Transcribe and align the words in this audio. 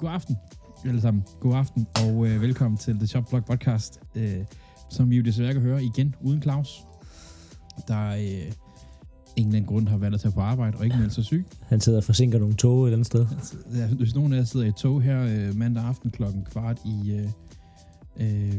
God 0.00 0.10
aften, 0.10 0.36
alle 0.84 1.00
sammen. 1.00 1.24
God 1.40 1.54
aften, 1.54 1.86
og 1.94 2.26
øh, 2.26 2.42
velkommen 2.42 2.78
til 2.78 2.94
The 2.94 3.06
Shop 3.06 3.24
Blog 3.28 3.44
Podcast, 3.44 4.00
øh, 4.14 4.44
som 4.90 5.10
vi 5.10 5.16
jo 5.16 5.22
desværre 5.22 5.52
kan 5.52 5.62
høre 5.62 5.84
igen 5.84 6.14
uden 6.20 6.42
Claus. 6.42 6.84
Der 7.88 8.10
er 8.10 8.16
øh, 8.16 8.52
ingen 9.36 9.54
anden 9.54 9.66
grund 9.66 9.88
har 9.88 9.96
valgt 9.96 10.14
at 10.14 10.20
tage 10.20 10.32
på 10.32 10.40
arbejde, 10.40 10.76
og 10.78 10.84
ikke 10.84 10.96
meldt 10.98 11.12
sig 11.12 11.24
syg. 11.24 11.46
Han 11.62 11.80
sidder 11.80 11.98
og 11.98 12.04
forsinker 12.04 12.38
nogle 12.38 12.54
tog 12.54 12.88
et 12.88 12.92
andet 12.92 13.06
sted. 13.06 13.26
Ja, 13.74 13.86
Hvis 13.86 14.14
nogen 14.14 14.32
af 14.32 14.36
jer 14.36 14.44
sidder 14.44 14.66
i 14.66 14.68
et 14.68 14.74
tog 14.76 15.02
her 15.02 15.22
øh, 15.22 15.56
mandag 15.56 15.84
aften 15.84 16.10
klokken 16.10 16.44
kvart 16.44 16.78
i, 16.84 17.10
øh, 17.12 17.28
øh, 18.16 18.54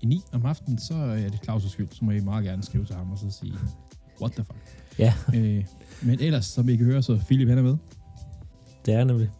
i 0.00 0.06
9 0.06 0.22
om 0.32 0.46
aftenen, 0.46 0.78
så 0.78 0.94
er 0.94 1.28
det 1.28 1.48
Claus' 1.48 1.68
skyld. 1.68 1.88
Så 1.90 2.04
må 2.04 2.10
I 2.10 2.20
meget 2.20 2.44
gerne 2.44 2.62
skrive 2.62 2.84
til 2.84 2.94
ham 2.96 3.12
og 3.12 3.18
så 3.18 3.30
sige, 3.30 3.54
what 4.20 4.32
the 4.32 4.44
fuck. 4.44 4.58
Ja, 4.98 5.14
øh, 5.34 5.64
men 6.02 6.20
ellers, 6.20 6.44
som 6.44 6.68
I 6.68 6.76
kan 6.76 6.86
høre, 6.86 7.02
så 7.02 7.20
Philip 7.26 7.48
han 7.48 7.58
er 7.58 7.62
med. 7.62 7.76
det 8.86 8.94
er 8.94 9.04
nemlig. 9.04 9.30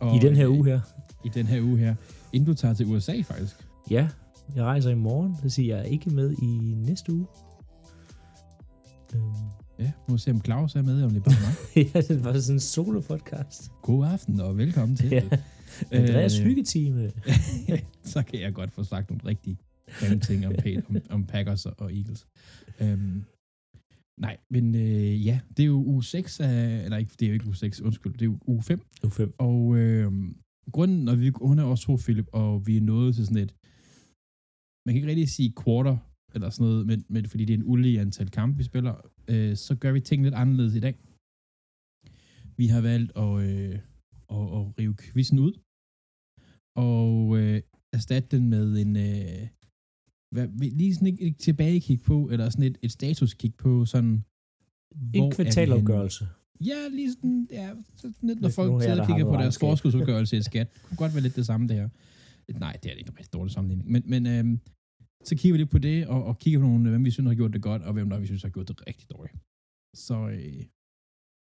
Og, 0.00 0.16
I 0.16 0.18
den 0.18 0.36
her 0.36 0.48
øh, 0.50 0.54
uge 0.58 0.64
her. 0.66 0.80
I 1.24 1.28
den 1.34 1.46
her 1.46 1.62
uge 1.62 1.78
her. 1.78 1.94
Inden 2.32 2.46
du 2.46 2.54
tager 2.54 2.74
til 2.74 2.86
USA, 2.86 3.20
faktisk. 3.20 3.56
Ja, 3.90 4.08
jeg 4.56 4.64
rejser 4.64 4.90
i 4.90 4.94
morgen. 4.94 5.36
Det 5.42 5.52
siger 5.52 5.76
jeg 5.76 5.84
er 5.86 5.88
ikke 5.90 6.10
med 6.10 6.32
i 6.42 6.74
næste 6.76 7.12
uge. 7.12 7.26
Øhm, 9.14 9.22
Ja, 9.78 9.92
må 10.08 10.18
se, 10.18 10.30
om 10.30 10.44
Claus 10.44 10.74
er 10.76 10.82
med, 10.82 11.02
om 11.02 11.10
det 11.10 11.18
er 11.18 11.24
bare 11.24 11.34
mig. 11.40 11.86
ja, 11.94 12.00
det 12.00 12.24
var 12.24 12.38
sådan 12.38 12.56
en 12.56 12.60
solo-podcast. 12.60 13.70
God 13.82 14.06
aften, 14.06 14.40
og 14.40 14.56
velkommen 14.58 14.96
til. 14.96 15.08
Ja. 15.92 15.98
Andreas 15.98 16.38
Øh, 16.38 16.44
hyggetime. 16.46 17.10
så 18.04 18.22
kan 18.22 18.40
jeg 18.40 18.54
godt 18.54 18.72
få 18.72 18.84
sagt 18.84 19.10
nogle 19.10 19.20
rigtig 19.24 19.58
grimme 20.00 20.20
ting 20.20 20.46
om, 20.46 20.52
Pa- 20.52 20.88
om, 20.88 20.96
om 21.10 21.24
Packers 21.24 21.66
og, 21.66 21.74
og 21.78 21.92
Eagles. 21.96 22.26
Øhm, 22.80 23.24
nej, 24.18 24.36
men 24.50 24.74
øh, 24.74 25.26
ja, 25.26 25.40
det 25.56 25.62
er 25.62 25.66
jo 25.66 25.82
uge 25.84 26.04
6 26.04 26.40
af, 26.40 26.84
eller 26.84 26.96
ikke, 26.96 27.12
det 27.18 27.22
er 27.22 27.28
jo 27.30 27.34
ikke 27.34 27.46
uge 27.46 27.56
6, 27.56 27.80
undskyld, 27.80 28.12
det 28.12 28.22
er 28.22 28.26
jo 28.26 28.38
uge 28.46 28.62
5. 28.62 28.80
Uge 29.04 29.10
5. 29.10 29.34
Og 29.38 29.76
øh, 29.76 30.12
grunden, 30.72 31.04
når 31.04 31.14
vi, 31.14 31.32
hun 31.34 31.58
er 31.58 31.64
også 31.64 31.84
to, 31.84 31.96
Philip, 31.96 32.28
og 32.32 32.66
vi 32.66 32.76
er 32.76 32.80
nået 32.80 33.14
til 33.14 33.26
sådan 33.26 33.42
et, 33.42 33.54
man 34.84 34.90
kan 34.92 34.96
ikke 34.96 35.10
rigtig 35.10 35.28
sige 35.28 35.54
quarter, 35.62 35.96
eller 36.34 36.50
sådan 36.50 36.66
noget, 36.66 36.86
men, 36.86 37.04
men 37.08 37.28
fordi 37.28 37.44
det 37.44 37.54
er 37.54 37.58
en 37.58 37.70
ulige 37.72 38.00
antal 38.00 38.30
kampe, 38.30 38.56
vi 38.56 38.64
spiller, 38.70 38.94
øh, 39.28 39.56
så 39.56 39.74
gør 39.82 39.92
vi 39.92 40.00
ting 40.00 40.22
lidt 40.22 40.34
anderledes 40.34 40.74
i 40.74 40.80
dag. 40.80 40.94
Vi 42.56 42.66
har 42.66 42.80
valgt 42.80 43.12
at, 43.24 43.32
øh, 43.48 43.74
at, 44.36 44.44
at 44.58 44.62
rive 44.78 44.96
quizzen 45.02 45.38
ud, 45.38 45.54
og 46.88 47.38
øh, 47.38 47.62
erstatte 47.92 48.28
den 48.36 48.44
med 48.54 48.66
en, 48.82 48.96
øh, 48.96 49.48
hvad, 50.34 50.48
lige 50.80 50.94
sådan 50.94 51.08
et, 51.08 51.26
et 51.26 51.36
tilbagekig 51.36 52.02
på, 52.02 52.28
eller 52.32 52.50
sådan 52.50 52.64
et, 52.64 52.78
et 52.82 52.92
statuskig 52.92 53.54
på 53.54 53.84
sådan, 53.84 54.24
En 55.14 55.32
kvartalopgørelse. 55.32 56.28
Ja, 56.60 56.88
lige 56.90 57.12
sådan, 57.12 57.48
ja, 57.50 57.74
sådan 57.96 58.28
lidt, 58.28 58.40
når 58.40 58.48
folk 58.48 58.82
sidder 58.82 58.94
der 58.94 59.02
og 59.02 59.08
kigger 59.08 59.24
på 59.24 59.32
deres 59.32 59.42
regnskab. 59.42 59.60
forskudsudgørelse 59.60 60.36
i 60.36 60.42
skat. 60.42 60.74
Det 60.74 60.82
kunne 60.82 60.96
godt 60.96 61.14
være 61.14 61.22
lidt 61.22 61.36
det 61.36 61.46
samme, 61.46 61.68
det 61.68 61.76
her. 61.76 61.88
Nej, 62.58 62.72
det 62.72 62.88
er 62.88 62.94
det 62.94 62.98
ikke 62.98 63.10
en 63.10 63.18
rigtig 63.18 63.32
dårlig 63.32 63.52
sammenligning. 63.52 63.90
Men, 63.92 64.02
men 64.06 64.26
øhm, 64.26 64.60
så 65.24 65.36
kigger 65.36 65.52
vi 65.54 65.58
lidt 65.58 65.70
på 65.70 65.78
det, 65.78 66.06
og, 66.06 66.24
og 66.24 66.38
kigger 66.38 66.58
på 66.60 66.66
nogle, 66.66 66.90
hvem 66.90 67.04
vi 67.04 67.10
synes 67.10 67.28
har 67.28 67.34
gjort 67.34 67.52
det 67.52 67.62
godt, 67.62 67.82
og 67.82 67.92
hvem 67.92 68.10
der 68.10 68.18
vi 68.18 68.26
synes 68.26 68.42
har 68.42 68.50
gjort 68.50 68.68
det 68.68 68.86
rigtig 68.86 69.10
dårligt. 69.10 69.36
Så, 70.06 70.28
øh, 70.34 70.62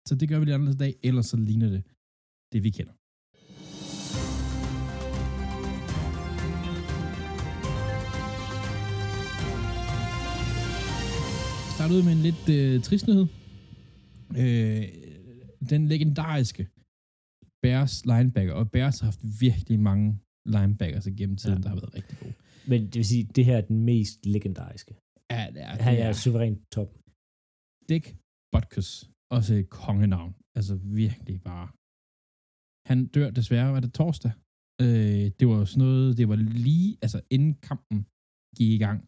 så 0.09 0.15
det 0.21 0.29
gør 0.29 0.39
vi 0.39 0.45
lidt 0.45 0.55
anderledes 0.55 0.77
i 0.81 0.85
dag, 0.87 0.95
ellers 1.09 1.27
så 1.27 1.37
ligner 1.37 1.69
det 1.75 1.83
det, 2.53 2.61
vi 2.67 2.71
kender. 2.71 2.95
Start 11.79 11.97
ud 11.99 12.05
med 12.09 12.15
en 12.19 12.25
lidt 12.29 12.45
øh, 12.59 12.75
trist 12.87 13.07
nyhed. 13.09 13.27
Øh, 14.43 14.85
den 15.73 15.83
legendariske 15.93 16.63
Bears 17.63 17.95
linebacker, 18.13 18.55
og 18.61 18.65
Bears 18.75 18.97
har 19.01 19.07
haft 19.11 19.23
virkelig 19.47 19.79
mange 19.91 20.07
linebackers 20.55 21.07
igennem 21.07 21.37
tiden, 21.37 21.59
ja. 21.59 21.63
Der 21.63 21.69
har 21.69 21.79
været 21.83 21.95
rigtig 21.99 22.17
gode. 22.23 22.35
Men 22.71 22.81
det 22.91 22.97
vil 23.01 23.09
sige, 23.13 23.25
det 23.37 23.45
her 23.49 23.57
er 23.57 23.67
den 23.73 23.81
mest 23.91 24.27
legendariske. 24.27 24.93
Ja, 25.35 25.43
det 25.55 25.63
er, 25.63 25.73
Han 25.87 25.95
det 25.95 26.03
er 26.03 26.13
suverænt 26.13 26.61
top. 26.77 26.91
Dick 27.89 28.07
Butkus, 28.53 28.91
også 29.37 29.53
et 29.55 29.69
kongenavn. 29.71 30.33
Altså 30.59 30.75
virkelig 31.03 31.37
bare. 31.51 31.69
Han 32.91 32.99
dør 33.17 33.31
desværre, 33.39 33.73
var 33.77 33.81
det 33.81 33.93
torsdag? 34.01 34.33
Øh, 34.83 35.25
det 35.39 35.45
var 35.51 35.65
sådan 35.65 35.85
noget, 35.85 36.17
det 36.19 36.27
var 36.29 36.37
lige, 36.69 36.91
altså 37.05 37.19
inden 37.35 37.55
kampen 37.69 37.99
gik 38.59 38.71
i 38.77 38.81
gang, 38.87 38.99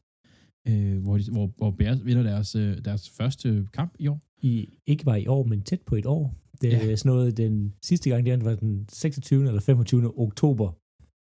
øh, 0.68 1.02
hvor, 1.02 1.18
de, 1.18 1.30
hvor, 1.32 1.52
hvor 1.56 1.70
Bears 1.70 2.04
vinder 2.04 2.22
deres, 2.22 2.54
øh, 2.56 2.78
deres 2.84 3.10
første 3.10 3.66
kamp 3.72 3.94
i 3.98 4.06
år. 4.08 4.20
I, 4.42 4.68
ikke 4.86 5.04
bare 5.04 5.22
i 5.22 5.26
år, 5.26 5.44
men 5.44 5.62
tæt 5.62 5.80
på 5.86 5.94
et 5.96 6.06
år. 6.06 6.34
Det 6.60 6.74
er 6.74 6.86
Ja. 6.88 6.96
sådan 6.96 7.12
noget, 7.12 7.36
den 7.36 7.74
sidste 7.82 8.10
gang, 8.10 8.26
det 8.26 8.44
var 8.44 8.54
den 8.54 8.86
26. 8.88 9.46
eller 9.46 9.60
25. 9.60 10.18
oktober 10.20 10.72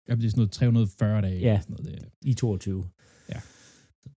Ja, 0.10 0.16
det 0.16 0.26
er 0.26 0.30
sådan 0.30 0.40
noget 0.40 0.52
340 0.52 1.22
dage. 1.22 1.40
Ja. 1.40 1.60
Sådan 1.62 1.76
noget, 1.84 2.02
det, 2.02 2.10
i 2.26 2.34
22. 2.34 2.86
Ja. 3.30 3.40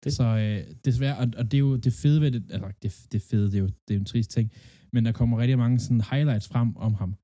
Det- 0.04 0.14
Så 0.14 0.24
øh, 0.24 0.74
desværre, 0.86 1.18
og, 1.18 1.28
og 1.38 1.52
det 1.52 1.54
er 1.58 1.60
jo 1.60 1.76
det 1.76 1.94
fede 1.94 2.22
ved 2.22 2.32
det, 2.32 2.44
eller 2.50 2.72
det, 2.84 3.06
det 3.12 3.22
fede, 3.22 3.46
det 3.46 3.56
er 3.56 3.60
jo 3.60 3.66
det 3.68 3.74
er 3.90 3.94
jo 3.96 4.00
en 4.00 4.06
trist 4.06 4.32
ting, 4.32 4.52
men 4.94 5.06
der 5.06 5.12
kommer 5.12 5.38
rigtig 5.38 5.58
mange 5.58 5.80
sådan 5.80 6.02
highlights 6.12 6.48
frem 6.48 6.78
om 6.78 6.94
ham, 6.94 7.16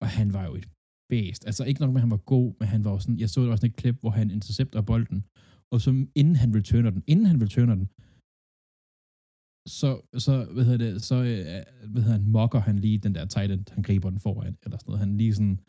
og 0.00 0.08
han 0.08 0.32
var 0.32 0.44
jo 0.44 0.54
et 0.54 0.68
bæst. 1.08 1.46
Altså 1.46 1.64
ikke 1.64 1.80
nok 1.80 1.90
med, 1.90 1.96
at 1.96 2.00
han 2.02 2.10
var 2.10 2.16
god, 2.16 2.54
men 2.60 2.68
han 2.68 2.84
var 2.84 2.90
jo 2.90 2.98
sådan, 2.98 3.18
jeg 3.18 3.30
så 3.30 3.40
der 3.42 3.48
var 3.48 3.56
sådan 3.56 3.70
et 3.70 3.76
klip, 3.76 3.96
hvor 4.00 4.10
han 4.10 4.30
intercepter 4.30 4.80
bolden, 4.80 5.24
og 5.72 5.80
så 5.80 5.90
inden 6.14 6.36
han 6.36 6.56
returner 6.58 6.90
den, 6.90 7.02
inden 7.06 7.26
han 7.26 7.42
returner 7.42 7.74
den, 7.74 7.86
så, 9.78 9.90
så 10.24 10.34
hvad 10.54 10.64
hedder 10.64 10.84
det, 10.84 11.02
så, 11.02 11.14
øh, 11.14 11.90
hvad 11.92 12.02
hedder 12.02 12.18
han, 12.18 12.28
mokker 12.28 12.60
han 12.68 12.78
lige 12.78 12.98
den 12.98 13.14
der 13.14 13.24
tight 13.26 13.52
end, 13.52 13.64
han 13.72 13.82
griber 13.82 14.10
den 14.10 14.20
foran, 14.20 14.56
eller 14.64 14.78
sådan 14.78 14.88
noget. 14.90 15.04
Han 15.04 15.16
lige 15.16 15.34
sådan, 15.34 15.60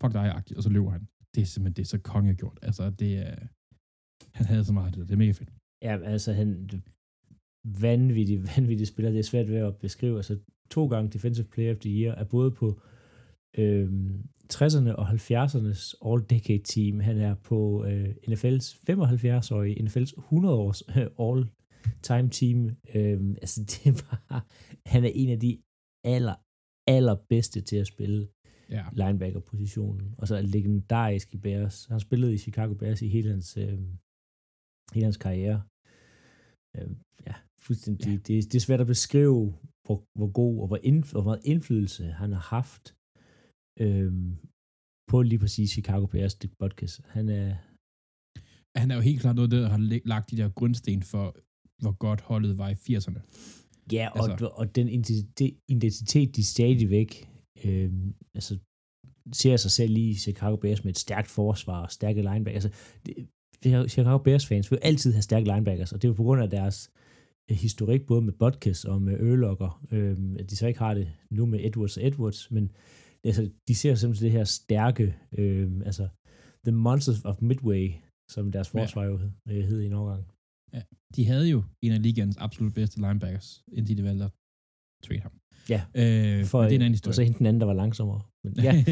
fuck 0.00 0.12
dig 0.12 0.42
og 0.56 0.62
så 0.62 0.70
løber 0.70 0.90
han. 0.90 1.08
Det 1.34 1.40
er 1.40 1.46
simpelthen, 1.46 1.76
det 1.76 1.82
er 1.82 1.92
så 1.94 1.98
kongegjort. 1.98 2.58
Altså, 2.62 2.90
det 2.90 3.12
er, 3.26 3.36
han 4.38 4.46
havde 4.46 4.64
så 4.64 4.72
meget 4.72 4.94
det, 4.94 5.00
der. 5.00 5.06
det 5.06 5.12
er 5.12 5.24
mega 5.24 5.32
fedt. 5.32 5.52
Ja, 5.82 5.98
altså 6.14 6.32
han 6.32 6.70
vanvittig, 7.64 8.36
vanvittig 8.56 8.86
spiller. 8.86 9.10
Det 9.10 9.18
er 9.18 9.30
svært 9.32 9.48
ved 9.48 9.56
at 9.56 9.76
beskrive. 9.76 10.16
Altså 10.16 10.38
to 10.70 10.86
gange 10.86 11.10
Defensive 11.10 11.46
Player 11.46 11.74
of 11.74 11.80
the 11.80 11.90
Year 11.90 12.14
er 12.14 12.24
både 12.24 12.50
på 12.50 12.80
øhm, 13.58 14.28
60'erne 14.52 14.90
og 15.00 15.08
70'ernes 15.08 15.92
All-Decade 16.08 16.62
Team. 16.62 17.00
Han 17.00 17.18
er 17.18 17.34
på 17.34 17.84
øh, 17.84 18.08
NFL's 18.28 18.66
75-årige, 18.90 19.82
NFL's 19.84 20.12
100-års 20.12 20.82
øh, 20.96 21.06
All-Time 21.26 22.28
Team. 22.30 22.58
Øhm, 22.94 23.30
altså 23.42 23.60
det 23.70 23.86
er 23.86 24.02
bare, 24.10 24.40
han 24.86 25.04
er 25.04 25.10
en 25.14 25.30
af 25.30 25.40
de 25.40 25.58
aller, 26.04 26.34
allerbedste 26.88 27.60
til 27.60 27.76
at 27.76 27.86
spille 27.86 28.28
Ja. 28.70 28.84
linebacker-positionen. 28.92 30.14
Og 30.18 30.28
så 30.28 30.36
er 30.36 30.40
legendarisk 30.42 31.34
i 31.34 31.38
Bears. 31.38 31.86
Han 31.86 32.00
spillede 32.00 32.34
i 32.34 32.38
Chicago 32.38 32.74
Bears 32.74 33.02
i 33.02 33.08
hele 33.08 33.30
hans, 33.30 33.56
øh, 33.56 33.78
hele 34.94 35.04
hans 35.04 35.16
karriere. 35.16 35.62
Øh, 36.76 36.90
ja, 37.26 37.34
fuldstændig. 37.60 38.06
Ja. 38.06 38.12
Det, 38.16 38.26
det 38.52 38.54
er 38.54 38.60
svært 38.60 38.80
at 38.80 38.86
beskrive, 38.86 39.54
hvor, 39.86 40.04
hvor 40.18 40.32
god 40.32 40.60
og 40.60 40.66
hvor, 40.66 40.76
indf- 40.90 41.12
hvor 41.12 41.22
meget 41.22 41.40
indflydelse 41.44 42.04
han 42.04 42.32
har 42.32 42.40
haft 42.56 42.94
øh, 43.80 44.12
på 45.10 45.22
lige 45.22 45.38
præcis 45.38 45.70
Chicago 45.70 46.06
Bears, 46.06 46.36
Butkus. 46.58 47.00
Han 47.04 47.28
er, 47.28 47.56
Han 48.80 48.90
er 48.90 48.94
jo 48.94 49.00
helt 49.00 49.20
klart 49.20 49.36
noget, 49.36 49.50
der 49.50 49.68
har 49.68 49.78
lagt 50.04 50.30
de 50.30 50.36
der 50.36 50.48
grundsten 50.48 51.02
for, 51.02 51.36
hvor 51.82 51.92
godt 51.92 52.20
holdet 52.20 52.58
var 52.58 52.68
i 52.68 52.72
80'erne. 52.72 53.20
ja, 53.92 54.08
og, 54.08 54.30
Altså- 54.30 54.46
og 54.46 54.76
den 54.76 54.88
identitet, 55.68 56.36
de 56.36 56.44
stadigvæk 56.44 57.28
øh, 57.64 57.92
altså, 58.34 58.58
ser 59.32 59.56
sig 59.56 59.70
selv 59.70 59.96
i 59.96 60.14
Chicago 60.14 60.56
Bears 60.56 60.84
med 60.84 60.92
et 60.92 60.98
stærkt 60.98 61.28
forsvar 61.28 61.82
og 61.82 61.90
stærke 61.92 62.22
linebackers. 62.22 62.64
Altså, 62.64 62.80
det, 63.06 63.28
Chicago 63.90 64.18
Bears 64.18 64.46
fans 64.46 64.70
vil 64.70 64.78
altid 64.82 65.12
have 65.12 65.22
stærke 65.22 65.46
linebackers, 65.52 65.92
og 65.92 66.02
det 66.02 66.08
er 66.08 66.12
jo 66.12 66.14
på 66.14 66.22
grund 66.22 66.42
af 66.42 66.50
deres 66.50 66.90
øh, 67.50 67.56
historik, 67.56 68.06
både 68.06 68.22
med 68.22 68.32
Butkus 68.32 68.84
og 68.84 69.02
med 69.02 69.20
Urlacher, 69.20 69.86
øh, 69.90 70.18
at 70.38 70.50
de 70.50 70.56
så 70.56 70.66
ikke 70.66 70.78
har 70.78 70.94
det 70.94 71.12
nu 71.30 71.46
med 71.46 71.60
Edwards 71.64 71.96
og 71.96 72.06
Edwards, 72.06 72.50
men 72.50 72.70
altså, 73.24 73.50
de 73.68 73.74
ser 73.74 73.94
simpelthen 73.94 74.24
det 74.24 74.32
her 74.32 74.44
stærke, 74.44 75.16
øh, 75.38 75.70
altså 75.86 76.08
The 76.66 76.72
Monsters 76.72 77.24
of 77.24 77.36
Midway, 77.42 77.90
som 78.30 78.52
deres 78.52 78.74
Ja. 78.74 78.80
forsvar 78.82 79.04
jo 79.04 79.16
hed, 79.16 79.30
øh, 79.50 79.64
hed 79.64 79.80
i 79.80 79.86
en 79.86 79.92
overgang. 79.92 80.24
De 81.16 81.26
havde 81.26 81.48
jo 81.48 81.62
en 81.82 81.92
af 81.92 82.02
ligaens 82.02 82.36
absolut 82.36 82.74
bedste 82.74 82.96
linebackers, 83.00 83.62
indtil 83.72 83.96
de 83.98 84.04
valgte 84.04 84.24
at 84.24 84.30
trade 85.04 85.20
ham. 85.20 85.32
Ja, 85.68 85.82
Øh, 85.94 86.44
for, 86.44 86.62
det 86.62 86.70
er 86.70 86.74
en 86.74 86.82
anden 86.82 86.82
og 86.82 86.90
historie. 86.90 87.14
så 87.14 87.22
hende 87.22 87.38
den 87.38 87.46
anden, 87.46 87.60
der 87.60 87.66
var 87.66 87.72
langsommere. 87.74 88.20
Men, 88.44 88.54
ja, 88.62 88.84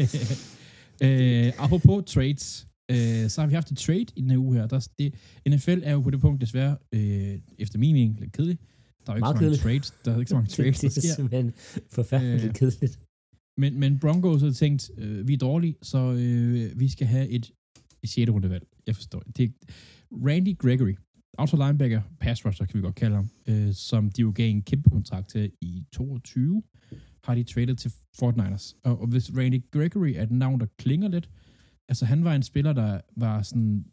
øh, 1.05 1.53
apropos 1.63 2.03
trades, 2.13 2.67
øh, 2.91 3.29
så 3.29 3.41
har 3.41 3.47
vi 3.47 3.53
haft 3.53 3.71
et 3.71 3.77
trade 3.77 3.99
i 4.15 4.21
den 4.21 4.29
her 4.29 4.37
uge 4.37 4.55
her. 4.57 4.67
Der, 4.67 4.87
det, 4.99 5.13
NFL 5.47 5.79
er 5.83 5.91
jo 5.91 6.01
på 6.01 6.09
det 6.09 6.21
punkt 6.21 6.41
desværre, 6.41 6.77
øh, 6.93 7.39
efter 7.59 7.79
min 7.79 7.93
mening, 7.93 8.19
lidt 8.19 8.33
kedelig. 8.33 8.57
Der 9.05 9.13
er 9.13 9.15
jo 9.15 9.17
ikke 9.17 9.25
så 9.27 9.33
mange 9.33 9.39
kedeligt. 9.39 9.61
trades, 9.63 9.91
der 10.05 10.13
er 10.15 10.19
ikke 10.19 10.29
så 10.29 10.35
mange 10.35 10.49
trades, 10.57 10.79
der 10.79 10.89
det 10.89 10.97
er 11.09 11.15
simpelthen 11.15 11.53
forfærdeligt 11.91 12.43
Øh, 12.43 12.47
øh, 12.49 12.53
kedeligt. 12.55 12.99
Men, 13.57 13.79
men 13.79 13.99
Broncos 13.99 14.41
har 14.41 14.51
tænkt, 14.51 14.91
øh, 14.97 15.27
vi 15.27 15.33
er 15.33 15.37
dårlige, 15.37 15.75
så 15.81 15.97
øh, 15.97 16.79
vi 16.79 16.87
skal 16.89 17.07
have 17.07 17.27
et, 17.29 17.51
et 18.03 18.09
6. 18.09 18.31
rundevalg. 18.31 18.67
Jeg 18.87 18.95
forstår 18.95 19.19
det. 19.19 19.43
er 19.43 19.49
Randy 20.11 20.57
Gregory, 20.57 20.95
outside 21.37 21.61
linebacker, 21.63 22.01
pass 22.19 22.45
rusher 22.45 22.65
kan 22.65 22.77
vi 22.77 22.81
godt 22.81 22.95
kalde 22.95 23.15
ham, 23.15 23.29
øh, 23.47 23.73
som 23.73 24.11
de 24.11 24.21
jo 24.21 24.31
gav 24.35 24.49
en 24.49 24.61
kæmpe 24.61 24.89
kontrakt 24.89 25.29
til 25.29 25.51
i 25.61 25.85
22 25.91 26.63
har 27.23 27.35
de 27.35 27.43
traded 27.43 27.75
til 27.75 27.91
Fort 28.19 28.35
Niners. 28.35 28.75
Og, 28.83 29.01
og 29.01 29.07
hvis 29.07 29.31
Randy 29.37 29.61
Gregory 29.71 30.13
er 30.15 30.23
et 30.23 30.31
navn, 30.31 30.59
der 30.59 30.65
klinger 30.77 31.07
lidt, 31.07 31.29
altså 31.89 32.05
han 32.05 32.23
var 32.23 32.35
en 32.35 32.43
spiller, 32.43 32.73
der 32.73 33.01
var 33.15 33.41
sådan 33.41 33.85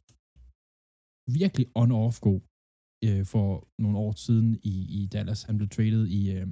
virkelig 1.40 1.66
on-off 1.78 2.20
god 2.20 2.40
øh, 3.04 3.26
for 3.26 3.68
nogle 3.78 3.98
år 3.98 4.12
siden 4.12 4.60
i, 4.62 5.02
i 5.02 5.06
Dallas. 5.06 5.42
Han 5.42 5.56
blev 5.56 5.68
traded 5.68 6.06
i, 6.06 6.30
øh, 6.30 6.46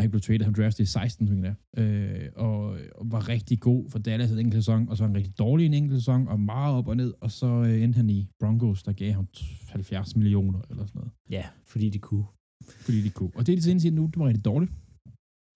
der 0.00 0.04
ikke 0.04 0.10
blev 0.10 0.20
traded, 0.20 0.44
han 0.44 0.54
drafted 0.54 0.84
i 0.84 0.86
16, 0.86 1.26
tror 1.26 1.34
jeg, 1.44 1.54
øh, 1.84 2.28
og, 2.36 2.60
og 2.94 3.10
var 3.12 3.28
rigtig 3.28 3.60
god 3.60 3.90
for 3.90 3.98
Dallas 3.98 4.30
en 4.30 4.38
enkelt 4.38 4.54
sæson, 4.54 4.88
og 4.88 4.96
så 4.96 5.04
en 5.04 5.14
rigtig 5.16 5.38
dårlig 5.38 5.66
en 5.66 5.74
enkelt 5.74 6.00
sæson, 6.00 6.28
og 6.28 6.40
meget 6.40 6.74
op 6.74 6.88
og 6.88 6.96
ned, 6.96 7.14
og 7.20 7.30
så 7.30 7.46
øh, 7.46 7.82
endte 7.82 7.96
han 7.96 8.10
i 8.10 8.28
Broncos, 8.40 8.82
der 8.82 8.92
gav 8.92 9.12
ham 9.12 9.26
70 9.68 10.16
millioner 10.16 10.60
eller 10.70 10.86
sådan 10.86 10.98
noget. 10.98 11.12
Ja, 11.30 11.44
fordi 11.66 11.90
de 11.90 11.98
kunne. 11.98 12.24
Fordi 12.64 13.02
de 13.02 13.10
kunne. 13.10 13.30
Og 13.34 13.46
det 13.46 13.52
er 13.52 13.56
de 13.56 13.62
seneste 13.62 13.90
nu, 13.90 14.06
det 14.06 14.16
var 14.18 14.26
rigtig 14.26 14.44
dårligt. 14.44 14.72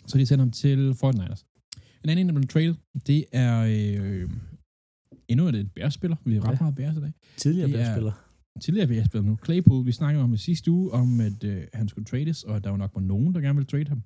Så 0.07 0.19
de 0.19 0.27
sender 0.27 0.45
ham 0.45 0.51
til 0.53 0.91
49ers. 0.93 1.45
En 2.05 2.11
anden, 2.11 2.27
der 2.29 2.35
blev 2.35 2.49
traded, 2.49 2.75
det 3.07 3.25
er 3.33 3.55
øh, 3.69 4.31
endnu 5.29 5.47
et 5.47 5.71
bærespiller. 5.73 6.17
Vi 6.25 6.35
har 6.35 6.43
ret 6.49 6.53
Ja. 6.53 6.57
meget 6.61 6.75
bæres 6.75 6.97
i 6.97 7.01
dag. 7.01 7.13
Tidligere 7.37 7.69
er- 7.69 7.73
bærespiller. 7.73 8.13
Tidligere 8.61 8.89
bærespiller 8.89 9.27
nu. 9.27 9.39
Claypool, 9.45 9.87
vi 9.87 9.93
snakkede 9.93 10.25
om 10.25 10.35
i 10.35 10.37
sidste 10.37 10.71
uge, 10.71 10.91
om 10.93 11.21
at 11.21 11.45
øh, 11.45 11.63
han 11.75 11.89
skulle 11.89 12.05
trades, 12.05 12.43
og 12.45 12.57
at 12.57 12.65
der 12.65 12.71
var 12.71 12.77
nok 12.77 12.91
var 12.95 13.01
nogen, 13.01 13.35
der 13.35 13.41
gerne 13.41 13.55
ville 13.57 13.67
trade 13.67 13.89
ham. 13.89 14.03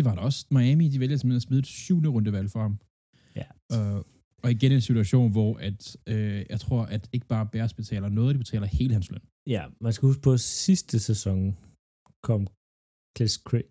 Det 0.00 0.08
var 0.08 0.14
der 0.14 0.22
også. 0.22 0.46
Miami, 0.50 0.88
de 0.88 1.00
vælger 1.00 1.16
simpelthen 1.16 1.36
at 1.36 1.42
smide 1.42 1.58
et 1.58 1.66
syvende 1.66 2.08
rundevalg 2.08 2.50
for 2.50 2.60
ham. 2.60 2.78
Ja. 3.36 3.46
Øh, 3.74 4.04
og 4.42 4.50
igen 4.50 4.72
en 4.72 4.80
situation, 4.80 5.32
hvor 5.32 5.58
at, 5.58 5.96
øh, 6.06 6.46
jeg 6.50 6.60
tror, 6.60 6.82
at 6.82 7.08
ikke 7.12 7.26
bare 7.26 7.48
Bears 7.52 7.74
betaler 7.74 8.08
noget, 8.08 8.34
de 8.34 8.38
betaler 8.38 8.66
hele 8.66 8.92
hans 8.92 9.10
løn. 9.10 9.20
Ja, 9.46 9.62
man 9.80 9.92
skal 9.92 10.06
huske 10.06 10.22
på, 10.22 10.32
at 10.32 10.40
sidste 10.40 10.98
sæson 10.98 11.56
kom 12.22 12.46
Chris 13.16 13.32
Cray, 13.32 13.62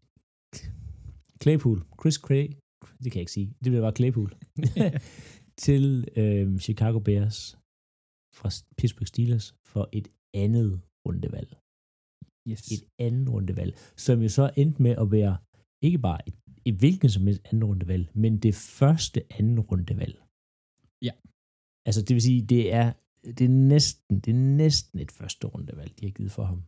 Claypool, 1.44 1.80
Chris 2.02 2.16
Cray, 2.16 2.48
det 3.04 3.12
kan 3.12 3.20
jeg 3.20 3.25
ikke 3.25 3.32
sige, 3.32 3.48
det 3.64 3.70
bliver 3.72 3.82
bare 3.82 3.96
Claypool, 3.96 4.34
til 5.66 6.08
øh, 6.16 6.60
Chicago 6.60 7.00
Bears 7.00 7.58
fra 8.40 8.50
Pittsburgh 8.78 9.08
Steelers 9.08 9.56
for 9.66 9.90
et 9.92 10.08
andet 10.34 10.82
rundevalg. 11.08 11.58
Yes. 12.50 12.72
Et 12.72 12.84
andet 13.00 13.30
rundevalg, 13.30 13.78
som 13.98 14.22
jo 14.22 14.30
så 14.30 14.52
endte 14.58 14.82
med 14.82 14.96
at 15.04 15.12
være 15.12 15.38
ikke 15.81 16.00
bare 16.00 16.22
et, 16.28 16.36
et 16.66 16.76
hvilken 16.81 17.10
som 17.10 17.28
helst 17.28 17.42
anden 17.46 17.64
rundevalg, 17.64 18.06
men 18.24 18.34
det 18.46 18.56
første 18.56 19.20
anden 19.40 19.60
rundevalg. 19.60 20.16
Ja. 21.08 21.14
Altså 21.88 22.02
det 22.02 22.14
vil 22.16 22.22
sige, 22.22 22.42
det 22.54 22.74
er, 22.74 22.88
det 23.38 23.42
er 23.46 23.56
næsten, 23.76 24.20
det 24.20 24.31
er 24.31 24.42
næsten 24.64 25.00
et 25.00 25.12
første 25.12 25.48
rundevalg, 25.48 25.92
de 26.00 26.06
har 26.06 26.12
givet 26.12 26.31
for 26.31 26.44
ham. 26.44 26.62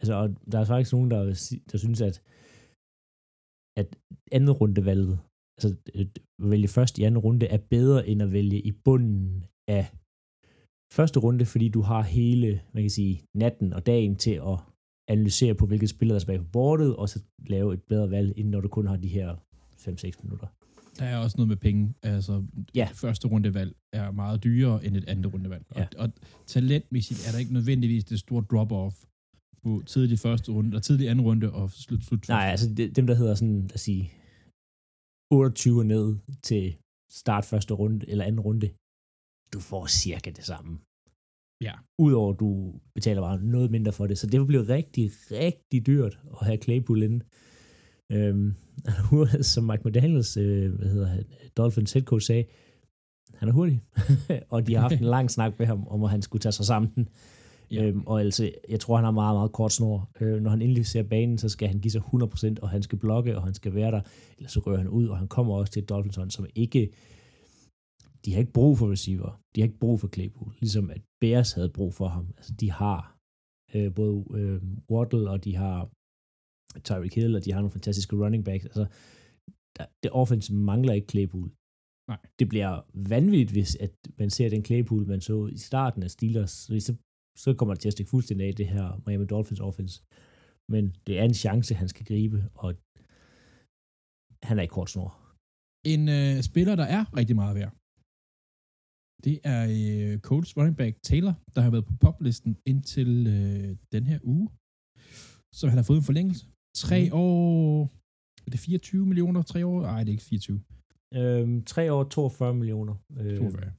Altså, 0.00 0.14
og 0.14 0.26
der 0.52 0.58
er 0.60 0.64
faktisk 0.64 0.92
nogen, 0.92 1.10
der, 1.10 1.20
der 1.72 1.78
synes, 1.78 2.00
at, 2.00 2.16
at 3.80 3.88
andet 4.32 4.60
rundevalget, 4.60 5.18
altså 5.56 5.76
at 5.94 6.10
vælge 6.38 6.68
først 6.68 6.98
i 6.98 7.02
anden 7.02 7.18
runde, 7.26 7.46
er 7.46 7.58
bedre 7.58 8.08
end 8.08 8.22
at 8.22 8.32
vælge 8.32 8.60
i 8.70 8.72
bunden 8.72 9.44
af 9.68 9.84
første 10.92 11.18
runde, 11.20 11.44
fordi 11.44 11.68
du 11.68 11.80
har 11.80 12.02
hele, 12.02 12.62
man 12.74 12.82
kan 12.82 12.90
sige, 12.90 13.22
natten 13.34 13.72
og 13.72 13.86
dagen 13.86 14.16
til 14.16 14.34
at 14.52 14.58
analysere 15.08 15.54
på, 15.54 15.66
hvilke 15.66 15.88
spillere 15.88 16.14
der 16.14 16.20
skal 16.20 16.32
være 16.34 16.42
på 16.42 16.50
bordet, 16.52 16.96
og 16.96 17.08
så 17.08 17.22
lave 17.46 17.74
et 17.74 17.82
bedre 17.82 18.10
valg, 18.10 18.32
inden 18.38 18.50
når 18.50 18.60
du 18.60 18.68
kun 18.68 18.86
har 18.86 18.96
de 18.96 19.08
her 19.08 19.36
5-6 19.76 20.22
minutter. 20.22 20.46
Der 20.98 21.04
er 21.04 21.16
også 21.18 21.36
noget 21.36 21.48
med 21.48 21.56
penge. 21.56 21.94
Altså, 22.02 22.44
Ja. 22.74 22.88
første 22.94 23.28
rundevalg 23.28 23.76
er 23.92 24.10
meget 24.10 24.44
dyrere 24.44 24.84
end 24.84 24.96
et 24.96 25.08
andet 25.08 25.34
rundevalg. 25.34 25.64
Ja. 25.76 25.82
Og, 25.82 25.88
og 25.98 26.12
talentmæssigt 26.46 27.26
er 27.28 27.32
der 27.32 27.38
ikke 27.38 27.52
nødvendigvis 27.52 28.04
det 28.04 28.18
store 28.20 28.44
drop-off 28.50 29.04
på 29.62 29.82
tidlig 29.86 30.18
første 30.18 30.52
runde, 30.52 30.76
og 30.76 30.82
tidlig 30.82 31.08
anden 31.08 31.24
runde 31.24 31.52
og 31.52 31.70
slut, 31.70 32.02
slut 32.04 32.28
Nej, 32.28 32.46
altså 32.50 32.74
det, 32.74 32.96
dem, 32.96 33.06
der 33.06 33.14
hedder 33.14 33.34
sådan, 33.34 33.60
lad 33.60 33.74
os 33.74 33.80
sige, 33.80 34.12
28 35.30 35.78
og 35.80 35.86
ned 35.86 36.16
til 36.42 36.76
start 37.10 37.44
første 37.44 37.74
runde 37.74 38.08
eller 38.10 38.24
anden 38.24 38.40
runde, 38.40 38.68
du 39.52 39.60
får 39.60 39.86
cirka 39.86 40.30
det 40.30 40.44
samme. 40.44 40.78
Ja. 41.60 41.72
Udover 41.98 42.32
at 42.32 42.40
du 42.40 42.74
betaler 42.94 43.20
bare 43.20 43.40
noget 43.40 43.70
mindre 43.70 43.92
for 43.92 44.06
det. 44.06 44.18
Så 44.18 44.26
det 44.26 44.46
blive 44.46 44.68
rigtig, 44.68 45.10
rigtig 45.30 45.86
dyrt 45.86 46.18
at 46.40 46.46
have 46.46 46.58
Claypool 46.58 47.02
inde. 47.02 47.24
Øhm, 48.12 48.54
som 49.40 49.64
Mike 49.64 49.82
McDaniels, 49.88 50.36
øh, 50.36 50.72
hvad 50.74 50.88
hedder 50.88 51.06
han, 51.06 51.24
Dolphins 51.56 51.92
head 51.92 52.04
coach 52.04 52.26
sagde, 52.26 52.44
han 53.34 53.48
er 53.48 53.52
hurtig. 53.52 53.82
og 54.50 54.66
de 54.66 54.74
har 54.74 54.80
haft 54.80 54.94
en 54.94 55.04
lang 55.04 55.30
snak 55.30 55.58
med 55.58 55.66
ham, 55.66 55.88
om 55.88 56.04
at 56.04 56.10
han 56.10 56.22
skulle 56.22 56.40
tage 56.40 56.52
sig 56.52 56.66
sammen. 56.66 57.08
Ja. 57.70 57.84
Øhm, 57.84 58.02
og 58.06 58.20
altså, 58.20 58.50
jeg 58.68 58.80
tror, 58.80 58.96
han 58.96 59.04
har 59.04 59.10
meget, 59.10 59.36
meget 59.36 59.52
kort 59.52 59.72
snor. 59.72 60.10
Øh, 60.20 60.42
når 60.42 60.50
han 60.50 60.62
endelig 60.62 60.86
ser 60.86 61.02
banen, 61.02 61.38
så 61.38 61.48
skal 61.48 61.68
han 61.68 61.80
give 61.80 61.92
sig 61.92 62.02
100%, 62.14 62.54
og 62.62 62.68
han 62.68 62.82
skal 62.82 62.98
blokke, 62.98 63.36
og 63.36 63.44
han 63.44 63.54
skal 63.54 63.74
være 63.74 63.90
der. 63.90 64.00
Ellers 64.38 64.52
så 64.52 64.60
rører 64.60 64.78
han 64.78 64.88
ud, 64.88 65.06
og 65.08 65.18
han 65.18 65.28
kommer 65.28 65.54
også 65.54 65.72
til 65.72 65.82
et 65.82 65.88
Dolphins 65.88 66.34
som 66.34 66.46
ikke... 66.54 66.90
De 68.26 68.32
har 68.32 68.40
ikke 68.40 68.52
brug 68.52 68.78
for 68.78 68.90
receiver. 68.90 69.42
De 69.54 69.60
har 69.60 69.66
ikke 69.66 69.78
brug 69.78 70.00
for 70.00 70.08
Claypool. 70.08 70.52
Ligesom 70.60 70.90
at 70.90 71.02
Bears 71.20 71.52
havde 71.52 71.76
brug 71.78 71.94
for 71.94 72.08
ham. 72.08 72.26
Altså, 72.36 72.52
de 72.62 72.70
har 72.70 73.16
øh, 73.74 73.94
både 73.94 74.14
øh, 74.40 74.62
Waddle, 74.90 75.30
og 75.30 75.44
de 75.44 75.54
har 75.56 75.90
Tyreek 76.86 77.14
Hill, 77.14 77.36
og 77.36 77.44
de 77.44 77.52
har 77.52 77.60
nogle 77.60 77.76
fantastiske 77.78 78.16
running 78.16 78.44
backs. 78.44 78.64
Altså, 78.64 78.86
der, 79.76 79.86
det 80.02 80.10
offense 80.22 80.54
mangler 80.54 80.92
ikke 80.92 81.10
Claypool. 81.12 81.48
Nej. 82.10 82.20
Det 82.38 82.48
bliver 82.48 82.72
vanvittigt, 83.14 83.52
hvis 83.52 83.76
at 83.76 83.92
man 84.18 84.30
ser 84.30 84.48
den 84.48 84.64
Claypool, 84.64 85.06
man 85.06 85.20
så 85.20 85.46
i 85.46 85.58
starten 85.58 86.02
af 86.02 86.10
Steelers. 86.10 86.50
Så, 86.50 86.92
så 87.44 87.54
kommer 87.54 87.74
det 87.74 87.80
til 87.80 87.88
at 87.88 87.92
stikke 87.92 88.10
fuldstændig 88.10 88.46
af 88.46 88.54
det 88.54 88.68
her 88.68 89.02
Miami 89.06 89.26
Dolphins 89.26 89.60
offense. 89.60 90.02
Men 90.72 90.84
det 91.06 91.18
er 91.20 91.24
en 91.24 91.34
chance, 91.44 91.74
han 91.74 91.88
skal 91.88 92.06
gribe, 92.10 92.38
og 92.54 92.68
han 94.48 94.58
er 94.58 94.62
i 94.62 94.74
kort 94.76 94.90
snor. 94.90 95.10
En 95.92 96.02
øh, 96.18 96.42
spiller, 96.50 96.74
der 96.76 96.88
er 96.96 97.02
rigtig 97.18 97.36
meget 97.36 97.54
værd, 97.58 97.72
det 99.24 99.40
er 99.44 99.62
øh, 99.70 100.18
Colts 100.18 100.56
running 100.56 100.76
back 100.76 100.96
Taylor, 101.02 101.34
der 101.54 101.60
har 101.62 101.70
været 101.70 101.84
på 101.84 101.92
poplisten 102.00 102.56
indtil 102.66 103.26
øh, 103.26 103.76
den 103.92 104.06
her 104.06 104.18
uge. 104.22 104.48
Så 105.54 105.68
han 105.68 105.78
har 105.78 105.82
fået 105.84 105.96
en 105.98 106.02
forlængelse. 106.04 106.46
Tre 106.76 107.04
Mhm. 107.04 107.12
år... 107.14 107.82
Er 108.46 108.50
det 108.50 108.60
24 108.60 109.06
millioner? 109.06 109.42
Tre 109.42 109.66
år? 109.66 109.82
Nej, 109.82 109.98
det 110.04 110.08
er 110.08 110.12
ikke 110.12 110.24
24. 110.24 110.60
Øhm, 111.14 111.64
3 111.64 111.92
år, 111.92 112.04
42 112.04 112.54
millioner. 112.54 112.94
Øh, 113.20 113.36
42. 113.36 113.72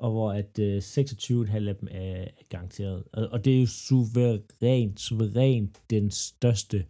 og 0.00 0.10
hvor 0.10 0.32
at 0.32 0.58
øh, 0.58 0.76
26,5 0.78 1.68
af 1.68 1.76
dem 1.76 1.88
er, 1.90 2.00
er 2.00 2.28
garanteret. 2.48 3.04
Og, 3.12 3.28
og 3.28 3.44
det 3.44 3.56
er 3.56 3.60
jo 3.60 3.66
suverænt, 3.66 5.00
suverænt 5.00 5.82
den 5.90 6.10
største 6.10 6.86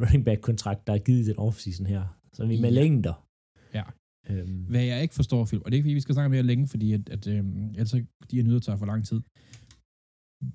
running 0.00 0.24
back 0.24 0.40
kontrakt, 0.40 0.86
der 0.86 0.92
er 0.92 0.98
givet 0.98 1.26
den 1.26 1.36
offseason 1.38 1.86
her. 1.86 2.18
Så 2.32 2.46
vi 2.46 2.56
er 2.56 2.60
med 2.60 2.72
Ja. 2.72 2.80
længder. 2.80 3.27
Øhm, 4.30 4.64
Hvad 4.72 4.84
jeg 4.84 5.02
ikke 5.02 5.14
forstår, 5.14 5.44
Philip, 5.44 5.62
og 5.64 5.68
det 5.70 5.74
er 5.74 5.78
ikke 5.78 5.86
fordi, 5.86 5.94
vi 5.94 6.00
skal 6.06 6.14
snakke 6.14 6.30
mere 6.30 6.42
længe, 6.50 6.66
fordi 6.68 6.92
at, 6.92 7.04
at 7.16 7.26
øhm, 7.26 7.68
ellers 7.78 7.90
de 8.30 8.36
her 8.36 8.42
nyheder 8.42 8.60
tager 8.60 8.76
for 8.82 8.86
lang 8.92 9.02
tid. 9.10 9.20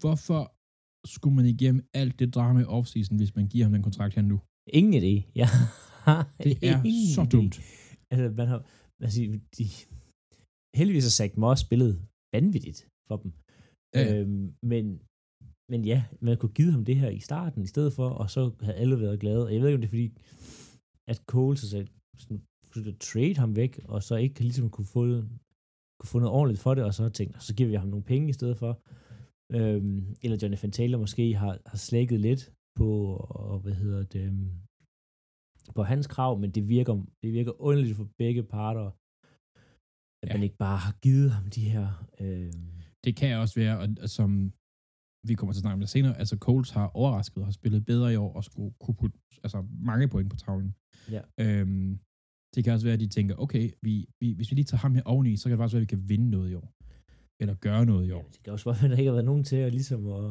Hvorfor 0.01 0.41
skulle 1.15 1.35
man 1.35 1.45
igennem 1.45 1.81
alt 2.01 2.19
det 2.19 2.29
drama 2.35 2.59
i 2.61 2.63
offseason, 2.77 3.17
hvis 3.17 3.35
man 3.35 3.47
giver 3.47 3.65
ham 3.65 3.73
den 3.73 3.83
kontrakt 3.83 4.15
her 4.15 4.21
nu? 4.21 4.37
ingen 4.79 4.93
idé. 5.03 5.13
Ja. 5.41 5.47
Det 6.45 6.53
er 6.69 6.77
Ingen 6.91 7.13
så 7.17 7.21
idé. 7.23 7.29
dumt. 7.35 7.55
Altså, 8.11 8.25
man 8.39 8.47
har, 8.51 8.59
altså, 9.05 9.19
de, 9.57 9.63
heldigvis 10.79 11.03
har 11.07 11.15
Zach 11.19 11.33
Moss 11.43 11.61
spillet 11.67 11.93
vanvittigt 12.35 12.79
for 13.07 13.15
dem. 13.23 13.31
Ja, 13.95 14.01
ja. 14.01 14.19
Øhm, 14.19 14.45
men, 14.71 14.85
men 15.71 15.79
ja, 15.91 15.99
man 16.21 16.37
kunne 16.37 16.55
give 16.59 16.71
ham 16.75 16.85
det 16.89 16.95
her 17.01 17.09
i 17.09 17.19
starten 17.29 17.61
i 17.63 17.71
stedet 17.73 17.91
for, 17.97 18.07
og 18.21 18.27
så 18.35 18.41
havde 18.65 18.77
alle 18.83 18.99
været 18.99 19.19
glade. 19.23 19.45
Og 19.45 19.53
jeg 19.53 19.61
ved 19.61 19.67
ikke, 19.69 19.75
om 19.79 19.81
det 19.81 19.87
er 19.91 19.95
fordi, 19.97 20.09
at 21.11 21.17
Cole 21.31 21.57
så 21.57 21.69
sagde, 21.69 21.87
sådan, 22.23 22.41
at 22.77 22.99
trade 22.99 23.37
ham 23.37 23.55
væk, 23.55 23.79
og 23.85 24.03
så 24.03 24.15
ikke 24.15 24.39
ligesom 24.39 24.69
kunne 24.69 24.85
få, 24.85 25.01
kunne 25.99 26.07
få 26.13 26.19
noget 26.19 26.33
ordentligt 26.33 26.61
for 26.61 26.73
det, 26.75 26.83
og 26.83 26.93
så 26.93 27.09
tænkte, 27.09 27.39
så 27.39 27.55
giver 27.55 27.69
vi 27.69 27.75
ham 27.75 27.87
nogle 27.87 28.03
penge 28.05 28.29
i 28.29 28.33
stedet 28.33 28.57
for. 28.57 28.71
Øhm, 29.57 30.15
eller 30.23 30.37
Jonathan 30.41 30.71
Taylor 30.71 30.99
måske 30.99 31.33
har, 31.35 31.57
har 31.65 31.77
slækket 31.77 32.19
lidt 32.19 32.53
på, 32.75 32.89
og 33.15 33.59
hvad 33.59 33.73
hedder 33.73 34.03
det, 34.03 34.21
øhm, 34.27 34.51
på 35.75 35.83
hans 35.83 36.07
krav, 36.07 36.39
men 36.39 36.51
det 36.51 36.69
virker, 36.69 36.93
det 37.23 37.33
virker 37.33 37.61
underligt 37.61 37.95
for 37.97 38.09
begge 38.17 38.43
parter, 38.43 38.87
at 40.23 40.29
Ja. 40.29 40.33
man 40.33 40.43
ikke 40.43 40.57
bare 40.57 40.77
har 40.77 40.93
givet 41.01 41.31
ham 41.31 41.45
de 41.49 41.69
her... 41.69 41.87
Øh, 42.19 42.53
Det 43.05 43.15
kan 43.15 43.37
også 43.37 43.55
være, 43.59 43.79
og, 43.79 43.87
og 44.01 44.09
som 44.09 44.53
vi 45.27 45.33
kommer 45.35 45.53
til 45.53 45.59
at 45.59 45.61
snakke 45.61 45.73
om 45.73 45.79
det 45.79 45.89
senere, 45.89 46.17
altså 46.17 46.35
Coles 46.37 46.69
har 46.69 46.87
overrasket 46.87 47.37
og 47.37 47.45
har 47.47 47.51
spillet 47.51 47.85
bedre 47.85 48.13
i 48.13 48.15
år 48.15 48.33
og 48.33 48.43
skulle 48.43 48.73
kunne 48.81 48.95
putte 48.95 49.17
altså, 49.43 49.65
mange 49.89 50.07
point 50.07 50.29
på 50.29 50.35
tavlen. 50.35 50.75
Ja. 51.15 51.21
Øhm, 51.43 51.99
det 52.55 52.63
kan 52.63 52.73
også 52.73 52.85
være, 52.85 52.93
at 52.93 52.99
de 52.99 53.07
tænker, 53.07 53.35
okay, 53.35 53.71
vi, 53.81 53.93
vi, 54.21 54.33
hvis 54.33 54.51
vi 54.51 54.55
lige 54.55 54.65
tager 54.65 54.79
ham 54.79 54.95
her 54.95 55.03
oveni, 55.05 55.37
så 55.37 55.43
kan 55.43 55.51
det 55.51 55.59
faktisk 55.59 55.73
være, 55.73 55.81
at 55.81 55.89
vi 55.89 55.95
kan 55.95 56.09
vinde 56.09 56.29
noget 56.29 56.51
i 56.51 56.55
år. 56.55 56.73
Eller 57.41 57.55
gøre 57.55 57.85
noget 57.85 58.07
i 58.07 58.11
år. 58.11 58.25
det 58.33 58.43
kan 58.43 58.53
også 58.53 58.69
være, 58.69 58.83
at 58.85 58.89
der 58.91 58.97
ikke 58.97 59.09
har 59.11 59.17
været 59.19 59.25
nogen 59.31 59.43
til 59.43 59.55
at 59.55 59.71
ligesom 59.71 60.07
at... 60.07 60.25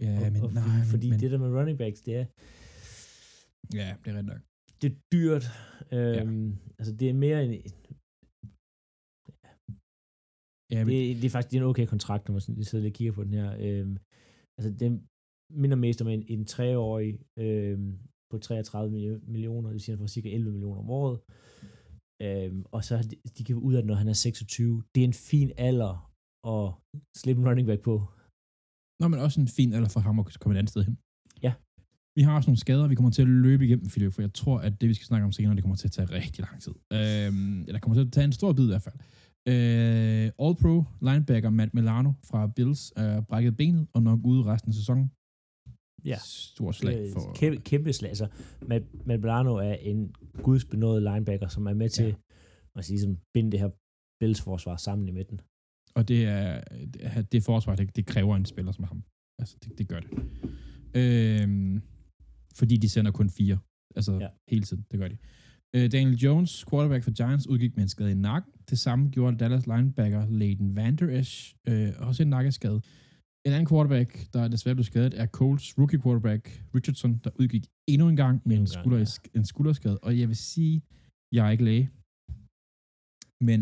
Ja, 0.00 0.26
og, 0.26 0.32
men 0.32 0.42
og, 0.42 0.52
nej, 0.52 0.78
men, 0.78 0.86
fordi 0.92 1.10
men, 1.10 1.20
det 1.20 1.30
der 1.30 1.38
med 1.38 1.50
running 1.58 1.78
backs, 1.78 2.00
det 2.00 2.14
er, 2.16 2.26
ja, 3.80 3.88
det 4.02 4.08
er 4.12 4.16
rent 4.18 4.28
nok. 4.32 4.40
det 4.80 4.92
er 4.92 4.96
dyrt. 5.12 5.44
Øhm, 5.92 6.56
Altså, 6.78 6.92
det 7.00 7.08
er 7.08 7.12
mere 7.24 7.38
en... 7.44 7.52
Ja, 10.72 10.78
men, 10.84 10.94
Det, 10.94 11.16
det 11.20 11.24
er 11.24 11.30
faktisk 11.34 11.50
det 11.50 11.56
er 11.56 11.62
en 11.62 11.70
okay 11.72 11.86
kontrakt, 11.86 12.22
når 12.24 12.32
man 12.32 12.40
sådan, 12.40 12.64
sidder 12.64 12.82
lidt 12.82 12.94
og 12.94 12.96
kigger 12.98 13.12
på 13.12 13.24
den 13.24 13.34
her. 13.40 13.50
Øhm, 13.66 13.94
altså, 14.58 14.70
den 14.82 14.92
minder 15.62 15.76
mest 15.76 16.02
om 16.02 16.08
en, 16.08 16.24
en 16.34 16.44
treårig 16.44 17.12
øhm, 17.44 17.98
på 18.30 18.38
33 18.38 18.90
milli- 18.94 19.24
millioner, 19.34 19.68
det 19.68 19.74
vil 19.74 19.80
sige, 19.80 19.92
han 19.94 19.98
får 20.02 20.06
cirka 20.16 20.28
11 20.34 20.52
millioner 20.52 20.80
om 20.84 20.90
året. 20.90 21.18
Øhm, 22.22 22.64
og 22.74 22.80
så 22.84 22.94
de, 23.10 23.16
de 23.38 23.44
kan 23.44 23.56
ud 23.68 23.74
af 23.74 23.82
det, 23.82 23.86
når 23.90 23.94
han 24.02 24.08
er 24.08 24.12
26. 24.12 24.82
Det 24.94 25.00
er 25.00 25.08
en 25.12 25.20
fin 25.30 25.50
alder 25.68 25.94
at 26.54 26.66
slippe 27.20 27.40
en 27.42 27.48
running 27.48 27.66
back 27.70 27.82
på. 27.88 27.94
Nå, 29.00 29.08
men 29.08 29.18
også 29.26 29.40
en 29.40 29.48
fin 29.58 29.72
alder 29.76 29.88
for 29.88 30.00
ham 30.00 30.18
at 30.18 30.26
komme 30.40 30.54
et 30.54 30.58
andet 30.58 30.70
sted 30.74 30.82
hen. 30.88 30.96
Ja. 31.46 31.52
Vi 32.16 32.22
har 32.22 32.32
også 32.36 32.48
nogle 32.50 32.64
skader, 32.66 32.88
vi 32.88 32.94
kommer 32.94 33.10
til 33.10 33.22
at 33.22 33.28
løbe 33.46 33.62
igennem, 33.66 33.88
Philip, 33.88 34.12
for 34.12 34.22
jeg 34.22 34.34
tror, 34.40 34.58
at 34.66 34.72
det, 34.80 34.88
vi 34.88 34.94
skal 34.94 35.06
snakke 35.10 35.24
om 35.24 35.32
senere, 35.32 35.54
det 35.56 35.62
kommer 35.64 35.76
til 35.76 35.88
at 35.88 35.92
tage 35.92 36.10
rigtig 36.18 36.40
lang 36.46 36.56
tid. 36.64 36.74
Øhm, 36.98 37.60
eller 37.68 37.80
kommer 37.80 37.94
til 37.98 38.06
at 38.06 38.12
tage 38.12 38.24
en 38.24 38.32
stor 38.40 38.52
bid 38.52 38.64
i 38.64 38.72
hvert 38.74 38.86
fald. 38.88 38.98
Øh, 39.52 40.26
All-Pro 40.44 40.74
linebacker 41.08 41.50
Matt 41.50 41.74
Milano 41.74 42.10
fra 42.30 42.40
Bills 42.56 42.92
er 42.96 43.20
brækket 43.20 43.56
benet 43.56 43.86
og 43.94 44.02
nok 44.02 44.20
ude 44.24 44.44
resten 44.44 44.68
af 44.70 44.74
sæsonen. 44.74 45.06
Ja. 46.04 46.18
Stor 46.24 46.72
slag 46.72 47.10
for... 47.12 47.32
Kæmpe, 47.34 47.60
kæmpe 47.60 47.92
slag. 47.92 48.08
Altså, 48.08 48.26
Matt, 48.66 49.06
Matt 49.06 49.22
Milano 49.22 49.54
er 49.54 49.72
en 49.74 50.14
gudsbenået 50.42 51.02
linebacker, 51.02 51.48
som 51.48 51.66
er 51.66 51.74
med 51.74 51.88
til 51.88 52.04
Ja. 52.06 52.12
at 52.76 52.84
sige, 52.84 52.94
ligesom, 52.96 53.16
binde 53.34 53.50
det 53.52 53.60
her 53.60 53.70
Bills 54.20 54.40
forsvar 54.40 54.76
sammen 54.76 55.08
i 55.08 55.10
midten. 55.12 55.40
Og 55.94 56.08
det 56.08 56.24
er 56.24 56.60
det, 57.32 57.42
forsvar, 57.42 57.74
det, 57.76 57.96
det 57.96 58.06
kræver 58.06 58.36
en 58.36 58.44
spiller 58.44 58.72
som 58.72 58.84
ham. 58.84 59.02
Altså, 59.38 59.56
det, 59.64 59.78
det 59.78 59.88
gør 59.88 60.00
det. 60.00 60.10
Øhm, 60.94 61.82
fordi 62.54 62.76
de 62.76 62.88
sender 62.88 63.10
kun 63.12 63.30
fire. 63.30 63.58
Altså, 63.96 64.18
Ja. 64.20 64.28
hele 64.48 64.62
tiden. 64.64 64.84
Det 64.90 64.98
gør 65.00 65.08
de. 65.08 65.16
Øh, 65.74 65.92
Daniel 65.92 66.16
Jones, 66.16 66.64
quarterback 66.70 67.04
for 67.04 67.10
Giants, 67.10 67.46
udgik 67.48 67.76
med 67.76 67.82
en 67.82 67.88
skade 67.88 68.10
i 68.10 68.14
nakken. 68.14 68.52
Det 68.70 68.78
samme 68.78 69.08
gjorde 69.10 69.36
Dallas 69.36 69.66
linebacker 69.66 70.26
Leighton 70.30 70.76
Vander 70.76 71.18
Esch, 71.18 71.54
øh, 71.68 71.92
også 71.98 72.22
en 72.22 72.28
nakkeskade. 72.28 72.82
En 73.48 73.54
anden 73.56 73.70
quarterback, 73.72 74.10
der 74.34 74.42
desværre 74.54 74.76
blev 74.78 74.88
skadet, 74.92 75.14
er 75.22 75.26
Colts 75.38 75.66
rookie 75.78 76.00
quarterback 76.04 76.42
Richardson, 76.74 77.12
der 77.24 77.30
udgik 77.40 77.64
endnu 77.92 78.06
en 78.12 78.18
gang 78.24 78.36
med 78.48 78.56
en, 78.56 78.62
en 78.62 78.66
skulder, 78.76 78.98
ja. 78.98 79.38
en 79.38 79.44
skulderskade. 79.52 79.98
Og 80.06 80.10
jeg 80.20 80.28
vil 80.28 80.40
sige, 80.52 80.74
jeg 81.36 81.42
er 81.46 81.50
ikke 81.54 81.64
læge, 81.70 81.86
men 83.48 83.60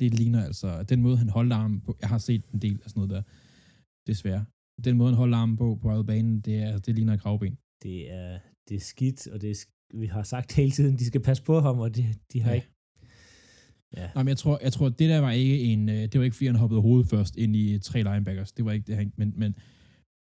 det 0.00 0.08
ligner 0.20 0.40
altså, 0.48 0.68
den 0.92 1.02
måde, 1.02 1.16
han 1.22 1.28
holdt 1.38 1.52
armen 1.52 1.80
på, 1.86 1.90
jeg 2.02 2.08
har 2.14 2.18
set 2.28 2.42
en 2.54 2.60
del 2.66 2.76
af 2.84 2.90
sådan 2.90 3.00
noget 3.00 3.10
der, 3.14 3.22
desværre. 4.10 4.44
Den 4.86 4.94
måde, 4.98 5.10
han 5.12 5.20
holdt 5.22 5.34
armen 5.34 5.56
på, 5.56 5.66
på 5.82 6.02
banen, 6.12 6.40
det, 6.46 6.56
er, 6.66 6.78
det 6.78 6.94
ligner 6.94 7.14
et 7.14 7.20
kravben. 7.24 7.54
Det 7.82 7.98
er, 8.20 8.38
det 8.68 8.74
er 8.80 8.84
skidt, 8.92 9.20
og 9.32 9.36
det 9.42 9.50
er, 9.50 9.56
vi 10.02 10.06
har 10.06 10.22
sagt 10.22 10.52
hele 10.60 10.70
tiden, 10.70 10.94
de 11.00 11.06
skal 11.10 11.22
passe 11.28 11.42
på 11.50 11.60
ham, 11.66 11.78
og 11.84 11.96
de, 11.96 12.02
de 12.32 12.40
har 12.44 12.50
Ja. 12.50 12.54
ikke... 12.58 12.71
Ja, 13.96 14.10
Nej, 14.14 14.22
men 14.22 14.28
jeg 14.28 14.36
tror, 14.36 14.58
jeg 14.62 14.72
tror, 14.72 14.88
det 14.88 15.08
der 15.08 15.18
var 15.18 15.30
ikke 15.30 15.60
en, 15.60 15.88
øh, 15.88 15.94
det 15.94 16.18
var 16.18 16.24
ikke 16.24 16.36
fordi, 16.36 16.46
han 16.46 16.56
hoppede 16.56 16.80
hovedet 16.80 17.08
først 17.08 17.36
ind 17.36 17.56
i 17.56 17.78
tre 17.78 17.98
linebackers. 18.02 18.52
Det 18.52 18.64
var 18.64 18.72
ikke 18.72 18.86
det, 18.86 18.96
han, 18.96 19.12
men, 19.16 19.32
men 19.36 19.56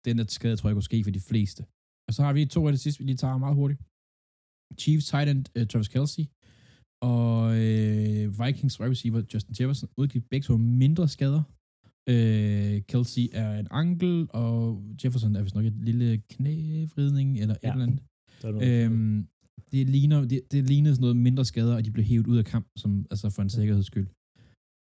den 0.04 0.18
der 0.18 0.24
skade, 0.28 0.56
tror 0.56 0.68
jeg, 0.68 0.74
kunne 0.74 0.82
ske 0.82 1.04
for 1.04 1.10
de 1.10 1.20
fleste. 1.20 1.64
Og 2.08 2.14
så 2.14 2.22
har 2.22 2.32
vi 2.32 2.44
to 2.46 2.66
af 2.66 2.72
det 2.72 2.80
sidste, 2.80 2.98
vi 3.00 3.06
lige 3.06 3.16
tager 3.16 3.38
meget 3.38 3.56
hurtigt. 3.56 3.80
Chiefs 4.80 5.06
tight 5.06 5.28
end 5.28 5.44
uh, 5.60 5.66
Travis 5.66 5.88
Kelsey 5.88 6.24
og 7.02 7.56
øh, 7.62 8.40
Vikings 8.40 8.80
wide 8.80 8.90
receiver 8.90 9.22
Justin 9.34 9.54
Jefferson 9.60 9.88
udgik 9.96 10.24
begge 10.30 10.44
to 10.44 10.56
mindre 10.56 11.08
skader. 11.08 11.42
Øh, 12.08 12.82
Kelsey 12.82 13.28
er 13.32 13.58
en 13.58 13.68
ankel, 13.70 14.26
og 14.30 14.82
Jefferson 15.04 15.36
er 15.36 15.42
vist 15.42 15.54
nok 15.54 15.64
et 15.64 15.76
lille 15.88 16.22
knævridning 16.30 17.38
eller 17.40 17.56
ja. 17.62 17.68
Et 17.68 17.72
eller 17.72 17.86
andet. 17.86 18.00
Øhm, 18.68 19.28
det 19.72 19.90
ligner, 19.96 20.18
det, 20.32 20.52
det 20.52 20.64
ligner 20.70 20.90
sådan 20.90 21.00
noget 21.00 21.16
mindre 21.16 21.44
skader, 21.44 21.74
og 21.76 21.84
de 21.84 21.90
blev 21.90 22.04
hævet 22.04 22.26
ud 22.26 22.38
af 22.38 22.44
kamp, 22.44 22.66
som, 22.78 23.06
altså 23.10 23.30
for 23.30 23.42
en 23.42 23.50
sikkerheds 23.50 23.86
skyld. 23.86 24.08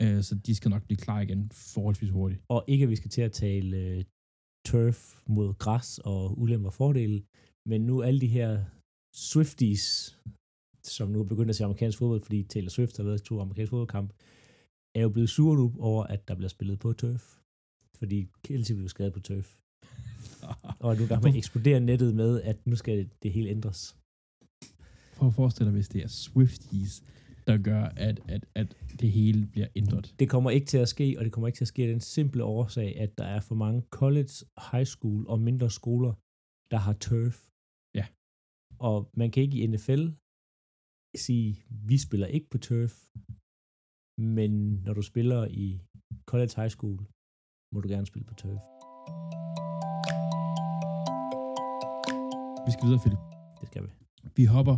Øh, 0.04 0.24
så 0.28 0.36
de 0.46 0.56
skal 0.56 0.72
nok 0.72 0.84
blive 0.84 0.98
klar 1.06 1.20
igen 1.22 1.50
forholdsvis 1.74 2.10
hurtigt. 2.10 2.42
Og 2.50 2.64
ikke, 2.68 2.84
at 2.84 2.90
vi 2.90 2.96
skal 2.96 3.12
til 3.12 3.22
at 3.22 3.32
tale 3.32 3.98
uh, 3.98 4.04
turf 4.68 5.00
mod 5.28 5.54
græs 5.64 6.00
og 6.00 6.40
ulemper 6.42 6.70
og 6.70 6.74
fordele, 6.74 7.24
men 7.70 7.82
nu 7.82 8.02
alle 8.02 8.22
de 8.22 8.28
her 8.28 8.52
Swifties, 9.16 9.86
som 10.84 11.10
nu 11.10 11.20
er 11.20 11.24
begyndt 11.24 11.50
at 11.50 11.56
se 11.56 11.64
amerikansk 11.64 11.98
fodbold, 11.98 12.22
fordi 12.22 12.44
Taylor 12.44 12.70
Swift 12.70 12.98
har 12.98 13.04
været 13.04 13.22
to 13.24 13.40
amerikanske 13.40 13.70
fodboldkamp, 13.70 14.10
er 14.96 15.02
jo 15.02 15.10
blevet 15.10 15.30
sure 15.30 15.56
nu 15.58 15.76
over, 15.80 16.04
at 16.04 16.28
der 16.28 16.36
bliver 16.36 16.50
spillet 16.50 16.80
på 16.80 16.94
turf. 16.94 17.24
Fordi 18.00 18.28
Kelsey 18.44 18.76
blev 18.76 18.90
skadet 18.90 19.14
på 19.14 19.20
turf. 19.20 19.56
Og 20.86 20.98
nu 20.98 21.06
med 21.08 21.30
at 21.30 21.36
eksplodere 21.36 21.80
nettet 21.80 22.16
med, 22.16 22.42
at 22.42 22.68
nu 22.68 22.76
skal 22.76 23.10
det 23.24 23.32
hele 23.32 23.50
ændres. 23.50 23.96
Prøv 25.18 25.28
at 25.28 25.34
forestille 25.34 25.66
dig, 25.66 25.74
hvis 25.74 25.90
det 25.90 26.04
er 26.04 26.08
Swifties, 26.08 27.04
der 27.48 27.58
gør, 27.58 27.84
at, 28.08 28.20
at, 28.28 28.46
at 28.56 28.78
det 29.02 29.12
hele 29.12 29.46
bliver 29.54 29.68
ændret. 29.76 30.16
Det 30.20 30.30
kommer 30.30 30.50
ikke 30.50 30.66
til 30.66 30.78
at 30.78 30.90
ske, 30.90 31.16
og 31.18 31.26
det 31.26 31.32
kommer 31.32 31.48
ikke 31.48 31.58
til 31.58 31.64
at 31.64 31.74
ske 31.74 31.82
af 31.82 31.88
den 31.88 32.02
simple 32.02 32.44
årsag, 32.44 33.00
at 33.00 33.18
der 33.18 33.24
er 33.24 33.40
for 33.40 33.56
mange 33.56 33.82
college, 33.90 34.34
high 34.72 34.86
school 34.86 35.28
og 35.28 35.40
mindre 35.40 35.70
skoler, 35.70 36.14
der 36.72 36.78
har 36.78 36.94
turf. 36.94 37.38
Ja. 38.00 38.06
Og 38.80 39.10
man 39.14 39.32
kan 39.32 39.44
ikke 39.44 39.58
i 39.58 39.68
NFL 39.68 40.04
sige, 41.26 41.50
vi 41.92 41.98
spiller 41.98 42.28
ikke 42.28 42.50
på 42.50 42.58
turf, 42.58 42.94
men 44.36 44.52
når 44.86 44.94
du 44.94 45.02
spiller 45.02 45.48
i 45.66 45.82
college, 46.32 46.54
high 46.56 46.70
school, 46.76 46.98
må 47.74 47.78
du 47.82 47.88
gerne 47.88 48.06
spille 48.12 48.28
på 48.32 48.36
turf. 48.44 48.62
Vi 52.68 52.72
skal 52.72 52.86
videre, 52.88 53.02
Philip. 53.04 53.24
Det 53.60 53.68
skal 53.70 53.82
vi. 53.86 53.92
Vi 54.36 54.46
hopper 54.56 54.78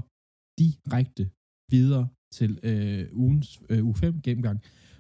direkte 0.62 1.24
videre 1.72 2.06
til 2.38 2.52
øh, 2.70 3.02
ugens 3.24 3.48
øh, 3.72 3.86
uge 3.86 3.96
5 3.96 4.22
gennemgang, 4.26 4.58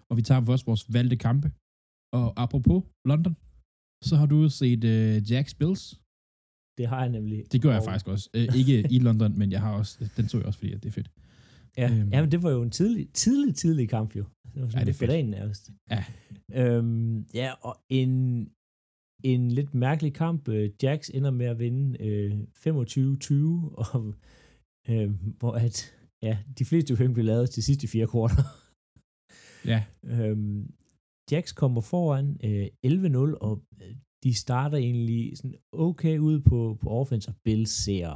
og 0.09 0.17
vi 0.17 0.21
tager 0.21 0.45
først 0.45 0.67
vores 0.67 0.93
valgte 0.93 1.17
kampe. 1.27 1.47
Og 2.19 2.27
apropos 2.43 2.79
London, 3.11 3.33
så 4.09 4.13
har 4.19 4.25
du 4.33 4.49
set 4.49 4.83
øh, 4.83 5.31
Jacks 5.31 5.53
Bills. 5.59 5.83
Det 6.77 6.85
har 6.91 6.99
jeg 7.05 7.11
nemlig. 7.17 7.37
Det 7.51 7.61
gør 7.61 7.73
jeg 7.77 7.83
faktisk 7.89 8.07
også. 8.07 8.29
Øh, 8.35 8.47
ikke 8.59 8.75
i 8.95 8.99
London, 8.99 9.31
men 9.39 9.51
jeg 9.51 9.61
har 9.61 9.73
også, 9.79 10.09
den 10.17 10.25
så 10.29 10.37
jeg 10.37 10.45
også, 10.47 10.59
fordi 10.59 10.71
det 10.73 10.85
er 10.85 10.91
fedt. 10.99 11.11
Ja, 11.77 11.87
Øhm. 11.91 12.09
jamen, 12.13 12.31
det 12.31 12.43
var 12.43 12.51
jo 12.51 12.61
en 12.61 12.71
tidlig, 12.71 13.09
tidlig, 13.13 13.55
tidlig 13.55 13.89
kamp 13.89 14.15
jo. 14.15 14.25
Det 14.53 14.61
var 14.61 14.67
sådan 14.69 14.79
Ja, 14.81 14.85
det 14.85 14.93
er 14.95 14.99
fedt. 14.99 15.09
dagen 15.11 15.29
nærmest. 15.29 15.71
Ja. 15.91 16.03
Øhm, 16.61 17.25
ja, 17.33 17.51
og 17.61 17.75
en, 17.89 18.11
en 19.23 19.51
lidt 19.51 19.73
mærkelig 19.73 20.13
kamp. 20.13 20.47
Øh, 20.47 20.69
Jax 20.83 21.09
ender 21.13 21.31
med 21.31 21.45
at 21.45 21.59
vinde 21.59 22.03
øh, 22.07 22.31
25-20, 22.31 22.65
og, 23.77 24.15
øh, 24.91 25.09
hvor 25.39 25.53
at, 25.65 25.77
ja, 26.27 26.33
de 26.59 26.65
fleste 26.65 26.95
point 26.95 27.13
blev 27.13 27.25
lavet 27.25 27.49
til 27.49 27.63
sidste 27.63 27.87
fire 27.87 28.07
kvarter. 28.13 28.43
Ja, 29.71 29.79
øhm, 30.03 30.73
Jax 31.31 31.45
kommer 31.61 31.81
foran 31.81 32.27
øh, 32.47 32.67
11-0, 32.85 33.37
og 33.47 33.53
øh, 33.81 33.95
de 34.23 34.33
starter 34.43 34.77
egentlig 34.77 35.37
sådan 35.37 35.57
okay 35.71 36.17
ud 36.29 36.37
på, 36.49 36.77
på 36.81 36.89
offense, 36.89 37.29
og 37.31 37.35
Bills 37.45 37.73
ser 37.85 38.11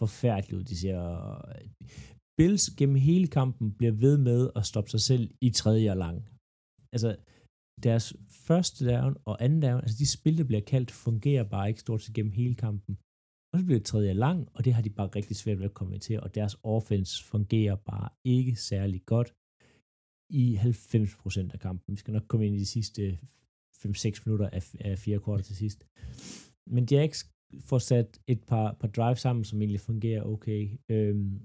forfærdeligt 0.00 0.58
ud. 0.58 0.64
De 0.64 0.76
ser... 0.82 1.00
Bills 2.38 2.64
gennem 2.78 2.96
hele 2.96 3.28
kampen 3.38 3.66
bliver 3.78 3.92
ved 4.04 4.16
med 4.28 4.50
at 4.56 4.66
stoppe 4.70 4.90
sig 4.90 5.00
selv 5.00 5.24
i 5.46 5.50
tredje 5.50 5.90
og 5.90 5.96
lang. 5.96 6.18
Altså, 6.94 7.10
deres 7.86 8.06
første 8.46 8.80
down 8.92 9.16
og 9.28 9.34
anden 9.44 9.60
down, 9.66 9.80
altså 9.84 9.96
de 9.98 10.06
spil, 10.16 10.38
der 10.38 10.44
bliver 10.50 10.64
kaldt, 10.72 10.90
fungerer 10.90 11.44
bare 11.54 11.68
ikke 11.68 11.80
stort 11.80 12.02
set 12.02 12.14
gennem 12.14 12.32
hele 12.32 12.54
kampen. 12.54 12.98
Og 13.52 13.58
så 13.58 13.64
bliver 13.64 13.78
det 13.78 13.86
tredje 13.86 14.12
lang, 14.12 14.48
og 14.54 14.64
det 14.64 14.74
har 14.74 14.82
de 14.82 14.90
bare 14.90 15.08
rigtig 15.16 15.36
svært 15.36 15.58
ved 15.58 15.64
at 15.64 15.74
komme 15.74 15.98
til, 15.98 16.20
og 16.20 16.34
deres 16.34 16.56
offense 16.62 17.24
fungerer 17.24 17.76
bare 17.76 18.08
ikke 18.24 18.56
særlig 18.56 19.02
godt 19.06 19.34
i 20.30 20.56
90% 20.56 21.52
af 21.52 21.60
kampen. 21.60 21.92
Vi 21.92 21.98
skal 21.98 22.12
nok 22.12 22.26
komme 22.28 22.46
ind 22.46 22.56
i 22.56 22.58
de 22.58 22.66
sidste 22.66 23.18
5-6 23.86 24.22
minutter 24.26 24.48
af, 24.50 24.74
af 24.80 24.98
fire 24.98 25.20
kvarter 25.20 25.42
til 25.42 25.56
sidst. 25.56 25.86
Men 26.66 26.88
Jax 26.90 27.24
får 27.60 27.78
sat 27.78 28.20
et 28.26 28.42
par, 28.44 28.76
par 28.80 28.88
drive 28.88 29.16
sammen, 29.16 29.44
som 29.44 29.60
egentlig 29.62 29.80
fungerer 29.80 30.22
okay. 30.22 30.78
Øhm, 30.88 31.40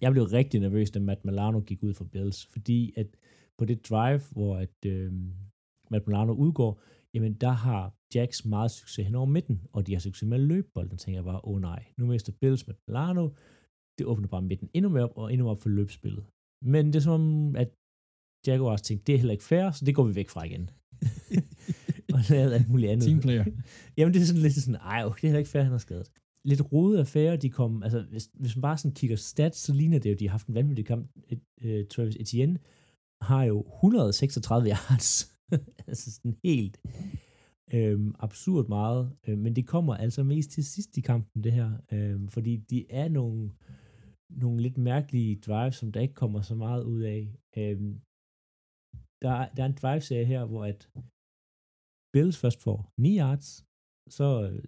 jeg 0.00 0.12
blev 0.12 0.24
rigtig 0.24 0.60
nervøs, 0.60 0.90
da 0.90 1.00
Matt 1.00 1.24
Milano 1.24 1.60
gik 1.60 1.82
ud 1.82 1.94
for 1.94 2.04
Bills, 2.04 2.46
fordi 2.46 2.92
at 2.96 3.06
på 3.58 3.64
det 3.64 3.88
drive, 3.88 4.20
hvor 4.30 4.56
at, 4.56 4.86
øhm, 4.86 5.32
Matt 5.90 6.06
Milano 6.06 6.32
udgår, 6.32 6.82
jamen 7.14 7.34
der 7.34 7.50
har 7.50 7.94
Jax 8.14 8.44
meget 8.44 8.70
succes 8.70 9.06
hen 9.06 9.14
over 9.14 9.26
midten, 9.26 9.56
og 9.72 9.86
de 9.86 9.92
har 9.92 10.00
succes 10.00 10.28
med 10.28 10.38
at 10.40 10.44
løbe 10.44 10.68
bolden. 10.74 10.98
tænker 10.98 11.18
jeg 11.18 11.24
bare, 11.24 11.44
åh 11.44 11.54
oh, 11.54 11.60
nej, 11.60 11.84
nu 11.98 12.06
mister 12.06 12.32
Bills 12.40 12.66
Matt 12.66 12.80
Milano, 12.88 13.28
det 13.98 14.06
åbner 14.06 14.28
bare 14.28 14.42
midten 14.42 14.68
endnu 14.74 14.90
mere 14.90 15.04
op, 15.04 15.16
og 15.16 15.32
endnu 15.32 15.44
mere 15.44 15.50
op 15.50 15.62
for 15.62 15.68
løbspillet. 15.68 16.24
Men 16.64 16.86
det 16.86 16.96
er 16.96 17.00
som 17.00 17.20
om, 17.20 17.56
at 17.56 17.70
Jaguars 18.46 18.82
tænkte, 18.82 19.04
det 19.06 19.14
er 19.14 19.18
heller 19.18 19.32
ikke 19.32 19.44
fair, 19.44 19.70
så 19.70 19.84
det 19.84 19.94
går 19.94 20.04
vi 20.04 20.14
væk 20.14 20.28
fra 20.28 20.44
igen. 20.44 20.70
og 22.14 22.20
lavede 22.30 22.54
alt 22.54 22.68
muligt 22.68 22.92
andet. 22.92 23.06
teamplayer. 23.06 23.44
Jamen, 23.96 24.14
det 24.14 24.22
er 24.22 24.26
sådan 24.26 24.42
lidt 24.42 24.54
sådan, 24.54 24.74
ej, 24.74 25.04
okay, 25.04 25.20
det 25.20 25.24
er 25.24 25.28
heller 25.28 25.38
ikke 25.38 25.50
fair, 25.50 25.62
han 25.62 25.72
har 25.72 25.78
skadet. 25.78 26.10
Lidt 26.44 26.72
rodet 26.72 26.98
affære, 26.98 27.36
de 27.36 27.50
kom, 27.50 27.82
altså, 27.82 28.00
hvis, 28.02 28.30
hvis 28.34 28.56
man 28.56 28.62
bare 28.62 28.78
sådan 28.78 28.94
kigger 28.94 29.16
stats, 29.16 29.58
så 29.58 29.72
ligner 29.72 29.98
det 29.98 30.10
jo, 30.10 30.14
de 30.14 30.26
har 30.28 30.30
haft 30.30 30.46
en 30.46 30.54
vanvittig 30.54 30.86
kamp. 30.86 31.10
Et, 31.28 31.40
uh, 31.64 31.86
Travis 31.90 32.16
Etienne 32.16 32.58
har 33.22 33.44
jo 33.44 33.60
136 33.60 34.68
yards. 34.74 35.37
altså 35.90 36.12
sådan 36.12 36.36
helt 36.44 36.76
øhm, 37.74 38.14
absurd 38.18 38.68
meget. 38.68 39.16
Øh, 39.26 39.38
men 39.38 39.56
det 39.56 39.66
kommer 39.66 39.94
altså 39.94 40.22
mest 40.22 40.50
til 40.50 40.64
sidst 40.64 40.96
i 40.96 41.00
kampen, 41.00 41.44
det 41.44 41.52
her. 41.52 41.70
Øhm, 41.92 42.28
fordi 42.28 42.56
de 42.56 42.92
er 42.92 43.08
nogle, 43.08 43.52
nogle 44.30 44.62
lidt 44.62 44.78
mærkelige 44.78 45.40
drives, 45.46 45.76
som 45.76 45.92
der 45.92 46.00
ikke 46.00 46.14
kommer 46.14 46.40
så 46.40 46.54
meget 46.54 46.84
ud 46.84 47.02
af. 47.02 47.22
Øhm, 47.56 47.94
der, 49.22 49.48
der 49.54 49.62
er 49.62 49.66
en 49.66 49.80
drive-serie 49.82 50.24
her, 50.24 50.44
hvor 50.44 50.64
at 50.64 50.80
Bills 52.12 52.38
først 52.38 52.60
får 52.62 52.78
9 53.00 53.18
yards, 53.18 53.48
så 54.16 54.26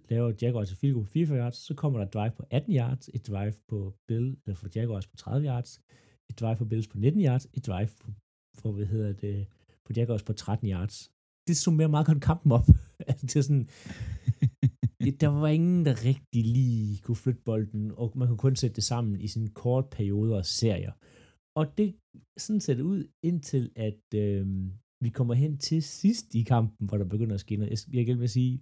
laver 0.09 0.33
Jaguars 0.41 0.71
et 0.71 0.77
field 0.77 0.93
goal 0.93 1.05
på 1.05 1.11
44 1.11 1.39
yards, 1.39 1.55
så 1.67 1.73
kommer 1.75 1.99
der 1.99 2.05
et 2.05 2.13
drive 2.13 2.31
på 2.31 2.43
18 2.51 2.75
yards, 2.75 3.09
et 3.13 3.27
drive 3.27 3.53
på 3.67 3.93
Bill, 4.07 4.27
eller 4.45 4.55
for 4.55 4.69
Jaguars 4.75 5.07
på 5.07 5.15
30 5.15 5.47
yards, 5.47 5.81
et 6.29 6.39
drive 6.39 6.55
for 6.55 6.65
Bills 6.65 6.87
på 6.87 6.97
19 6.97 7.21
yards, 7.21 7.45
et 7.53 7.65
drive 7.65 7.87
for, 7.87 8.09
for, 8.59 8.71
hvad 8.71 8.85
hedder 8.85 9.13
det, 9.13 9.47
Jaguars 9.97 10.23
på 10.23 10.33
13 10.33 10.69
yards. 10.69 11.11
Det 11.47 11.57
summerer 11.57 11.87
meget 11.87 12.07
godt 12.07 12.21
kampen 12.21 12.51
op. 12.51 12.67
altså, 13.09 13.25
det 13.27 13.35
er 13.35 13.41
sådan, 13.41 13.67
det, 15.03 15.21
der 15.21 15.27
var 15.27 15.47
ingen, 15.47 15.85
der 15.85 16.05
rigtig 16.05 16.43
lige 16.45 17.01
kunne 17.03 17.15
flytte 17.23 17.41
bolden, 17.45 17.91
og 17.91 18.11
man 18.15 18.27
kunne 18.27 18.45
kun 18.45 18.55
sætte 18.55 18.75
det 18.75 18.83
sammen 18.83 19.21
i 19.21 19.27
sådan 19.27 19.53
kort 19.63 19.85
perioder 19.89 20.35
og 20.37 20.45
serier. 20.45 20.93
Og 21.59 21.77
det 21.77 21.95
sådan 22.37 22.61
ser 22.61 22.73
det 22.73 22.83
ud, 22.93 23.07
indtil 23.23 23.71
at 23.75 24.03
øh, 24.15 24.45
vi 25.03 25.09
kommer 25.09 25.33
hen 25.33 25.57
til 25.57 25.83
sidst 25.83 26.35
i 26.35 26.43
kampen, 26.43 26.87
hvor 26.87 26.97
der 26.97 27.05
begynder 27.05 27.33
at 27.33 27.39
ske 27.39 27.55
noget. 27.55 27.87
Jeg 27.93 28.05
vil 28.07 28.19
vil 28.19 28.29
sige, 28.29 28.61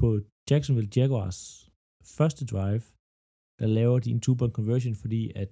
på 0.00 0.20
Jacksonville 0.50 0.90
Jaguars 0.96 1.70
første 2.16 2.46
drive, 2.46 2.82
der 3.60 3.66
laver 3.66 3.98
de 3.98 4.10
en 4.10 4.20
two-point 4.20 4.54
conversion, 4.58 4.94
fordi 4.94 5.32
at 5.42 5.50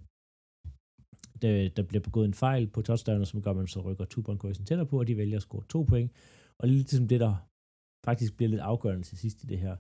der, 1.43 1.69
der 1.69 1.83
bliver 1.83 2.03
begået 2.03 2.27
en 2.27 2.35
fejl 2.35 2.67
på 2.67 2.83
touchdown, 2.83 3.27
som 3.27 3.43
gør, 3.43 3.51
at 3.51 3.57
man 3.57 3.67
så 3.67 3.81
rykker 3.81 4.05
two-point 4.05 4.39
conversion 4.39 4.67
tættere 4.67 4.87
på, 4.87 4.99
og 4.99 5.07
de 5.07 5.17
vælger 5.17 5.37
at 5.37 5.43
score 5.43 5.65
to 5.69 5.83
point. 5.83 6.11
Og 6.59 6.69
lidt 6.69 6.91
som 6.91 7.09
det, 7.09 7.21
der 7.21 7.35
faktisk 8.05 8.37
bliver 8.37 8.51
lidt 8.51 8.61
afgørende 8.61 9.03
til 9.03 9.19
sidst 9.19 9.45
i 9.45 9.47
det 9.47 9.59
her. 9.59 9.77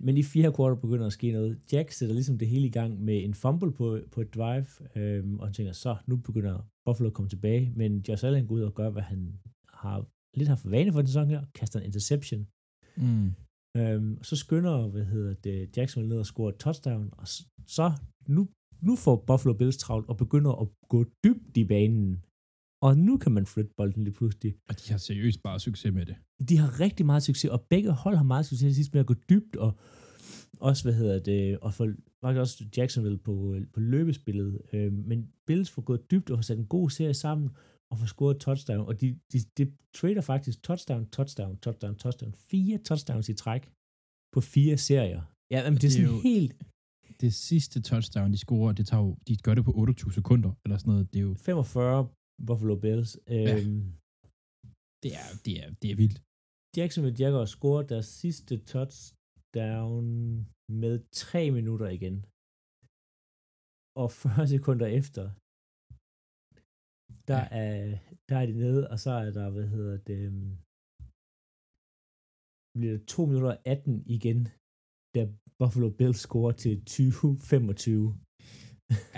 Men 0.00 0.16
i 0.16 0.22
fire 0.22 0.52
quarter 0.56 0.76
begynder 0.76 1.06
at 1.06 1.12
ske 1.12 1.32
noget. 1.32 1.60
Jack 1.72 1.90
sætter 1.90 2.14
ligesom 2.14 2.38
det 2.38 2.48
hele 2.48 2.66
i 2.66 2.70
gang 2.70 3.04
med 3.04 3.24
en 3.24 3.34
fumble 3.34 3.72
på, 3.72 3.98
på 4.12 4.20
et 4.20 4.34
drive, 4.34 4.66
øhm, 4.96 5.38
og 5.38 5.46
han 5.46 5.54
tænker, 5.54 5.72
så 5.72 5.96
nu 6.06 6.16
begynder 6.16 6.68
Buffalo 6.84 7.08
at 7.08 7.14
komme 7.14 7.28
tilbage, 7.28 7.72
men 7.76 8.04
Josh 8.08 8.26
Allen 8.26 8.46
går 8.46 8.54
ud 8.54 8.62
og 8.62 8.74
gør, 8.74 8.90
hvad 8.90 9.02
han 9.02 9.38
har 9.68 10.06
lidt 10.38 10.48
har 10.48 10.56
for 10.56 10.68
vane 10.68 10.92
for 10.92 11.00
den 11.00 11.06
sæson 11.06 11.28
her, 11.28 11.44
kaster 11.54 11.80
en 11.80 11.86
interception. 11.86 12.46
Mm. 12.96 13.30
Øhm, 13.76 14.22
så 14.22 14.36
skynder, 14.36 14.88
hvad 14.88 15.04
hedder 15.04 15.34
det, 15.34 15.76
Jackson 15.76 16.04
ned 16.04 16.18
og 16.18 16.26
scorer 16.26 16.52
et 16.52 16.58
touchdown, 16.58 17.10
og 17.20 17.26
så 17.76 17.92
nu, 18.28 18.48
nu 18.80 18.96
får 18.96 19.24
Buffalo 19.26 19.54
Bills 19.54 19.76
travlt 19.76 20.08
og 20.08 20.16
begynder 20.16 20.52
at 20.52 20.68
gå 20.88 21.04
dybt 21.24 21.56
i 21.56 21.64
banen. 21.64 22.24
Og 22.82 22.98
nu 22.98 23.16
kan 23.16 23.32
man 23.32 23.46
flytte 23.46 23.70
bolden 23.76 24.04
lige 24.04 24.14
pludselig. 24.14 24.54
Og 24.68 24.74
de 24.80 24.90
har 24.90 24.98
seriøst 24.98 25.42
bare 25.42 25.60
succes 25.60 25.92
med 25.92 26.06
det. 26.06 26.16
De 26.48 26.56
har 26.58 26.80
rigtig 26.80 27.06
meget 27.06 27.22
succes, 27.22 27.50
og 27.50 27.60
begge 27.70 27.90
hold 27.90 28.16
har 28.16 28.24
meget 28.24 28.46
succes 28.46 28.76
sidst 28.76 28.92
med 28.92 29.00
at 29.00 29.06
gå 29.06 29.14
dybt, 29.14 29.56
og 29.56 29.78
også, 30.60 30.84
hvad 30.84 30.94
hedder 30.94 31.18
det, 31.18 31.58
og 31.58 31.74
for 31.74 31.92
faktisk 32.20 32.40
også 32.40 32.64
Jacksonville 32.76 33.18
på, 33.18 33.56
på 33.72 33.80
løbespillet. 33.80 34.60
Øh, 34.72 34.92
men 34.92 35.28
Bills 35.46 35.70
får 35.70 35.82
gået 35.82 36.10
dybt 36.10 36.30
og 36.30 36.38
har 36.38 36.42
sat 36.42 36.58
en 36.58 36.66
god 36.66 36.90
serie 36.90 37.14
sammen, 37.14 37.50
og 37.90 37.98
får 37.98 38.06
scoret 38.06 38.38
touchdown, 38.40 38.86
og 38.86 39.00
de, 39.00 39.18
de, 39.32 39.38
de 39.58 39.72
trader 39.94 40.20
faktisk 40.20 40.62
touchdown, 40.62 41.06
touchdown, 41.06 41.56
touchdown, 41.56 41.94
touchdown. 41.96 42.34
Fire 42.50 42.78
touchdowns 42.78 43.28
i 43.28 43.34
træk 43.34 43.70
på 44.32 44.40
fire 44.40 44.76
serier. 44.76 45.22
Ja, 45.50 45.64
men 45.64 45.72
det, 45.74 45.82
det 45.82 45.88
er 45.88 45.92
sådan 45.92 46.06
jo, 46.06 46.20
helt... 46.20 46.52
Det 47.22 47.32
sidste 47.48 47.76
touchdown, 47.88 48.32
de 48.34 48.38
scorer, 48.44 48.72
det 48.78 48.86
tager 48.90 49.04
jo, 49.06 49.10
de 49.28 49.32
gør 49.46 49.54
det 49.54 49.64
på 49.64 49.72
28 49.72 50.12
sekunder, 50.18 50.52
eller 50.64 50.76
sådan 50.78 50.92
noget. 50.92 51.06
Det 51.12 51.18
er 51.18 51.26
jo... 51.28 51.34
45 51.34 52.08
Buffalo 52.46 52.76
Bills. 52.84 53.10
Ja. 53.28 53.54
Øhm, 53.54 53.82
det, 55.02 55.10
er, 55.20 55.28
det, 55.44 55.54
er, 55.62 55.68
det 55.82 55.88
er 55.92 55.96
vildt. 56.02 56.18
Jacksonville 56.76 57.20
Jaguars 57.22 57.50
scorer 57.56 57.82
deres 57.92 58.08
sidste 58.22 58.54
touchdown 58.72 60.06
med 60.82 60.94
3 61.12 61.50
minutter 61.58 61.88
igen. 61.98 62.16
Og 64.02 64.08
40 64.10 64.46
sekunder 64.54 64.88
efter, 65.00 65.24
der, 67.30 67.42
ja. 67.42 67.48
er, 67.62 67.98
der 68.28 68.36
er 68.42 68.46
de 68.46 68.54
nede, 68.64 68.82
og 68.92 68.98
så 69.04 69.10
er 69.10 69.30
der, 69.38 69.46
hvad 69.50 69.68
hedder 69.74 69.96
det, 70.08 70.20
um, 70.30 70.58
bliver 72.76 72.94
det 72.98 73.08
2 73.08 73.26
minutter 73.30 73.52
18 73.64 74.02
igen, 74.16 74.40
da 75.14 75.22
Buffalo 75.58 75.88
Bills 75.98 76.20
scorer 76.26 76.52
til 76.52 76.74
20-25. 76.90 77.00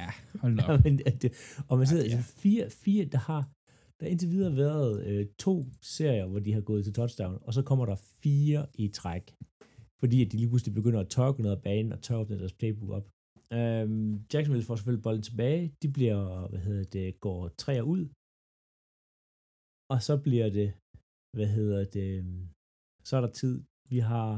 Ja, 0.01 0.11
hold 0.43 0.55
op. 0.69 0.85
Men, 0.85 0.95
det, 1.23 1.31
og 1.69 1.75
man 1.79 1.87
sidder, 1.87 2.05
ja, 2.05 2.11
ja. 2.11 2.17
Altså 2.17 2.33
fire, 2.43 2.71
fire, 2.71 3.05
der 3.15 3.19
har, 3.19 3.43
der 4.01 4.07
indtil 4.07 4.29
videre 4.35 4.57
været 4.57 5.07
øh, 5.09 5.27
to 5.39 5.55
serier, 5.97 6.27
hvor 6.27 6.39
de 6.39 6.53
har 6.53 6.61
gået 6.61 6.85
til 6.85 6.95
touchdown, 6.95 7.39
og 7.47 7.55
så 7.55 7.63
kommer 7.63 7.87
der 7.87 7.97
fire 8.23 8.67
i 8.75 8.89
træk, 8.89 9.25
fordi 10.01 10.17
at 10.23 10.33
de 10.33 10.37
lige 10.37 10.49
pludselig 10.49 10.75
begynder 10.75 11.01
at 11.01 11.13
tørke 11.17 11.43
noget 11.43 11.57
af 11.57 11.63
banen 11.63 11.93
og 11.93 12.03
tørke 12.03 12.39
deres 12.39 12.53
playbook 12.59 12.91
op. 12.99 13.07
Øhm, 13.59 14.11
Jacksonville 14.33 14.67
får 14.67 14.77
selvfølgelig 14.77 15.03
bolden 15.03 15.23
tilbage, 15.23 15.63
de 15.83 15.89
bliver, 15.97 16.49
hvad 16.51 16.61
hedder 16.61 16.85
det, 16.97 17.21
går 17.21 17.49
træer 17.49 17.83
ud, 17.95 18.05
og 19.93 19.99
så 20.07 20.15
bliver 20.27 20.49
det, 20.59 20.69
hvad 21.37 21.49
hedder 21.59 21.83
det, 21.97 22.11
så 23.09 23.13
er 23.17 23.23
der 23.27 23.33
tid. 23.43 23.55
Vi 23.93 23.99
har 23.99 24.31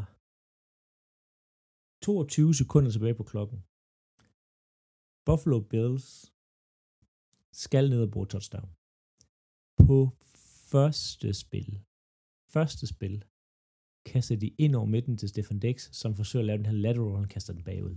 22 2.02 2.54
sekunder 2.61 2.90
tilbage 2.92 3.18
på 3.20 3.24
klokken. 3.32 3.58
Buffalo 5.26 5.58
Bills 5.72 6.08
skal 7.64 7.84
ned 7.90 8.02
og 8.06 8.11
bruge 8.14 8.28
touchdown. 8.34 8.70
På 9.87 9.98
første 10.72 11.28
spil, 11.42 11.72
første 12.54 12.84
spil, 12.94 13.16
kaster 14.11 14.37
de 14.42 14.48
ind 14.64 14.74
over 14.78 14.88
midten 14.94 15.16
til 15.16 15.28
Stefan 15.28 15.58
Dix, 15.64 15.76
som 16.00 16.11
forsøger 16.14 16.42
at 16.42 16.46
lave 16.46 16.58
den 16.58 16.70
her 16.70 16.82
lateral, 16.87 17.14
og 17.14 17.20
han 17.22 17.34
kaster 17.34 17.52
den 17.52 17.64
bagud. 17.64 17.96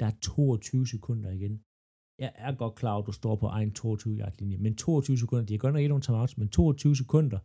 Der 0.00 0.06
er 0.06 0.16
22 0.22 0.86
sekunder 0.94 1.30
igen. 1.38 1.54
Jeg 2.24 2.32
er 2.46 2.52
godt 2.62 2.74
klar 2.80 2.96
at 2.98 3.06
du 3.06 3.12
står 3.12 3.36
på 3.36 3.46
egen 3.46 3.72
22 3.72 4.18
yard 4.20 4.34
linje, 4.38 4.58
men 4.64 4.76
22 4.76 5.18
sekunder, 5.18 5.44
de 5.46 5.54
har 5.54 5.58
godt 5.58 5.72
nok 5.72 5.80
ikke 5.80 5.94
nogen 5.94 6.06
timeouts, 6.06 6.38
men 6.38 6.48
22 6.48 6.96
sekunder. 7.02 7.40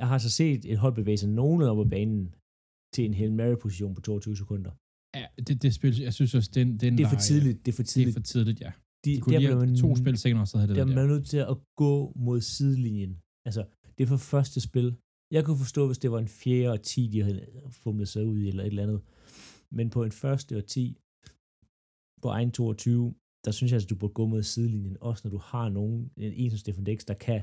Jeg 0.00 0.06
har 0.08 0.18
så 0.18 0.30
set 0.40 0.64
et 0.72 0.78
hold 0.82 0.94
bevæge 0.94 1.18
sig 1.18 1.28
nogenlunde 1.28 1.72
op 1.72 1.84
ad 1.86 1.90
banen 1.96 2.34
til 2.94 3.02
en 3.08 3.14
Hail 3.14 3.32
Mary-position 3.40 3.94
på 3.94 4.00
22 4.00 4.36
sekunder. 4.42 4.72
Ja, 5.18 5.26
det, 5.46 5.62
det 5.62 5.74
spil, 5.74 5.94
jeg 6.06 6.14
synes 6.18 6.34
også, 6.38 6.50
den, 6.54 6.68
den 6.82 6.98
det 6.98 7.04
er 7.04 7.12
for 7.14 7.22
tidligt. 7.30 7.58
Det 7.64 7.70
er 7.72 7.76
for 7.80 7.82
tidligt. 7.82 8.14
Det 8.14 8.20
er 8.20 8.24
for 8.24 8.32
tidligt, 8.34 8.60
ja. 8.66 8.72
De, 9.04 9.10
de 9.16 9.20
kunne 9.20 9.38
lige 9.38 9.56
man, 9.56 9.76
to 9.76 9.96
spil 10.02 10.16
senere, 10.24 10.46
så 10.46 10.54
havde 10.58 10.68
det 10.68 10.76
der. 10.76 10.86
Man 10.86 10.98
er 10.98 11.06
nødt 11.14 11.26
til 11.34 11.40
at 11.52 11.56
gå 11.82 12.12
mod 12.26 12.40
sidelinjen. 12.40 13.12
Altså, 13.48 13.62
det 13.94 14.02
er 14.04 14.10
for 14.14 14.22
første 14.34 14.58
spil. 14.68 14.88
Jeg 15.36 15.42
kunne 15.44 15.60
forstå, 15.64 15.82
hvis 15.86 15.98
det 16.02 16.10
var 16.14 16.18
en 16.18 16.32
fjerde 16.42 16.72
og 16.76 16.82
ti, 16.92 17.02
de 17.12 17.22
havde 17.22 17.40
fumlet 17.82 18.08
sig 18.08 18.22
ud 18.26 18.38
i, 18.38 18.48
eller 18.48 18.62
et 18.62 18.66
eller 18.66 18.82
andet. 18.86 19.00
Men 19.78 19.86
på 19.94 20.00
en 20.08 20.14
første 20.22 20.52
og 20.60 20.66
ti, 20.74 20.84
på 22.22 22.28
egen 22.36 22.50
22, 22.52 23.14
der 23.44 23.52
synes 23.56 23.70
jeg, 23.72 23.80
at 23.82 23.90
du 23.90 23.96
burde 24.00 24.14
gå 24.20 24.24
mod 24.26 24.42
sidelinjen, 24.42 24.96
også 25.00 25.20
når 25.24 25.30
du 25.36 25.40
har 25.52 25.68
nogen, 25.68 26.10
en 26.16 26.50
som 26.50 26.58
Stefan 26.58 26.84
Dix, 26.84 27.00
der 27.10 27.16
kan 27.26 27.40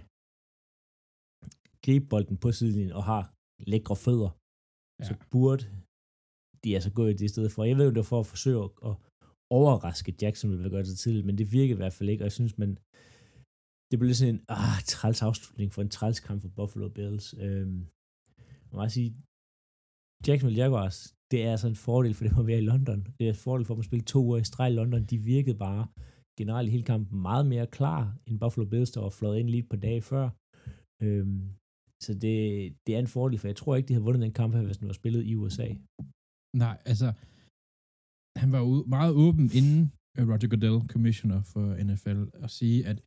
gribe 1.86 2.06
bolden 2.12 2.38
på 2.44 2.52
sidelinjen 2.52 2.94
og 3.00 3.04
har 3.12 3.24
lækre 3.72 3.96
fødder, 4.06 4.32
ja. 5.02 5.06
så 5.08 5.16
burde 5.32 5.66
de 6.64 6.76
altså 6.78 6.92
gå 6.92 7.04
i 7.08 7.14
det 7.14 7.30
sted 7.30 7.50
for. 7.50 7.64
Jeg 7.64 7.78
ved 7.78 7.86
jo, 7.86 7.90
det 7.90 8.04
var 8.04 8.12
for 8.14 8.20
at 8.20 8.32
forsøge 8.34 8.64
at 8.90 8.94
overraske 9.60 10.16
Jackson, 10.22 10.52
vil 10.52 10.70
gøre 10.70 10.84
det 10.84 10.98
tidligt, 10.98 11.26
men 11.26 11.38
det 11.38 11.52
virkede 11.52 11.78
i 11.78 11.82
hvert 11.82 11.94
fald 11.94 12.10
ikke, 12.10 12.24
og 12.24 12.30
jeg 12.30 12.38
synes, 12.40 12.58
man, 12.58 12.72
det 13.92 14.00
blev 14.00 14.14
sådan 14.14 14.36
en 14.36 14.42
ah, 14.50 14.78
træls 14.94 15.22
afslutning 15.22 15.74
for 15.74 15.82
en 15.82 15.90
træls 15.98 16.20
kamp 16.20 16.42
for 16.42 16.50
Buffalo 16.58 16.88
Bills. 16.98 17.26
Øhm, 17.46 17.80
man 18.70 18.78
må 18.80 18.90
sige, 18.90 19.10
Jacksonville 20.28 20.62
Jaguars, 20.62 20.98
det 21.32 21.40
er 21.46 21.52
altså 21.52 21.68
en 21.68 21.84
fordel 21.88 22.14
for 22.14 22.24
dem 22.26 22.40
at 22.40 22.48
være 22.48 22.62
i 22.64 22.70
London. 22.72 23.00
Det 23.18 23.24
er 23.26 23.30
en 23.30 23.46
fordel 23.46 23.66
for 23.66 23.74
dem 23.74 23.84
at 23.84 23.90
spille 23.90 24.06
to 24.06 24.20
uger 24.28 24.38
i 24.38 24.44
streg 24.44 24.72
i 24.72 24.76
London. 24.76 25.04
De 25.12 25.18
virkede 25.18 25.58
bare 25.68 25.84
generelt 26.40 26.68
i 26.68 26.72
hele 26.72 26.84
kampen 26.84 27.22
meget 27.22 27.46
mere 27.46 27.68
klar 27.68 28.02
end 28.28 28.40
Buffalo 28.40 28.66
Bills, 28.66 28.92
der 28.92 29.02
var 29.02 29.10
flået 29.10 29.40
ind 29.40 29.50
lige 29.50 29.70
på 29.72 29.76
dage 29.76 30.02
før. 30.02 30.26
Øhm, 31.04 31.42
så 32.04 32.14
det, 32.14 32.36
det 32.88 32.96
er 32.96 33.00
en 33.00 33.08
fordel, 33.08 33.40
for 33.40 33.48
jeg 33.48 33.56
tror 33.56 33.76
ikke, 33.76 33.88
de 33.88 33.94
havde 33.94 34.04
vundet 34.04 34.22
den 34.22 34.34
kamp 34.34 34.56
her, 34.56 34.64
hvis 34.64 34.78
den 34.78 34.88
var 34.88 34.94
spillet 34.94 35.26
i 35.26 35.36
USA. 35.36 35.68
Nej, 36.58 36.78
altså, 36.86 37.14
han 38.42 38.52
var 38.52 38.88
meget 38.88 39.14
åben 39.14 39.50
inden 39.54 39.92
øh, 40.18 40.28
Roger 40.30 40.48
Goodell, 40.48 40.88
commissioner 40.88 41.42
for 41.42 41.84
NFL, 41.84 42.44
at 42.44 42.50
sige, 42.52 42.88
at 42.88 42.98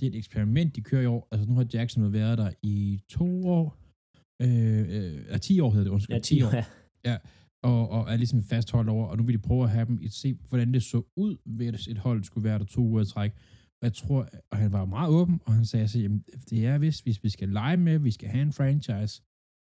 det 0.00 0.06
er 0.06 0.10
et 0.10 0.16
eksperiment, 0.16 0.76
de 0.76 0.80
kører 0.80 1.02
i 1.02 1.06
år. 1.06 1.28
Altså, 1.32 1.48
nu 1.48 1.54
har 1.54 1.66
Jackson 1.74 2.12
været 2.12 2.38
der 2.38 2.50
i 2.62 3.00
to 3.08 3.46
år, 3.46 3.76
øh, 4.42 5.32
øh, 5.34 5.40
10 5.40 5.60
år 5.60 5.70
hedder 5.70 5.84
det, 5.84 5.90
undskyld. 5.90 6.16
Ja, 6.16 6.20
10 6.20 6.42
år. 6.42 6.50
Ja. 6.54 6.64
ja 7.04 7.18
og, 7.64 7.88
og 7.88 8.12
er 8.12 8.16
ligesom 8.16 8.42
fastholdt 8.42 8.88
over, 8.88 9.06
og 9.06 9.16
nu 9.16 9.22
vil 9.22 9.34
de 9.34 9.42
prøve 9.42 9.64
at 9.64 9.70
have 9.70 9.86
dem, 9.86 10.08
se 10.08 10.38
hvordan 10.48 10.74
det 10.74 10.82
så 10.82 11.02
ud, 11.16 11.36
hvis 11.44 11.88
et 11.88 11.98
hold 11.98 12.24
skulle 12.24 12.44
være 12.44 12.58
der 12.58 12.64
to 12.64 12.80
uger 12.80 13.02
i 13.02 13.06
træk. 13.06 13.32
Og 13.84 13.88
jeg 13.88 13.94
tror, 13.94 14.28
og 14.50 14.56
han 14.58 14.72
var 14.72 14.84
meget 14.84 15.10
åben, 15.10 15.40
og 15.46 15.52
han 15.52 15.64
sagde, 15.64 15.84
at 15.84 15.92
det 16.50 16.66
er 16.66 16.78
hvis, 16.78 17.00
hvis 17.00 17.24
vi 17.24 17.28
skal 17.28 17.48
lege 17.48 17.76
med, 17.76 17.98
vi 17.98 18.10
skal 18.10 18.28
have 18.28 18.42
en 18.42 18.52
franchise, 18.52 19.22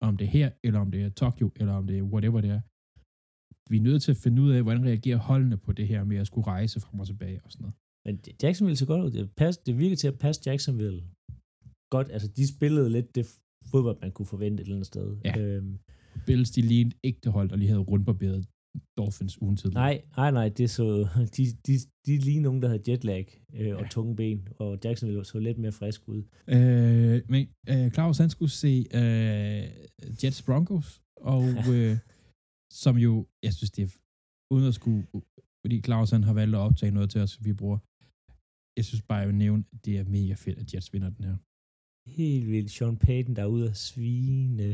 om 0.02 0.18
det 0.18 0.26
er 0.26 0.30
her, 0.30 0.50
eller 0.64 0.80
om 0.80 0.92
det 0.92 1.04
er 1.04 1.10
Tokyo, 1.10 1.52
eller 1.56 1.74
om 1.74 1.88
det 1.88 1.98
er 1.98 2.02
whatever 2.02 2.42
det 2.42 2.50
er, 2.50 2.62
vi 3.72 3.78
er 3.78 3.82
nødt 3.82 4.02
til 4.04 4.12
at 4.12 4.18
finde 4.18 4.42
ud 4.42 4.52
af, 4.52 4.64
hvordan 4.64 4.86
reagerer 4.86 5.18
holdene 5.18 5.58
på 5.58 5.72
det 5.72 5.88
her 5.88 6.04
med 6.04 6.18
at 6.18 6.28
skulle 6.28 6.48
rejse 6.48 6.80
frem 6.80 7.00
og 7.00 7.08
tilbage 7.08 7.40
og 7.46 7.52
sådan 7.52 7.62
noget. 7.64 7.76
Men 8.06 8.20
Jacksonville 8.44 8.78
så 8.78 8.86
godt 8.86 9.04
ud. 9.06 9.12
Det, 9.12 9.32
pas, 9.32 9.58
det 9.58 9.78
virker 9.78 9.96
til 9.96 10.08
at 10.08 10.20
passe 10.20 10.42
Jacksonville 10.46 11.04
godt. 11.90 12.08
Altså, 12.12 12.28
de 12.28 12.48
spillede 12.56 12.90
lidt 12.90 13.16
det 13.16 13.26
fodbold, 13.72 13.98
man 14.02 14.12
kunne 14.12 14.26
forvente 14.26 14.62
et 14.62 14.66
eller 14.66 14.76
andet 14.76 14.88
sted. 14.88 15.18
Ja. 15.26 15.40
Øhm, 15.40 15.80
Bills, 16.26 16.52
de 16.52 16.62
lignede 16.62 16.96
ægte 17.04 17.30
hold, 17.30 17.52
og 17.52 17.58
lige 17.58 17.70
havde 17.70 17.82
rundbarberet 17.82 18.48
Dolphins 18.98 19.42
uden 19.42 19.58
tid. 19.58 19.72
Nej, 19.72 20.02
nej, 20.18 20.32
nej, 20.32 20.50
det 20.50 20.70
så, 20.70 20.86
de, 21.38 21.44
de, 21.68 21.74
de 22.06 22.18
lige 22.18 22.40
nogen, 22.40 22.62
der 22.62 22.68
havde 22.68 22.92
jetlag 22.92 23.26
øh, 23.54 23.76
og 23.76 23.82
ja. 23.82 23.88
tunge 23.88 24.16
ben, 24.16 24.48
og 24.60 24.80
Jacksonville 24.84 25.26
så 25.26 25.40
lidt 25.40 25.58
mere 25.58 25.72
frisk 25.72 26.02
ud. 26.08 26.24
Øh, 26.48 27.22
men 27.30 27.48
øh, 27.70 27.92
Claus, 27.92 28.18
han 28.18 28.30
skulle 28.30 28.52
se 28.52 28.86
øh, 29.02 29.64
Jets 30.24 30.42
Broncos, 30.42 31.02
og 31.32 31.44
øh, 31.74 31.98
som 32.84 32.98
jo, 32.98 33.28
jeg 33.44 33.54
synes, 33.54 33.72
det 33.72 33.84
er 33.84 33.92
uden 34.54 34.68
at 34.68 34.76
skulle, 34.80 35.04
fordi 35.64 35.82
Claus 35.82 36.10
han 36.12 36.24
har 36.24 36.34
valgt 36.34 36.56
at 36.56 36.62
optage 36.68 36.92
noget 36.92 37.10
til 37.10 37.22
os, 37.22 37.46
vi 37.46 37.54
bruger. 37.54 37.80
Jeg 38.78 38.86
synes 38.86 39.02
bare, 39.10 39.20
jeg 39.20 39.28
vil 39.28 39.36
nævne, 39.46 39.64
at 39.74 39.86
det 39.86 39.94
er 40.00 40.04
mega 40.04 40.34
fedt, 40.34 40.60
at 40.60 40.74
Jets 40.74 40.94
vinder 40.94 41.10
den 41.10 41.26
her. 41.30 41.38
Helt 42.20 42.48
vildt. 42.52 42.72
Sean 42.72 42.98
Payton, 42.98 43.36
der 43.36 43.42
er 43.42 43.54
ude 43.56 43.70
at 43.70 43.78
svine 43.78 44.70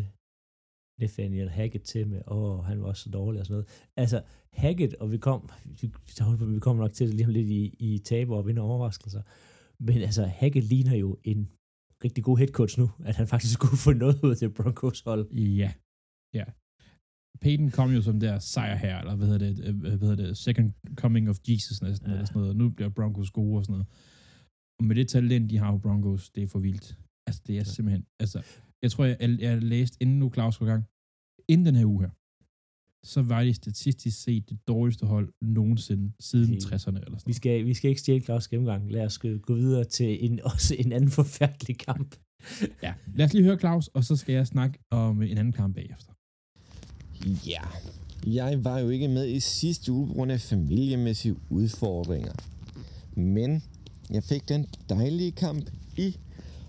Nathaniel 0.99 1.49
Hackett 1.49 1.83
til 1.83 2.07
med, 2.07 2.21
åh, 2.27 2.65
han 2.65 2.81
var 2.81 2.87
også 2.87 3.03
så 3.03 3.09
dårlig 3.09 3.39
og 3.39 3.45
sådan 3.45 3.53
noget. 3.53 3.67
Altså, 3.97 4.21
Hackett, 4.53 4.93
og 4.93 5.11
vi 5.11 5.17
kom, 5.17 5.49
vi 6.53 6.59
kommer 6.59 6.83
nok 6.83 6.93
til 6.93 7.07
det 7.07 7.15
lige 7.15 7.25
om 7.25 7.33
lidt 7.33 7.49
i, 7.49 7.75
i 7.79 7.99
taber 7.99 8.37
og 8.37 8.47
vinder 8.47 8.63
overraskelser, 8.63 9.21
men 9.79 9.97
altså, 9.97 10.25
Hackett 10.25 10.67
ligner 10.67 10.95
jo 10.95 11.17
en 11.23 11.49
rigtig 12.03 12.23
god 12.23 12.37
head 12.37 12.47
coach 12.47 12.79
nu, 12.79 12.89
at 13.05 13.15
han 13.15 13.27
faktisk 13.27 13.53
skulle 13.57 13.77
få 13.77 13.93
noget 13.93 14.23
ud 14.23 14.35
til 14.35 14.49
Broncos 14.49 15.01
hold. 15.01 15.31
Ja, 15.33 15.71
ja. 16.33 16.45
Peyton 17.41 17.71
kom 17.71 17.89
jo 17.91 18.01
som 18.01 18.19
der 18.19 18.39
sejr 18.39 18.75
her, 18.75 18.99
eller 18.99 19.15
hvad 19.15 19.27
hedder 19.27 19.45
det, 19.47 19.65
øh, 19.65 19.79
hvad 19.79 20.09
hedder 20.09 20.15
det 20.15 20.37
second 20.37 20.73
coming 20.95 21.29
of 21.29 21.37
Jesus 21.49 21.81
næsten, 21.81 22.07
ja. 22.07 22.13
eller 22.13 22.25
sådan 22.25 22.41
noget. 22.41 22.55
Nu 22.55 22.69
bliver 22.69 22.89
Broncos 22.89 23.31
gode 23.31 23.57
og 23.57 23.65
sådan 23.65 23.73
noget. 23.73 23.87
Og 24.79 24.83
med 24.85 24.95
det 24.95 25.07
talent, 25.07 25.49
de 25.49 25.57
har 25.57 25.71
på 25.71 25.77
Broncos, 25.77 26.29
det 26.29 26.43
er 26.43 26.47
for 26.47 26.59
vildt. 26.59 26.97
Altså, 27.27 27.41
det 27.47 27.57
er 27.57 27.63
simpelthen, 27.63 28.05
altså, 28.19 28.39
jeg 28.81 28.91
tror, 28.91 29.05
jeg, 29.05 29.17
jeg, 29.19 29.39
jeg 29.39 29.63
læste 29.63 29.97
inden 30.01 30.19
nu 30.19 30.31
Claus 30.33 30.57
gang, 30.57 30.83
inden 31.47 31.65
den 31.65 31.75
her 31.75 31.85
uge 31.85 32.01
her, 32.01 32.09
så 33.03 33.21
var 33.21 33.43
de 33.43 33.53
statistisk 33.53 34.23
set 34.23 34.49
det 34.49 34.67
dårligste 34.67 35.05
hold 35.05 35.33
nogensinde 35.41 36.11
siden 36.19 36.49
okay. 36.49 36.75
60'erne 36.75 37.05
eller 37.05 37.17
sådan 37.17 37.27
vi 37.27 37.33
skal, 37.33 37.65
vi 37.65 37.73
skal 37.73 37.89
ikke 37.89 38.01
stjæle 38.01 38.23
Claus 38.23 38.47
gennemgang. 38.47 38.91
Lad 38.91 39.05
os 39.05 39.17
gå 39.17 39.55
videre 39.55 39.83
til 39.83 40.25
en, 40.25 40.39
også 40.53 40.75
en 40.79 40.91
anden 40.91 41.09
forfærdelig 41.09 41.77
kamp. 41.77 42.15
ja, 42.83 42.93
lad 43.15 43.25
os 43.25 43.33
lige 43.33 43.43
høre 43.43 43.59
Claus, 43.59 43.87
og 43.87 44.03
så 44.03 44.15
skal 44.15 44.35
jeg 44.35 44.47
snakke 44.47 44.79
om 44.91 45.21
en 45.21 45.37
anden 45.37 45.53
kamp 45.53 45.75
bagefter. 45.75 46.11
Ja, 47.25 47.61
jeg 48.25 48.63
var 48.63 48.79
jo 48.79 48.89
ikke 48.89 49.07
med 49.07 49.27
i 49.27 49.39
sidste 49.39 49.91
uge 49.91 50.07
på 50.07 50.13
grund 50.13 50.31
af 50.31 50.41
familiemæssige 50.41 51.35
udfordringer. 51.49 52.33
Men 53.15 53.63
jeg 54.09 54.23
fik 54.23 54.49
den 54.49 54.65
dejlige 54.89 55.31
kamp 55.31 55.69
i 55.97 56.17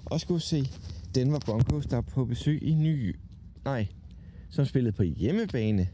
og 0.04 0.20
skulle 0.20 0.40
se 0.40 0.66
Denver 1.18 1.38
Broncos, 1.38 1.86
der 1.86 1.96
er 1.96 2.00
på 2.00 2.24
besøg 2.24 2.62
i 2.62 2.74
Ny... 2.74 3.16
Nej, 3.64 3.88
som 4.50 4.64
spillede 4.64 4.92
på 4.92 5.02
hjemmebane 5.02 5.88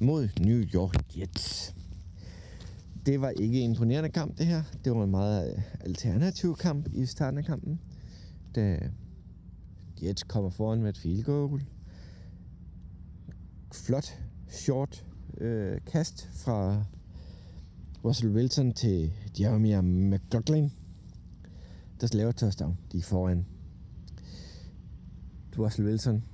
mod 0.00 0.28
New 0.40 0.58
York 0.58 1.18
Jets. 1.18 1.74
Det 3.06 3.20
var 3.20 3.30
ikke 3.30 3.60
en 3.60 3.70
imponerende 3.70 4.08
kamp, 4.08 4.38
det 4.38 4.46
her. 4.46 4.62
Det 4.84 4.92
var 4.92 5.04
en 5.04 5.10
meget 5.10 5.54
øh, 5.56 5.62
alternativ 5.80 6.56
kamp 6.56 6.88
i 6.94 7.06
starten 7.06 7.38
af 7.38 7.44
kampen. 7.44 7.80
Da 8.54 8.78
Jets 10.02 10.22
kommer 10.22 10.50
foran 10.50 10.82
med 10.82 10.88
et 10.88 10.98
field 10.98 11.24
goal 11.24 11.62
flot, 13.72 14.18
short 14.48 15.06
øh, 15.38 15.80
kast 15.86 16.28
fra 16.32 16.84
Russell 18.04 18.34
Wilson 18.34 18.72
til 18.72 19.12
Jeremy 19.40 19.76
McLaughlin, 19.76 20.72
der 22.00 22.08
laver 22.12 22.32
touchdown. 22.32 22.78
De 22.92 22.98
er 22.98 23.02
foran. 23.02 23.46
Russell 25.58 25.88
Wilson 25.88 26.24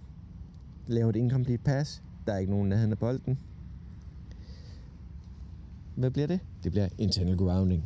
laver 0.86 1.10
et 1.10 1.16
incomplete 1.16 1.62
pass. 1.62 2.02
Der 2.26 2.32
er 2.32 2.38
ikke 2.38 2.52
nogen 2.52 2.68
nærheden 2.68 2.92
af 2.92 2.98
bolden. 2.98 3.38
Hvad 5.94 6.10
bliver 6.10 6.26
det? 6.26 6.40
Det 6.64 6.72
bliver 6.72 6.88
internal 6.98 7.36
grounding. 7.36 7.84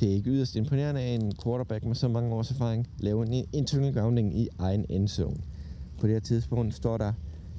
Det 0.00 0.10
er 0.10 0.12
ikke 0.12 0.30
yderst 0.30 0.56
imponerende 0.56 1.00
af 1.00 1.14
en 1.14 1.32
quarterback 1.44 1.84
med 1.84 1.94
så 1.94 2.08
mange 2.08 2.34
års 2.34 2.50
erfaring 2.50 2.88
lave 2.98 3.26
en 3.26 3.46
internal 3.52 3.94
grounding 3.94 4.38
i 4.38 4.48
egen 4.58 4.86
endzone. 4.88 5.40
På 6.00 6.06
det 6.06 6.14
her 6.14 6.20
tidspunkt 6.20 6.74
står 6.74 6.98
der 6.98 7.12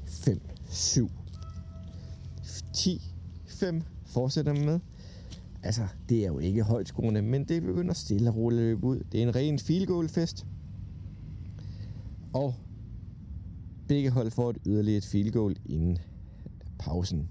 5 0.05 0.41
7. 0.69 1.11
10, 2.73 3.01
5 3.47 3.81
fortsætter 4.05 4.53
man 4.53 4.65
med. 4.65 4.79
Altså, 5.63 5.87
det 6.09 6.23
er 6.23 6.27
jo 6.27 6.39
ikke 6.39 6.63
højt 6.63 6.87
skoene, 6.87 7.21
men 7.21 7.43
det 7.43 7.61
begynder 7.61 7.93
stille 7.93 8.29
og 8.29 8.35
roligt 8.35 8.59
at 8.59 8.65
løbe 8.65 8.83
ud. 8.83 9.03
Det 9.11 9.23
er 9.23 9.27
en 9.27 9.35
ren 9.35 9.59
field 9.59 9.87
goal 9.87 10.09
fest. 10.09 10.45
Og 12.33 12.55
begge 13.89 14.09
hold 14.09 14.31
får 14.31 14.49
et 14.49 14.57
yderligere 14.65 14.97
et 14.97 15.05
field 15.05 15.31
goal 15.31 15.55
inden 15.65 15.97
pausen. 16.79 17.29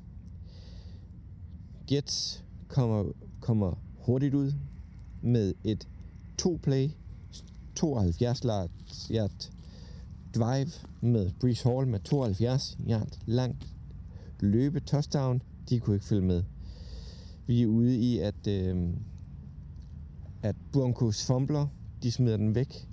Jets 1.92 2.44
kommer, 2.68 3.12
kommer 3.40 3.78
hurtigt 3.98 4.34
ud 4.34 4.52
med 5.22 5.54
et 5.64 5.88
to 6.38 6.58
play 6.62 6.90
72 7.74 8.42
yard 9.10 9.50
drive 10.34 10.70
med 11.00 11.30
Brees 11.40 11.62
Hall 11.62 11.86
med 11.86 12.00
72 12.00 12.78
yard 12.88 13.18
langt 13.26 13.66
løbe 14.40 14.80
touchdown. 14.80 15.42
De 15.68 15.80
kunne 15.80 15.96
ikke 15.96 16.06
følge 16.06 16.26
med. 16.26 16.42
Vi 17.46 17.62
er 17.62 17.66
ude 17.66 17.98
i, 17.98 18.18
at, 18.18 18.46
øh, 18.48 18.88
at 20.42 20.56
Broncos 20.72 21.26
fumbler. 21.26 21.66
De 22.02 22.12
smider 22.12 22.36
den 22.36 22.54
væk. 22.54 22.88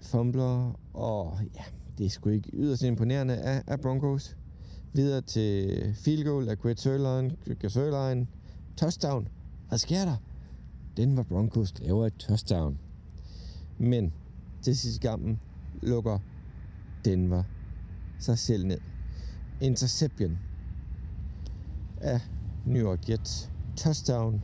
Fumbler, 0.00 0.78
og 0.94 1.38
ja, 1.54 1.64
det 1.98 2.06
er 2.06 2.10
sgu 2.10 2.30
ikke 2.30 2.50
yderst 2.52 2.82
imponerende 2.82 3.36
af, 3.36 3.62
af 3.66 3.80
Broncos. 3.80 4.36
Videre 4.92 5.20
til 5.20 5.94
field 5.94 6.24
goal 6.24 6.48
af 6.48 6.58
Quet 6.58 6.80
Sørlein. 6.80 7.32
Sørlein. 7.68 8.28
Touchdown. 8.76 9.28
Hvad 9.68 9.78
sker 9.78 10.04
der? 10.04 10.16
Den 10.96 11.16
var 11.16 11.22
Broncos 11.22 11.74
laver 11.78 12.06
et 12.06 12.14
touchdown. 12.14 12.78
Men 13.78 14.12
til 14.62 14.76
sidste 14.76 15.00
kampen 15.00 15.40
lukker 15.82 16.18
Denver 17.04 17.42
sig 18.18 18.38
selv 18.38 18.66
ned. 18.66 18.78
Interception 19.60 20.38
af 22.00 22.20
New 22.66 22.86
York 22.86 23.08
Jets. 23.08 23.50
Touchdown 23.76 24.42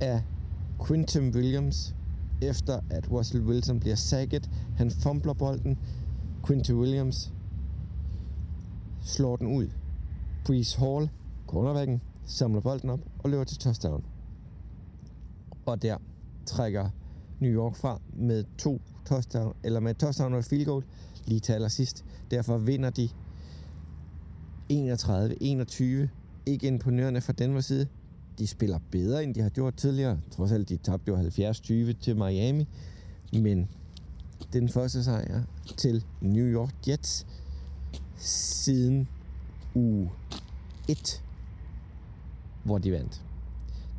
af 0.00 0.22
Quinton 0.86 1.30
Williams, 1.30 1.94
efter 2.42 2.80
at 2.90 3.10
Russell 3.10 3.44
Wilson 3.44 3.80
bliver 3.80 3.96
sacket. 3.96 4.50
Han 4.76 4.90
fumbler 4.90 5.32
bolden. 5.32 5.78
Quinton 6.46 6.76
Williams 6.76 7.32
slår 9.02 9.36
den 9.36 9.56
ud. 9.56 9.68
Brees 10.44 10.74
Hall, 10.74 11.10
cornerbacken, 11.46 12.00
samler 12.24 12.60
bolden 12.60 12.90
op 12.90 13.00
og 13.18 13.30
løber 13.30 13.44
til 13.44 13.58
touchdown. 13.58 14.04
Og 15.66 15.82
der 15.82 15.96
trækker 16.46 16.90
New 17.40 17.52
York 17.52 17.76
fra 17.76 18.00
med 18.12 18.44
to 18.58 18.80
touchdown, 19.06 19.54
eller 19.64 19.80
med 19.80 19.94
touchdown 19.94 20.34
og 20.34 20.44
field 20.44 20.64
goal 20.64 20.84
lige 21.26 21.40
til 21.40 21.52
allersidst. 21.52 22.04
Derfor 22.30 22.58
vinder 22.58 22.90
de 22.90 23.08
31-21. 24.72 26.08
Ikke 26.46 26.66
imponerende 26.66 27.20
fra 27.20 27.32
Denver 27.32 27.60
side. 27.60 27.86
De 28.40 28.46
spiller 28.46 28.78
bedre, 28.90 29.24
end 29.24 29.34
de 29.34 29.40
har 29.40 29.48
gjort 29.48 29.74
tidligere. 29.74 30.20
Trods 30.30 30.52
alt, 30.52 30.68
de 30.68 30.76
tabte 30.76 31.08
jo 31.08 31.16
70-20 31.16 31.92
til 32.00 32.16
Miami. 32.16 32.66
Men 33.32 33.68
den 34.52 34.68
første 34.68 35.04
sejr 35.04 35.42
til 35.76 36.04
New 36.20 36.46
York 36.46 36.88
Jets 36.88 37.26
siden 38.16 39.08
uge 39.74 40.10
1, 40.88 41.22
hvor 42.64 42.78
de 42.78 42.92
vandt. 42.92 43.22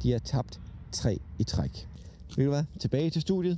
De 0.04 0.12
har 0.12 0.20
tabt 0.20 0.62
3 0.92 1.20
i 1.40 1.44
træk. 1.44 1.88
Ved 2.38 2.46
du 2.46 2.52
hvad? 2.52 2.64
Tilbage 2.80 3.10
til 3.10 3.22
studiet. 3.22 3.58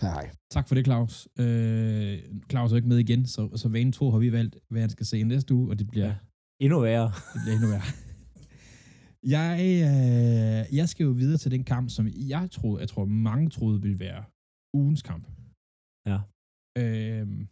Hej 0.00 0.10
hej. 0.10 0.30
Tak 0.50 0.68
for 0.68 0.74
det, 0.74 0.84
Claus. 0.84 1.28
Øh, 1.38 2.18
Claus 2.50 2.72
er 2.72 2.76
ikke 2.76 2.88
med 2.88 2.98
igen, 2.98 3.26
så, 3.26 3.48
så 3.56 3.68
vanen 3.68 3.92
tro 3.92 4.10
har 4.10 4.18
vi 4.18 4.32
valgt, 4.32 4.56
hvad 4.68 4.80
han 4.80 4.90
skal 4.90 5.06
se 5.06 5.22
næste 5.22 5.54
uge, 5.54 5.70
og 5.70 5.78
det 5.78 5.88
bliver... 5.88 6.06
Ja. 6.06 6.14
Endnu 6.60 6.80
værre. 6.80 7.12
Det 7.34 7.40
bliver 7.44 7.56
endnu 7.56 7.68
værre. 7.68 7.82
jeg, 9.22 9.58
øh, 9.60 10.76
jeg 10.76 10.88
skal 10.88 11.04
jo 11.04 11.10
videre 11.10 11.38
til 11.38 11.50
den 11.50 11.64
kamp, 11.64 11.90
som 11.90 12.08
jeg 12.34 12.50
troede, 12.50 12.80
jeg 12.80 12.88
tror 12.88 13.04
mange 13.04 13.50
troede 13.50 13.82
ville 13.82 13.98
være 13.98 14.24
ugens 14.74 15.02
kamp. 15.02 15.24
Ja. 16.06 16.18
Øh, 16.78 17.46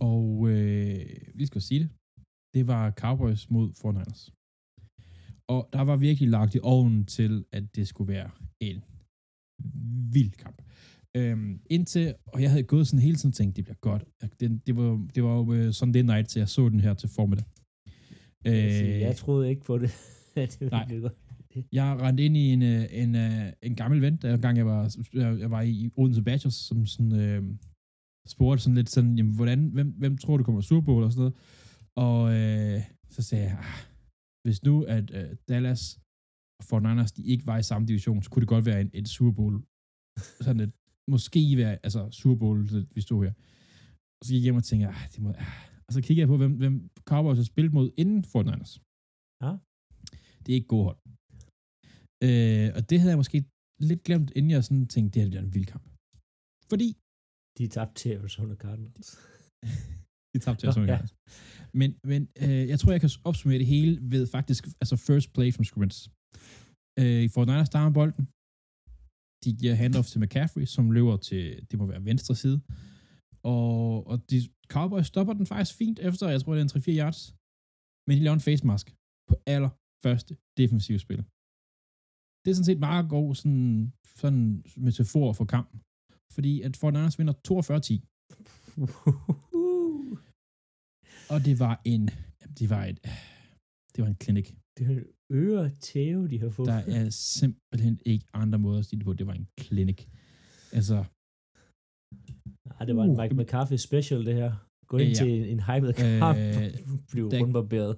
og 0.00 0.48
øh, 0.48 1.06
vi 1.34 1.46
skal 1.46 1.62
sige 1.62 1.80
det. 1.80 1.90
Det 2.54 2.66
var 2.66 2.90
Cowboys 2.90 3.50
mod 3.50 3.68
49ers. 3.70 4.22
Og 5.48 5.68
der 5.72 5.80
var 5.80 5.96
virkelig 5.96 6.28
lagt 6.28 6.54
i 6.54 6.60
ovnen 6.62 7.04
til, 7.06 7.44
at 7.52 7.76
det 7.76 7.88
skulle 7.88 8.12
være 8.12 8.30
en 8.60 8.84
vild 10.12 10.30
kamp. 10.30 10.62
Øhm, 11.16 11.60
indtil, 11.70 12.14
og 12.26 12.42
jeg 12.42 12.50
havde 12.50 12.62
gået 12.62 12.86
sådan 12.86 13.02
hele 13.02 13.16
tiden 13.16 13.32
tænkt, 13.32 13.56
det 13.56 13.64
bliver 13.64 13.76
godt. 13.80 14.04
Det, 14.40 14.66
det 14.66 14.76
var, 14.76 15.08
det 15.14 15.22
var 15.24 15.34
jo 15.34 15.66
uh, 15.66 15.70
Sunday 15.70 16.02
night, 16.02 16.30
så 16.30 16.38
jeg 16.38 16.48
så 16.48 16.68
den 16.68 16.80
her 16.80 16.94
til 16.94 17.08
formiddag. 17.08 17.46
Øh, 18.46 19.00
jeg 19.00 19.16
troede 19.16 19.48
ikke 19.48 19.64
på 19.64 19.78
det. 19.78 19.90
det 20.60 20.70
nej. 20.70 21.10
Jeg 21.72 21.98
rendte 22.00 22.24
ind 22.24 22.36
i 22.36 22.52
en, 22.52 22.62
øh, 22.62 22.84
en, 22.90 23.14
en, 23.14 23.16
øh, 23.16 23.52
en 23.62 23.74
gammel 23.74 24.02
ven, 24.02 24.16
der 24.16 24.36
gang 24.36 24.56
jeg 24.56 24.66
var, 24.66 24.96
jeg 25.14 25.50
var 25.50 25.62
i 25.62 25.90
Odense 25.96 26.22
Badgers, 26.22 26.54
som 26.54 26.86
sådan, 26.86 27.12
øh, 27.20 27.42
spurgte 28.26 28.62
sådan 28.62 28.74
lidt 28.74 28.90
sådan, 28.90 29.16
jamen, 29.18 29.34
hvordan, 29.34 29.68
hvem, 29.68 29.90
hvem 29.90 30.18
tror 30.18 30.36
du 30.36 30.44
kommer 30.44 30.60
Super 30.60 30.84
Bowl 30.86 31.04
og 31.04 31.12
sådan 31.12 31.20
noget. 31.20 31.36
Og 32.06 32.20
øh, 32.38 32.80
så 33.10 33.22
sagde 33.22 33.44
jeg, 33.44 33.58
ah, 33.58 33.80
hvis 34.44 34.62
nu 34.62 34.82
at 34.82 35.10
øh, 35.18 35.36
Dallas 35.48 36.00
og 36.58 36.64
49ers, 36.70 37.12
de 37.16 37.22
ikke 37.22 37.46
var 37.46 37.58
i 37.58 37.62
samme 37.62 37.88
division, 37.88 38.22
så 38.22 38.30
kunne 38.30 38.40
det 38.40 38.48
godt 38.48 38.66
være 38.66 38.80
en, 38.80 38.90
et 38.94 39.08
Super 39.08 39.32
Bowl. 39.32 39.54
Sådan 40.46 40.60
et, 40.60 40.72
måske 41.10 41.40
være, 41.56 41.78
altså 41.86 42.10
Super 42.10 42.38
Bowl, 42.38 42.58
vi 42.94 43.00
stod 43.00 43.24
her. 43.24 43.32
Og 44.18 44.22
så 44.24 44.32
gik 44.32 44.40
jeg 44.40 44.42
hjem 44.48 44.56
og 44.62 44.64
tænkte, 44.64 44.88
ah, 44.88 45.02
det 45.12 45.20
må, 45.22 45.28
ah. 45.28 45.46
og 45.86 45.92
så 45.94 46.00
kiggede 46.00 46.20
jeg 46.20 46.28
på, 46.28 46.36
hvem, 46.36 46.52
hvem 46.62 46.74
Cowboys 47.10 47.38
har 47.38 47.44
spillet 47.44 47.72
mod 47.72 47.90
inden 47.96 48.24
Fortnite. 48.24 48.80
Ja. 49.44 49.52
Det 50.48 50.54
er 50.54 50.60
ikke 50.60 50.74
god 50.76 50.84
hold. 50.88 51.00
Øh, 52.26 52.68
og 52.76 52.82
det 52.90 52.96
havde 53.00 53.12
jeg 53.14 53.22
måske 53.22 53.38
lidt 53.88 54.02
glemt, 54.08 54.30
inden 54.36 54.50
jeg 54.50 54.64
sådan 54.64 54.86
tænkte, 54.94 55.10
det 55.14 55.22
her 55.22 55.30
bliver 55.30 55.44
en 55.46 55.54
vild 55.54 55.68
kamp. 55.74 55.86
Fordi 56.72 56.88
De 57.58 57.64
tabte 57.76 57.96
til 58.00 58.10
Arizona 58.18 58.54
Cardinals. 58.64 59.08
de 60.32 60.38
tabte 60.44 60.58
til 60.60 60.66
Arizona 60.66 60.86
ja. 60.86 60.92
Cardinals. 60.92 61.14
Men, 61.80 61.90
men 62.10 62.22
øh, 62.42 62.64
jeg 62.72 62.78
tror, 62.78 62.90
jeg 62.92 63.02
kan 63.04 63.10
opsummere 63.28 63.58
det 63.62 63.70
hele 63.74 63.92
ved 64.14 64.24
faktisk, 64.36 64.62
altså 64.82 64.96
first 65.08 65.28
play 65.36 65.48
from 65.54 65.64
scrimmage. 65.70 66.00
Øh, 67.00 67.20
I 67.26 67.28
Fortnite 67.34 67.66
starter 67.72 67.92
bolden. 67.98 68.24
De 69.44 69.50
giver 69.60 69.74
handoff 69.82 70.06
til 70.08 70.20
McCaffrey, 70.22 70.66
som 70.74 70.84
løber 70.96 71.16
til, 71.28 71.42
det 71.68 71.76
må 71.80 71.84
være 71.92 72.04
venstre 72.10 72.34
side. 72.42 72.58
Og, 73.54 74.06
og 74.10 74.16
de 74.30 74.38
Cowboys 74.74 75.06
stopper 75.12 75.34
den 75.38 75.46
faktisk 75.52 75.72
fint 75.82 75.98
efter, 76.08 76.24
jeg 76.34 76.40
tror, 76.40 76.52
det 76.54 76.60
er 76.60 76.66
en 76.66 76.82
3-4 76.82 77.00
yards. 77.00 77.20
Men 78.06 78.12
de 78.16 78.22
laver 78.24 78.36
en 78.40 78.46
face 78.48 78.64
mask 78.72 78.86
på 79.28 79.34
aller 79.54 79.70
første 80.04 80.32
defensive 80.60 80.98
spil. 81.06 81.20
Det 82.42 82.48
er 82.50 82.54
sådan 82.56 82.70
set 82.70 82.80
meget 82.88 83.06
god 83.16 83.28
sådan, 83.40 83.92
sådan 84.20 84.46
metafor 84.86 85.28
for 85.38 85.44
kampen. 85.54 85.78
Fordi 86.34 86.52
at 86.66 86.74
Fortnite 86.80 87.16
vinder 87.18 87.34
42-10. 87.48 87.50
Og 91.32 91.38
det 91.46 91.54
var 91.64 91.74
en, 91.92 92.02
det 92.58 92.66
var 92.74 92.84
et, 92.90 92.98
det 93.92 93.98
var 94.02 94.08
en 94.14 94.20
klinik. 94.24 94.46
det 94.78 94.82
er 94.86 94.90
en 94.90 95.04
øre 95.32 95.70
tæve, 95.88 96.28
de 96.32 96.38
har 96.44 96.50
fået. 96.50 96.68
Der 96.68 96.80
er 96.98 97.10
simpelthen 97.10 98.00
ikke 98.06 98.26
andre 98.32 98.58
måder 98.58 98.78
at 98.78 98.84
sige 98.86 98.98
det 98.98 99.04
på. 99.06 99.12
Det 99.12 99.26
var 99.26 99.32
en 99.42 99.48
klinik. 99.64 99.98
Altså, 100.78 100.96
Nej, 102.70 102.82
det 102.88 102.96
var 102.96 103.04
en 103.04 103.10
Uh. 103.10 103.18
Mike 103.20 103.34
McCarthy 103.34 103.76
special, 103.88 104.26
det 104.26 104.34
her. 104.34 104.50
Gå 104.86 104.96
ind 104.98 105.08
Ja. 105.08 105.14
til 105.14 105.28
en, 105.38 105.44
en 105.54 105.60
hyped 105.68 105.92
kamp, 105.92 106.36
Øh, 106.38 107.24
Dak- 107.32 107.42
rundbarberet. 107.42 107.92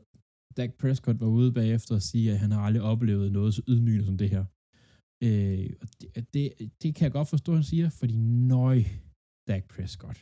Dak 0.56 0.72
Prescott 0.80 1.20
var 1.20 1.30
ude 1.38 1.52
bagefter 1.60 1.94
og 1.94 2.02
sige, 2.02 2.32
at 2.32 2.38
han 2.38 2.50
har 2.54 2.62
aldrig 2.66 2.82
oplevet 2.92 3.32
noget 3.32 3.54
så 3.54 3.62
ydmygende 3.68 4.06
som 4.06 4.18
det 4.22 4.30
her. 4.34 4.44
Øh, 5.26 5.66
og 5.82 5.88
det, 6.00 6.08
det, 6.34 6.44
det 6.82 6.90
kan 6.94 7.04
jeg 7.06 7.12
godt 7.18 7.28
forstå, 7.34 7.50
han 7.54 7.68
siger, 7.72 7.88
fordi 8.00 8.16
nøj, 8.56 8.78
Dak 9.48 9.64
Prescott. 9.74 10.18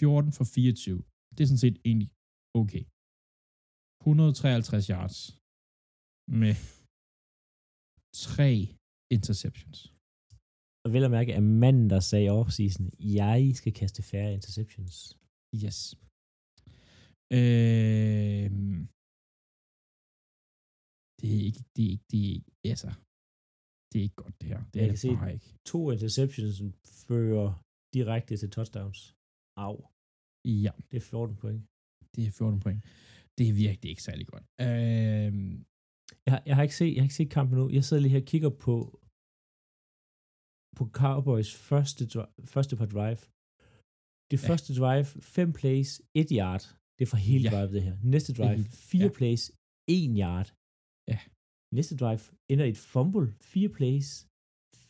14 0.00 0.32
for 0.38 0.44
24. 0.44 1.02
Det 1.34 1.40
er 1.42 1.48
sådan 1.50 1.64
set 1.66 1.78
egentlig 1.88 2.10
okay. 2.60 2.84
153 4.00 4.86
yards 4.94 5.18
med 6.42 6.54
tre 8.26 8.50
interceptions. 9.16 9.78
Og 10.84 10.88
vel 10.94 11.04
at 11.04 11.10
mærke, 11.18 11.34
at 11.34 11.42
manden, 11.42 11.90
der 11.90 12.00
sagde 12.00 12.30
offseason, 12.30 12.86
jeg 13.20 13.40
skal 13.60 13.72
kaste 13.80 14.02
færre 14.10 14.34
interceptions. 14.38 14.94
Yes. 15.64 15.78
Øh, 17.32 18.48
det 21.20 21.28
er 21.36 21.42
ikke, 21.48 21.62
det 21.76 21.82
er 21.86 21.90
ikke, 21.94 22.04
det 22.12 22.20
er 22.26 22.32
ikke, 22.36 22.50
altså, 22.74 22.90
det 23.90 23.96
er 23.98 24.04
ikke 24.08 24.20
godt 24.24 24.36
det 24.40 24.48
her. 24.52 24.60
Det 24.72 24.76
Jeg 24.76 24.82
er 24.82 24.86
kan 24.86 24.96
det 24.96 25.04
se- 25.04 25.16
bare 25.20 25.32
ikke. 25.36 25.48
To 25.72 25.80
interceptions 25.94 26.54
fører 27.08 27.48
direkte 27.96 28.32
til 28.36 28.50
touchdowns. 28.56 29.00
Au. 29.66 29.76
Ja, 30.64 30.72
Det 30.90 30.96
er 31.02 31.06
14 31.14 31.36
point. 31.42 31.60
det 32.14 32.22
er 32.26 32.30
14 32.30 32.60
point. 32.64 32.80
Det 33.38 33.44
er 33.48 33.54
virkelig 33.66 33.88
ikke 33.92 34.02
særlig 34.08 34.26
godt. 34.32 34.44
Øh, 34.66 35.32
Jeg, 36.26 36.32
har- 36.34 36.42
jeg, 36.48 36.54
har 36.56 36.62
ikke 36.62 36.76
set, 36.80 36.92
jeg 36.94 37.00
har 37.02 37.08
ikke 37.08 37.20
set 37.22 37.30
kampen 37.38 37.54
nu. 37.58 37.64
Jeg 37.76 37.84
sidder 37.84 38.02
lige 38.02 38.12
her 38.16 38.20
og 38.24 38.30
kigger 38.32 38.50
på 38.66 38.74
på 40.78 40.84
Cowboys 41.02 41.50
første, 41.70 42.02
første 42.54 42.74
par 42.80 42.90
drive. 42.96 43.20
Det 44.30 44.38
Ja. 44.42 44.46
første 44.50 44.70
drive, 44.80 45.06
fem 45.36 45.48
plays, 45.60 45.90
et 46.20 46.30
yard. 46.40 46.64
Det 46.96 47.02
er 47.06 47.10
for 47.14 47.20
hele 47.28 47.44
Ja. 47.46 47.50
drive, 47.54 47.70
det 47.76 47.82
her. 47.88 47.96
Næste 48.14 48.30
drive, 48.38 48.62
fire 48.90 49.10
ja. 49.12 49.16
plays, 49.18 49.42
en 49.98 50.12
yard. 50.24 50.48
Ja. 51.12 51.18
Næste 51.78 51.94
drive 52.02 52.22
ender 52.52 52.64
i 52.70 52.72
et 52.76 52.82
fumble, 52.94 53.26
fire 53.52 53.70
plays, 53.78 54.08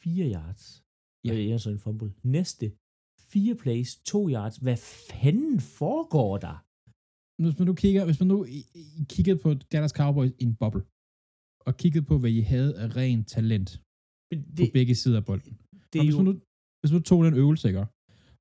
fire 0.03 0.27
yards. 0.37 0.65
Ja. 1.27 1.31
Det 1.35 1.41
ender 1.47 1.61
så 1.67 1.71
en 1.77 1.83
fumble. 1.87 2.11
Næste, 2.37 2.67
fire 3.33 3.55
plays, 3.63 3.91
to 4.13 4.21
yards. 4.35 4.57
Hvad 4.67 4.79
fanden 5.11 5.57
foregår 5.79 6.33
der? 6.47 6.57
hvis 7.43 7.59
man 7.61 7.67
nu 7.71 7.75
kigger, 7.85 8.03
hvis 8.09 8.21
man 8.23 8.29
nu 8.35 8.39
kiggede 9.15 9.39
på 9.45 9.49
Dallas 9.73 9.95
Cowboys 10.01 10.33
i 10.43 10.45
en 10.51 10.55
boble, 10.63 10.83
og 11.69 11.73
kiggede 11.83 12.05
på, 12.11 12.15
hvad 12.23 12.33
I 12.41 12.43
havde 12.55 12.73
af 12.83 12.89
ren 13.01 13.21
talent 13.35 13.69
Men 14.31 14.39
det, 14.57 14.63
på 14.69 14.73
begge 14.79 14.95
sider 15.03 15.19
af 15.23 15.27
bolden. 15.31 15.53
det 15.91 15.99
og 15.99 16.03
er 16.03 16.07
hvis, 16.07 16.15
jo, 16.17 16.21
man 16.23 16.29
nu, 16.31 16.33
hvis 16.81 16.91
man 16.93 16.99
nu 17.01 17.05
tog 17.11 17.21
den 17.27 17.35
øvelse, 17.43 17.65
ikke? 17.71 17.81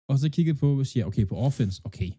og 0.09 0.15
så 0.21 0.27
kiggede 0.35 0.57
på, 0.63 0.67
og 0.81 0.87
siger, 0.91 1.03
okay, 1.09 1.23
på 1.31 1.35
offense, 1.47 1.75
okay, 1.89 2.09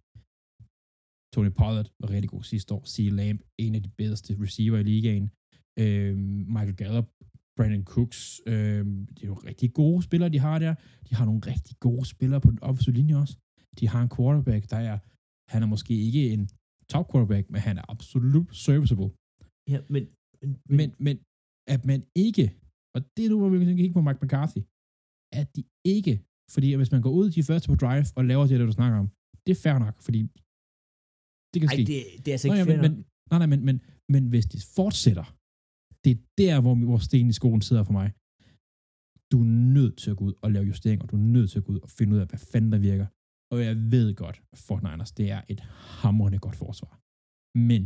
Tony 1.37 1.53
Pollard 1.61 1.89
var 2.01 2.09
rigtig 2.11 2.31
god 2.35 2.43
sidste 2.53 2.71
år. 2.77 2.83
C. 2.93 2.97
Lamb, 3.19 3.41
en 3.65 3.75
af 3.79 3.83
de 3.87 3.91
bedste 4.03 4.31
receiver 4.45 4.79
i 4.79 4.87
ligaen. 4.93 5.27
Øhm, 5.83 6.29
Michael 6.55 6.77
Gallup, 6.83 7.09
Brandon 7.57 7.85
Cooks. 7.93 8.21
Øhm, 8.53 9.07
det 9.15 9.23
er 9.25 9.31
jo 9.33 9.39
rigtig 9.51 9.69
gode 9.81 10.01
spillere, 10.09 10.31
de 10.35 10.41
har 10.47 10.59
der. 10.65 10.75
De 11.07 11.13
har 11.19 11.25
nogle 11.25 11.43
rigtig 11.53 11.75
gode 11.87 12.05
spillere 12.15 12.41
på 12.45 12.51
den 12.55 12.61
offensive 12.69 12.95
linje 13.01 13.15
også. 13.23 13.35
De 13.79 13.85
har 13.93 14.01
en 14.07 14.13
quarterback, 14.17 14.63
der 14.73 14.81
er, 14.91 14.99
han 15.53 15.61
er 15.65 15.69
måske 15.75 15.95
ikke 16.07 16.23
en 16.35 16.45
top 16.93 17.07
quarterback, 17.13 17.45
men 17.53 17.61
han 17.69 17.77
er 17.81 17.85
absolut 17.95 18.49
serviceable. 18.67 19.11
ja, 19.73 19.79
men, 19.95 20.03
men, 20.43 20.51
Men, 20.79 20.89
men 21.07 21.17
at 21.75 21.83
man 21.91 22.01
ikke, 22.27 22.45
og 22.95 23.01
det 23.15 23.23
er 23.25 23.31
nu, 23.33 23.39
hvor 23.39 23.51
vi 23.53 23.65
kan 23.65 23.77
kigge 23.83 23.97
på 23.99 24.03
Mike 24.07 24.21
McCarthy, 24.23 24.61
at 25.41 25.47
de 25.57 25.63
ikke, 25.97 26.15
fordi 26.55 26.69
hvis 26.81 26.93
man 26.95 27.03
går 27.07 27.13
ud 27.21 27.27
de 27.37 27.43
første 27.49 27.69
på 27.69 27.77
drive 27.83 28.07
og 28.19 28.23
laver 28.31 28.45
det, 28.47 28.61
der 28.61 28.67
du 28.67 28.77
snakker 28.81 28.99
om, 29.03 29.09
det 29.45 29.51
er 29.53 29.61
fair 29.65 29.79
nok, 29.87 29.97
fordi 30.07 30.21
det 31.57 31.61
kan 31.63 31.71
ej, 31.73 31.77
ske. 31.77 31.87
det, 31.93 31.99
det 32.23 32.29
er 32.31 32.35
altså 32.37 32.49
Nå, 32.49 32.55
ikke 32.55 32.63
ja, 32.63 32.69
fair 32.73 32.83
men, 32.85 32.93
men, 32.95 33.05
nej, 33.31 33.39
nej, 33.43 33.49
men, 33.53 33.61
men, 33.69 33.77
men 34.15 34.23
hvis 34.33 34.47
de 34.55 34.59
fortsætter, 34.79 35.27
det 36.05 36.11
er 36.17 36.21
der, 36.43 36.55
hvor, 36.65 36.75
hvor 36.91 37.01
sten 37.09 37.29
i 37.33 37.37
skoen 37.41 37.61
sidder 37.69 37.85
for 37.89 37.95
mig. 38.01 38.09
Du 39.33 39.37
er 39.45 39.49
nødt 39.79 39.95
til 40.03 40.11
at 40.13 40.17
gå 40.21 40.25
ud 40.29 40.35
og 40.45 40.49
lave 40.55 40.67
justeringer. 40.73 41.07
Du 41.11 41.17
er 41.17 41.25
nødt 41.37 41.49
til 41.51 41.59
at 41.61 41.65
gå 41.67 41.73
ud 41.75 41.81
og 41.87 41.91
finde 41.99 42.11
ud 42.15 42.21
af, 42.23 42.27
hvad 42.31 42.39
fanden 42.53 42.73
der 42.75 42.79
virker. 42.91 43.07
Og 43.53 43.57
jeg 43.67 43.75
ved 43.95 44.09
godt, 44.23 44.37
Fort 44.67 44.83
Niners, 44.87 45.13
det 45.19 45.27
er 45.37 45.41
et 45.53 45.61
hamrende 46.01 46.39
godt 46.47 46.57
forsvar. 46.65 46.93
Men 47.69 47.83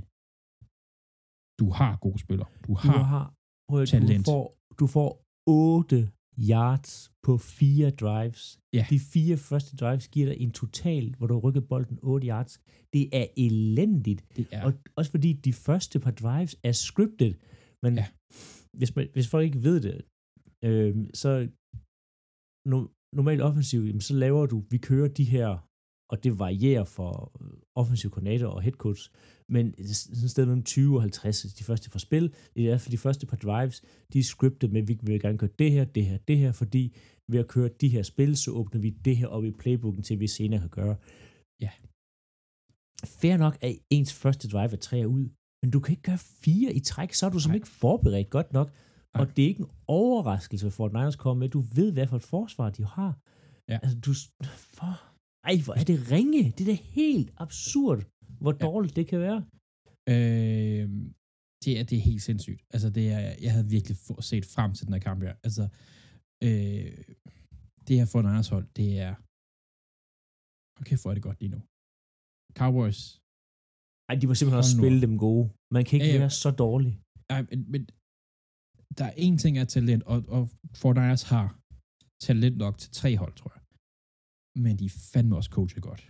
du 1.60 1.66
har 1.78 1.92
gode 2.06 2.18
spillere. 2.24 2.48
Du 2.66 2.68
Du 2.68 2.74
har, 2.74 3.02
har, 3.12 3.24
prøv, 3.68 3.80
at- 3.82 3.88
talent. 3.88 4.26
Du 4.26 4.30
får, 4.32 4.44
du 4.80 4.86
får 4.96 5.08
8 5.74 5.96
yards 6.38 7.10
på 7.22 7.38
fire 7.38 7.90
drives. 7.90 8.58
Ja. 8.74 8.86
De 8.90 8.98
fire 8.98 9.36
første 9.36 9.76
drives 9.76 10.08
giver 10.08 10.26
dig 10.26 10.36
en 10.40 10.52
total, 10.52 11.14
hvor 11.18 11.26
du 11.26 11.34
har 11.34 11.40
rykket 11.40 11.68
bolden 11.68 11.98
8 12.02 12.26
yards. 12.26 12.60
Det 12.92 13.08
er 13.20 13.26
elendigt. 13.36 14.24
det 14.36 14.46
er. 14.52 14.64
Og 14.64 14.72
også 14.96 15.10
fordi 15.10 15.32
de 15.32 15.52
første 15.52 16.00
par 16.00 16.10
drives 16.10 16.56
er 16.64 16.72
scripted. 16.72 17.34
Men 17.82 17.94
Ja. 17.94 18.06
hvis, 18.78 18.96
man, 18.96 19.08
hvis 19.12 19.28
folk 19.28 19.44
ikke 19.44 19.62
ved 19.62 19.80
det, 19.80 19.96
øh, 20.64 20.96
så 21.14 21.48
no, 22.70 22.78
normalt 23.16 23.42
offensivt, 23.42 24.02
så 24.04 24.14
laver 24.14 24.46
du, 24.46 24.64
vi 24.70 24.78
kører 24.78 25.08
de 25.08 25.24
her, 25.24 25.50
og 26.10 26.24
det 26.24 26.38
varierer 26.38 26.84
for 26.84 27.12
øh, 27.40 27.58
offensiv 27.76 28.10
koordinator 28.10 28.48
og 28.48 28.62
head 28.62 28.72
coach, 28.84 29.10
men 29.50 29.74
sådan 29.94 30.24
et 30.24 30.30
sted 30.30 30.46
mellem 30.46 30.62
20 30.62 30.96
og 30.96 31.02
50, 31.02 31.54
de 31.54 31.64
første 31.64 31.90
fra 31.90 31.98
spil. 31.98 32.34
Det 32.56 32.70
er 32.70 32.78
for 32.78 32.90
de 32.90 32.98
første 32.98 33.26
par 33.26 33.36
drives, 33.36 33.82
de 34.12 34.18
er 34.18 34.22
scripted 34.22 34.68
med, 34.68 34.82
vi 34.82 34.98
vil 35.02 35.20
gerne 35.20 35.38
køre 35.38 35.50
det 35.58 35.72
her, 35.72 35.84
det 35.84 36.04
her, 36.04 36.18
det 36.28 36.38
her, 36.38 36.52
fordi 36.52 36.96
ved 37.28 37.40
at 37.40 37.48
køre 37.48 37.68
de 37.80 37.88
her 37.88 38.02
spil, 38.02 38.36
så 38.36 38.50
åbner 38.50 38.80
vi 38.80 38.90
det 38.90 39.16
her 39.16 39.26
op 39.26 39.44
i 39.44 39.50
playbooken 39.50 40.02
til, 40.02 40.20
vi 40.20 40.26
senere 40.26 40.60
kan 40.60 40.68
gøre. 40.68 40.96
Ja. 41.60 41.70
Fair 43.04 43.36
nok, 43.36 43.58
at 43.60 43.78
ens 43.90 44.12
første 44.12 44.48
drive 44.48 44.72
er 44.72 44.76
tre 44.76 45.08
ud, 45.08 45.28
men 45.62 45.70
du 45.70 45.80
kan 45.80 45.92
ikke 45.92 46.02
gøre 46.02 46.18
fire 46.18 46.72
i 46.72 46.80
træk, 46.80 47.12
så 47.14 47.26
er 47.26 47.30
du 47.30 47.40
Nej. 47.46 47.54
ikke 47.54 47.68
forberedt 47.68 48.30
godt 48.30 48.52
nok. 48.52 48.68
Nej. 49.14 49.20
Og 49.20 49.36
det 49.36 49.44
er 49.44 49.48
ikke 49.48 49.60
en 49.60 49.70
overraskelse, 49.86 50.66
at 50.66 50.72
Fort 50.72 50.92
Niners 50.92 51.16
kommer 51.16 51.40
med. 51.40 51.48
Du 51.48 51.60
ved, 51.60 51.92
hvad 51.92 52.06
for 52.06 52.16
et 52.16 52.22
forsvar 52.22 52.70
de 52.70 52.84
har. 52.84 53.18
Ja. 53.68 53.78
Altså, 53.82 53.98
du... 53.98 54.12
For, 54.76 55.00
ej, 55.44 55.56
hvor 55.64 55.74
er 55.74 55.84
det 55.84 56.10
ringe. 56.10 56.54
Det 56.58 56.60
er 56.60 56.72
da 56.74 56.78
helt 56.82 57.32
absurd, 57.36 58.04
hvor 58.42 58.52
Ja. 58.52 58.58
dårligt 58.68 58.96
det 58.98 59.06
kan 59.12 59.20
være. 59.28 59.38
Øh, 60.14 60.84
det, 61.64 61.72
er, 61.78 61.82
det 61.88 61.96
er 61.98 62.04
helt 62.10 62.22
sindssygt. 62.28 62.60
Altså, 62.74 62.88
det 62.96 63.04
er, 63.16 63.20
jeg 63.44 63.52
havde 63.54 63.68
virkelig 63.76 63.96
set 64.30 64.46
frem 64.54 64.70
til 64.74 64.84
den 64.86 64.94
her 64.94 65.00
kamp 65.08 65.20
her. 65.26 65.34
Altså, 65.46 65.64
øh, 66.46 66.88
det 67.86 67.92
her 67.98 68.06
for 68.12 68.18
en 68.20 68.26
andres 68.32 68.48
hold, 68.54 68.66
det 68.80 68.88
er... 69.06 69.12
Okay, 70.80 70.96
hvor 71.00 71.08
er 71.10 71.14
det 71.18 71.26
godt 71.28 71.40
lige 71.42 71.52
nu. 71.56 71.60
Cowboys. 72.60 73.00
Ej, 74.08 74.14
de 74.20 74.26
var 74.30 74.36
simpelthen 74.38 74.64
nu 74.68 74.76
spille 74.78 75.00
dem 75.06 75.14
gode. 75.26 75.44
Man 75.76 75.82
kan 75.86 75.94
ikke 75.96 76.06
Ja, 76.10 76.18
ja. 76.18 76.24
være 76.24 76.36
så 76.44 76.50
dårlig. 76.64 76.92
Ej, 77.34 77.40
men, 77.50 77.58
men 77.72 77.80
der 78.98 79.04
er 79.10 79.14
en 79.26 79.36
ting 79.42 79.54
af 79.62 79.66
talent, 79.76 80.02
og, 80.12 80.18
og 80.36 80.42
Fortnite 80.82 81.24
har 81.34 81.46
talent 82.28 82.56
nok 82.64 82.74
til 82.82 82.90
tre 83.00 83.10
hold, 83.22 83.34
tror 83.40 83.50
jeg. 83.56 83.62
Men 84.64 84.72
de 84.80 84.84
er 84.90 84.94
fandme 85.12 85.36
også 85.40 85.50
coachet 85.56 85.82
godt. 85.90 86.02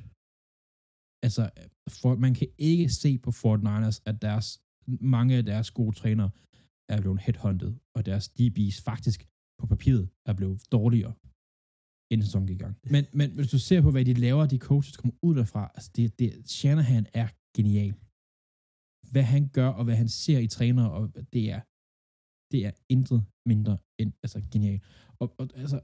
Altså, 1.23 1.51
for, 1.89 2.15
man 2.15 2.35
kan 2.35 2.49
ikke 2.59 2.89
se 2.89 3.19
på 3.19 3.31
Fortnite, 3.31 4.01
at 4.11 4.23
deres, 4.23 4.47
mange 5.17 5.37
af 5.37 5.45
deres 5.45 5.71
gode 5.71 5.97
trænere 5.97 6.31
er 6.89 7.01
blevet 7.01 7.21
headhunted, 7.21 7.73
og 7.97 8.07
deres 8.07 8.29
DB's 8.37 8.79
faktisk 8.89 9.21
på 9.59 9.67
papiret 9.67 10.09
er 10.27 10.35
blevet 10.35 10.59
dårligere. 10.73 11.15
inden 12.13 12.25
sæsonen 12.27 12.47
gik 12.49 12.61
i 12.61 12.65
gang. 12.65 12.77
Men, 12.95 13.05
men 13.13 13.29
hvis 13.37 13.51
du 13.55 13.59
ser 13.59 13.81
på, 13.83 13.91
hvad 13.91 14.05
de 14.05 14.15
laver, 14.15 14.47
de 14.47 14.59
coaches 14.59 14.97
kommer 14.97 15.17
ud 15.23 15.35
derfra, 15.35 15.71
altså 15.75 15.91
det, 15.97 16.19
det, 16.19 16.51
Shanahan 16.51 17.07
er 17.15 17.29
genial. 17.57 17.95
Hvad 19.13 19.23
han 19.23 19.49
gør, 19.49 19.69
og 19.79 19.85
hvad 19.85 19.97
han 20.03 20.09
ser 20.09 20.39
i 20.39 20.49
trænere, 20.57 20.91
og 20.99 21.05
det 21.35 21.45
er, 21.57 21.61
det 22.53 22.61
er 22.69 22.73
intet 22.95 23.21
mindre 23.47 23.79
end 24.01 24.13
altså, 24.25 24.39
genial. 24.53 24.81
Og, 25.21 25.27
og 25.41 25.45
altså, 25.55 25.79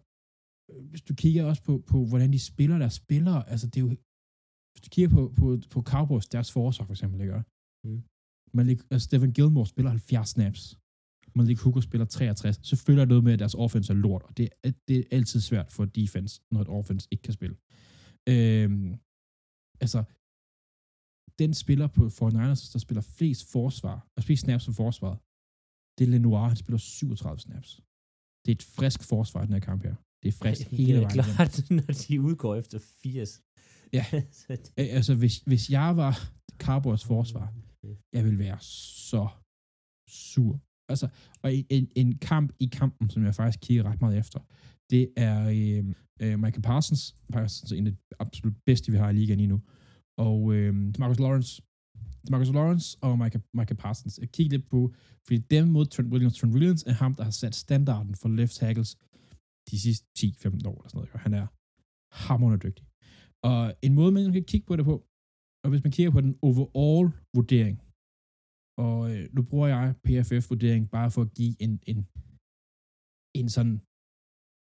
hvis 0.90 1.02
du 1.08 1.14
kigger 1.14 1.44
også 1.44 1.62
på, 1.68 1.72
på, 1.90 2.06
hvordan 2.10 2.32
de 2.32 2.38
spiller 2.50 2.78
deres 2.78 2.96
spillere, 3.02 3.48
altså 3.52 3.66
det 3.66 3.76
er 3.76 3.86
jo, 3.86 3.96
hvis 4.76 4.84
du 4.86 4.90
kigger 4.94 5.10
på, 5.16 5.22
på, 5.40 5.58
på 5.70 5.82
Cowboys, 5.82 6.26
deres 6.26 6.52
forsvar 6.52 6.84
for 6.86 6.92
eksempel, 6.92 7.20
ikke? 7.20 7.42
Mm. 7.84 8.02
Malik, 8.54 8.78
altså 8.90 9.04
Stephen 9.04 9.32
Gilmore 9.32 9.66
spiller 9.66 9.90
70 9.90 10.28
snaps. 10.28 10.78
Malik 11.34 11.58
Hooker 11.58 11.80
spiller 11.80 12.06
63. 12.06 12.60
Så 12.62 12.76
følger 12.76 13.04
noget 13.04 13.24
med, 13.24 13.32
at 13.32 13.38
deres 13.38 13.54
offense 13.54 13.92
er 13.92 13.96
lort, 13.96 14.22
og 14.22 14.36
det, 14.36 14.48
er, 14.62 14.72
det 14.88 14.96
er 14.98 15.04
altid 15.10 15.40
svært 15.40 15.72
for 15.72 15.84
defense, 15.84 16.42
når 16.52 16.60
et 16.60 16.68
offense 16.68 17.08
ikke 17.10 17.22
kan 17.22 17.32
spille. 17.32 17.56
Øhm, 18.32 18.90
altså, 19.84 20.00
den 21.38 21.54
spiller 21.54 21.86
på 21.86 22.02
49ers, 22.06 22.72
der 22.72 22.78
spiller 22.86 23.02
flest 23.18 23.52
forsvar, 23.52 24.06
og 24.16 24.22
flest 24.22 24.42
snaps 24.42 24.64
for 24.64 24.72
forsvaret, 24.72 25.18
det 25.98 26.02
er 26.06 26.10
Lenoir, 26.10 26.48
han 26.48 26.56
spiller 26.56 26.78
37 26.78 27.38
snaps. 27.38 27.70
Det 28.42 28.50
er 28.52 28.56
et 28.60 28.68
frisk 28.76 29.00
forsvar 29.12 29.42
i 29.42 29.46
den 29.46 29.52
her 29.52 29.60
kamp 29.70 29.82
her. 29.82 29.94
Det 30.22 30.28
er 30.28 30.32
frisk 30.32 30.70
det 30.70 30.78
hele 30.78 30.92
er 30.92 31.00
vejen. 31.00 31.10
klart, 31.18 31.54
når 31.78 31.92
de 32.02 32.20
udgår 32.20 32.54
efter 32.54 32.78
80. 32.78 33.42
Ja. 33.92 34.04
Altså, 34.76 35.14
hvis, 35.14 35.38
hvis 35.38 35.70
jeg 35.70 35.96
var 35.96 36.30
Cowboys 36.58 37.04
forsvar, 37.04 37.52
jeg 38.12 38.24
vil 38.24 38.38
være 38.38 38.58
så 38.60 39.28
sur. 40.08 40.60
Altså, 40.88 41.08
og 41.42 41.54
en, 41.54 41.88
en, 41.96 42.18
kamp 42.18 42.52
i 42.60 42.66
kampen, 42.66 43.10
som 43.10 43.24
jeg 43.24 43.34
faktisk 43.34 43.60
kigger 43.60 43.84
ret 43.84 44.00
meget 44.00 44.18
efter, 44.18 44.40
det 44.90 45.12
er 45.16 45.48
øh, 45.48 45.84
øh, 46.22 46.38
Michael 46.38 46.62
Parsons, 46.62 47.16
Parsons 47.32 47.72
er 47.72 47.76
en 47.76 47.86
af 47.86 47.92
de 47.92 47.98
absolut 48.18 48.56
bedste, 48.66 48.92
vi 48.92 48.98
har 48.98 49.10
i 49.10 49.12
ligaen 49.12 49.38
lige 49.38 49.48
nu, 49.48 49.60
og 50.18 50.54
øh, 50.54 50.74
Marcus 50.98 51.18
Lawrence, 51.18 51.62
Marcus 52.30 52.48
Lawrence 52.48 52.98
og 53.00 53.18
Michael, 53.18 53.42
Michael 53.54 53.76
Parsons. 53.76 54.18
Jeg 54.18 54.30
kigger 54.30 54.50
lidt 54.50 54.68
på, 54.70 54.94
fordi 55.26 55.38
dem 55.38 55.68
mod 55.68 55.86
Trent 55.86 56.12
Williams, 56.12 56.38
Trent 56.38 56.54
Williams 56.54 56.82
er 56.82 56.92
ham, 56.92 57.14
der 57.14 57.24
har 57.24 57.30
sat 57.30 57.54
standarden 57.54 58.14
for 58.14 58.28
left 58.28 58.54
tackles 58.54 58.96
de 59.70 59.80
sidste 59.80 60.06
10-15 60.18 60.24
år, 60.24 60.76
eller 60.78 60.88
sådan 60.88 60.98
noget, 60.98 61.10
og 61.12 61.20
han 61.20 61.34
er 61.34 61.46
hammerende 62.12 62.58
dygtig. 62.58 62.86
Og 63.50 63.60
en 63.86 63.94
måde, 63.98 64.12
man 64.12 64.32
kan 64.36 64.44
kigge 64.52 64.66
på 64.70 64.74
det 64.78 64.84
på, 64.90 64.94
og 65.62 65.68
hvis 65.70 65.84
man 65.84 65.92
kigger 65.96 66.12
på 66.16 66.22
den 66.26 66.34
overall 66.48 67.08
vurdering, 67.36 67.76
og 68.86 68.98
øh, 69.10 69.22
nu 69.34 69.40
bruger 69.48 69.68
jeg 69.74 69.84
PFF-vurdering 70.04 70.82
bare 70.96 71.10
for 71.14 71.22
at 71.26 71.32
give 71.38 71.54
en, 71.64 71.72
en, 71.90 71.98
en 73.40 73.48
sådan 73.56 73.76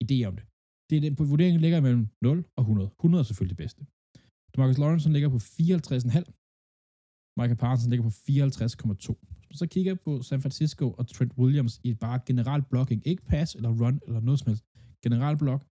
idé 0.04 0.18
om 0.30 0.34
det. 0.38 0.46
det 0.88 0.96
er 0.96 1.02
den, 1.06 1.16
på 1.20 1.24
vurderingen 1.32 1.62
ligger 1.62 1.80
mellem 1.88 2.06
0 2.22 2.46
og 2.58 2.62
100. 2.62 2.90
100 3.00 3.22
er 3.22 3.28
selvfølgelig 3.28 3.58
det 3.58 3.64
bedste. 3.66 3.82
Marcus 4.58 4.82
Lawrence 4.84 5.10
ligger 5.16 5.30
på 5.36 5.40
54,5. 5.60 6.28
Michael 7.40 7.62
Parsons 7.64 7.90
ligger 7.92 8.06
på 8.10 8.14
54,2. 8.14 9.14
Hvis 9.38 9.50
man 9.52 9.58
så 9.64 9.68
kigger 9.76 9.96
på 10.06 10.12
San 10.30 10.42
Francisco 10.44 10.86
og 11.00 11.04
Trent 11.08 11.34
Williams 11.42 11.74
i 11.84 11.90
bare 11.94 12.20
generelt 12.30 12.66
blocking, 12.72 13.00
ikke 13.08 13.24
pass 13.32 13.56
eller 13.56 13.70
run 13.82 13.98
eller 14.08 14.22
noget 14.28 14.40
som 14.40 14.48
helst, 14.50 14.66
Generelt 15.06 15.40
block, 15.40 15.62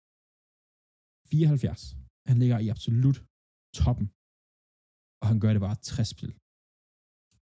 74. 1.31 2.04
Han 2.29 2.37
ligger 2.43 2.59
i 2.65 2.69
absolut 2.75 3.19
toppen. 3.81 4.07
Og 5.21 5.27
han 5.31 5.39
gør 5.43 5.53
det 5.55 5.63
bare 5.69 5.77
60 5.91 6.09
spil. 6.15 6.33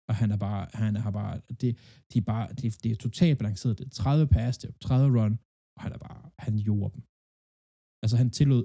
Og 0.09 0.15
han 0.21 0.29
er 0.35 0.39
bare, 0.47 0.63
han 0.83 0.95
har 1.05 1.13
bare, 1.21 1.35
det, 1.61 1.71
det 2.11 2.17
er 2.23 2.27
bare, 2.35 2.47
det, 2.59 2.67
det 2.83 2.89
er 2.93 2.99
totalt 3.07 3.37
balanceret. 3.41 3.79
Det 3.79 3.85
er 3.91 3.95
30 4.03 4.27
pass, 4.37 4.55
det 4.63 4.69
er 4.73 4.77
30 4.89 5.19
run, 5.19 5.35
og 5.77 5.81
han 5.85 5.93
er 5.97 6.01
bare, 6.07 6.21
han 6.45 6.55
gjorde 6.67 6.91
dem. 6.95 7.03
Altså 8.03 8.17
han 8.23 8.31
tillod 8.39 8.65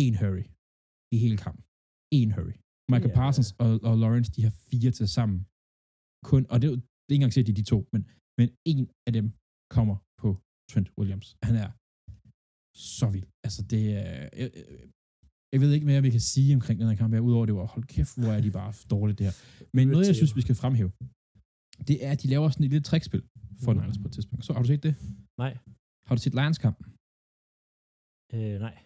én 0.00 0.12
hurry 0.22 0.44
i 1.14 1.16
hele 1.24 1.36
kampen. 1.44 1.64
Én 2.18 2.30
hurry. 2.36 2.54
Michael 2.92 3.12
ja. 3.14 3.18
Parsons 3.20 3.50
og, 3.64 3.70
og 3.88 3.94
Lawrence, 4.02 4.30
de 4.36 4.42
har 4.46 4.54
fire 4.70 4.90
til 4.98 5.08
sammen. 5.18 5.38
Kun, 6.30 6.42
og 6.52 6.56
det, 6.60 6.66
er 6.70 6.74
det 6.74 7.08
er 7.08 7.12
ikke 7.14 7.20
engang 7.22 7.34
sikkert, 7.36 7.48
de 7.50 7.54
er 7.56 7.62
de 7.62 7.70
to, 7.74 7.78
men, 7.92 8.02
men 8.38 8.48
en 8.72 8.82
af 9.08 9.12
dem 9.18 9.26
kommer 9.76 9.96
på 10.22 10.28
Trent 10.70 10.88
Williams. 10.98 11.28
Han 11.48 11.54
er 11.64 11.70
så 12.98 13.06
vild. 13.14 13.28
Altså 13.46 13.60
det 13.72 13.82
er, 14.02 14.12
jeg, 14.40 14.48
jeg- 14.56 14.90
jeg 15.54 15.60
ved 15.62 15.70
ikke 15.76 15.86
mere, 15.88 15.98
hvad 16.00 16.08
vi 16.08 16.14
kan 16.18 16.26
sige 16.34 16.50
omkring 16.58 16.76
den 16.80 16.88
her 16.90 16.96
kamp 17.02 17.10
her, 17.14 17.20
udover 17.28 17.46
det 17.46 17.54
var, 17.60 17.66
hold 17.74 17.84
kæft, 17.94 18.14
hvor 18.20 18.32
er 18.36 18.40
de 18.46 18.50
bare 18.60 18.70
dårligt 18.94 19.18
det 19.18 19.26
her. 19.28 19.34
Men 19.76 19.84
noget, 19.94 20.06
jeg 20.10 20.16
synes, 20.20 20.36
vi 20.38 20.42
skal 20.46 20.54
fremhæve, 20.62 20.90
det 21.88 21.96
er, 22.06 22.10
at 22.14 22.22
de 22.22 22.28
laver 22.34 22.46
sådan 22.50 22.64
et 22.66 22.70
lille 22.74 22.86
trickspil 22.90 23.22
for 23.64 23.72
Mhm. 23.72 23.80
Niners 23.80 23.98
på 24.02 24.06
et 24.08 24.12
tidspunkt. 24.16 24.44
Så 24.46 24.50
har 24.52 24.60
du 24.62 24.68
set 24.72 24.82
det? 24.88 24.94
Nej. 25.44 25.52
Har 26.06 26.14
du 26.16 26.20
set 26.24 26.34
Lions 26.38 26.58
kampen? 26.64 26.84
Øh, 28.36 28.56
nej. 28.66 28.76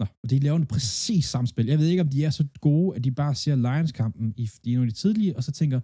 Nå, 0.00 0.06
og 0.22 0.26
de 0.30 0.38
laver 0.46 0.58
en 0.62 0.66
præcis 0.74 1.24
samme 1.32 1.46
spil. 1.52 1.66
Jeg 1.72 1.78
ved 1.78 1.86
ikke, 1.92 2.02
om 2.06 2.08
de 2.14 2.24
er 2.24 2.30
så 2.40 2.44
gode, 2.68 2.96
at 2.96 3.04
de 3.04 3.10
bare 3.22 3.34
ser 3.42 3.54
Lions-kampen 3.66 4.26
i 4.42 4.44
er 4.44 4.74
nogle 4.78 4.82
af 4.88 4.88
de 4.92 4.98
tidlige, 5.02 5.36
og 5.36 5.42
så 5.46 5.52
tænker, 5.60 5.78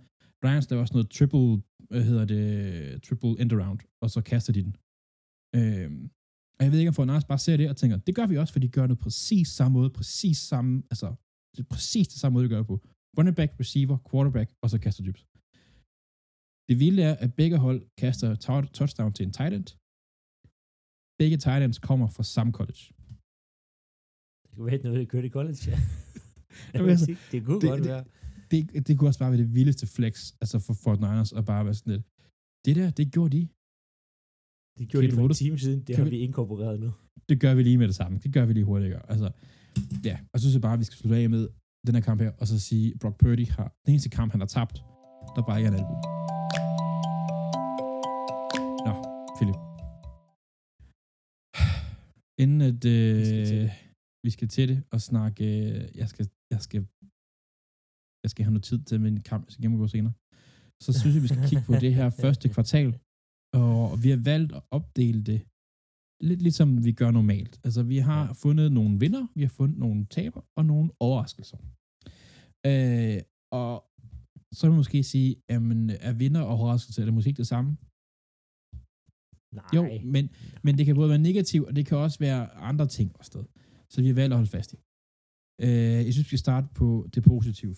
Lions 0.44 0.70
laver 0.70 0.80
også 0.84 0.94
noget 0.94 1.10
triple, 1.16 1.48
hvad 1.90 2.04
hedder 2.10 2.24
det, 2.34 3.02
triple 3.06 3.34
end 3.40 3.52
around, 3.52 3.80
og 4.02 4.08
så 4.14 4.20
kaster 4.30 4.52
de 4.56 4.62
den. 4.66 4.74
Øhm, 5.58 6.00
og 6.58 6.64
jeg 6.64 6.72
ved 6.72 6.78
ikke, 6.78 6.88
om 6.88 6.94
Fortnite 6.94 7.26
bare 7.32 7.38
ser 7.38 7.56
det 7.56 7.70
og 7.70 7.76
tænker, 7.76 7.96
det 7.96 8.14
gør 8.14 8.26
vi 8.26 8.36
også, 8.36 8.52
for 8.52 8.60
de 8.60 8.68
gør 8.68 8.86
det 8.86 8.98
præcis 8.98 9.48
samme 9.48 9.72
måde, 9.78 9.90
præcis 9.90 10.38
samme, 10.38 10.82
altså, 10.92 11.08
det 11.56 11.60
er 11.64 11.68
præcis 11.74 12.08
det 12.08 12.18
samme 12.20 12.32
måde, 12.34 12.44
de 12.44 12.48
gør 12.48 12.56
det 12.62 12.66
på. 12.66 12.76
Running 13.18 13.36
back, 13.36 13.50
receiver, 13.60 13.98
quarterback, 14.10 14.48
og 14.62 14.70
så 14.70 14.78
kaster 14.84 15.02
dybt. 15.08 15.22
Det 16.68 16.76
vilde 16.84 17.02
er, 17.02 17.14
at 17.24 17.30
begge 17.40 17.56
hold 17.66 17.80
kaster 18.02 18.28
tou- 18.44 18.70
touchdown 18.78 19.12
til 19.12 19.26
en 19.26 19.32
tight 19.32 19.54
end. 19.54 19.66
Begge 21.20 21.36
tight 21.36 21.62
ends 21.64 21.78
kommer 21.88 22.08
fra 22.16 22.22
samme 22.36 22.52
college. 22.58 22.82
Det 24.42 24.50
kunne 24.54 24.66
være, 24.70 24.82
når 24.82 24.98
vi 24.98 25.04
kørte 25.12 25.26
i 25.26 25.30
college, 25.38 25.58
ja. 25.72 25.78
Jamen, 26.74 26.90
altså, 26.90 27.06
det, 27.06 27.18
det 27.32 27.38
kunne 27.46 27.60
det- 27.60 27.70
godt 27.70 27.82
det- 27.84 27.90
være. 27.92 28.04
det, 28.50 28.86
det 28.86 28.92
kunne 28.98 29.08
også 29.10 29.18
bare 29.22 29.30
være 29.32 29.40
det 29.44 29.54
vildeste 29.54 29.86
flex, 29.96 30.14
altså 30.42 30.56
for 30.66 30.74
Fort 30.82 31.00
Niners, 31.00 31.32
og 31.32 31.42
bare 31.44 31.64
være 31.64 31.74
sådan 31.74 31.92
lidt, 31.92 32.04
det 32.64 32.76
der, 32.76 32.90
det 32.90 33.06
gjorde 33.14 33.32
de. 33.36 33.42
Det 34.78 34.88
gjorde 34.88 35.06
de 35.06 35.12
for 35.12 35.22
en 35.26 35.34
time 35.34 35.58
siden. 35.58 35.78
Det 35.78 35.86
Kan 35.96 36.04
har 36.04 36.10
vi- 36.10 36.18
inkorporeret 36.18 36.80
nu. 36.80 36.92
Det 37.28 37.40
gør 37.40 37.54
vi 37.54 37.62
lige 37.62 37.78
med 37.78 37.86
det 37.88 37.94
samme. 37.94 38.18
Det 38.22 38.32
gør 38.32 38.44
vi 38.46 38.52
lige 38.52 38.64
hurtigere. 38.64 39.10
Altså, 39.10 39.30
ja, 40.04 40.18
og 40.32 40.40
så 40.40 40.44
synes 40.44 40.54
jeg 40.54 40.62
bare, 40.62 40.72
at 40.72 40.78
vi 40.78 40.84
skal 40.84 40.96
slutte 40.98 41.16
af 41.16 41.30
med 41.30 41.48
den 41.86 41.94
her 41.94 42.02
kamp 42.02 42.20
her, 42.20 42.30
og 42.38 42.46
så 42.46 42.58
sige, 42.60 42.92
at 42.94 43.00
Brock 43.00 43.18
Purdy 43.18 43.46
har 43.48 43.72
den 43.86 43.92
eneste 43.92 44.08
kamp, 44.08 44.32
han 44.32 44.40
har 44.40 44.46
tabt, 44.46 44.76
der 45.36 45.42
bare 45.48 45.58
ikke 45.58 45.68
er 45.68 45.72
en 45.72 45.78
albu. 45.78 45.94
Nå, 48.86 48.92
Philip. 49.38 49.58
Inden 52.42 52.60
at 52.70 52.84
øh, 52.84 53.16
Vi 53.18 53.24
skal 53.24 53.46
til 53.46 53.58
det. 53.62 53.70
vi 54.24 54.30
skal 54.30 54.48
til 54.48 54.68
det 54.68 54.82
og 54.90 55.00
snakke, 55.00 55.44
øh, 55.44 55.96
jeg 56.00 56.08
skal, 56.08 56.28
jeg 56.50 56.60
skal, 56.66 56.80
jeg 58.24 58.30
skal 58.30 58.44
have 58.44 58.52
noget 58.52 58.64
tid 58.64 58.78
til 58.84 59.00
min 59.00 59.20
kamp, 59.20 59.46
jeg 59.46 59.52
skal 59.52 59.62
gennemgå 59.62 59.86
senere, 59.86 60.12
så 60.84 60.90
synes 61.00 61.14
jeg, 61.14 61.22
vi 61.22 61.28
skal 61.28 61.42
kigge 61.48 61.64
på 61.66 61.72
det 61.84 61.94
her 61.94 62.10
første 62.22 62.48
kvartal, 62.48 62.98
og 63.54 64.02
vi 64.02 64.08
har 64.14 64.20
valgt 64.32 64.52
at 64.58 64.62
opdele 64.70 65.22
det 65.30 65.40
lidt 66.28 66.42
ligesom 66.42 66.84
vi 66.84 66.92
gør 66.92 67.10
normalt. 67.10 67.60
Altså, 67.64 67.82
vi 67.82 67.98
har 67.98 68.24
Ja. 68.26 68.32
fundet 68.32 68.72
nogle 68.72 68.94
vinder, 69.00 69.26
vi 69.34 69.42
har 69.42 69.48
fundet 69.60 69.78
nogle 69.78 70.06
taber 70.16 70.42
og 70.58 70.64
nogle 70.72 70.90
overraskelser. 71.00 71.58
Øh, 72.70 73.18
og 73.60 73.72
så 74.56 74.60
vil 74.62 74.70
man 74.72 74.82
måske 74.84 75.02
sige, 75.12 75.30
jamen, 75.50 75.90
er 75.90 76.12
vinder 76.12 76.40
og 76.42 76.48
overraskelse, 76.58 77.00
er 77.00 77.04
det 77.04 77.14
måske 77.14 77.28
ikke 77.32 77.42
det 77.44 77.52
samme? 77.54 77.70
Nej. 79.58 79.70
Jo, 79.76 79.82
men, 80.14 80.24
men 80.64 80.72
det 80.78 80.86
kan 80.86 80.94
både 81.00 81.08
være 81.14 81.26
negativt, 81.30 81.66
og 81.68 81.76
det 81.76 81.86
kan 81.86 81.98
også 81.98 82.18
være 82.18 82.42
andre 82.70 82.86
ting 82.96 83.08
også 83.18 83.28
sted. 83.32 83.44
Så 83.92 83.96
vi 84.02 84.06
har 84.08 84.14
valgt 84.14 84.32
at 84.32 84.38
holde 84.40 84.50
fast 84.56 84.70
i. 84.72 84.78
Øh, 85.64 85.98
jeg 86.06 86.12
synes, 86.12 86.26
vi 86.26 86.32
skal 86.32 86.46
starte 86.48 86.68
på 86.80 86.86
det 87.14 87.22
positive. 87.32 87.74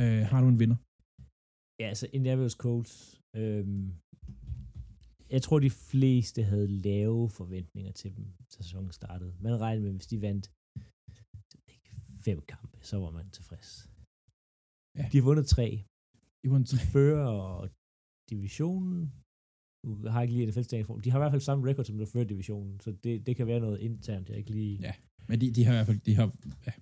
Øh, 0.00 0.22
har 0.30 0.38
du 0.42 0.48
en 0.48 0.58
vinder? 0.62 0.76
Ja, 1.80 1.86
altså 1.92 2.06
Indianapolis 2.16 2.52
Colts. 2.64 2.94
Øhm, 3.40 3.86
jeg 5.34 5.40
tror, 5.42 5.58
de 5.58 5.72
fleste 5.90 6.40
havde 6.50 6.68
lave 6.88 7.20
forventninger 7.40 7.92
til 8.00 8.10
dem, 8.16 8.26
sæsonen 8.56 8.92
startede. 9.00 9.32
Man 9.46 9.60
regnede 9.64 9.84
med, 9.86 9.92
hvis 9.98 10.10
de 10.12 10.18
vandt 10.28 10.44
fem 12.26 12.40
kampe, 12.54 12.78
så 12.88 12.96
var 13.04 13.12
man 13.18 13.26
tilfreds. 13.38 13.70
Ja. 14.98 15.04
De 15.12 15.16
har 15.18 15.26
vundet 15.30 15.46
tre. 15.56 15.66
I 16.44 16.46
var 16.50 16.58
en 16.62 16.68
De 16.72 16.78
fører 16.94 17.32
divisionen. 18.32 19.00
Nu 19.84 19.90
har 20.12 20.18
jeg 20.20 20.24
ikke 20.24 20.34
lige 20.34 20.46
det 20.46 20.54
fælles 20.54 20.86
form. 20.86 21.00
De 21.00 21.10
har 21.10 21.18
i 21.18 21.22
hvert 21.22 21.34
fald 21.34 21.48
samme 21.48 21.68
record, 21.68 21.84
som 21.84 21.98
der 21.98 22.06
fører 22.14 22.24
divisionen, 22.32 22.80
så 22.84 22.90
det, 23.04 23.26
det 23.26 23.36
kan 23.36 23.46
være 23.46 23.60
noget 23.66 23.78
internt, 23.88 24.28
jeg 24.28 24.38
ikke 24.38 24.50
lige... 24.50 24.74
Ja. 24.88 24.94
Men 25.28 25.40
de, 25.40 25.46
de 25.56 25.64
har 25.64 25.72
i 25.72 25.76
hvert 25.76 25.90
fald, 25.90 26.00
de 26.08 26.14
har, 26.14 26.28
ja, 26.66 26.72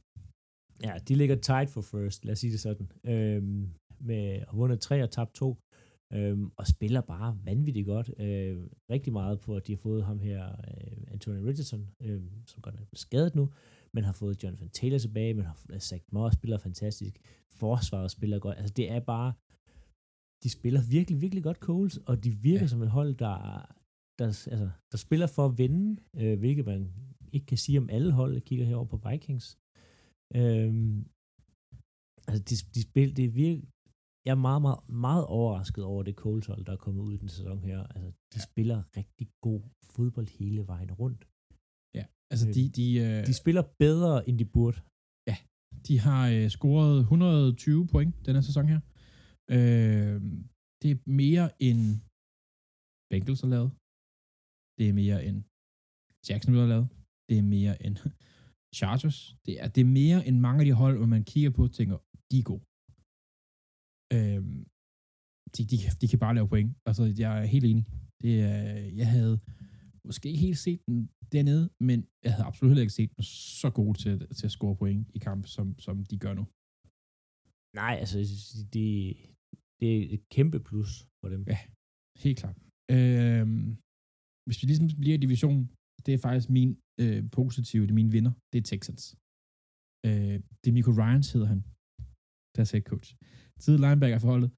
Ja, 0.87 0.95
de 1.09 1.15
ligger 1.15 1.37
tight 1.37 1.71
for 1.71 1.81
first, 1.81 2.25
lad 2.25 2.33
os 2.33 2.39
sige 2.39 2.53
det 2.53 2.61
sådan. 2.61 2.87
Øhm, 3.05 3.73
med 4.01 4.25
at 4.49 4.53
vundet 4.53 4.81
tre 4.81 5.03
og 5.03 5.11
tabt 5.11 5.35
to. 5.35 5.57
Øhm, 6.13 6.51
og 6.57 6.67
spiller 6.67 7.01
bare 7.01 7.39
vanvittigt 7.45 7.87
godt. 7.87 8.11
Øh, 8.19 8.67
rigtig 8.91 9.13
meget 9.13 9.41
på, 9.41 9.57
at 9.57 9.67
de 9.67 9.73
har 9.73 9.77
fået 9.77 10.05
ham 10.05 10.19
her, 10.21 10.49
øh, 10.49 10.97
Anthony 11.13 11.39
Richardson, 11.45 11.89
øh, 12.01 12.23
som 12.47 12.63
godt 12.63 12.75
er 12.75 12.85
skadet 12.95 13.35
nu, 13.35 13.51
men 13.95 14.05
har 14.05 14.13
fået 14.13 14.43
Jonathan 14.43 14.69
Taylor 14.69 14.99
tilbage, 14.99 15.35
men 15.35 15.45
har 15.45 15.57
Zach 15.79 16.05
Moss 16.13 16.35
spiller 16.37 16.59
fantastisk. 16.59 17.19
Forsvaret 17.53 18.11
spiller 18.11 18.39
godt. 18.39 18.59
Altså 18.59 18.75
det 18.75 18.91
er 18.91 19.01
bare, 19.01 19.33
de 20.43 20.51
spiller 20.51 20.81
virkelig, 20.91 21.21
virkelig 21.21 21.45
godt 21.45 21.57
Coles, 21.57 21.97
og 21.97 22.25
de 22.25 22.31
virker 22.31 22.61
Ja. 22.61 22.67
som 22.67 22.83
et 22.83 22.91
hold, 22.91 23.15
der, 23.15 23.67
der, 24.19 24.27
altså, 24.27 24.71
der 24.93 24.99
spiller 24.99 25.27
for 25.27 25.47
at 25.47 25.59
vinde, 25.59 26.01
øh, 26.17 26.39
hvilket 26.39 26.67
man 26.67 26.93
ikke 27.33 27.47
kan 27.47 27.59
sige 27.59 27.79
om 27.79 27.91
alle 27.91 28.13
hold. 28.13 28.33
Jeg 28.33 28.43
kigger 28.45 28.65
herover 28.67 28.87
på 28.87 29.01
Vikings. 29.11 29.59
Øhm, 30.37 31.07
altså, 32.29 32.43
de, 32.49 32.55
de 32.75 32.83
spil, 32.83 33.17
det 33.17 33.25
er 33.25 33.29
virkelig, 33.29 33.69
jeg 34.27 34.33
er 34.37 34.43
meget, 34.49 34.63
meget, 34.67 34.83
meget 35.07 35.25
overrasket 35.39 35.83
over 35.85 36.03
det 36.03 36.15
Coles 36.23 36.47
hold, 36.47 36.63
der 36.65 36.73
er 36.73 36.83
kommet 36.87 37.03
ud 37.07 37.13
i 37.15 37.21
den 37.23 37.29
sæson 37.29 37.59
her. 37.69 37.79
Altså, 37.95 38.09
de 38.33 38.39
ja. 38.41 38.47
spiller 38.49 38.79
rigtig 38.99 39.27
god 39.47 39.61
fodbold 39.95 40.29
hele 40.39 40.61
vejen 40.73 40.93
rundt. 41.03 41.23
Ja, 41.99 42.05
altså 42.33 42.47
de... 42.57 42.63
De, 42.79 42.87
øh, 43.05 43.27
de 43.31 43.35
spiller 43.43 43.65
bedre, 43.85 44.29
end 44.29 44.37
de 44.43 44.47
burde. 44.57 44.79
Ja, 45.31 45.37
de 45.87 45.95
har 46.07 46.23
øh, 46.35 46.49
scoret 46.57 46.97
120 47.01 47.87
point 47.93 48.13
denne 48.27 48.43
sæson 48.49 48.65
her. 48.73 48.81
Øh, 49.57 50.17
det 50.83 50.89
er 50.95 50.99
mere 51.23 51.47
end 51.69 51.81
Bengals 53.11 53.43
har 53.45 53.51
lavet. 53.57 53.71
Det 54.79 54.85
er 54.91 54.95
mere 55.03 55.19
end 55.29 55.39
Jacksonville 56.29 56.65
har 56.67 56.73
lavet. 56.75 56.89
Det 57.29 57.37
er 57.43 57.47
mere 57.57 57.75
end 57.87 57.97
Chargers. 58.79 59.19
Det 59.47 59.55
er, 59.63 59.69
det 59.75 59.81
er 59.87 59.91
mere 60.01 60.19
end 60.29 60.37
mange 60.47 60.59
af 60.63 60.67
de 60.69 60.75
hold, 60.83 60.97
hvor 61.01 61.11
man 61.17 61.25
kigger 61.33 61.51
på 61.57 61.63
og 61.69 61.73
tænker, 61.79 61.97
de 62.31 62.37
er 62.43 62.47
gode. 62.51 62.65
Øh, 64.17 64.43
de, 65.55 65.63
de, 65.71 65.77
de 66.01 66.09
kan 66.09 66.19
bare 66.19 66.35
lave 66.35 66.49
point. 66.49 66.71
Altså, 66.89 67.05
jeg 67.23 67.33
er 67.41 67.47
helt 67.55 67.65
enig. 67.65 67.85
Det 68.23 68.33
er, 68.51 68.63
jeg 69.01 69.09
havde 69.17 69.41
måske 70.09 70.29
ikke 70.29 70.47
helt 70.49 70.59
set 70.59 70.81
den 70.87 71.11
dernede, 71.33 71.71
men 71.89 71.99
jeg 72.25 72.33
havde 72.35 72.47
absolut 72.47 72.71
heller 72.71 72.87
ikke 72.87 72.99
set 73.01 73.11
dem 73.17 73.23
så 73.61 73.71
gode 73.71 73.99
til, 74.03 74.15
til 74.37 74.47
at 74.47 74.55
score 74.59 74.77
point 74.77 75.03
i 75.17 75.19
kamp, 75.19 75.47
som, 75.47 75.79
som 75.79 76.05
de 76.11 76.19
gør 76.25 76.35
nu. 76.35 76.45
Nej, 77.81 77.95
altså, 78.03 78.17
det, 78.75 78.87
det 79.81 79.89
er 79.97 80.03
et 80.17 80.29
kæmpe 80.35 80.59
plus 80.69 80.93
for 81.21 81.29
dem. 81.35 81.43
Ja, 81.53 81.59
helt 82.25 82.39
klart. 82.43 82.57
Øh, 82.97 83.47
hvis 84.47 84.59
vi 84.61 84.65
ligesom 84.67 84.89
bliver 85.03 85.17
i 85.19 85.25
divisionen, 85.27 85.65
det 86.05 86.13
er 86.15 86.19
faktisk 86.27 86.49
min 86.59 86.71
øh, 87.03 87.21
positive, 87.39 87.83
det 87.83 87.91
er 87.91 88.01
mine 88.03 88.15
vinder, 88.17 88.33
det 88.51 88.59
er 88.59 88.67
Texans. 88.71 89.05
Øh, 90.07 90.37
det 90.61 90.69
er 90.69 90.77
Miko 90.79 90.93
Ryans, 91.01 91.33
hedder 91.33 91.51
han, 91.55 91.61
deres 92.57 92.71
head 92.75 92.85
coach. 92.93 93.09
Tid 93.65 93.77
linebacker 93.85 94.19
forholdet 94.19 94.51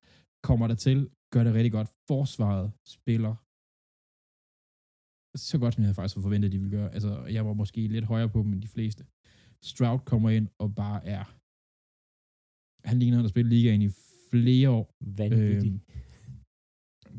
kommer 0.49 0.67
der 0.67 0.75
til, 0.87 0.99
gør 1.33 1.45
det 1.45 1.55
rigtig 1.55 1.73
godt. 1.79 1.89
Forsvaret 2.11 2.67
spiller 2.97 3.35
så 5.51 5.59
godt, 5.59 5.75
som 5.75 5.81
jeg 5.83 5.89
havde 5.89 6.01
faktisk 6.01 6.23
forventet, 6.23 6.53
de 6.53 6.59
ville 6.59 6.77
gøre. 6.79 6.91
Altså, 6.97 7.13
jeg 7.37 7.47
var 7.47 7.55
måske 7.63 7.81
lidt 7.87 8.05
højere 8.05 8.29
på 8.35 8.39
dem 8.43 8.53
end 8.53 8.63
de 8.63 8.75
fleste. 8.77 9.03
Stroud 9.71 10.01
kommer 10.11 10.31
ind 10.31 10.49
og 10.63 10.69
bare 10.75 10.99
er... 11.07 11.25
Han 12.89 12.99
ligner, 12.99 13.17
han 13.17 13.25
har 13.25 13.29
spillet 13.35 13.53
ligaen 13.53 13.83
i 13.83 13.91
flere 14.31 14.71
år. 14.71 14.87
Vanvittigt. 15.21 15.75
Øh, 15.75 15.81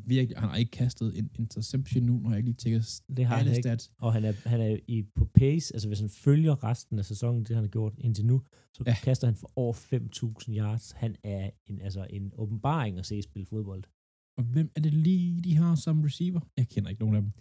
virkelig, 0.05 0.37
han 0.37 0.49
har 0.49 0.55
ikke 0.55 0.71
kastet 0.71 1.17
en 1.17 1.29
interception 1.39 2.03
nu, 2.03 2.19
når 2.19 2.29
jeg 2.29 2.37
ikke 2.37 2.49
lige 2.49 2.57
tjekker 2.57 3.01
det 3.17 3.25
har 3.25 3.37
han 3.37 3.47
ikke. 3.47 3.61
Stats. 3.61 3.91
Og 3.97 4.13
han 4.13 4.23
er, 4.23 4.49
han 4.49 4.61
er 4.61 4.77
i, 4.87 5.03
på 5.15 5.25
pace, 5.25 5.73
altså 5.75 5.87
hvis 5.87 5.99
han 5.99 6.09
følger 6.09 6.63
resten 6.63 6.99
af 6.99 7.05
sæsonen, 7.05 7.43
det 7.43 7.55
han 7.55 7.63
har 7.63 7.69
gjort 7.69 7.93
indtil 7.97 8.25
nu, 8.25 8.41
så 8.73 8.83
ja. 8.87 8.95
kaster 9.03 9.27
han 9.27 9.35
for 9.35 9.51
over 9.55 9.73
5.000 9.73 10.55
yards. 10.57 10.91
Han 10.91 11.15
er 11.23 11.49
en, 11.65 11.81
altså 11.81 12.07
en 12.09 12.33
åbenbaring 12.35 12.99
at 12.99 13.05
se 13.05 13.21
spille 13.21 13.45
fodbold. 13.45 13.83
Og 14.37 14.43
hvem 14.43 14.71
er 14.75 14.81
det 14.81 14.93
lige, 14.93 15.41
de 15.41 15.55
har 15.55 15.75
som 15.75 16.01
receiver? 16.01 16.41
Jeg 16.57 16.67
kender 16.69 16.89
ikke 16.89 17.01
nogen 17.01 17.15
af 17.15 17.21
dem. 17.21 17.31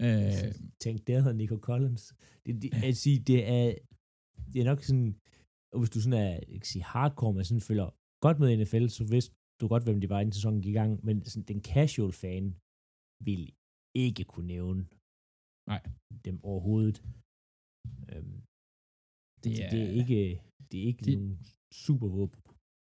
Øh, 0.00 0.54
Tænk, 0.80 1.06
der 1.06 1.18
hedder 1.18 1.32
Nico 1.32 1.56
Collins. 1.56 2.14
Det, 2.46 2.62
det, 2.62 2.70
ja. 2.82 2.92
sige, 2.92 3.18
det 3.18 3.48
er, 3.48 3.74
det 4.52 4.60
er 4.60 4.64
nok 4.64 4.82
sådan, 4.82 5.14
og 5.72 5.78
hvis 5.78 5.90
du 5.90 6.00
sådan 6.00 6.26
er, 6.26 6.36
ikke 6.36 6.68
sige 6.68 6.82
hardcore, 6.82 7.34
men 7.34 7.44
sådan 7.44 7.60
følger 7.60 7.90
godt 8.20 8.38
med 8.40 8.56
NFL, 8.56 8.86
så 8.88 9.04
vidste 9.04 9.34
du 9.60 9.68
godt, 9.68 9.84
hvem 9.86 10.00
de 10.00 10.08
var, 10.12 10.20
inden 10.20 10.32
sæsonen 10.38 10.62
gik 10.62 10.74
i 10.74 10.80
gang, 10.80 10.92
men 11.06 11.16
sådan, 11.24 11.48
den 11.52 11.60
casual 11.72 12.12
fan 12.12 12.44
vil 13.28 13.42
ikke 14.06 14.24
kunne 14.32 14.50
nævne 14.56 14.82
Nej. 15.72 15.82
dem 16.26 16.36
overhovedet. 16.50 16.98
Øhm, 18.12 18.38
det, 19.44 19.52
er, 19.62 19.68
det 19.74 19.80
er 19.86 19.92
ikke, 20.00 20.18
det 20.70 20.76
er 20.82 20.86
ikke 20.90 21.04
det, 21.04 21.14
nogen 21.18 21.36
super 21.84 22.08
våben. 22.18 22.40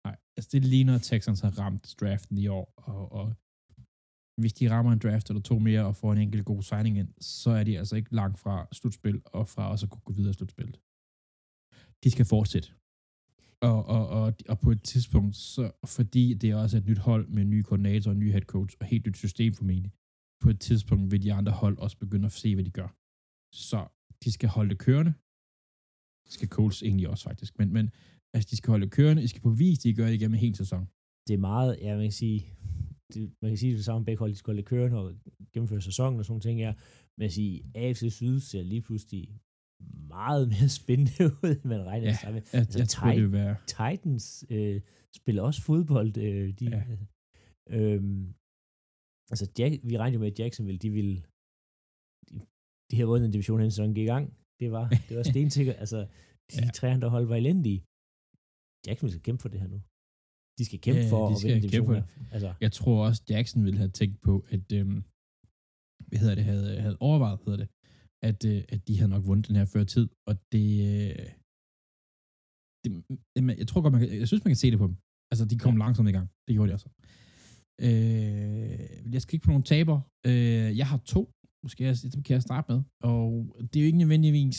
Nej, 0.06 0.16
altså 0.36 0.48
det 0.54 0.62
ligner, 0.72 0.94
at 0.98 1.04
Texans 1.10 1.40
har 1.44 1.52
ramt 1.62 1.86
draften 2.00 2.36
i 2.44 2.46
år, 2.58 2.66
og, 2.92 3.02
og 3.18 3.26
hvis 4.40 4.54
de 4.58 4.70
rammer 4.72 4.92
en 4.92 5.02
draft 5.04 5.26
eller 5.28 5.42
to 5.50 5.56
mere 5.68 5.84
og 5.90 5.94
får 6.00 6.12
en 6.12 6.22
enkelt 6.26 6.44
god 6.52 6.62
signing 6.70 6.94
ind, 7.02 7.10
så 7.20 7.50
er 7.50 7.64
de 7.68 7.78
altså 7.80 7.94
ikke 7.96 8.14
langt 8.20 8.38
fra 8.44 8.54
slutspil 8.78 9.18
og 9.38 9.44
fra 9.48 9.70
også 9.72 9.86
at 9.86 9.90
kunne 9.90 10.06
gå 10.08 10.12
videre 10.18 10.30
i 10.34 10.38
slutspillet. 10.38 10.76
De 12.04 12.10
skal 12.14 12.26
fortsætte. 12.34 12.68
Og, 13.62 13.86
og, 13.86 14.08
og, 14.08 14.34
og 14.48 14.58
på 14.60 14.70
et 14.70 14.82
tidspunkt, 14.82 15.36
så, 15.36 15.70
fordi 15.84 16.34
det 16.34 16.50
er 16.50 16.56
også 16.56 16.76
et 16.76 16.86
nyt 16.86 16.98
hold 16.98 17.28
med 17.28 17.42
en 17.42 17.50
ny 17.50 17.62
koordinator, 17.62 18.10
en 18.10 18.18
ny 18.18 18.30
head 18.30 18.46
coach 18.54 18.76
og 18.80 18.86
helt 18.86 19.06
nyt 19.06 19.16
system 19.16 19.54
formentlig, 19.54 19.92
på 20.42 20.50
et 20.50 20.60
tidspunkt 20.60 21.10
vil 21.12 21.22
de 21.22 21.32
andre 21.32 21.52
hold 21.52 21.78
også 21.78 21.98
begynde 21.98 22.26
at 22.26 22.32
se, 22.32 22.54
hvad 22.54 22.64
de 22.64 22.70
gør. 22.70 22.88
Så 23.52 23.88
de 24.24 24.32
skal 24.32 24.48
holde 24.48 24.70
det 24.70 24.78
kørende. 24.78 25.12
Det 26.24 26.32
skal 26.32 26.48
Coles 26.48 26.82
egentlig 26.82 27.08
også 27.08 27.24
faktisk. 27.24 27.58
Men, 27.58 27.72
men 27.72 27.90
altså, 28.34 28.48
de 28.50 28.56
skal 28.56 28.70
holde 28.70 28.84
det 28.84 28.92
kørende. 28.92 29.22
De 29.22 29.28
skal 29.28 29.42
bevise, 29.42 29.80
at 29.80 29.84
de 29.84 29.94
gør 29.94 30.06
det 30.06 30.14
igennem 30.14 30.34
en 30.34 30.40
hel 30.40 30.56
sæson. 30.56 30.88
Det 31.26 31.34
er 31.34 31.38
meget, 31.38 31.78
ja, 31.80 31.96
man 31.96 32.04
kan 32.04 32.12
sige, 32.12 32.40
det, 33.14 33.32
man 33.42 33.50
kan 33.50 33.58
sige 33.58 33.76
det 33.76 33.84
samme, 33.84 34.04
begge 34.04 34.18
hold, 34.18 34.30
de 34.30 34.36
skal 34.36 34.50
holde 34.50 34.62
det 34.62 34.68
kørende 34.68 34.98
og 34.98 35.14
gennemføre 35.52 35.80
sæsonen 35.80 36.18
og 36.18 36.24
sådan 36.24 36.40
ting 36.40 36.60
her. 36.60 36.74
Men 37.18 37.24
at 37.24 37.32
sige, 37.32 37.64
AFC 37.74 38.12
Syd 38.12 38.40
ser 38.40 38.62
lige 38.62 38.82
pludselig 38.82 39.40
meget 40.08 40.48
mere 40.48 40.68
spændende 40.80 41.24
ud, 41.24 41.50
end 41.50 41.64
man 41.64 41.86
regner 41.86 42.06
ja, 42.06 42.32
med. 42.32 42.42
Jeg, 42.52 42.60
altså, 42.60 42.78
jeg 42.78 42.88
tror, 42.88 43.12
det 43.12 43.32
være. 43.32 43.56
Titans 43.66 44.44
øh, 44.50 44.80
spiller 45.16 45.42
også 45.42 45.62
fodbold. 45.62 46.16
Øh, 46.16 46.48
de, 46.58 46.64
ja. 46.64 46.82
øh, 47.76 48.02
altså, 49.30 49.46
Jack, 49.58 49.72
vi 49.88 49.98
regnede 49.98 50.14
jo 50.14 50.20
med, 50.20 50.32
at 50.32 50.38
Jacksonville, 50.38 50.78
de 50.78 50.90
ville 50.90 51.16
de, 52.28 52.34
de 52.90 52.96
havde 52.96 53.10
vundet 53.12 53.26
en 53.26 53.32
division, 53.32 53.60
hen 53.60 53.70
sæsonen 53.70 53.94
gik 53.94 54.04
i 54.04 54.12
gang. 54.14 54.26
Det 54.60 54.68
var, 54.72 54.86
det 55.08 55.16
var 55.16 55.22
stensikkert. 55.22 55.76
altså, 55.84 56.00
de 56.50 56.64
ja. 56.64 56.70
tre 56.78 56.86
andre 56.96 57.08
hold 57.14 57.26
var 57.26 57.36
elendige. 57.36 57.80
Jacksonville 58.86 59.14
skal 59.14 59.26
kæmpe 59.28 59.42
for 59.42 59.48
det 59.52 59.60
her 59.62 59.68
nu. 59.74 59.80
De 60.58 60.64
skal 60.68 60.80
kæmpe 60.86 61.02
ja, 61.04 61.10
for 61.12 61.22
de 61.28 61.34
at 61.34 61.42
vinde 61.44 61.60
divisionen. 61.64 62.04
Altså. 62.34 62.50
Jeg 62.64 62.72
tror 62.78 62.96
også, 63.06 63.20
Jackson 63.30 63.64
ville 63.66 63.78
have 63.82 63.94
tænkt 64.00 64.18
på, 64.28 64.34
at 64.54 64.66
øhm, 64.78 64.98
hvad 66.08 66.18
hedder 66.22 66.36
det, 66.38 66.44
havde, 66.50 66.80
havde 66.84 66.98
overvejet, 67.08 67.38
hedder 67.46 67.60
det, 67.62 67.68
at, 68.28 68.44
øh, 68.50 68.62
at 68.74 68.80
de 68.88 68.96
havde 68.98 69.12
nok 69.14 69.26
vundet 69.26 69.48
den 69.48 69.56
her 69.56 69.64
før 69.74 69.84
tid, 69.84 70.08
og 70.28 70.34
det, 70.52 70.68
øh, 70.90 71.28
det, 72.82 72.90
jeg 73.62 73.68
tror 73.68 73.80
godt, 73.80 73.92
man 73.92 74.00
kan, 74.00 74.18
jeg 74.22 74.28
synes, 74.28 74.44
man 74.44 74.50
kan 74.50 74.62
se 74.62 74.70
det 74.70 74.78
på 74.78 74.86
dem. 74.86 74.96
Altså, 75.30 75.44
de 75.50 75.58
kom 75.58 75.74
ja. 75.74 75.78
langsomt 75.84 76.08
i 76.08 76.12
gang. 76.12 76.28
Det 76.46 76.54
gjorde 76.54 76.68
de 76.70 76.74
også. 76.78 76.88
Øh, 77.86 79.12
jeg 79.14 79.20
skal 79.22 79.30
kigge 79.30 79.44
på 79.44 79.50
nogle 79.50 79.70
taber. 79.72 79.96
Øh, 80.26 80.70
jeg 80.80 80.86
har 80.92 81.00
to, 81.14 81.22
måske 81.64 81.84
jeg, 81.84 81.96
dem 82.14 82.22
kan 82.22 82.34
jeg 82.34 82.42
starte 82.42 82.66
med, 82.72 82.80
og 83.10 83.28
det 83.68 83.76
er 83.76 83.84
jo 83.84 83.90
ikke 83.90 84.04
nødvendigvis 84.04 84.58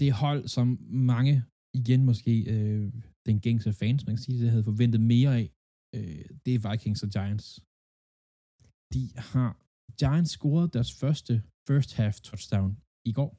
det 0.00 0.12
hold, 0.12 0.42
som 0.56 0.66
mange, 1.12 1.34
igen 1.80 2.00
måske, 2.10 2.32
øh, 2.54 2.92
den 3.26 3.36
gængse 3.40 3.72
fans, 3.72 4.06
man 4.06 4.14
kan 4.16 4.24
sige, 4.24 4.42
det 4.42 4.50
havde 4.50 4.70
forventet 4.72 5.00
mere 5.00 5.30
af, 5.40 5.46
øh, 5.96 6.24
det 6.44 6.52
er 6.54 6.70
Vikings 6.70 7.02
og 7.02 7.10
Giants. 7.16 7.46
De 8.94 9.02
har 9.30 9.50
Giants 10.00 10.30
scoret 10.36 10.74
deres 10.74 10.92
første 11.00 11.34
first 11.68 11.90
half 12.00 12.16
touchdown 12.28 12.70
i 13.10 13.12
går. 13.18 13.30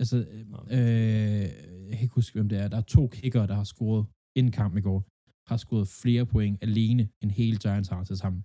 Altså, 0.00 0.16
øh, 0.76 1.46
jeg 1.88 1.94
kan 1.96 2.06
ikke 2.06 2.20
huske, 2.20 2.34
hvem 2.36 2.48
det 2.52 2.58
er. 2.62 2.68
Der 2.68 2.78
er 2.82 2.88
to 2.96 3.02
kicker, 3.18 3.42
der 3.50 3.56
har 3.60 3.68
scoret 3.74 4.02
inden 4.38 4.52
kamp 4.60 4.74
i 4.80 4.84
går. 4.88 5.00
Har 5.50 5.58
scoret 5.64 5.88
flere 6.02 6.24
point 6.34 6.56
alene, 6.66 7.04
end 7.22 7.30
hele 7.40 7.56
Giants 7.64 7.88
har 7.94 8.02
til 8.04 8.16
sammen. 8.22 8.42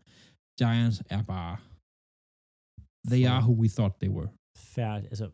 Giants 0.61 0.99
er 1.15 1.23
bare... 1.33 1.55
They 3.11 3.23
are 3.33 3.41
who 3.45 3.53
we 3.61 3.69
thought 3.77 3.95
they 4.01 4.11
were. 4.17 4.29
Færdigt. 4.75 5.09
Altså, 5.13 5.27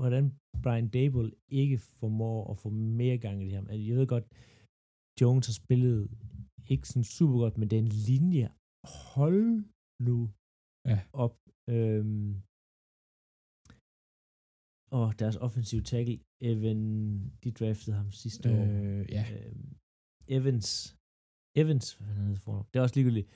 hvordan 0.00 0.24
Brian 0.64 0.88
Dable 0.96 1.28
ikke 1.60 1.78
formår 1.98 2.50
at 2.52 2.56
få 2.62 2.68
mere 3.00 3.18
gang 3.24 3.36
i 3.42 3.44
det 3.46 3.54
her. 3.56 3.64
Altså, 3.72 3.86
jeg 3.88 3.96
ved 3.96 4.06
godt, 4.14 4.26
Jones 5.20 5.46
har 5.46 5.56
spillet 5.62 5.98
ikke 6.72 6.88
sådan 6.88 7.08
super 7.18 7.36
godt, 7.42 7.58
men 7.58 7.68
den 7.76 7.86
linje, 8.08 8.46
hold 9.14 9.42
nu 10.08 10.18
ja. 10.90 10.98
op. 11.24 11.34
Øhm, 11.74 12.28
og 14.98 15.06
deres 15.18 15.36
offensive 15.46 15.82
tackle, 15.92 16.18
Evan, 16.50 16.80
de 17.42 17.50
draftede 17.58 17.96
ham 18.00 18.10
sidste 18.22 18.48
øh, 18.48 18.54
år. 18.54 18.64
Ja. 19.16 19.24
Øhm, 19.36 19.68
Evans, 20.36 20.68
Evans, 21.60 21.86
hvad 21.94 22.06
han 22.08 22.24
hedder 22.24 22.42
for 22.46 22.56
Det 22.70 22.76
er 22.76 22.82
også 22.86 22.96
ligegyldigt. 22.96 23.28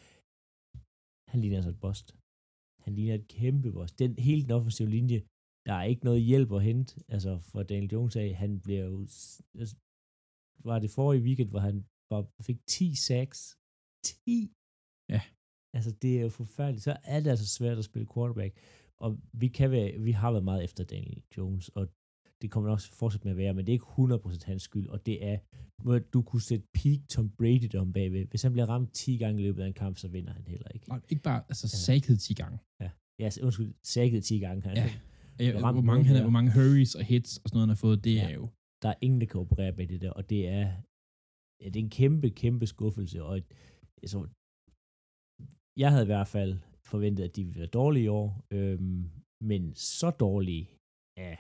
Han 1.31 1.39
ligner 1.41 1.57
altså 1.61 1.73
et 1.77 1.81
bost. 1.87 2.07
Han 2.85 2.93
ligner 2.99 3.15
et 3.15 3.29
kæmpe 3.39 3.69
bost. 3.77 3.99
Den, 3.99 4.11
hele 4.29 4.43
den 4.43 4.51
offensive 4.59 4.91
linje, 4.97 5.19
der 5.67 5.75
er 5.81 5.85
ikke 5.93 6.05
noget 6.09 6.23
hjælp 6.31 6.51
at 6.59 6.63
hente, 6.69 6.93
altså 7.15 7.33
for 7.51 7.63
Daniel 7.63 7.93
Jones 7.95 8.17
af, 8.17 8.29
han 8.43 8.53
bliver 8.65 8.85
jo, 8.91 8.99
altså, 9.61 9.77
var 10.69 10.79
det 10.79 10.91
forrige 10.99 11.25
weekend, 11.27 11.51
hvor 11.51 11.63
han 11.69 11.77
var, 12.11 12.21
fik 12.49 12.59
10 12.67 12.95
sacks. 13.09 13.41
10! 14.05 14.53
Ja. 15.15 15.23
Altså, 15.77 15.91
det 16.03 16.13
er 16.19 16.23
jo 16.27 16.33
forfærdeligt. 16.43 16.85
Så 16.89 16.93
er 17.13 17.19
det 17.21 17.31
altså 17.35 17.49
svært 17.59 17.79
at 17.79 17.89
spille 17.91 18.09
quarterback. 18.15 18.53
Og 19.01 19.21
vi, 19.33 19.49
kan 19.49 19.71
være, 19.71 19.99
vi 19.99 20.13
har 20.13 20.31
været 20.31 20.45
meget 20.45 20.65
efter 20.65 20.85
Daniel 20.85 21.23
Jones, 21.37 21.69
og 21.69 21.89
det 22.43 22.51
kommer 22.51 22.71
også 22.71 22.93
fortsat 22.93 23.25
med 23.25 23.33
at 23.33 23.37
være, 23.37 23.55
men 23.55 23.67
det 23.67 23.73
er 23.73 23.79
ikke 23.81 24.39
100% 24.45 24.47
hans 24.47 24.63
skyld, 24.63 24.89
og 24.89 25.07
det 25.07 25.25
er, 25.25 25.39
hvor 25.83 25.99
du 25.99 26.23
kunne 26.23 26.43
sætte 26.43 26.67
peak 26.75 26.99
Tom 27.09 27.31
Brady 27.31 27.75
om 27.75 27.93
bagved. 27.93 28.27
Hvis 28.27 28.43
han 28.43 28.53
bliver 28.53 28.67
ramt 28.67 28.93
10 28.93 29.17
gange 29.17 29.41
i 29.41 29.45
løbet 29.45 29.63
af 29.63 29.67
en 29.67 29.73
kamp, 29.75 29.97
så 29.97 30.09
vinder 30.09 30.33
han 30.33 30.47
heller 30.47 30.69
ikke. 30.69 30.87
Og 30.91 31.03
ikke 31.09 31.23
bare, 31.23 31.43
altså 31.49 31.67
ja. 31.73 31.77
sækket 31.77 32.21
10 32.21 32.35
gange. 32.35 32.59
Ja, 32.81 32.91
ja 33.19 33.31
undskyld, 33.43 33.75
sækket 33.83 34.25
10 34.25 34.39
gange. 34.39 34.63
Han. 34.63 34.77
Ja. 34.77 34.91
Ja, 35.41 35.61
ramt 35.63 35.75
hvor, 35.75 35.83
mange, 35.83 36.05
han, 36.05 36.17
er, 36.17 36.23
hvor 36.23 36.31
mange 36.31 36.53
hurries 36.53 36.95
og 36.95 37.05
hits 37.05 37.39
og 37.39 37.49
sådan 37.49 37.57
noget, 37.57 37.67
han 37.67 37.69
har 37.69 37.83
fået, 37.87 38.05
det 38.05 38.15
Ja. 38.15 38.29
er 38.29 38.35
jo... 38.35 38.49
Der 38.83 38.89
er 38.89 38.95
ingen, 39.01 39.21
der 39.21 39.27
kan 39.27 39.41
operere 39.41 39.73
med 39.77 39.87
det 39.87 40.01
der, 40.01 40.11
og 40.11 40.31
det 40.31 40.49
er, 40.49 40.67
ja, 41.61 41.67
det 41.69 41.77
er 41.77 41.85
en 41.85 41.91
kæmpe, 41.91 42.31
kæmpe 42.31 42.67
skuffelse, 42.67 43.25
og 43.25 43.37
et, 43.39 43.45
altså, 44.03 44.19
jeg 45.77 45.91
havde 45.91 46.03
i 46.03 46.13
hvert 46.15 46.29
fald 46.29 46.59
forventet, 46.93 47.25
at 47.25 47.37
de 47.37 47.45
ville 47.45 47.61
være 47.61 47.77
dårlige 47.81 48.05
i 48.05 48.09
år, 48.09 48.29
øhm, 48.57 49.03
men 49.51 49.63
så 49.75 50.09
dårlige 50.11 50.65
er 51.29 51.37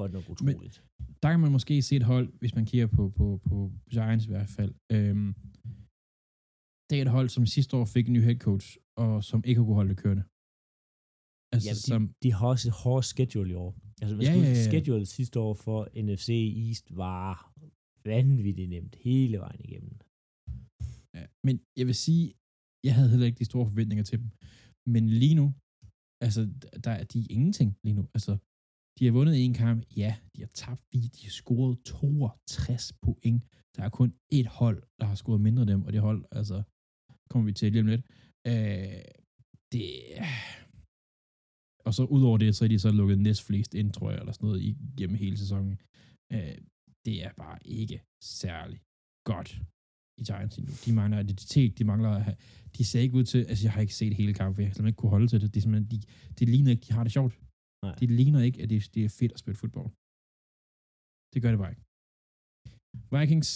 godt 0.00 0.12
nok 0.16 0.24
utroligt. 0.32 0.76
Der 1.22 1.28
kan 1.32 1.40
man 1.44 1.52
måske 1.52 1.74
se 1.82 1.96
et 1.96 2.02
hold, 2.12 2.28
hvis 2.40 2.54
man 2.58 2.66
kigger 2.70 2.86
på, 2.86 3.02
på, 3.18 3.26
på 3.48 3.56
Giants 3.94 4.26
i 4.26 4.32
hvert 4.34 4.50
fald. 4.56 4.72
Øhm, 4.96 5.30
det 6.88 6.94
er 6.98 7.02
et 7.02 7.14
hold, 7.16 7.28
som 7.36 7.44
sidste 7.46 7.72
år 7.78 7.84
fik 7.94 8.06
en 8.06 8.12
ny 8.16 8.22
head 8.28 8.38
coach, 8.48 8.66
og 9.02 9.24
som 9.30 9.38
ikke 9.44 9.58
har 9.60 9.66
kunne 9.66 9.80
holde 9.80 9.92
det 9.94 10.02
kørende. 10.04 10.24
Altså, 11.54 11.68
Ja, 11.68 11.74
de, 11.74 11.82
som, 11.90 12.02
de 12.22 12.28
har 12.36 12.46
også 12.54 12.66
et 12.70 12.76
hårdt 12.82 13.06
schedule 13.12 13.50
i 13.54 13.58
år. 13.64 13.72
Altså, 14.02 14.14
skulle, 14.16 14.48
ja, 14.48 14.52
ja, 14.52 14.60
ja. 14.60 14.66
schedule 14.68 15.06
sidste 15.18 15.36
år 15.46 15.54
for 15.64 15.78
NFC 16.06 16.30
East 16.66 16.86
var 17.02 17.34
vanvittigt 18.04 18.70
nemt 18.70 18.94
hele 19.06 19.36
vejen 19.44 19.60
igennem. 19.68 19.96
ja, 21.18 21.24
men 21.46 21.54
jeg 21.78 21.86
vil 21.86 21.98
sige, 22.06 22.24
jeg 22.84 22.94
havde 22.96 23.10
heller 23.12 23.26
ikke 23.26 23.38
de 23.42 23.44
store 23.52 23.66
forventninger 23.70 24.04
til 24.04 24.18
dem. 24.20 24.28
Men 24.94 25.04
lige 25.22 25.34
nu, 25.40 25.46
altså, 26.26 26.40
der, 26.84 26.90
er- 26.98 27.04
de 27.04 27.18
ingenting 27.36 27.70
lige 27.84 27.96
nu. 27.98 28.04
Altså, 28.16 28.32
de 28.98 29.04
har 29.06 29.12
vundet 29.18 29.34
en 29.44 29.54
kamp, 29.54 29.80
ja, 30.02 30.12
de 30.34 30.40
har 30.44 30.50
tabt 30.62 30.82
fire, 30.92 31.08
de 31.16 31.22
har 31.28 31.30
scoret 31.42 31.74
62 31.84 32.92
point. 33.04 33.42
Der 33.76 33.82
er 33.82 33.88
kun 34.00 34.10
et 34.38 34.46
hold, 34.46 34.78
der 35.00 35.06
har 35.10 35.14
scoret 35.14 35.40
mindre 35.40 35.62
end 35.62 35.70
dem, 35.70 35.82
og 35.86 35.92
det 35.92 36.00
hold, 36.00 36.20
altså, 36.32 36.62
kommer 37.30 37.46
vi 37.46 37.52
til 37.52 37.72
lige 37.72 37.80
om 37.80 37.86
lidt. 37.94 38.04
Øh, 38.46 39.04
det, 39.72 39.90
og 41.86 41.94
så 41.94 42.04
udover 42.16 42.38
det, 42.38 42.56
så 42.56 42.64
er 42.64 42.68
de 42.68 42.78
så 42.78 42.90
lukket 42.90 43.18
næstflest 43.18 43.74
ind, 43.74 43.92
tror 43.92 44.10
jeg, 44.10 44.18
eller 44.20 44.32
sådan 44.32 44.46
noget, 44.46 44.62
igennem 44.62 45.16
hele 45.16 45.36
sæsonen. 45.38 45.74
Øh, 46.32 46.56
det 47.06 47.24
er 47.24 47.32
bare 47.44 47.58
ikke 47.78 48.02
særlig 48.42 48.80
godt 49.30 49.50
i 50.20 50.22
Giants 50.28 50.56
lige 50.56 50.66
nu. 50.68 50.74
De 50.84 50.92
mangler 51.00 51.18
identitet, 51.26 51.70
de 51.78 51.84
mangler 51.92 52.10
at 52.18 52.22
have, 52.26 52.36
de 52.76 52.82
ser 52.90 53.00
ikke 53.04 53.14
ud 53.20 53.24
til, 53.32 53.40
altså 53.50 53.62
jeg 53.66 53.72
har 53.74 53.80
ikke 53.86 53.96
set 54.00 54.14
hele 54.20 54.34
kampen, 54.40 54.58
jeg 54.60 54.68
har 54.68 54.74
simpelthen 54.74 54.92
ikke 54.92 55.00
kunne 55.02 55.14
holde 55.16 55.28
til 55.32 55.40
det. 55.42 55.48
Det, 55.52 55.58
er 55.60 55.64
simpelthen, 55.66 55.90
de, 55.92 55.98
det 56.38 56.46
ligner 56.54 56.70
ikke, 56.74 56.84
de 56.88 56.92
har 56.96 57.04
det 57.06 57.12
sjovt. 57.18 57.34
Nej. 57.84 57.94
Det 58.02 58.08
ligner 58.20 58.40
ikke, 58.48 58.58
at 58.62 58.68
det, 58.72 58.78
det 58.94 59.02
er 59.08 59.12
fedt 59.20 59.32
at 59.36 59.40
spille 59.42 59.58
fodbold. 59.62 59.90
Det 61.32 61.38
gør 61.42 61.50
det 61.54 61.60
bare 61.62 61.72
ikke. 61.74 61.84
Vikings, 63.14 63.50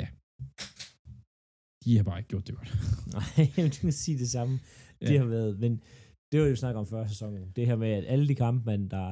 ja, 0.00 0.06
de 1.82 1.90
har 1.96 2.04
bare 2.08 2.18
ikke 2.20 2.30
gjort 2.32 2.46
det 2.48 2.54
godt. 2.58 2.70
Nej, 3.16 3.30
jeg 3.56 3.64
vil 3.86 3.92
sige 4.04 4.18
det 4.24 4.30
samme. 4.36 4.54
Ja. 5.00 5.06
Det 5.10 5.16
har 5.22 5.28
været, 5.36 5.52
men 5.64 5.72
det 6.30 6.36
var 6.40 6.46
jo 6.52 6.56
snakket 6.62 6.78
om 6.82 6.86
før 6.94 7.02
sæsonen. 7.12 7.52
Det 7.56 7.66
her 7.68 7.76
med, 7.84 7.90
at 7.98 8.04
alle 8.12 8.26
de 8.30 8.36
kampe, 8.44 8.60
man, 8.70 8.80
der, 8.94 9.08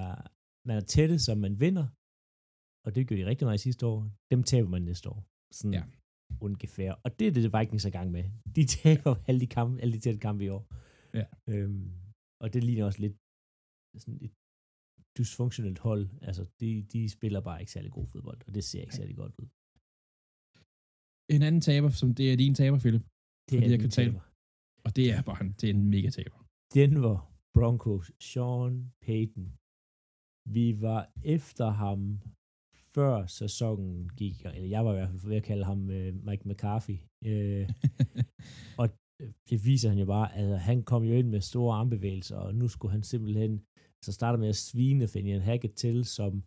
man 0.68 0.76
er 0.80 0.84
tætte, 0.94 1.16
som 1.26 1.36
man 1.46 1.54
vinder, 1.64 1.86
og 2.84 2.88
det 2.94 3.00
gjorde 3.06 3.22
de 3.22 3.26
rigtig 3.30 3.46
meget 3.48 3.61
sidste 3.66 3.82
år, 3.90 3.98
dem 4.32 4.40
taber 4.50 4.68
man 4.74 4.82
næste 4.90 5.06
år. 5.12 5.20
Sådan 5.59 5.74
Ja. 5.78 5.84
Ungefær. 6.47 6.93
Og 7.05 7.11
det 7.18 7.26
er 7.29 7.33
det, 7.33 7.53
Vikings 7.57 7.85
er 7.85 7.89
i 7.89 7.97
gang 7.99 8.11
med. 8.16 8.24
De 8.57 8.64
taber 8.79 9.12
alle 9.29 9.41
de, 9.41 9.47
kampe, 9.57 9.81
alle 9.83 9.95
de 9.97 10.01
tætte 10.05 10.20
kampe 10.26 10.45
i 10.45 10.49
år. 10.57 10.64
Ja. 11.18 11.26
Øhm, 11.53 11.87
og 12.43 12.47
det 12.53 12.64
ligner 12.64 12.85
også 12.85 13.01
lidt 13.05 13.16
sådan 14.03 14.20
et 14.26 14.33
dysfunktionelt 15.18 15.79
hold. 15.79 16.05
Altså, 16.29 16.43
de, 16.61 16.68
de 16.93 17.01
spiller 17.16 17.41
bare 17.49 17.61
ikke 17.61 17.72
særlig 17.72 17.91
god 17.99 18.07
fodbold, 18.12 18.41
og 18.47 18.55
det 18.55 18.64
ser 18.64 18.81
ikke 18.81 18.99
særlig 19.01 19.16
godt 19.22 19.35
ud. 19.43 19.49
En 21.35 21.43
anden 21.49 21.61
taber, 21.68 21.91
som 22.01 22.09
det 22.18 22.26
er 22.33 22.37
din 22.37 22.55
taber, 22.61 22.79
Philip, 22.85 23.05
Det 23.49 23.57
Fordi 23.59 23.70
jeg 23.74 23.81
kan 23.85 23.91
tale. 23.99 24.20
og 24.87 24.91
det 24.97 25.07
er 25.14 25.22
bare 25.29 25.41
en, 25.45 25.53
det 25.61 25.66
er 25.70 25.74
en 25.74 25.87
mega 25.95 26.11
taber. 26.18 26.39
Denver 26.74 27.16
Broncos, 27.57 28.07
Sean 28.31 28.72
Payton. 29.07 29.47
Vi 30.57 30.66
var 30.87 31.01
efter 31.37 31.68
ham 31.83 32.01
før 32.99 33.26
sæsonen 33.26 34.09
gik, 34.16 34.44
eller 34.44 34.68
jeg 34.68 34.84
var 34.84 34.92
i 34.92 34.96
hvert 34.96 35.09
fald 35.09 35.28
ved 35.28 35.36
at 35.36 35.42
kalde 35.42 35.64
ham 35.64 35.90
øh, 35.90 36.14
Mike 36.26 36.49
McCarthy. 36.49 36.96
Øh, 37.24 37.68
og 38.80 38.88
øh, 39.20 39.30
det 39.51 39.64
viser 39.64 39.88
han 39.88 39.99
jo 39.99 40.07
bare, 40.07 40.34
at 40.34 40.61
han 40.61 40.82
kom 40.82 41.03
jo 41.03 41.14
ind 41.14 41.28
med 41.28 41.40
store 41.40 41.76
armbevægelser, 41.76 42.36
og 42.36 42.55
nu 42.55 42.68
skulle 42.68 42.92
han 42.92 43.03
simpelthen 43.03 43.61
så 44.05 44.12
starte 44.12 44.38
med 44.38 44.49
at 44.49 44.57
svine 44.57 45.09
Finian 45.09 45.40
Hackett 45.40 45.74
til, 45.74 46.05
som 46.05 46.42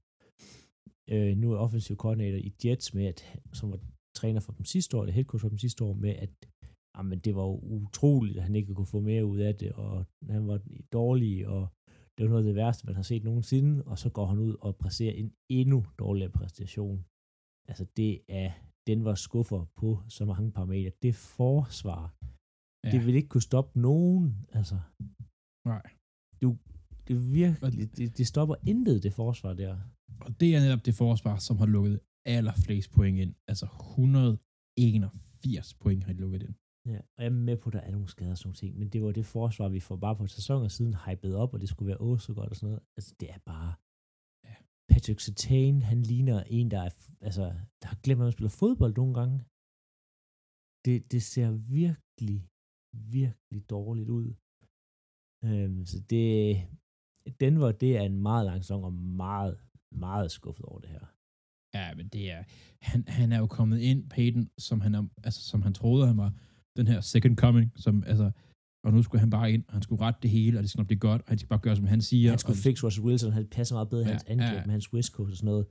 øh, 1.10 1.38
nu 1.38 1.54
er 1.54 1.58
offensiv 1.58 1.96
koordinator 1.96 2.38
i 2.38 2.54
Jets, 2.66 2.94
med 2.94 3.06
at, 3.06 3.40
som 3.54 3.72
var 3.72 3.80
træner 4.16 4.40
for 4.40 4.52
dem 4.52 4.66
sidste 4.66 4.98
år, 4.98 5.02
eller 5.02 5.14
head 5.14 5.26
coach 5.26 5.42
for 5.42 5.50
dem 5.50 5.58
sidste 5.58 5.84
år, 5.84 5.94
med 5.94 6.16
at 6.16 6.30
jamen, 6.98 7.20
det 7.20 7.36
var 7.36 7.48
utroligt, 7.64 8.38
at 8.38 8.44
han 8.44 8.56
ikke 8.56 8.74
kunne 8.74 8.86
få 8.96 9.00
mere 9.00 9.26
ud 9.26 9.40
af 9.40 9.56
det, 9.56 9.72
og 9.72 10.06
han 10.30 10.48
var 10.48 10.60
dårlig, 10.94 11.48
og 11.48 11.68
det 12.22 12.30
var 12.30 12.36
noget 12.36 12.48
af 12.48 12.54
det 12.54 12.56
værste, 12.56 12.86
man 12.86 12.96
har 12.96 13.02
set 13.02 13.24
nogensinde, 13.24 13.84
og 13.84 14.00
så 14.00 14.10
går 14.10 14.26
han 14.26 14.40
ud 14.40 14.56
og 14.62 14.76
præsterer 14.76 15.14
en 15.14 15.34
endnu 15.50 15.86
dårligere 16.00 16.32
præstation. 16.32 17.06
Altså, 17.70 17.86
det 17.98 18.22
er, 18.28 18.52
den 18.88 19.04
var 19.04 19.16
skuffer 19.16 19.66
på 19.76 20.00
så 20.10 20.26
mange 20.26 20.52
parametre. 20.52 20.92
Det 21.02 21.16
forsvar, 21.16 22.16
ja. 22.86 22.92
det 22.92 23.06
vil 23.06 23.16
ikke 23.16 23.30
kunne 23.30 23.50
stoppe 23.52 23.80
nogen, 23.80 24.48
altså. 24.52 24.80
Nej. 25.66 25.84
Du, 26.42 26.58
det 27.08 27.34
virkelig, 27.34 27.98
det, 27.98 28.18
det 28.18 28.28
stopper 28.28 28.56
intet, 28.68 29.04
det 29.04 29.14
forsvar 29.14 29.54
der. 29.54 29.78
Og 30.26 30.40
det 30.40 30.56
er 30.56 30.60
netop 30.60 30.86
det 30.86 30.94
forsvar, 30.94 31.38
som 31.38 31.58
har 31.58 31.66
lukket 31.66 32.00
allerflest 32.26 32.92
point 32.92 33.20
ind. 33.20 33.36
Altså 33.48 33.66
181 33.66 35.74
point 35.74 36.04
har 36.04 36.14
de 36.14 36.20
lukket 36.20 36.44
ind. 36.44 36.56
Ja, 36.86 37.00
og 37.16 37.24
jeg 37.24 37.26
er 37.26 37.30
med 37.30 37.58
på, 37.58 37.70
at 37.70 37.74
der 37.74 37.80
er 37.80 37.92
nogle 37.92 38.08
skader 38.08 38.32
og 38.32 38.38
sådan 38.38 38.48
nogle 38.48 38.56
ting, 38.56 38.78
men 38.80 38.90
det 38.90 39.04
var 39.04 39.12
det 39.12 39.26
forsvar, 39.26 39.70
vi 39.70 39.80
får 39.80 39.96
bare 39.96 40.16
på 40.16 40.28
sæsoner 40.28 40.68
siden 40.68 40.96
hypet 41.06 41.36
op, 41.36 41.54
og 41.54 41.62
det 41.62 41.70
skulle 41.70 41.88
være 41.88 42.02
åh 42.02 42.20
så 42.20 42.34
godt 42.34 42.50
og 42.50 42.56
sådan 42.56 42.70
noget. 42.70 42.84
Altså, 42.98 43.16
det 43.20 43.30
er 43.30 43.38
bare... 43.38 43.74
Ja. 44.48 44.56
Patrick 44.92 45.20
Sertain, 45.20 45.82
han 45.82 46.02
ligner 46.02 46.44
en, 46.44 46.72
der 46.72 46.82
er, 46.88 46.90
altså, 47.22 47.44
der 47.82 47.88
har 47.88 48.00
glemt, 48.04 48.22
at 48.22 48.26
man 48.26 48.32
spiller 48.32 48.50
fodbold 48.50 48.94
nogle 48.96 49.14
gange. 49.20 49.38
Det, 50.86 51.12
det 51.12 51.22
ser 51.24 51.50
virkelig, 51.52 52.40
virkelig 53.18 53.70
dårligt 53.70 54.10
ud. 54.10 54.28
Øhm, 55.48 55.86
så 55.86 55.98
det, 56.10 56.24
Denver, 57.40 57.72
det 57.72 57.98
er 57.98 58.02
en 58.02 58.20
meget 58.30 58.46
lang 58.46 58.60
sæson, 58.64 58.84
og 58.84 58.94
meget, 58.94 59.60
meget 60.06 60.32
skuffet 60.32 60.66
over 60.66 60.80
det 60.80 60.90
her. 60.90 61.06
Ja, 61.78 61.96
men 61.96 62.08
det 62.08 62.32
er... 62.32 62.44
Han, 62.82 63.08
han 63.08 63.32
er 63.32 63.40
jo 63.40 63.48
kommet 63.48 63.80
ind, 63.80 64.10
Peyton, 64.10 64.50
som 64.58 64.82
han, 64.82 65.10
altså, 65.24 65.42
som 65.52 65.62
han 65.62 65.74
troede, 65.74 66.08
han 66.08 66.18
var 66.18 66.32
den 66.78 66.88
her 66.88 67.02
second 67.02 67.38
coming, 67.38 67.72
som, 67.76 68.04
altså, 68.08 68.32
og 68.86 68.94
nu 68.94 69.04
skulle 69.04 69.20
han 69.20 69.30
bare 69.30 69.52
ind, 69.52 69.64
og 69.68 69.74
han 69.74 69.82
skulle 69.82 70.02
rette 70.02 70.20
det 70.22 70.30
hele, 70.30 70.58
og 70.58 70.62
det 70.62 70.70
skal 70.70 70.80
nok 70.80 70.88
blive 70.88 71.00
godt, 71.00 71.22
og 71.22 71.28
han 71.28 71.38
skal 71.38 71.50
bare 71.50 71.60
gøre, 71.60 71.76
som 71.76 71.88
han 71.88 72.02
siger. 72.02 72.30
Han 72.30 72.40
skulle 72.40 72.58
og, 72.60 72.64
fikse 72.68 72.86
Russell 72.86 73.06
Wilson, 73.06 73.32
han 73.32 73.48
passer 73.48 73.76
meget 73.76 73.90
bedre 73.90 74.04
i 74.04 74.06
Ja, 74.06 74.12
hans 74.12 74.24
angreb 74.24 74.54
ja. 74.54 74.66
med 74.66 74.72
hans 74.72 74.94
West 74.94 75.12
Coast 75.14 75.32
og 75.32 75.38
sådan 75.38 75.46
noget. 75.46 75.66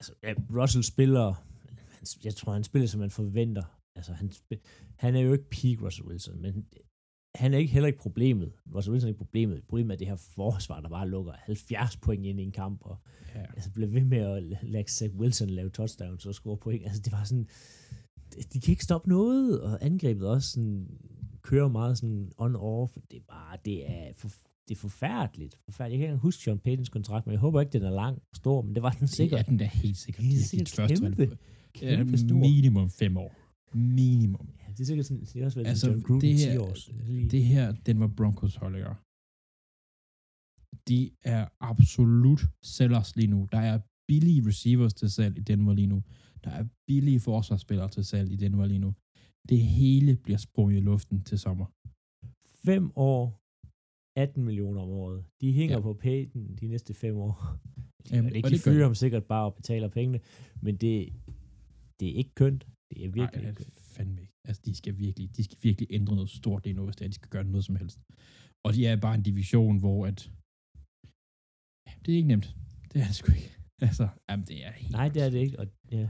Altså, 0.00 0.12
ja, 0.22 0.32
Russell 0.60 0.84
spiller, 0.84 1.28
jeg 2.24 2.34
tror, 2.34 2.52
han 2.52 2.64
spiller, 2.64 2.88
som 2.88 3.00
man 3.00 3.10
forventer. 3.10 3.64
Altså, 3.96 4.12
han, 4.12 4.32
han 4.96 5.16
er 5.16 5.20
jo 5.20 5.32
ikke 5.32 5.50
peak 5.50 5.82
Russell 5.82 6.08
Wilson, 6.08 6.42
men 6.42 6.66
han 7.34 7.54
er 7.54 7.58
ikke 7.58 7.72
heller 7.72 7.86
ikke 7.86 7.98
problemet. 7.98 8.52
Russell 8.74 8.92
Wilson 8.92 9.08
er 9.08 9.12
ikke 9.12 9.24
problemet. 9.24 9.64
Problemet 9.68 9.92
er 9.92 9.98
det 9.98 10.06
her 10.06 10.16
forsvar, 10.16 10.80
der 10.80 10.88
bare 10.88 11.08
lukker 11.08 11.32
70 11.32 11.96
point 11.96 12.26
ind 12.26 12.40
i 12.40 12.42
en 12.42 12.52
kamp, 12.52 12.78
og 12.82 12.96
ja, 13.34 13.40
altså, 13.40 13.70
bliver 13.70 13.88
ved 13.88 14.04
med 14.04 14.18
at 14.18 14.42
lade 14.62 14.88
Zach 14.88 15.14
Wilson 15.14 15.50
lave 15.50 15.70
touchdowns 15.70 16.26
og 16.26 16.34
score 16.34 16.56
point. 16.56 16.84
Altså, 16.84 17.02
det 17.02 17.12
var 17.12 17.24
sådan, 17.24 17.48
de 18.52 18.60
kan 18.60 18.72
ikke 18.72 18.84
stoppe 18.84 19.08
noget, 19.08 19.60
og 19.60 19.84
angrebet 19.84 20.28
også 20.28 20.50
sådan, 20.50 20.86
kører 21.42 21.68
meget 21.68 21.98
sådan 21.98 22.32
on-off. 22.38 22.94
Det 23.10 23.16
er 23.16 23.24
bare, 23.28 23.56
det 23.64 23.90
er, 23.90 24.12
for, 24.16 24.28
det 24.68 24.74
er 24.74 24.78
forfærdeligt. 24.78 25.58
forfærdeligt. 25.64 25.92
Jeg 25.92 25.98
kan 25.98 26.04
ikke 26.04 26.04
engang 26.04 26.20
huske 26.20 26.42
Sean 26.42 26.58
Paytons 26.58 26.88
kontrakt, 26.88 27.26
men 27.26 27.32
jeg 27.32 27.40
håber 27.40 27.60
ikke, 27.60 27.72
den 27.72 27.82
er 27.82 27.90
lang 27.90 28.16
og 28.30 28.36
stor, 28.36 28.62
men 28.62 28.74
det 28.74 28.82
var 28.82 28.90
den 28.90 29.00
det 29.00 29.10
sikkert. 29.10 29.40
er 29.40 29.44
den 29.44 29.58
der 29.58 29.64
helt 29.64 29.96
sikkert. 29.96 30.24
Helt 30.24 30.36
Det 30.36 30.42
er 30.44 30.48
sikkert 30.48 30.66
dit 30.66 30.74
første 30.76 30.96
kæmpe, 31.04 31.38
Ja, 31.82 31.96
kæmpe 31.96 32.18
stor. 32.18 32.36
minimum 32.36 32.90
fem 32.90 33.16
år. 33.16 33.34
Minimum. 33.74 34.48
Ja, 34.60 34.72
det 34.72 34.80
er 34.80 34.84
sikkert 34.84 35.06
sådan, 35.06 35.24
det 35.24 35.36
er 35.36 35.44
også 35.44 35.58
været 35.58 35.68
Altså, 35.68 35.90
John 35.90 36.02
Gruden 36.02 36.20
det 36.20 36.38
10 36.38 36.44
her, 36.44 36.60
år. 36.60 36.76
Lige. 37.06 37.28
det 37.28 37.44
her, 37.44 37.72
den 37.72 38.00
var 38.00 38.06
Broncos 38.16 38.56
hold, 38.56 38.76
ikke? 38.76 38.88
De 40.88 41.10
er 41.24 41.48
absolut 41.60 42.40
sellers 42.62 43.16
lige 43.16 43.26
nu. 43.28 43.48
Der 43.52 43.58
er 43.58 43.78
billige 44.08 44.46
receivers 44.48 44.94
til 44.94 45.10
salg 45.10 45.38
i 45.38 45.40
Denver 45.40 45.72
lige 45.74 45.86
nu. 45.86 46.02
Der 46.44 46.50
er 46.50 46.64
billige 46.88 47.20
forsvarsspillere 47.20 47.88
til 47.96 48.04
salg 48.04 48.28
i 48.32 48.36
Denver 48.36 48.66
lige 48.66 48.78
nu. 48.86 48.90
Det 49.48 49.60
hele 49.80 50.16
bliver 50.24 50.38
sprunget 50.46 50.76
i 50.76 50.80
luften 50.90 51.22
til 51.28 51.38
sommer. 51.38 51.66
5 52.66 52.90
år, 52.96 53.22
18 54.20 54.44
millioner 54.44 54.80
om 54.86 54.88
året. 54.88 55.24
De 55.40 55.52
hænger 55.52 55.76
Ja. 55.76 55.82
på 55.82 55.92
Payton 55.94 56.56
de 56.60 56.66
næste 56.68 56.94
5 56.94 57.16
år. 57.16 57.34
De, 58.08 58.14
Jamen, 58.16 58.32
det 58.34 58.44
de 58.50 58.58
fyrer 58.58 58.84
ham 58.88 58.94
sikkert 58.94 59.24
bare 59.24 59.44
og 59.44 59.54
betaler 59.54 59.88
pengene, 59.88 60.20
men 60.64 60.74
det, 60.82 60.94
det 62.00 62.06
er 62.10 62.14
ikke 62.22 62.34
kønt. 62.34 62.62
Det 62.90 62.98
er 63.04 63.08
virkelig 63.20 63.42
Nej, 63.42 63.48
ikke 63.50 63.64
kønt. 63.64 63.80
fandme 63.96 64.20
ikke. 64.20 64.32
Altså, 64.48 64.62
de 64.66 64.74
skal 64.74 64.98
virkelig, 64.98 65.36
de 65.36 65.44
skal 65.44 65.58
virkelig 65.62 65.88
ændre 65.98 66.14
noget 66.14 66.30
stort 66.30 66.64
lige 66.64 66.74
nu, 66.78 66.84
hvis 66.84 66.96
det 66.96 67.04
er, 67.04 67.08
de 67.08 67.14
skal 67.20 67.28
gøre 67.34 67.44
noget 67.44 67.64
som 67.64 67.76
helst. 67.76 67.98
Og 68.66 68.70
de 68.74 68.86
er 68.86 68.96
bare 69.06 69.14
en 69.14 69.22
division, 69.30 69.78
hvor 69.84 70.06
at... 70.10 70.18
Ja, 71.86 71.92
det 72.02 72.12
er 72.12 72.16
ikke 72.16 72.28
nemt. 72.34 72.48
Det 72.92 72.96
er 73.02 73.06
det 73.06 73.16
sgu 73.20 73.32
ikke. 73.32 73.50
Altså, 73.88 74.08
jamen, 74.28 74.46
det 74.50 74.58
er 74.66 74.72
helt... 74.72 74.92
Nej, 74.92 75.08
det 75.14 75.22
er 75.26 75.30
det 75.30 75.38
ikke. 75.46 75.58
Og, 75.60 75.66
ja. 75.92 76.08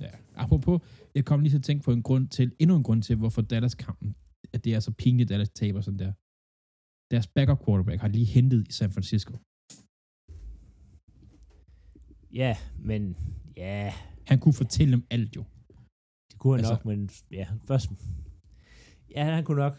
Ja. 0.00 0.10
Apropos, 0.34 0.80
jeg 1.14 1.24
kom 1.24 1.40
lige 1.40 1.50
til 1.50 1.58
at 1.58 1.64
tænke 1.64 1.84
på 1.84 1.92
en 1.92 2.02
grund 2.02 2.28
til, 2.28 2.52
endnu 2.58 2.76
en 2.76 2.82
grund 2.82 3.02
til, 3.02 3.16
hvorfor 3.16 3.42
Dallas-kampen, 3.42 4.14
at 4.52 4.64
det 4.64 4.74
er 4.74 4.80
så 4.80 4.92
pinligt, 4.92 5.26
at 5.26 5.28
Dallas 5.28 5.50
taber 5.50 5.80
sådan 5.80 5.98
der. 5.98 6.12
deres 7.10 7.26
backup 7.26 7.64
quarterback 7.64 8.00
har 8.00 8.08
lige 8.08 8.24
hentet 8.24 8.68
i 8.68 8.72
San 8.72 8.90
Francisco. 8.92 9.32
Ja, 12.32 12.56
men 12.78 13.16
ja, 13.56 13.92
Han 14.26 14.38
kunne 14.38 14.52
fortælle 14.54 14.92
dem 14.92 15.04
alt 15.10 15.36
jo. 15.36 15.44
det 16.30 16.38
kunne 16.38 16.52
han 16.52 16.58
Altså- 16.64 16.72
nok, 16.74 16.84
men 16.84 17.10
ja, 17.30 17.46
først... 17.68 17.90
Ja, 19.14 19.24
han 19.34 19.44
kunne 19.44 19.56
nok 19.58 19.76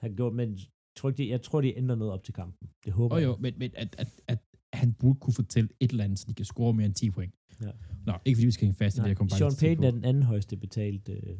have 0.00 0.14
gjort, 0.16 0.34
men 0.34 0.58
tror, 0.98 1.10
de, 1.10 1.28
jeg 1.28 1.42
tror, 1.42 1.60
de 1.60 1.76
ændrer 1.76 1.96
noget 1.96 2.12
op 2.12 2.24
til 2.24 2.34
kampen. 2.34 2.68
Det 2.84 2.92
håber 2.92 3.14
Og 3.14 3.20
jeg. 3.20 3.26
jo, 3.28 3.36
men, 3.36 3.54
men 3.58 3.70
at, 3.74 3.94
at, 3.98 4.20
at 4.28 4.38
han 4.72 4.92
burde 4.94 5.18
kunne 5.20 5.34
fortælle 5.34 5.68
et 5.80 5.90
eller 5.90 6.04
andet, 6.04 6.18
så 6.18 6.26
de 6.28 6.34
kan 6.34 6.44
score 6.44 6.74
mere 6.74 6.86
end 6.86 6.94
10 6.94 7.10
point. 7.10 7.34
Ja. 7.62 7.72
Nå, 8.06 8.14
ikke 8.24 8.36
fordi 8.36 8.46
vi 8.46 8.50
skal 8.56 8.64
hænge 8.66 8.78
fast 8.84 8.96
i 8.96 9.00
det, 9.00 9.08
jeg 9.08 9.16
kom 9.16 9.28
bare 9.28 9.38
Sean 9.38 9.56
Payton 9.60 9.84
er 9.84 9.90
den 9.90 10.04
anden 10.04 10.22
højeste 10.22 10.56
betalt 10.56 11.08
øh, 11.08 11.38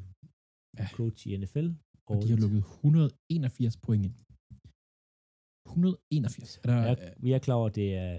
Ja. 0.78 0.88
coach 0.98 1.20
i 1.28 1.36
NFL. 1.36 1.68
Og 2.10 2.22
de 2.22 2.28
har 2.32 2.36
lukket 2.44 2.58
181 2.58 3.76
point 3.76 4.04
ind. 4.06 4.14
181. 5.66 6.60
Er 6.64 6.66
der, 6.70 6.80
Jeg, 6.86 7.14
vi 7.24 7.32
er 7.32 7.38
klar 7.38 7.54
over, 7.54 7.68
at 7.68 7.74
det 7.74 7.88
er 7.94 8.12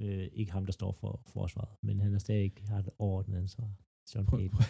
øh, 0.00 0.28
ikke 0.32 0.52
ham, 0.52 0.64
der 0.64 0.72
står 0.72 0.92
for 0.92 1.22
forsvaret, 1.26 1.72
men 1.82 2.00
han 2.00 2.14
er 2.14 2.18
stadig 2.18 2.52
har 2.68 2.78
et 2.78 2.88
overordnet 2.98 3.38
ansvar. 3.38 3.68
Sean 4.10 4.26
prøv, 4.26 4.38
Payton. 4.38 4.56
prøv, 4.56 4.64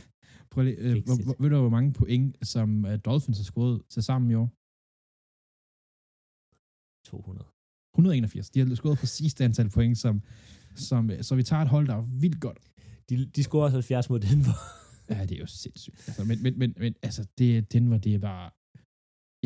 prøv 0.50 0.64
lige, 0.64 0.76
øh, 0.76 1.04
hvor, 1.06 1.24
hvor, 1.24 1.36
ved 1.42 1.50
du, 1.50 1.60
hvor 1.60 1.74
mange 1.78 1.92
point, 1.92 2.46
som 2.52 2.84
uh, 2.84 2.94
Dolphins 3.08 3.38
har 3.38 3.44
scoret 3.52 3.82
til 3.92 4.02
sammen 4.02 4.30
i 4.30 4.34
år? 4.42 4.48
200. 7.04 7.46
181. 7.94 8.50
De 8.50 8.58
har 8.60 8.74
scoret 8.74 8.98
præcis 8.98 9.34
det 9.34 9.44
antal 9.44 9.70
point, 9.76 9.98
som, 9.98 10.14
som, 10.88 11.10
øh, 11.10 11.22
så 11.26 11.32
vi 11.40 11.42
tager 11.42 11.62
et 11.62 11.68
hold, 11.68 11.86
der 11.86 11.96
er 12.00 12.06
vildt 12.24 12.40
godt. 12.40 12.60
De, 13.10 13.14
de 13.36 13.42
scorer 13.42 13.64
også 13.64 13.76
70 13.76 14.10
mod 14.10 14.20
Denver. 14.20 14.56
Ja, 15.14 15.20
det 15.28 15.34
er 15.38 15.42
jo 15.46 15.46
sindssygt. 15.46 15.98
Altså, 16.08 16.22
men, 16.30 16.36
men, 16.42 16.52
men, 16.58 16.70
men 16.82 16.92
altså, 17.02 17.22
det, 17.38 17.72
Denver, 17.72 17.98
det 17.98 18.12
er 18.14 18.22
bare... 18.30 18.46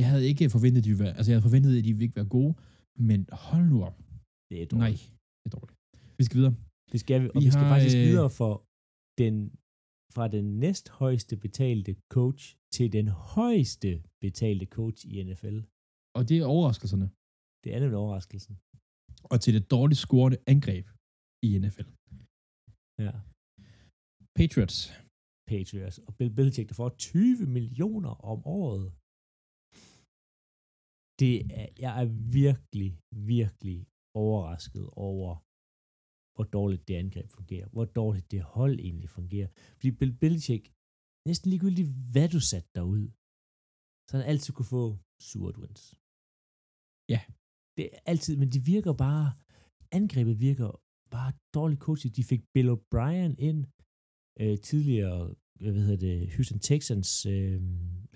Jeg 0.01 0.07
havde 0.11 0.25
ikke 0.31 0.51
forventet, 0.57 0.79
at 0.81 0.85
de 0.85 0.91
ville 0.91 1.05
være, 1.05 1.17
altså, 1.19 1.31
jeg 1.31 1.37
havde 1.37 1.49
forventet, 1.51 1.71
at 1.79 1.85
de 1.85 1.93
ville 1.93 2.07
ikke 2.09 2.21
være 2.23 2.33
gode, 2.39 2.53
men 3.09 3.21
hold 3.49 3.67
nu 3.73 3.79
op. 3.89 3.99
Det 4.49 4.57
er 4.63 4.67
Nej, 4.67 4.71
dårligt. 4.75 5.05
det 5.41 5.47
er 5.51 5.55
dårligt. 5.59 5.79
Vi 6.19 6.25
skal 6.27 6.37
videre. 6.41 6.55
Det 6.93 6.99
skal 7.05 7.19
vi, 7.23 7.27
og 7.35 7.41
Vi 7.41 7.45
vi, 7.47 7.51
skal 7.55 7.67
har, 7.67 7.75
faktisk 7.75 7.97
øh, 8.01 8.07
videre 8.11 8.31
for 8.41 8.53
den, 9.23 9.37
fra 10.17 10.25
den 10.37 10.47
næsthøjeste 10.65 11.35
betalte 11.45 11.93
coach 12.17 12.43
til 12.75 12.87
den 12.99 13.09
højeste 13.37 13.91
betalte 14.25 14.67
coach 14.79 14.99
i 15.13 15.15
NFL. 15.29 15.59
Og 16.17 16.23
det 16.29 16.37
er 16.39 16.45
overraskelserne. 16.55 17.09
Det 17.63 17.69
er 17.75 17.79
nemlig 17.81 17.99
overraskelsen. 18.05 18.55
Og 19.33 19.37
til 19.43 19.53
det 19.57 19.65
dårligt 19.77 20.01
scorende 20.05 20.39
angreb 20.53 20.87
i 21.49 21.51
NFL. 21.63 21.89
Ja. 23.07 23.15
Patriots. 24.39 24.79
Patriots 25.53 25.99
og 26.07 26.13
Bill 26.19 26.33
Belichick, 26.37 26.69
der 26.69 26.77
får 26.81 26.89
20 26.89 27.47
millioner 27.57 28.13
om 28.33 28.39
året. 28.61 28.87
Det 31.23 31.35
er, 31.61 31.69
jeg 31.85 31.93
er 32.03 32.09
virkelig, 32.43 32.91
virkelig 33.37 33.79
overrasket 34.25 34.87
over, 35.11 35.31
hvor 36.35 36.47
dårligt 36.59 36.85
det 36.89 36.97
angreb 37.03 37.29
fungerer. 37.39 37.67
Hvor 37.75 37.87
dårligt 38.01 38.31
det 38.35 38.43
hold 38.57 38.77
egentlig 38.89 39.11
fungerer. 39.19 39.49
Fordi 39.79 39.91
Bill 40.01 40.15
Belichick, 40.23 40.65
næsten 41.29 41.49
ligegyldigt 41.51 41.91
hvad 42.13 42.29
du 42.35 42.41
satte 42.51 42.71
derud, 42.79 43.07
så 44.09 44.13
han 44.19 44.27
altid 44.33 44.51
kunne 44.55 44.73
få 44.79 44.85
surt 45.31 45.57
wins. 45.63 45.83
Ja. 47.15 47.21
Det 47.77 47.85
er 47.95 47.99
altid, 48.13 48.35
men 48.43 48.49
det 48.55 48.61
virker 48.73 48.93
bare, 49.07 49.27
angrebet 49.99 50.37
virker 50.49 50.71
bare 51.17 51.33
dårligt 51.57 51.83
coachet. 51.87 52.17
De 52.19 52.25
fik 52.33 52.43
Bill 52.55 52.69
O'Brien 52.75 53.35
ind, 53.49 53.61
øh, 54.41 54.59
tidligere, 54.59 55.35
øh, 55.61 55.73
hvad 55.73 55.83
hedder 55.83 56.07
det, 56.09 56.35
Houston 56.35 56.59
Texans 56.59 57.27
øh, 57.27 57.61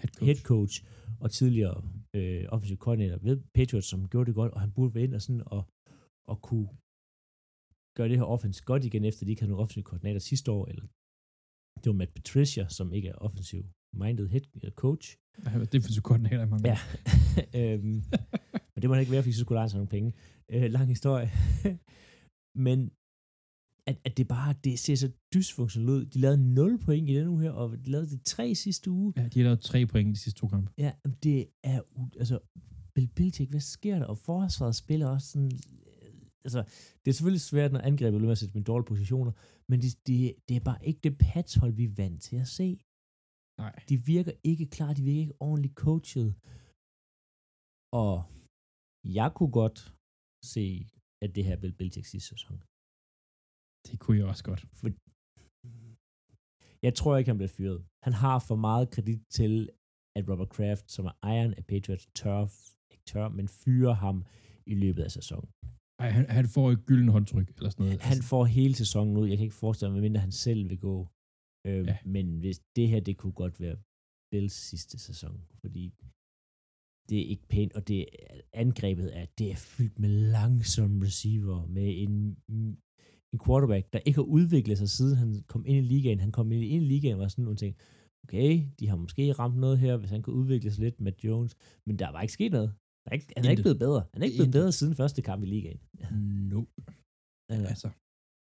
Head 0.00 0.12
coach. 0.14 0.24
head 0.24 0.40
coach, 0.42 0.84
og 1.20 1.30
tidligere 1.30 1.82
øh, 2.14 2.44
offensive 2.48 2.78
coordinator 2.78 3.18
ved 3.18 3.36
Patriots, 3.54 3.88
som 3.88 4.08
gjorde 4.08 4.26
det 4.26 4.34
godt, 4.34 4.52
og 4.52 4.60
han 4.60 4.72
burde 4.72 4.94
være 4.94 5.04
ind 5.04 5.14
og 5.14 5.22
sådan 5.22 5.42
og, 5.46 5.62
og 6.28 6.42
kunne 6.42 6.68
gøre 7.96 8.08
det 8.08 8.16
her 8.16 8.24
offense 8.24 8.64
godt 8.64 8.84
igen, 8.84 9.04
efter 9.04 9.24
de 9.24 9.30
ikke 9.30 9.42
havde 9.42 9.50
nogen 9.50 9.62
offensive 9.62 9.84
koordinator 9.84 10.18
sidste 10.18 10.50
år, 10.52 10.66
eller 10.66 10.86
det 11.82 11.86
var 11.90 11.92
Matt 11.92 12.14
Patricia, 12.14 12.68
som 12.68 12.92
ikke 12.92 13.08
er 13.08 13.14
offensive 13.14 13.64
minded 13.92 14.28
head 14.28 14.46
øh, 14.64 14.70
coach. 14.70 15.16
Jeg 15.44 15.50
har 15.52 15.58
været 15.58 15.72
defensive 15.72 16.02
coordinator 16.02 16.42
i 16.42 16.46
mange 16.46 16.68
Ja. 16.68 16.78
øhm, 17.60 18.02
men 18.72 18.78
det 18.82 18.88
må 18.88 18.94
han 18.94 19.00
ikke 19.00 19.12
være, 19.12 19.22
fordi 19.22 19.32
så 19.32 19.40
skulle 19.40 19.58
lege 19.58 19.68
sig 19.68 19.78
nogle 19.78 19.88
penge. 19.88 20.12
Øh, 20.48 20.70
lang 20.70 20.88
historie. 20.88 21.30
men 22.66 22.90
at, 23.88 23.96
at 24.04 24.16
det 24.16 24.28
bare, 24.28 24.54
det 24.64 24.78
ser 24.78 24.96
så 25.04 25.10
dysfunktionelt 25.34 25.90
ud. 25.90 26.06
De 26.06 26.18
lavede 26.18 26.54
0 26.54 26.78
point 26.78 27.10
i 27.10 27.14
den 27.14 27.28
uge 27.28 27.42
her, 27.42 27.50
og 27.50 27.66
de 27.84 27.90
lavede 27.90 28.10
det 28.10 28.22
tre 28.24 28.54
sidste 28.54 28.90
uge. 28.90 29.12
Ja, 29.16 29.28
de 29.28 29.38
har 29.38 29.44
lavet 29.44 29.60
tre 29.60 29.86
point 29.86 30.08
i 30.08 30.12
de 30.12 30.18
sidste 30.24 30.40
to 30.40 30.48
kampe. 30.48 30.70
Ja, 30.78 30.92
det 31.22 31.38
er, 31.64 31.80
altså, 32.22 32.38
Bill 32.94 33.08
Belichick, 33.16 33.50
hvad 33.50 33.60
sker 33.60 33.98
der? 33.98 34.06
Og 34.06 34.18
forsvaret 34.18 34.76
spiller 34.76 35.06
også 35.08 35.28
sådan, 35.32 35.52
øh, 35.86 36.12
altså, 36.44 36.60
det 37.02 37.08
er 37.10 37.12
selvfølgelig 37.12 37.40
svært, 37.40 37.72
når 37.72 37.80
angrebet 37.80 38.30
at 38.30 38.38
sætte 38.38 38.54
med 38.54 38.64
dårlige 38.64 38.88
positioner, 38.92 39.32
men 39.70 39.80
det, 39.82 40.06
det, 40.06 40.34
det 40.48 40.56
er 40.56 40.64
bare 40.70 40.86
ikke 40.88 41.00
det 41.06 41.18
patshold, 41.18 41.72
vi 41.72 41.84
er 41.84 41.94
vant 42.02 42.22
til 42.22 42.36
at 42.36 42.48
se. 42.48 42.68
Nej. 43.60 43.74
De 43.88 43.96
virker 44.12 44.32
ikke 44.44 44.66
klar, 44.66 44.92
de 44.92 45.02
virker 45.02 45.20
ikke 45.20 45.42
ordentligt 45.48 45.74
coachet. 45.74 46.28
Og 48.04 48.14
jeg 49.18 49.28
kunne 49.36 49.54
godt 49.62 49.78
se, 50.52 50.64
at 51.24 51.34
det 51.34 51.44
her 51.44 51.52
er 51.56 51.60
Bill 51.60 51.76
Belichick 51.78 52.06
sidste 52.06 52.28
sæson. 52.28 52.58
Det 53.86 53.98
kunne 54.00 54.16
jeg 54.18 54.26
også 54.32 54.44
godt. 54.50 54.62
For 54.78 54.88
jeg 56.86 56.94
tror 56.94 57.16
ikke, 57.16 57.30
han 57.30 57.38
bliver 57.40 57.54
fyret. 57.58 57.80
Han 58.06 58.12
har 58.12 58.38
for 58.48 58.56
meget 58.56 58.90
kredit 58.94 59.22
til, 59.38 59.52
at 60.16 60.28
Robert 60.30 60.50
Kraft, 60.56 60.86
som 60.90 61.04
er 61.10 61.14
ejeren 61.22 61.54
af 61.54 61.64
Patriots, 61.70 62.06
tør, 62.20 62.40
ikke 62.92 63.04
tør, 63.12 63.28
men 63.28 63.48
fyrer 63.48 63.94
ham 64.04 64.16
i 64.66 64.74
løbet 64.74 65.02
af 65.02 65.10
sæsonen. 65.10 65.50
Ej, 66.02 66.10
han, 66.10 66.24
han 66.30 66.46
får 66.54 66.66
et 66.70 66.86
gyldent 66.86 67.10
håndtryk, 67.16 67.48
eller 67.56 67.70
sådan 67.70 67.82
noget. 67.84 67.92
Altså, 67.92 68.08
Han 68.08 68.22
får 68.22 68.44
hele 68.44 68.74
sæsonen 68.74 69.16
ud. 69.16 69.26
Jeg 69.28 69.36
kan 69.36 69.44
ikke 69.44 69.62
forestille 69.64 69.90
mig, 69.90 69.96
medmindre 69.96 70.20
han 70.20 70.32
selv 70.32 70.68
vil 70.70 70.78
gå. 70.78 70.96
Øh, 71.66 71.86
ja. 71.86 71.96
Men 72.04 72.26
hvis 72.42 72.58
det 72.76 72.88
her, 72.88 73.00
det 73.00 73.16
kunne 73.16 73.36
godt 73.42 73.60
være 73.60 73.76
Bills 74.30 74.56
sidste 74.70 74.98
sæson, 74.98 75.36
fordi 75.60 75.84
det 77.08 77.18
er 77.22 77.26
ikke 77.32 77.46
pænt, 77.48 77.72
og 77.78 77.88
det 77.88 78.06
angrebet 78.52 79.08
er, 79.18 79.26
det 79.38 79.46
er 79.50 79.56
fyldt 79.56 79.98
med 79.98 80.08
langsomme 80.08 80.96
receiver, 81.06 81.66
med 81.66 81.88
en, 82.02 82.36
en 83.32 83.38
quarterback, 83.46 83.92
der 83.92 83.98
ikke 83.98 84.16
har 84.16 84.22
udviklet 84.38 84.78
sig 84.78 84.88
siden 84.88 85.16
han 85.16 85.42
kom 85.46 85.66
ind 85.66 85.76
i 85.78 85.88
ligaen. 85.88 86.20
Han 86.20 86.32
kom 86.32 86.52
ind 86.52 86.64
i 86.64 86.78
ligaen 86.78 87.14
og 87.14 87.20
var 87.20 87.28
sådan 87.28 87.44
nogle 87.44 87.56
ting, 87.56 87.76
okay, 88.24 88.62
de 88.80 88.88
har 88.88 88.96
måske 88.96 89.32
ramt 89.32 89.56
noget 89.56 89.78
her, 89.78 89.96
hvis 89.96 90.10
han 90.10 90.22
kan 90.22 90.32
udvikle 90.34 90.70
sig 90.70 90.84
lidt 90.84 91.00
med 91.00 91.12
Jones, 91.24 91.56
men 91.86 91.98
der 91.98 92.12
var 92.12 92.20
ikke 92.22 92.32
sket 92.32 92.52
noget. 92.52 92.72
Der 93.04 93.10
er 93.10 93.14
ikke, 93.14 93.32
han 93.36 93.44
er 93.46 93.50
ikke 93.50 93.62
blevet 93.62 93.78
bedre. 93.78 94.02
Han 94.12 94.22
er 94.22 94.26
ikke 94.26 94.36
blevet 94.36 94.46
Intet. 94.46 94.58
bedre 94.60 94.72
siden 94.72 94.94
første 94.94 95.22
kamp 95.22 95.42
i 95.42 95.46
ligaen. 95.46 95.80
No. 96.50 96.64
Altså, 97.48 97.68
Altså, 97.68 97.88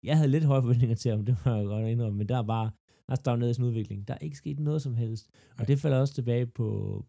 jeg 0.04 0.18
havde 0.18 0.32
lidt 0.32 0.44
høje 0.44 0.62
forventninger 0.62 0.96
til 0.96 1.12
ham, 1.12 1.26
det 1.26 1.38
må 1.46 1.52
jeg 1.52 1.66
godt 1.66 1.88
indrømme, 1.88 2.18
men 2.18 2.30
der 2.30 2.38
er 2.38 2.44
bare, 2.44 2.72
der 3.08 3.12
er 3.12 3.16
stagneret 3.16 3.52
i 3.52 3.54
sin 3.54 3.64
udvikling. 3.64 4.08
Der 4.08 4.14
er 4.14 4.18
ikke 4.18 4.38
sket 4.38 4.60
noget 4.60 4.82
som 4.82 4.96
helst. 4.96 5.30
Og 5.34 5.56
Nej. 5.58 5.66
det 5.66 5.80
falder 5.80 5.98
også 6.00 6.14
tilbage 6.14 6.46
på 6.48 6.66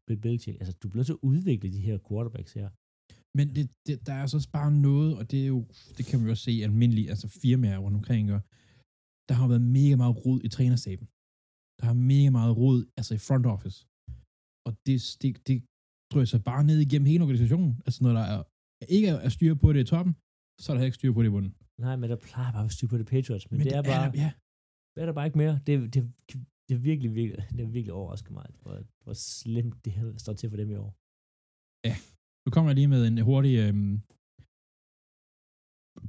Bill 0.06 0.20
Belichick. 0.20 0.56
Altså, 0.60 0.76
du 0.82 0.88
bliver 0.88 1.04
så 1.04 1.16
udvikle 1.22 1.72
de 1.72 1.80
her 1.80 1.98
quarterbacks 2.08 2.52
her. 2.52 2.68
Men 3.36 3.46
det, 3.56 3.64
det, 3.86 3.94
der 4.06 4.14
er 4.20 4.26
så 4.26 4.36
også 4.36 4.52
bare 4.60 4.70
noget, 4.88 5.10
og 5.18 5.24
det 5.30 5.40
er 5.44 5.50
jo, 5.54 5.60
det 5.96 6.04
kan 6.08 6.16
vi 6.20 6.26
jo 6.32 6.36
se 6.44 6.50
i 6.58 6.62
almindelige, 6.68 7.10
altså 7.12 7.26
firmaer 7.42 7.78
rundt 7.84 7.96
omkring, 8.00 8.24
og 8.36 8.40
der 9.28 9.34
har 9.40 9.46
været 9.52 9.66
mega 9.78 9.94
meget 10.02 10.16
rod 10.24 10.40
i 10.46 10.48
trænerstaben. 10.56 11.06
Der 11.80 11.86
er 11.92 11.98
mega 12.12 12.30
meget 12.38 12.54
rod, 12.62 12.78
altså 12.98 13.12
i 13.18 13.20
front 13.28 13.46
office. 13.54 13.78
Og 14.66 14.72
det, 14.86 14.96
det, 15.22 15.30
det 15.48 15.56
drøser 16.12 16.38
bare 16.50 16.62
ned 16.70 16.78
igennem 16.86 17.06
hele 17.12 17.22
organisationen. 17.26 17.72
Altså 17.86 17.98
når 18.04 18.12
der 18.18 18.24
er, 18.34 18.40
ikke 18.96 19.08
er 19.26 19.32
styr 19.36 19.54
på 19.62 19.72
det 19.72 19.80
i 19.80 19.88
toppen, 19.92 20.14
så 20.62 20.66
er 20.68 20.74
der 20.76 20.84
ikke 20.84 21.00
styr 21.00 21.12
på 21.12 21.22
det 21.22 21.28
i 21.28 21.34
bunden. 21.36 21.52
Nej, 21.84 21.96
men 22.00 22.10
der 22.10 22.18
plejer 22.28 22.52
bare 22.52 22.62
at 22.62 22.68
være 22.68 22.76
styr 22.78 22.88
på 22.92 22.98
det 22.98 23.06
Patriots, 23.14 23.50
men, 23.50 23.58
men 23.58 23.66
det, 23.66 23.76
er 23.80 23.82
bare, 23.82 24.08
der, 24.12 24.18
ja, 24.24 24.30
det 24.92 24.98
er 25.02 25.06
der 25.06 25.16
bare 25.18 25.26
ikke 25.28 25.38
mere. 25.42 25.54
Det, 25.66 25.94
det, 25.94 26.00
det 26.66 26.72
er 26.78 26.82
virkelig, 26.90 27.10
virkelig, 27.20 27.38
det 27.56 27.60
er 27.60 27.72
virkelig 27.78 27.92
overrasket 28.00 28.32
mig, 28.38 28.46
hvor, 28.62 28.74
hvor 29.04 29.14
slemt 29.40 29.84
det 29.84 29.92
her 29.92 30.06
står 30.24 30.32
til 30.32 30.50
for 30.50 30.56
dem 30.56 30.70
i 30.70 30.78
år. 30.84 30.92
Nu 32.44 32.48
kommer 32.54 32.68
jeg 32.70 32.76
lige 32.80 32.92
med 32.94 33.02
en 33.10 33.18
hurtig 33.28 33.54
øhm, 33.64 33.94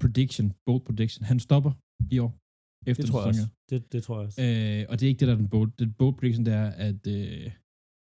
prediction, 0.01 0.47
bold 0.65 0.83
prediction. 0.87 1.21
Han 1.31 1.39
stopper 1.47 1.71
i 2.15 2.17
år. 2.25 2.31
Efter 2.89 3.01
Det 3.01 3.09
tror 3.11 3.19
jeg 3.21 3.29
også. 3.31 3.45
Det, 3.69 3.79
det 3.93 3.99
tror 4.05 4.15
jeg 4.17 4.25
også. 4.27 4.39
Øh, 4.45 4.81
og 4.89 4.93
det 4.95 5.03
er 5.03 5.11
ikke 5.11 5.21
det, 5.21 5.29
der 5.29 5.35
er 5.37 5.41
den 5.43 5.51
bold. 5.55 5.71
Den 5.83 5.91
bold 5.99 6.15
prediction, 6.19 6.45
det 6.47 6.53
er, 6.63 6.69
at 6.87 7.01
øh, 7.15 7.45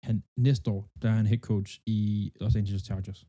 han 0.08 0.16
næste 0.48 0.66
år, 0.76 0.82
der 1.02 1.08
er 1.12 1.18
han 1.22 1.30
head 1.32 1.44
coach 1.52 1.72
i 1.96 2.00
Los 2.42 2.56
Angeles 2.60 2.84
Chargers. 2.90 3.22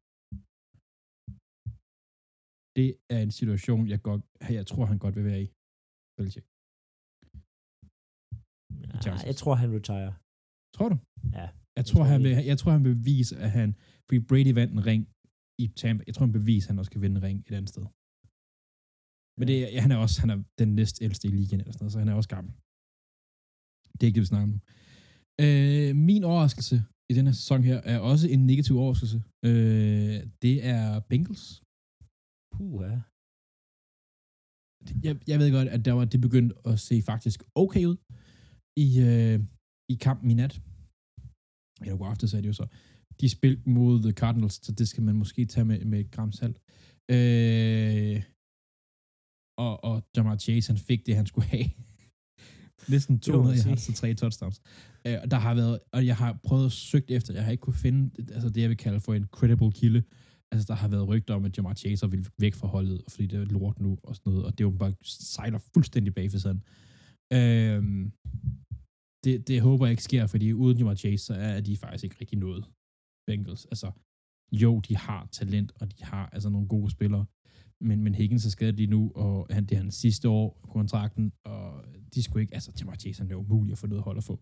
Det 2.78 2.88
er 3.14 3.20
en 3.26 3.34
situation, 3.40 3.82
jeg, 3.92 4.00
godt, 4.08 4.22
jeg 4.58 4.66
tror, 4.70 4.84
han 4.92 4.98
godt 5.04 5.14
vil 5.18 5.26
være 5.30 5.42
i. 5.46 5.48
Belichick. 6.16 6.46
Ja, 9.06 9.14
jeg 9.30 9.36
tror, 9.40 9.54
han 9.62 9.70
retire. 9.78 10.12
Tror 10.76 10.88
du? 10.92 10.96
Ja. 11.38 11.46
Jeg 11.78 11.86
tror, 11.90 12.02
han 12.12 12.20
vil, 12.24 12.32
jeg 12.52 12.58
tror, 12.58 12.70
han 12.76 12.84
vil 12.86 12.96
bevise, 13.00 13.34
at 13.46 13.50
han... 13.58 13.68
Fordi 14.08 14.20
Brady 14.28 14.52
vandt 14.60 14.72
en 14.72 14.86
ring 14.90 15.02
i 15.64 15.66
Tampa. 15.80 16.02
Jeg 16.06 16.14
tror, 16.14 16.24
han 16.26 16.38
beviser, 16.40 16.66
at 16.68 16.70
han 16.72 16.78
også 16.82 16.90
kan 16.92 17.02
vinde 17.02 17.16
en 17.18 17.26
ring 17.28 17.38
et 17.48 17.54
andet 17.58 17.70
sted. 17.74 17.84
Men 19.38 19.44
det, 19.50 19.56
er- 19.76 19.80
han 19.84 19.92
er 19.94 19.98
også 20.04 20.16
han 20.22 20.30
er 20.34 20.38
den 20.60 20.70
næst 20.78 20.96
ældste 21.06 21.24
i 21.28 21.32
ligaen, 21.38 21.60
eller 21.60 21.72
sådan 21.72 21.82
noget, 21.84 21.92
så 21.94 21.98
han 22.02 22.08
er 22.12 22.14
også 22.20 22.32
gammel. 22.36 22.52
Det 23.94 24.02
er 24.02 24.08
ikke 24.08 24.18
det, 24.18 24.26
vi 24.26 24.32
snakker 24.32 24.46
om 24.48 24.54
nu. 24.56 24.60
Øh, 25.44 25.90
min 26.10 26.22
overraskelse, 26.30 26.76
i 27.10 27.12
den 27.18 27.26
her 27.28 27.36
sæson 27.40 27.60
her 27.70 27.78
er 27.92 27.98
også 28.10 28.26
en 28.34 28.42
negativ 28.50 28.74
overraskelse. 28.82 29.18
Øh, 29.48 30.16
det 30.44 30.56
er 30.74 30.84
Bengals. 31.10 31.44
Puh, 32.54 32.74
ja. 32.86 32.98
Jeg, 35.06 35.14
jeg 35.30 35.36
ved 35.40 35.48
godt, 35.56 35.68
at 35.76 35.84
der 35.86 35.92
var, 35.98 36.04
det 36.12 36.20
begyndte 36.26 36.54
at 36.70 36.76
se 36.88 36.96
faktisk 37.10 37.38
okay 37.62 37.84
ud 37.92 37.96
i, 38.84 38.88
øh, 39.08 39.36
i 39.92 39.94
kampen 40.06 40.28
i 40.32 40.34
nat. 40.42 40.54
Eller 41.80 41.96
god 42.00 42.08
aften, 42.12 42.28
sagde 42.28 42.42
de 42.44 42.50
jo 42.52 42.56
så. 42.60 42.66
De 43.20 43.28
spillede 43.28 43.70
mod 43.70 44.02
The 44.02 44.12
Cardinals, 44.12 44.66
så 44.66 44.72
det 44.72 44.88
skal 44.88 45.02
man 45.02 45.14
måske 45.14 45.44
tage 45.44 45.64
med, 45.64 45.84
med 45.84 46.00
et 46.00 46.10
gram 46.10 46.32
salt. 46.32 46.58
Øh, 47.10 48.22
og, 49.58 49.84
og 49.84 50.02
Jamar 50.16 50.36
Chase, 50.36 50.72
han 50.72 50.78
fik 50.78 51.06
det, 51.06 51.16
han 51.16 51.26
skulle 51.26 51.48
have. 51.48 51.64
Næsten 52.94 53.20
200 53.20 53.58
sige. 53.58 53.70
yards 53.70 53.88
og 53.88 53.94
tre 53.94 54.14
touchdowns. 54.14 54.60
Øh, 55.06 55.16
og 55.22 55.30
der 55.30 55.36
har 55.36 55.54
været, 55.54 55.78
og 55.92 56.06
jeg 56.06 56.16
har 56.16 56.40
prøvet 56.44 56.66
at 56.66 56.72
søge 56.72 57.10
efter, 57.10 57.34
jeg 57.34 57.44
har 57.44 57.50
ikke 57.50 57.60
kunne 57.60 57.74
finde, 57.74 58.10
altså 58.32 58.48
det 58.48 58.60
jeg 58.60 58.68
vil 58.68 58.76
kalde 58.76 59.00
for 59.00 59.14
en 59.14 59.26
credible 59.26 59.72
kilde. 59.72 60.02
Altså 60.52 60.66
der 60.66 60.74
har 60.74 60.88
været 60.88 61.08
rygter 61.08 61.34
om, 61.34 61.44
at 61.44 61.56
Jamar 61.56 61.74
Chase 61.74 62.10
vil 62.10 62.28
væk 62.38 62.54
fra 62.54 62.68
holdet, 62.68 63.02
fordi 63.08 63.26
det 63.26 63.40
er 63.40 63.44
lort 63.44 63.80
nu 63.80 63.98
og 64.02 64.16
sådan 64.16 64.30
noget, 64.30 64.46
og 64.46 64.58
det 64.58 64.64
er 64.64 64.68
jo 64.68 64.76
bare 64.78 64.94
sejler 65.04 65.58
fuldstændig 65.74 66.14
bag 66.14 66.30
for 66.30 66.38
sådan. 66.38 66.62
Øh, 67.32 68.10
det, 69.24 69.48
det 69.48 69.60
håber 69.60 69.86
jeg 69.86 69.90
ikke 69.90 70.02
sker, 70.02 70.26
fordi 70.26 70.52
uden 70.52 70.78
Jamar 70.78 70.94
Chase, 70.94 71.24
så 71.24 71.34
er 71.34 71.60
de 71.60 71.76
faktisk 71.76 72.04
ikke 72.04 72.16
rigtig 72.20 72.38
noget. 72.38 72.64
Bengals. 73.28 73.64
Altså, 73.72 73.88
jo, 74.62 74.80
de 74.86 74.96
har 74.96 75.20
talent, 75.38 75.72
og 75.80 75.84
de 75.92 76.04
har 76.12 76.24
altså 76.34 76.48
nogle 76.54 76.68
gode 76.68 76.90
spillere, 76.96 77.24
men, 77.88 77.98
men 78.04 78.14
Higgins 78.14 78.46
er 78.46 78.50
skadet 78.50 78.76
lige 78.80 78.92
nu, 78.96 79.12
og 79.14 79.46
han, 79.50 79.62
det 79.66 79.74
er 79.76 79.82
hans 79.82 79.94
sidste 79.94 80.28
år 80.28 80.58
på 80.62 80.66
kontrakten, 80.78 81.32
og 81.44 81.84
de 82.14 82.22
skulle 82.22 82.42
ikke, 82.42 82.54
altså 82.54 82.70
Jamar 82.78 82.94
Chase, 82.94 83.22
er 83.30 83.34
umuligt 83.44 83.72
at 83.72 83.78
få 83.78 83.86
noget 83.86 84.04
hold 84.04 84.18
at 84.18 84.24
få. 84.24 84.36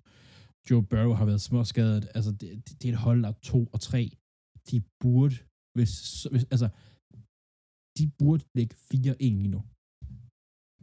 Joe 0.70 0.82
Burrow 0.90 1.12
har 1.20 1.24
været 1.30 1.40
småskadet, 1.40 2.08
altså 2.14 2.30
det, 2.40 2.48
det, 2.66 2.82
det 2.82 2.88
er 2.88 2.92
et 2.92 3.04
hold, 3.06 3.22
der 3.22 3.28
er 3.28 3.38
to 3.52 3.60
og 3.74 3.80
tre. 3.80 4.02
De 4.70 4.82
burde, 5.00 5.36
hvis, 5.76 5.92
hvis 6.32 6.44
altså, 6.54 6.68
de 7.98 8.04
burde 8.18 8.44
lægge 8.54 8.74
4-1 8.74 9.16
lige 9.20 9.54
nu. 9.56 9.62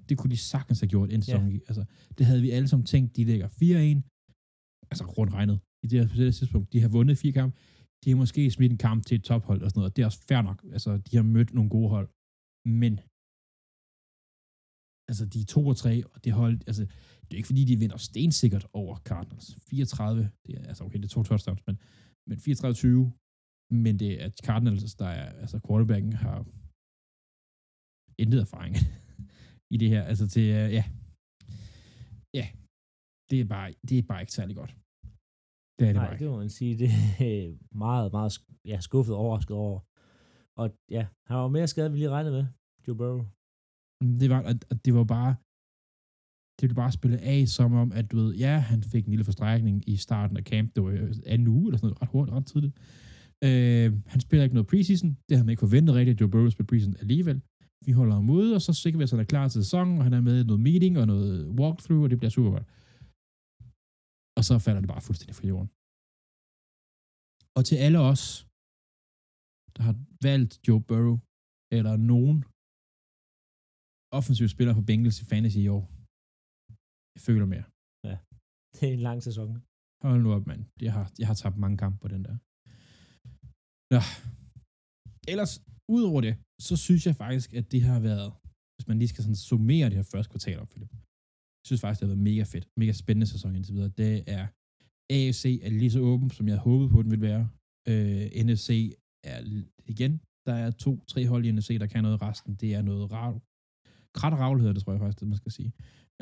Det 0.09 0.17
kunne 0.17 0.31
de 0.35 0.37
sagtens 0.37 0.79
have 0.79 0.89
gjort 0.93 1.09
en 1.11 1.21
sæson. 1.21 1.49
Ja. 1.49 1.59
Altså, 1.69 1.83
det 2.17 2.25
havde 2.25 2.41
vi 2.41 2.49
alle 2.49 2.67
sammen 2.67 2.85
tænkt, 2.85 3.15
de 3.15 3.23
lægger 3.31 3.47
4-1, 3.47 3.53
altså 4.91 5.05
rundt 5.17 5.33
regnet, 5.33 5.57
i 5.83 5.87
det 5.87 5.95
her 5.99 6.07
det 6.25 6.35
tidspunkt. 6.35 6.73
De 6.73 6.79
har 6.81 6.89
vundet 6.89 7.17
fire 7.17 7.31
kampe, 7.39 7.57
de 8.03 8.09
har 8.09 8.17
måske 8.17 8.51
smidt 8.51 8.71
en 8.71 8.77
kamp 8.77 9.05
til 9.05 9.15
et 9.15 9.23
tophold 9.23 9.61
og 9.61 9.69
sådan 9.69 9.79
noget, 9.79 9.91
og 9.91 9.95
det 9.95 10.01
er 10.01 10.05
også 10.05 10.23
fair 10.29 10.41
nok. 10.41 10.63
Altså, 10.63 10.91
de 10.97 11.15
har 11.15 11.23
mødt 11.23 11.53
nogle 11.53 11.69
gode 11.69 11.89
hold. 11.95 12.09
Men, 12.81 12.93
altså, 15.09 15.23
de 15.33 15.39
er 15.41 15.45
2 15.45 15.67
og 15.67 15.77
3, 15.77 16.05
og 16.13 16.23
det 16.23 16.33
hold, 16.33 16.57
altså, 16.69 16.83
det 17.25 17.33
er 17.33 17.39
ikke 17.41 17.51
fordi, 17.51 17.65
de 17.65 17.79
vinder 17.79 17.97
stensikkert 17.97 18.65
over 18.73 18.95
Cardinals. 19.09 19.47
34, 19.69 20.31
det 20.45 20.55
er, 20.59 20.63
altså 20.69 20.83
okay, 20.83 20.99
det 20.99 21.05
er 21.05 21.15
to 21.15 21.23
touchdowns, 21.23 21.63
men, 21.67 21.75
men 22.27 22.37
34-20, 22.37 22.43
men 23.85 23.99
det 23.99 24.11
er 24.23 24.29
Cardinals, 24.47 24.95
der 24.95 25.09
er, 25.19 25.29
altså 25.43 25.57
quarterbacken 25.67 26.13
har 26.13 26.37
intet 28.21 28.39
erfaring 28.41 28.75
i 29.73 29.77
det 29.77 29.89
her. 29.89 30.03
Altså 30.11 30.25
til, 30.33 30.43
ja, 30.77 30.83
ja, 32.39 32.45
det 33.29 33.37
er 33.41 33.47
bare, 33.55 33.73
det 33.87 33.97
er 33.97 34.03
bare 34.11 34.21
ikke 34.21 34.37
særlig 34.39 34.55
godt. 34.55 34.82
Det 35.80 35.88
er 35.88 35.93
det 35.93 35.95
Nej, 35.95 36.05
bare 36.05 36.13
det 36.13 36.21
ikke. 36.21 36.32
må 36.32 36.38
man 36.38 36.49
sige. 36.49 36.78
Det 36.78 36.89
er 37.19 37.53
meget, 37.76 38.11
meget 38.11 38.39
ja, 38.65 38.80
skuffet 38.80 39.15
og 39.15 39.21
overrasket 39.21 39.55
over. 39.57 39.80
Og 40.57 40.69
ja, 40.89 41.05
han 41.28 41.38
var 41.38 41.47
mere 41.47 41.67
skadet, 41.67 41.93
vi 41.93 41.97
lige 41.97 42.09
regnede 42.09 42.34
med, 42.34 42.45
Joe 42.88 42.95
Burrow. 42.95 43.26
Det 44.19 44.30
var, 44.30 44.41
at, 44.41 44.65
at 44.71 44.86
det 44.86 44.93
var 44.93 45.03
bare, 45.03 45.36
det 46.57 46.61
ville 46.61 46.76
bare 46.76 46.91
spille 46.91 47.17
af, 47.19 47.47
som 47.47 47.74
om, 47.74 47.91
at 47.91 48.11
du 48.11 48.17
ved, 48.17 48.36
ja, 48.36 48.57
han 48.57 48.84
fik 48.84 49.05
en 49.05 49.09
lille 49.09 49.26
forstrækning 49.26 49.89
i 49.89 49.95
starten 49.97 50.38
af 50.38 50.43
camp, 50.43 50.76
det 50.76 50.84
var 50.84 50.91
jo 50.91 51.13
anden 51.26 51.47
uge, 51.47 51.67
eller 51.67 51.78
sådan 51.78 51.88
noget, 51.88 52.01
ret 52.01 52.09
hurtigt, 52.09 52.36
ret 52.36 52.45
tidligt. 52.45 52.74
Øh, 53.43 53.93
han 54.07 54.21
spiller 54.21 54.43
ikke 54.43 54.55
noget 54.55 54.67
preseason, 54.67 55.09
det 55.09 55.38
havde 55.38 55.45
man 55.45 55.49
ikke 55.49 55.59
forventet 55.59 55.95
rigtigt, 55.95 56.21
Joe 56.21 56.30
Burrow 56.30 56.49
spiller 56.49 56.67
preseason 56.67 56.95
alligevel. 56.99 57.41
Vi 57.86 57.91
holder 57.91 58.15
ham 58.15 58.30
ude, 58.30 58.55
og 58.55 58.61
så 58.61 58.74
sikrer 58.74 58.97
vi 58.97 59.03
at 59.03 59.11
han 59.11 59.19
er 59.19 59.24
klar 59.24 59.47
til 59.47 59.63
sæsonen, 59.63 59.97
og 59.97 60.03
han 60.03 60.13
er 60.13 60.21
med 60.21 60.43
i 60.43 60.47
noget 60.47 60.61
meeting 60.61 60.97
og 60.97 61.07
noget 61.07 61.47
walkthrough, 61.59 62.03
og 62.03 62.09
det 62.09 62.17
bliver 62.19 62.30
super 62.30 62.51
godt. 62.51 62.63
Og 64.43 64.47
så 64.49 64.55
falder 64.65 64.81
det 64.81 64.91
bare 64.93 65.05
fuldstændig 65.07 65.35
fra 65.39 65.49
jorden. 65.53 65.69
Og 67.57 67.61
til 67.69 67.77
alle 67.85 67.99
os, 68.11 68.23
der 69.75 69.81
har 69.87 69.95
valgt 70.27 70.53
Joe 70.67 70.81
Burrow, 70.89 71.17
eller 71.77 71.93
nogen 72.11 72.37
offensive 74.19 74.49
spillere 74.55 74.77
på 74.79 74.85
Bengals 74.89 75.21
i 75.21 75.25
fantasy 75.31 75.59
i 75.65 75.67
år, 75.77 75.83
jeg 77.15 77.21
føler 77.27 77.47
mere. 77.53 77.67
Det 78.75 78.83
er 78.89 78.93
en 78.99 79.05
lang 79.09 79.19
sæson. 79.27 79.49
Hold 80.05 80.21
nu 80.25 80.29
op, 80.37 80.45
mand. 80.51 80.61
Jeg 80.85 80.93
har, 80.97 81.05
jeg 81.19 81.27
har 81.29 81.37
tabt 81.43 81.57
mange 81.63 81.77
kampe 81.83 81.97
på 82.03 82.07
den 82.13 82.21
der. 82.27 82.35
Nå. 83.93 84.01
Ellers, 85.31 85.53
udover 85.95 86.21
det, 86.27 86.33
så 86.67 86.73
synes 86.85 87.03
jeg 87.07 87.15
faktisk, 87.23 87.49
at 87.59 87.65
det 87.73 87.81
har 87.89 87.99
været, 88.09 88.29
hvis 88.75 88.87
man 88.89 88.97
lige 88.99 89.11
skal 89.13 89.23
sådan 89.23 89.45
summere 89.49 89.89
det 89.89 89.99
her 89.99 90.07
første 90.11 90.31
kvartal 90.33 90.59
op, 90.63 90.69
Philip. 90.73 90.93
Jeg 91.64 91.68
synes 91.68 91.82
faktisk, 91.82 91.99
det 91.99 92.07
har 92.07 92.16
været 92.16 92.24
mega 92.30 92.43
fedt. 92.43 92.66
Mega 92.78 92.91
spændende 92.91 93.28
sæson 93.28 93.55
indtil 93.55 93.74
videre. 93.76 93.89
Det 93.97 94.24
er, 94.38 94.47
AFC 95.16 95.43
er 95.64 95.70
lige 95.70 95.91
så 95.91 95.99
åben, 95.99 96.30
som 96.30 96.47
jeg 96.47 96.57
håbede 96.57 96.89
på, 96.89 97.01
den 97.03 97.11
ville 97.11 97.28
være. 97.32 97.49
Øh, 97.91 98.26
NFC 98.45 98.70
er 99.24 99.39
igen, 99.93 100.14
der 100.47 100.53
er 100.53 100.72
to, 100.72 100.91
tre 101.11 101.28
hold 101.28 101.45
i 101.45 101.51
NFC, 101.51 101.70
der 101.80 101.88
kan 101.88 102.03
noget. 102.03 102.22
Resten, 102.22 102.55
det 102.55 102.74
er 102.74 102.82
noget 102.82 103.11
rav. 103.11 103.34
Krat 104.18 104.34
og 104.34 104.39
ravl 104.39 104.59
hedder 104.59 104.74
det, 104.74 104.84
tror 104.84 104.93
jeg 104.93 104.99
faktisk, 104.99 105.20
det 105.20 105.28
man 105.28 105.38
skal 105.38 105.51
sige. 105.51 105.72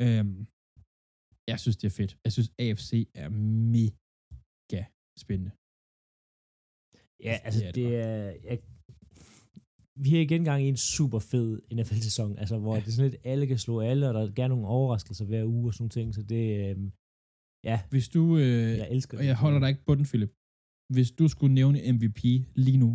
Øhm, 0.04 0.46
jeg 1.50 1.58
synes, 1.60 1.76
det 1.76 1.86
er 1.86 1.96
fedt. 2.00 2.12
Jeg 2.24 2.32
synes, 2.32 2.48
AFC 2.58 2.90
er 3.14 3.28
mega 3.72 4.82
spændende. 5.24 5.52
Ja, 7.26 7.34
altså 7.46 7.60
Det 7.60 7.68
er 7.68 7.72
det 7.72 7.84
det 7.84 7.96
er... 7.96 8.24
Jeg, 8.48 8.58
vi 10.00 10.16
er 10.16 10.20
igen 10.20 10.44
gang 10.44 10.62
i 10.64 10.68
en 10.68 10.76
super 10.76 11.18
fed 11.18 11.60
NFL-sæson, 11.76 12.38
altså 12.38 12.58
hvor 12.58 12.74
Ja. 12.74 12.80
det 12.80 12.86
er 12.88 12.92
sådan 12.92 13.10
lidt, 13.10 13.20
alle 13.24 13.46
kan 13.46 13.58
slå 13.58 13.80
alle, 13.80 14.08
og 14.08 14.14
der 14.14 14.20
er 14.20 14.32
gerne 14.34 14.52
nogle 14.54 14.66
overraskelser 14.66 15.24
hver 15.24 15.44
uge 15.44 15.68
og 15.70 15.74
sådan 15.74 15.90
ting, 15.90 16.14
så 16.14 16.22
det, 16.22 16.44
øhm, 16.70 16.92
ja, 17.64 17.76
Hvis 17.90 18.08
du, 18.08 18.22
øh, 18.38 18.70
jeg 18.80 18.88
elsker 18.90 19.18
og 19.18 19.24
jeg 19.26 19.36
holder 19.36 19.58
dig 19.58 19.68
ikke 19.68 19.84
på 19.86 19.94
den, 19.94 20.04
Philip. 20.04 20.32
Hvis 20.94 21.10
du 21.18 21.28
skulle 21.28 21.54
nævne 21.54 21.92
MVP 21.92 22.20
lige 22.66 22.78
nu, 22.84 22.90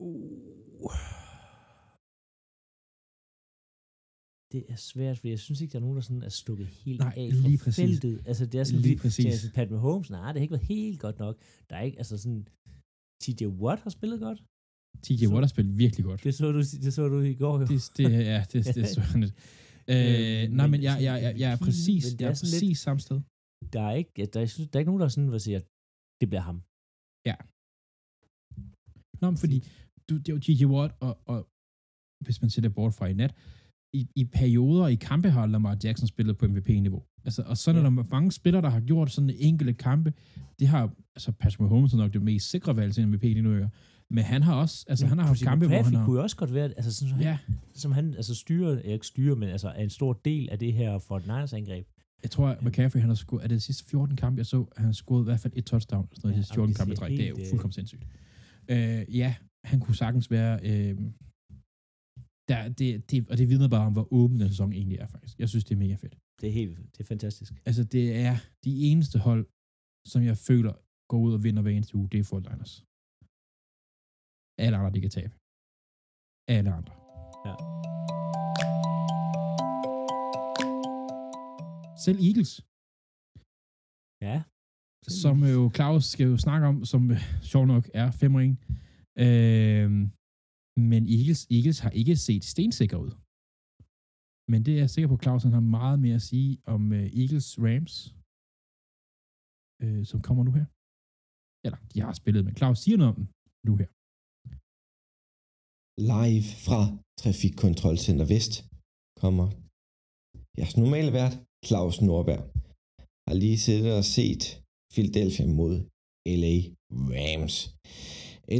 Uh. 0.00 0.92
Det 4.52 4.64
er 4.68 4.76
svært, 4.76 5.18
for 5.18 5.28
jeg 5.28 5.38
synes 5.38 5.60
ikke, 5.60 5.72
der 5.72 5.78
er 5.78 5.80
nogen, 5.80 5.96
der 5.96 6.02
sådan 6.02 6.22
er 6.22 6.28
stukket 6.28 6.66
helt 6.66 6.98
Nej, 7.00 7.14
af 7.16 7.28
lige 7.42 7.58
fra 7.58 7.64
præcis. 7.64 7.84
feltet. 7.84 8.22
Altså, 8.26 8.46
det 8.46 8.60
er 8.60 8.64
sådan, 8.64 8.80
Lige 8.80 8.98
fordi, 8.98 9.08
præcis. 9.08 9.40
sådan, 9.40 9.54
Pat 9.54 9.70
Mahomes, 9.70 10.10
nej, 10.10 10.32
det 10.32 10.38
har 10.40 10.42
ikke 10.42 10.52
været 10.52 10.66
helt 10.66 11.00
godt 11.00 11.18
nok. 11.18 11.36
Der 11.70 11.76
er 11.76 11.82
ikke, 11.82 11.98
altså 11.98 12.18
sådan, 12.18 12.48
TJ 13.26 13.46
Watt 13.62 13.80
har 13.82 13.90
spillet 13.90 14.20
godt. 14.20 14.38
TJ 15.02 15.26
Watt 15.32 15.44
har 15.46 15.52
spillet 15.54 15.78
virkelig 15.78 16.04
godt. 16.04 16.24
Det 16.24 16.34
så 16.34 16.52
du, 16.52 16.58
det 16.84 16.92
så 16.98 17.08
du 17.08 17.20
i 17.20 17.34
går 17.34 17.54
jo. 17.60 17.66
Det, 17.66 17.90
det, 17.96 18.04
ja, 18.32 18.44
det, 18.52 18.64
det 18.74 18.76
er 18.84 18.86
sådan 18.86 19.20
lidt. 19.20 19.34
Øh, 19.94 20.42
nej, 20.58 20.66
men 20.72 20.82
jeg, 20.82 20.96
jeg, 21.06 21.14
jeg, 21.24 21.32
jeg 21.42 21.52
er 21.52 21.58
præcis, 21.66 22.04
det 22.04 22.20
jeg 22.20 22.28
er 22.30 22.34
sådan 22.34 22.50
lidt- 22.50 22.62
præcis 22.62 22.78
samme 22.86 23.00
sted. 23.06 23.18
Der 23.72 23.82
er 23.90 23.94
ikke, 24.00 24.26
der, 24.32 24.40
er, 24.44 24.46
der 24.70 24.74
er 24.76 24.78
ikke 24.82 24.90
nogen, 24.90 25.00
der 25.00 25.06
er 25.06 25.14
sådan, 25.16 25.28
hvad 25.34 25.38
siger, 25.48 25.60
det 26.20 26.26
bliver 26.30 26.44
ham. 26.50 26.56
Nå, 29.20 29.26
men 29.30 29.38
fordi 29.44 29.58
du, 30.08 30.12
det 30.22 30.28
er 30.28 30.34
jo 30.36 30.40
TJ 30.46 30.64
Watt, 30.74 30.92
og, 31.06 31.12
og 31.32 31.38
hvis 32.24 32.38
man 32.42 32.50
sætter 32.50 32.70
bort 32.78 32.94
fra 32.98 33.06
i 33.06 33.14
nat, 33.22 33.32
i, 33.98 34.00
i 34.20 34.24
perioder 34.38 34.86
i 34.96 34.98
kampe 35.08 35.28
har 35.36 35.46
Lamar 35.46 35.74
Jackson 35.84 36.08
spillet 36.14 36.34
på 36.38 36.44
MVP-niveau. 36.52 37.02
Altså, 37.26 37.42
og 37.46 37.56
sådan 37.56 37.82
Ja. 37.82 37.86
er 37.86 37.90
der 37.90 38.04
mange 38.10 38.32
spillere, 38.32 38.62
der 38.62 38.68
har 38.70 38.80
gjort 38.80 39.10
sådan 39.10 39.30
enkelte 39.38 39.72
kampe. 39.72 40.12
Det 40.58 40.68
har, 40.68 40.90
altså 41.16 41.32
Patrick 41.32 41.60
Mahomes 41.60 41.92
er 41.92 41.96
nok 41.96 42.12
det 42.12 42.22
mest 42.22 42.50
sikre 42.50 42.76
valg 42.76 42.94
til 42.94 43.08
MVP 43.08 43.22
lige 43.22 43.42
nu, 43.42 43.54
ikke? 43.54 43.68
men 44.10 44.24
han 44.24 44.42
har 44.42 44.54
også, 44.54 44.84
altså 44.88 45.06
han 45.06 45.18
har 45.18 45.26
haft 45.26 45.42
kampe, 45.42 45.66
hvor 45.66 45.82
han 45.82 45.94
har... 45.94 46.04
kunne 46.04 46.20
også 46.20 46.36
godt 46.36 46.54
være, 46.54 46.64
altså 46.64 46.94
sådan, 46.94 47.20
Ja, 47.20 47.38
som 47.74 47.92
han 47.92 48.14
altså 48.14 48.34
styrer, 48.34 48.78
ikke 48.80 49.06
styrer, 49.06 49.34
men 49.34 49.48
altså 49.48 49.68
er 49.68 49.82
en 49.82 49.90
stor 49.90 50.12
del 50.12 50.48
af 50.50 50.58
det 50.58 50.72
her 50.72 50.98
Fort 50.98 51.22
Niners 51.22 51.52
angreb. 51.52 51.86
jeg 52.22 52.30
tror, 52.30 52.48
at 52.48 52.62
McCaffrey, 52.62 53.00
han 53.00 53.10
har 53.10 53.14
scoret, 53.14 53.44
er 53.44 53.48
det 53.48 53.54
de 53.54 53.60
sidste 53.60 53.84
14 53.84 54.16
kampe, 54.16 54.38
jeg 54.38 54.46
så, 54.46 54.64
han 54.76 54.84
har 54.86 54.92
scoret 54.92 55.22
i 55.22 55.24
hvert 55.24 55.40
fald 55.40 55.52
et 55.56 55.64
touchdown, 55.64 56.08
sådan 56.12 56.20
noget, 56.22 56.34
Ja, 56.34 56.38
de 56.38 56.42
sidste 56.44 56.54
14 56.54 56.68
det 56.68 56.78
kampe 56.78 56.92
i 56.92 56.96
træk. 56.96 57.10
Det 57.10 57.24
er 57.24 57.28
jo 57.28 57.36
øh, 57.40 57.46
fuldkommen 57.50 57.72
sindssygt. 57.72 58.06
Øh, 58.68 59.16
ja, 59.16 59.34
han 59.64 59.80
kunne 59.80 59.94
sagtens 59.94 60.30
være, 60.30 60.60
øh, 60.62 60.96
der, 62.48 62.68
det, 62.68 63.10
det, 63.10 63.28
og 63.30 63.38
det 63.38 63.48
vidner 63.48 63.68
bare 63.68 63.86
om, 63.86 63.92
hvor 63.92 64.12
åben 64.12 64.40
den 64.40 64.48
sæson 64.48 64.72
egentlig 64.72 64.98
er, 64.98 65.06
faktisk. 65.06 65.38
Jeg 65.38 65.48
synes, 65.48 65.64
det 65.64 65.74
er 65.74 65.78
mega 65.78 65.94
fedt. 65.94 66.16
Det 66.40 66.46
er 66.48 66.54
helt, 66.60 66.76
det 66.94 67.00
er 67.04 67.08
fantastisk. 67.14 67.52
Altså, 67.68 67.82
det 67.94 68.06
er 68.26 68.34
de 68.66 68.72
eneste 68.90 69.18
hold, 69.26 69.44
som 70.12 70.20
jeg 70.30 70.36
føler 70.48 70.74
går 71.10 71.18
ud 71.26 71.32
og 71.38 71.42
vinder 71.44 71.62
hver 71.62 71.74
eneste 71.76 71.94
uge, 71.98 72.08
det 72.12 72.18
er 72.20 72.24
Fort 72.30 72.44
Liners. 72.48 72.74
Alle 74.64 74.76
andre, 74.78 74.92
de 74.96 75.00
kan 75.04 75.12
tabe. 75.18 75.34
Alle 76.56 76.70
andre. 76.78 76.94
Ja. 77.48 77.54
Selv 82.04 82.18
Eagles, 82.28 82.52
Ja. 84.28 84.36
som 85.22 85.36
jo 85.54 85.62
Claus 85.76 86.04
skal 86.12 86.26
jo 86.32 86.36
snakke 86.46 86.64
om, 86.70 86.76
som 86.92 87.02
øh, 87.14 87.20
sjov 87.52 87.64
nok 87.72 87.84
er 88.02 88.08
5 88.10 88.34
1. 88.36 88.56
Øh, 89.26 89.90
men 90.90 91.02
Eagles, 91.16 91.40
Eagles 91.56 91.78
har 91.84 91.90
ikke 92.00 92.16
set 92.26 92.44
stensikker 92.52 92.98
ud. 93.06 93.12
Men 94.50 94.58
det 94.64 94.72
er 94.74 94.80
jeg 94.84 94.90
sikker 94.90 95.08
på, 95.08 95.16
at 95.18 95.22
Clausen 95.24 95.52
har 95.56 95.64
meget 95.78 95.98
mere 96.04 96.18
at 96.20 96.26
sige 96.30 96.50
om 96.74 96.82
øh, 96.98 97.06
Eagles 97.20 97.48
Rams. 97.64 97.94
øh, 99.84 100.02
som 100.10 100.18
kommer 100.26 100.42
nu 100.44 100.52
her. 100.58 100.66
Eller, 101.66 101.78
de 101.92 101.98
har 102.06 102.12
spillet, 102.20 102.42
men 102.44 102.54
Claus 102.58 102.78
siger 102.84 102.96
noget 102.98 103.12
om 103.12 103.16
den 103.20 103.26
nu 103.68 103.72
her. 103.80 103.88
Live 106.12 106.46
fra 106.66 106.80
Trafikkontrolcenter 107.22 108.26
Vest 108.34 108.54
kommer 109.22 109.46
jeres 110.58 110.76
normale 110.82 111.12
vært, 111.18 111.34
Claus 111.66 111.96
Norberg. 112.08 112.42
Har 113.28 113.36
lige 113.44 113.58
siddet 113.66 113.90
og 113.98 114.04
set 114.16 114.42
Philadelphia 114.94 115.46
mod 115.60 115.74
LA 116.40 116.56
Rams. 117.14 117.54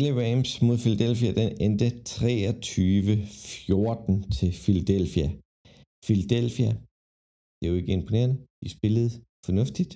LA 0.03 0.11
Rams 0.21 0.51
mod 0.67 0.77
Philadelphia, 0.85 1.31
den 1.41 1.51
endte 1.67 1.89
23-14 2.11 2.15
til 4.37 4.51
Philadelphia. 4.65 5.29
Philadelphia, 6.07 6.71
det 7.57 7.65
er 7.65 7.73
jo 7.73 7.81
ikke 7.81 7.97
imponerende. 7.99 8.37
De 8.63 8.69
spillede 8.77 9.11
fornuftigt. 9.47 9.93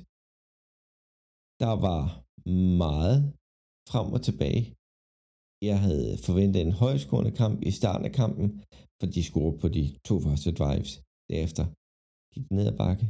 Der 1.63 1.73
var 1.89 2.05
meget 2.83 3.19
frem 3.91 4.09
og 4.17 4.21
tilbage. 4.29 4.63
Jeg 5.69 5.79
havde 5.87 6.11
forventet 6.27 6.61
en 6.63 6.79
højskårende 6.83 7.35
kamp 7.43 7.57
i 7.69 7.71
starten 7.81 8.05
af 8.09 8.15
kampen, 8.23 8.47
for 8.99 9.07
de 9.15 9.23
scorede 9.29 9.59
på 9.63 9.69
de 9.77 9.85
to 10.09 10.15
første 10.27 10.51
drives. 10.61 10.91
Derefter 11.31 11.65
gik 12.35 12.47
ned 12.57 12.65
ad 12.73 12.77
bakke. 12.85 13.07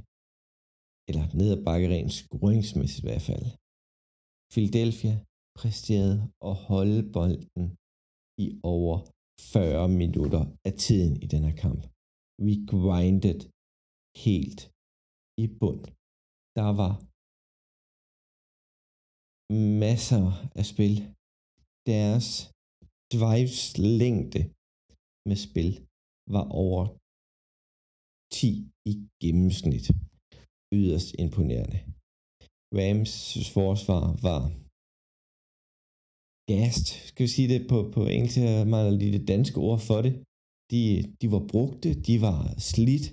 Eller 1.09 1.25
ned 1.41 1.49
ad 1.57 1.61
bakke 1.69 1.87
rent 1.95 2.13
scoringsmæssigt 2.21 3.03
i 3.03 3.07
hvert 3.07 3.27
fald. 3.31 3.47
Philadelphia 4.53 5.15
præsterede 5.61 6.19
at 6.49 6.55
holde 6.71 7.01
bolden 7.17 7.67
i 8.45 8.47
over 8.75 8.95
40 9.55 9.89
minutter 10.03 10.43
af 10.69 10.73
tiden 10.85 11.13
i 11.25 11.27
den 11.35 11.43
her 11.49 11.57
kamp. 11.65 11.83
We 12.47 12.55
grinded 12.73 13.41
helt 14.27 14.61
i 15.43 15.47
bund. 15.61 15.85
Der 16.59 16.71
var 16.81 16.93
masser 19.85 20.25
af 20.61 20.65
spil. 20.73 20.97
Deres 21.91 22.29
drives 23.15 23.61
længde 24.01 24.43
med 25.29 25.39
spil 25.49 25.73
var 26.37 26.47
over 26.65 26.83
10 28.39 28.49
i 28.91 28.93
gennemsnit. 29.23 29.87
Yderst 30.79 31.11
imponerende. 31.25 31.79
Rams 32.79 33.15
forsvar 33.57 34.05
var 34.27 34.43
gast, 36.53 36.87
skal 37.09 37.23
vi 37.27 37.31
sige 37.37 37.49
det 37.55 37.63
på, 37.73 37.79
på 37.95 38.01
engelsk, 38.15 38.37
jeg 38.37 38.67
mangler 38.75 38.95
lige 39.01 39.17
det 39.19 39.29
danske 39.35 39.59
ord 39.69 39.81
for 39.89 40.01
det. 40.07 40.15
De, 40.71 40.83
de 41.21 41.27
var 41.35 41.45
brugte, 41.53 41.89
de 42.07 42.15
var 42.21 42.41
slidt, 42.73 43.07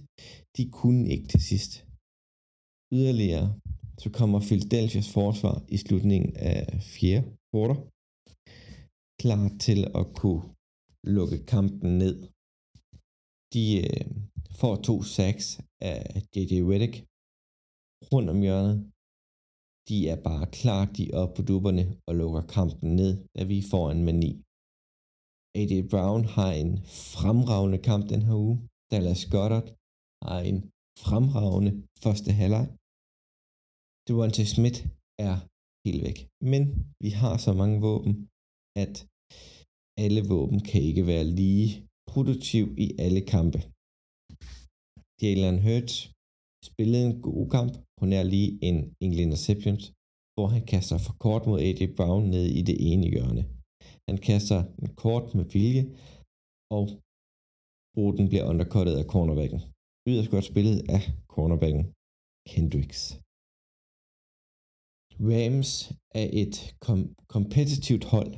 de 0.58 0.64
kunne 0.80 1.04
ikke 1.14 1.28
til 1.34 1.42
sidst. 1.52 1.72
Yderligere, 2.98 3.48
så 4.02 4.08
kommer 4.18 4.40
Philadelphia's 4.40 5.10
forsvar 5.18 5.56
i 5.76 5.78
slutningen 5.78 6.32
af 6.52 6.60
fjerde 6.94 7.24
quarter 7.52 7.78
klar 9.22 9.46
til 9.66 9.80
at 10.00 10.06
kunne 10.20 10.44
lukke 11.18 11.40
kampen 11.54 11.92
ned. 12.04 12.16
De 13.54 13.66
øh, 13.86 14.06
får 14.60 14.76
to 14.88 14.96
sacks 15.16 15.46
af 15.92 15.98
J.J. 16.34 16.54
Reddick 16.72 16.96
rundt 18.14 18.30
om 18.34 18.40
hjørnet. 18.46 18.78
De 19.90 19.98
er 20.14 20.20
bare 20.30 20.46
klar, 20.60 20.82
de 20.98 21.04
er 21.12 21.18
oppe 21.22 21.36
på 21.36 21.44
dupperne 21.50 21.86
og 22.08 22.16
lukker 22.22 22.44
kampen 22.58 22.90
ned, 22.96 23.12
da 23.36 23.42
vi 23.44 23.58
får 23.72 23.86
en 23.92 24.06
mani. 24.06 24.32
A.J. 25.60 25.74
Brown 25.92 26.22
har 26.38 26.52
en 26.64 26.72
fremragende 27.20 27.80
kamp 27.90 28.04
den 28.14 28.22
her 28.28 28.38
uge. 28.46 28.58
Dallas 28.92 29.24
Goddard 29.34 29.68
har 30.28 30.40
en 30.52 30.60
fremragende 31.06 31.74
første 32.04 32.30
halvleg. 32.40 32.66
Devontae 34.08 34.48
Smith 34.56 34.80
er 35.28 35.36
helt 35.86 36.02
væk. 36.08 36.18
Men 36.52 36.62
vi 37.04 37.10
har 37.22 37.36
så 37.46 37.52
mange 37.62 37.78
våben, 37.88 38.14
at 38.84 38.96
alle 40.06 40.22
våben 40.34 40.60
kan 40.70 40.82
ikke 40.90 41.04
være 41.12 41.26
lige 41.40 41.70
produktiv 42.12 42.66
i 42.86 42.88
alle 43.06 43.22
kampe. 43.36 43.60
Jalen 45.22 45.60
Hurts 45.66 45.96
spillede 46.70 47.06
en 47.10 47.18
god 47.30 47.44
kamp. 47.56 47.74
på 47.98 48.04
er 48.20 48.26
lige 48.36 48.52
en 48.70 48.78
enkelt 49.04 49.22
interceptions, 49.28 49.84
hvor 50.36 50.48
han 50.54 50.64
kaster 50.74 50.98
for 51.06 51.14
kort 51.26 51.44
mod 51.50 51.60
AJ 51.68 51.82
Brown 51.98 52.24
ned 52.36 52.46
i 52.60 52.62
det 52.70 52.78
ene 52.92 53.08
hjørne. 53.14 53.44
Han 54.10 54.18
kaster 54.30 54.60
en 54.84 54.90
kort 55.04 55.26
med 55.38 55.46
vilje, 55.56 55.84
og 56.78 56.86
ruten 57.98 58.26
bliver 58.32 58.46
undercuttet 58.52 58.96
af 59.02 59.06
cornerbacken. 59.14 59.60
Yderst 60.10 60.32
godt 60.34 60.46
spillet 60.52 60.78
af 60.96 61.02
cornerbacken 61.34 61.84
Kendricks. 62.52 63.02
Rams 65.32 65.72
er 66.22 66.28
et 66.42 66.56
kom- 66.86 67.14
kompetitivt 67.36 68.06
hold. 68.14 68.32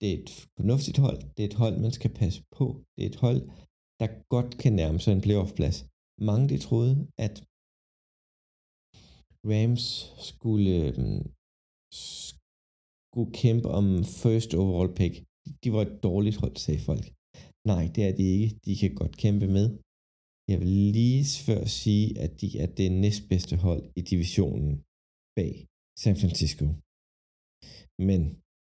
Det 0.00 0.06
er 0.10 0.16
et 0.22 0.30
fornuftigt 0.56 0.98
hold. 1.04 1.18
Det 1.34 1.40
er 1.42 1.48
et 1.52 1.60
hold, 1.62 1.76
man 1.86 1.92
skal 1.98 2.12
passe 2.20 2.40
på. 2.58 2.66
Det 2.94 3.00
er 3.04 3.10
et 3.12 3.20
hold, 3.24 3.40
der 4.00 4.08
godt 4.34 4.50
kan 4.62 4.72
nærme 4.80 4.98
sig 5.04 5.12
en 5.12 5.24
playoff-plads. 5.26 5.78
Mange 6.28 6.46
de 6.52 6.58
troede, 6.66 6.94
at 7.26 7.36
Rams 9.50 9.84
skulle, 10.30 10.72
øhm, 10.86 11.22
skulle 13.12 13.32
kæmpe 13.42 13.68
om 13.80 13.86
first 14.22 14.50
overall 14.62 14.92
pick. 15.00 15.14
De 15.62 15.68
var 15.74 15.82
et 15.82 15.94
dårligt 16.06 16.36
hold, 16.42 16.56
sagde 16.56 16.82
folk. 16.90 17.04
Nej, 17.70 17.84
det 17.94 18.02
er 18.08 18.14
de 18.20 18.26
ikke. 18.36 18.56
De 18.66 18.72
kan 18.80 18.92
godt 19.00 19.14
kæmpe 19.24 19.46
med. 19.56 19.66
Jeg 20.50 20.58
vil 20.60 20.72
lige 20.98 21.24
før 21.48 21.62
sige, 21.80 22.06
at 22.24 22.32
de 22.40 22.48
er 22.62 22.68
det 22.78 22.88
næstbedste 23.02 23.56
hold 23.66 23.82
i 23.98 24.00
divisionen 24.10 24.72
bag 25.38 25.54
San 26.02 26.16
Francisco. 26.22 26.66
Men 28.08 28.20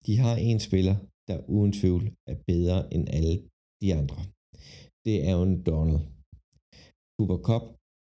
de 0.05 0.13
har 0.23 0.35
en 0.49 0.59
spiller, 0.67 0.97
der 1.29 1.37
uden 1.55 1.71
tvivl 1.79 2.03
er 2.31 2.37
bedre 2.51 2.79
end 2.93 3.05
alle 3.17 3.35
de 3.81 3.89
andre. 4.01 4.19
Det 5.05 5.13
er 5.17 5.23
Aaron 5.29 5.53
Donald. 5.69 6.01
Cooper 7.15 7.39
Cup 7.47 7.65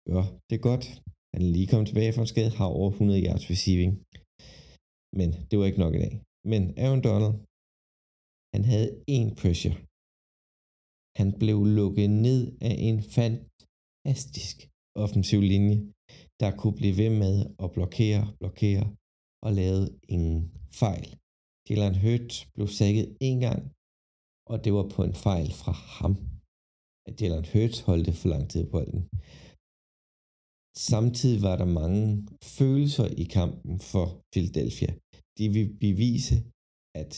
gør 0.09 0.23
det 0.49 0.59
godt. 0.69 0.85
Han 1.33 1.41
er 1.45 1.51
lige 1.55 1.67
kommet 1.71 1.87
tilbage 1.87 2.13
fra 2.13 2.23
en 2.25 2.33
skade, 2.33 2.51
har 2.59 2.69
over 2.77 2.89
100 2.91 3.25
yards 3.25 3.45
receiving. 3.53 3.91
Men 5.17 5.29
det 5.49 5.55
var 5.59 5.65
ikke 5.65 5.83
nok 5.85 5.95
i 5.95 6.01
dag. 6.05 6.15
Men 6.51 6.63
Aaron 6.83 7.03
Donald, 7.07 7.35
han 8.53 8.63
havde 8.71 8.89
en 9.17 9.27
pressure. 9.41 9.77
Han 11.19 11.29
blev 11.41 11.57
lukket 11.79 12.09
ned 12.27 12.41
af 12.69 12.75
en 12.89 12.97
fantastisk 13.17 14.55
offensiv 15.03 15.41
linje, 15.53 15.77
der 16.41 16.49
kunne 16.59 16.77
blive 16.79 16.97
ved 17.01 17.11
med 17.23 17.35
at 17.63 17.69
blokere, 17.75 18.23
blokere 18.41 18.85
og 19.45 19.51
lave 19.61 19.81
ingen 20.15 20.39
fejl. 20.81 21.07
Jalen 21.69 21.95
Hurts 22.03 22.35
blev 22.55 22.67
sækket 22.79 23.07
en 23.27 23.37
gang, 23.47 23.61
og 24.51 24.55
det 24.63 24.71
var 24.77 24.85
på 24.95 25.01
en 25.09 25.15
fejl 25.27 25.49
fra 25.61 25.73
ham, 25.97 26.13
at 27.07 27.15
Jalen 27.21 27.45
Hurts 27.51 27.79
holdte 27.87 28.13
for 28.19 28.27
lang 28.33 28.43
tid 28.51 28.61
på 28.65 28.71
bolden. 28.75 29.01
Samtidig 30.77 31.41
var 31.47 31.55
der 31.61 31.69
mange 31.81 32.27
følelser 32.57 33.07
i 33.23 33.25
kampen 33.37 33.79
for 33.91 34.05
Philadelphia. 34.33 34.91
De 35.37 35.45
vil 35.55 35.67
bevise, 35.85 36.35
at 37.01 37.13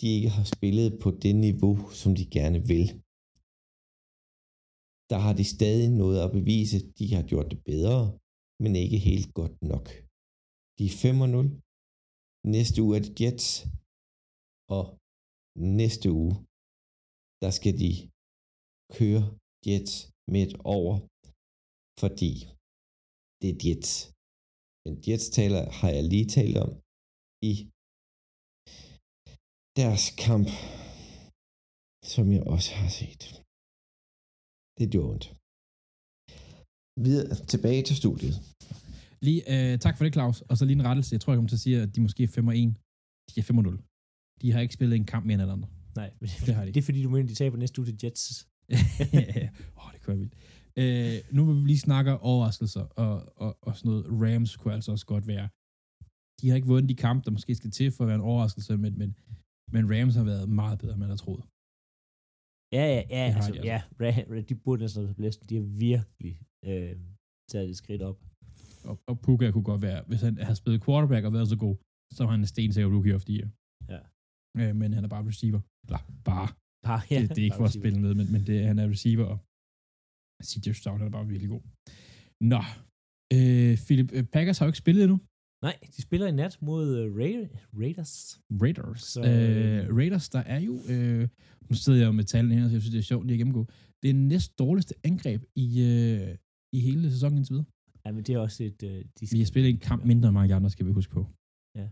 de 0.00 0.06
ikke 0.16 0.30
har 0.36 0.46
spillet 0.54 0.90
på 1.02 1.08
det 1.24 1.34
niveau, 1.46 1.74
som 2.00 2.10
de 2.18 2.24
gerne 2.38 2.60
vil. 2.72 2.86
Der 5.10 5.18
har 5.24 5.34
de 5.40 5.44
stadig 5.56 5.88
noget 6.02 6.18
at 6.24 6.34
bevise. 6.38 6.78
De 6.98 7.06
har 7.16 7.24
gjort 7.30 7.48
det 7.52 7.60
bedre, 7.70 8.00
men 8.62 8.72
ikke 8.84 8.98
helt 9.10 9.30
godt 9.40 9.56
nok. 9.72 9.86
De 10.78 10.84
er 10.90 10.94
5-0. 11.02 11.46
Næste 12.54 12.76
uge 12.84 12.92
er 12.96 13.02
det 13.06 13.14
Jets. 13.20 13.48
Og 14.76 14.84
næste 15.80 16.06
uge, 16.20 16.34
der 17.42 17.50
skal 17.58 17.74
de 17.82 17.92
køre 18.96 19.22
Jets 19.66 19.94
med 20.32 20.40
et 20.46 20.54
over, 20.78 20.94
fordi 22.02 22.32
det 23.40 23.48
er 23.52 23.58
Jets. 23.64 23.92
Men 24.84 24.94
Jets 25.06 25.28
taler, 25.38 25.62
har 25.78 25.90
jeg 25.96 26.04
lige 26.12 26.28
talt 26.36 26.56
om 26.64 26.70
i 27.50 27.54
deres 29.80 30.04
kamp, 30.26 30.48
som 32.14 32.24
jeg 32.36 32.42
også 32.54 32.70
har 32.80 32.90
set. 33.00 33.22
Det 34.78 34.86
gjorde 34.92 35.10
ondt. 35.14 35.26
Videre 37.06 37.34
tilbage 37.52 37.82
til 37.88 37.96
studiet. 38.02 38.34
Lige, 39.26 39.40
øh, 39.54 39.72
tak 39.84 39.94
for 39.96 40.04
det, 40.04 40.12
Claus. 40.16 40.38
Og 40.50 40.54
så 40.56 40.62
lige 40.64 40.78
en 40.80 40.88
rettelse. 40.90 41.12
Jeg 41.14 41.20
tror, 41.20 41.30
jeg 41.32 41.38
kommer 41.38 41.52
til 41.52 41.60
at 41.60 41.64
sige, 41.66 41.76
at 41.84 41.90
de 41.94 42.00
måske 42.06 42.22
er 42.22 42.28
5 42.28 42.48
og 42.50 42.56
1. 42.58 42.74
De 43.30 43.34
er 43.40 43.46
5 43.50 43.58
og 43.60 43.64
0. 43.64 43.82
De 44.42 44.46
har 44.52 44.60
ikke 44.64 44.74
spillet 44.78 44.96
en 44.96 45.06
kamp 45.12 45.24
mere 45.26 45.34
end 45.34 45.42
alle 45.44 45.56
andre. 45.58 45.68
Nej, 46.00 46.10
Det 46.46 46.54
har 46.56 46.64
de. 46.64 46.72
det 46.74 46.80
er 46.80 46.88
fordi, 46.88 47.02
du 47.02 47.10
mener, 47.10 47.28
de 47.32 47.34
taber 47.42 47.56
næste 47.56 47.76
uge 47.80 47.86
til 47.88 47.98
Jets. 48.02 48.24
Åh, 49.78 49.84
oh, 49.84 49.88
det 49.92 49.98
kunne 50.02 50.12
være 50.14 50.22
vildt. 50.24 50.36
Øh, 50.82 51.16
nu 51.36 51.40
vil 51.46 51.56
vi 51.60 51.66
lige 51.72 51.86
snakke 51.88 52.10
overraskelser, 52.30 52.84
og, 53.04 53.14
og, 53.44 53.50
og 53.66 53.72
sådan 53.76 53.88
noget. 53.90 54.04
Rams 54.22 54.56
kunne 54.56 54.74
altså 54.74 54.90
også 54.96 55.06
godt 55.14 55.26
være. 55.34 55.46
De 56.38 56.44
har 56.48 56.56
ikke 56.58 56.72
vundet 56.72 56.88
de 56.92 57.02
kampe, 57.06 57.20
der 57.24 57.30
måske 57.36 57.54
skal 57.60 57.70
til 57.70 57.88
for 57.94 58.04
at 58.04 58.08
være 58.08 58.20
en 58.22 58.28
overraskelse, 58.30 58.72
men, 58.84 58.92
men, 59.00 59.10
men 59.74 59.82
Rams 59.92 60.14
har 60.20 60.26
været 60.32 60.46
meget 60.48 60.78
bedre, 60.80 60.94
end 60.94 61.02
man 61.04 61.12
har 61.14 61.20
troet. 61.24 61.44
Ja, 62.76 62.84
ja, 62.94 63.02
ja, 63.18 63.24
Det 63.24 63.32
har 63.34 63.40
altså, 63.40 63.52
de 63.52 63.58
altså. 63.58 64.34
ja, 64.34 64.40
de 64.48 64.54
burde 64.64 64.80
næsten 64.82 65.06
have 65.06 65.18
blæst. 65.20 65.40
De 65.50 65.54
har 65.60 65.66
virkelig 65.88 66.34
øh, 66.68 66.94
taget 67.50 67.68
et 67.70 67.76
skridt 67.82 68.02
op. 68.10 68.18
Og, 68.88 68.94
og 69.10 69.14
Puka 69.24 69.50
kunne 69.50 69.68
godt 69.72 69.82
være, 69.88 70.00
hvis 70.08 70.20
han 70.26 70.34
havde 70.46 70.56
spillet 70.62 70.84
quarterback 70.86 71.24
og 71.26 71.32
været 71.32 71.48
så 71.48 71.58
god, 71.66 71.76
så 72.16 72.20
var 72.24 72.30
han 72.30 72.40
en 72.40 72.46
stensikker 72.54 72.90
rookie 72.94 73.14
of 73.18 73.24
the 73.28 73.34
year. 73.38 73.48
Ja. 73.92 74.00
Øh, 74.58 74.76
men 74.80 74.88
han 74.96 75.04
er 75.04 75.08
bare 75.08 75.26
receiver. 75.32 75.60
Eller 75.86 76.02
bare. 76.30 76.48
Bare, 76.88 77.02
Ja, 77.10 77.18
det, 77.22 77.28
det 77.34 77.38
er 77.38 77.48
ikke 77.48 77.62
for 77.62 77.70
at 77.72 77.78
spille 77.80 77.98
med, 78.04 78.12
men, 78.20 78.26
men 78.32 78.40
det, 78.48 78.56
han 78.70 78.78
er 78.78 78.86
receiver, 78.94 79.26
og 79.32 79.38
CJ 80.44 80.72
Stroud 80.72 81.00
er 81.00 81.08
bare 81.10 81.26
virkelig 81.26 81.48
god. 81.54 81.62
Nå, 82.52 82.60
øh, 83.36 83.72
Philip, 83.86 84.08
øh, 84.16 84.24
Packers 84.34 84.58
har 84.58 84.66
jo 84.66 84.68
ikke 84.68 84.78
spillet 84.84 85.02
endnu. 85.04 85.18
Nej, 85.66 85.76
de 85.96 86.02
spiller 86.02 86.26
i 86.26 86.32
nat 86.32 86.58
mod 86.62 86.84
uh, 87.00 87.06
Ra- 87.20 87.48
Raiders. 87.82 88.12
Raiders. 88.62 89.02
Så, 89.02 89.20
øh, 89.20 89.96
Raiders, 89.98 90.28
der 90.28 90.38
er 90.54 90.60
jo, 90.68 90.74
øh, 90.92 91.28
nu 91.68 91.74
sidder 91.76 91.98
jeg 91.98 92.06
jo 92.06 92.12
med 92.12 92.24
tallene 92.24 92.54
her, 92.54 92.66
så 92.68 92.72
jeg 92.74 92.80
synes, 92.82 92.92
det 92.92 92.98
er 92.98 93.02
sjovt 93.12 93.26
lige 93.26 93.34
at 93.34 93.38
gennemgå. 93.38 93.62
Det 94.02 94.10
er 94.10 94.14
næst 94.14 94.58
dårligste 94.58 94.94
angreb 95.04 95.40
i, 95.64 95.66
øh, 95.90 96.36
i 96.76 96.78
hele 96.86 97.10
sæsonen 97.10 97.36
indtil 97.38 97.52
videre. 97.54 97.66
Ja, 98.04 98.12
men 98.12 98.22
det 98.24 98.34
er 98.34 98.38
også 98.38 98.64
et... 98.64 98.82
Uh, 98.82 98.88
de 99.20 99.22
Vi 99.32 99.38
har 99.38 99.46
spillet 99.52 99.70
en 99.70 99.78
kamp 99.78 100.04
mindre 100.04 100.28
end 100.28 100.34
mange 100.34 100.54
andre, 100.54 100.70
skal 100.70 100.86
vi 100.86 100.92
huske 100.92 101.12
på. 101.12 101.22
Ja. 101.78 101.88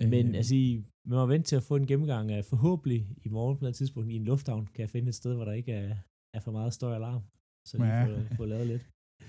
Øh, 0.00 0.08
Men 0.14 0.34
altså, 0.34 0.54
I- 0.54 0.84
man 1.08 1.16
må 1.18 1.26
vente 1.26 1.46
til 1.48 1.56
at 1.56 1.62
få 1.62 1.76
en 1.76 1.86
gennemgang 1.86 2.30
af 2.32 2.44
forhåbentlig 2.44 3.00
i 3.24 3.28
morgen 3.28 3.58
på 3.58 3.66
et 3.66 3.74
tidspunkt 3.74 4.10
i 4.10 4.14
en 4.14 4.24
lufthavn, 4.24 4.66
kan 4.66 4.80
jeg 4.80 4.90
finde 4.90 5.08
et 5.08 5.14
sted, 5.14 5.34
hvor 5.34 5.44
der 5.44 5.52
ikke 5.52 5.72
er, 5.72 5.96
er 6.36 6.40
for 6.40 6.52
meget 6.52 6.72
støj 6.78 6.90
og 6.90 6.96
alarm. 6.96 7.22
Så 7.68 7.74
vi 7.78 7.84
Ja. 7.84 8.04
får, 8.06 8.34
får 8.36 8.46
lavet 8.46 8.66
lidt. 8.66 8.82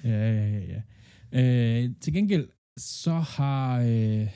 Ja, 0.03 0.09
ja, 0.09 0.59
ja. 0.59 0.63
ja. 0.73 0.81
Øh, 1.83 1.95
til 2.01 2.13
gengæld, 2.13 2.47
så 2.79 3.13
har... 3.35 3.81
Øh, 3.81 4.27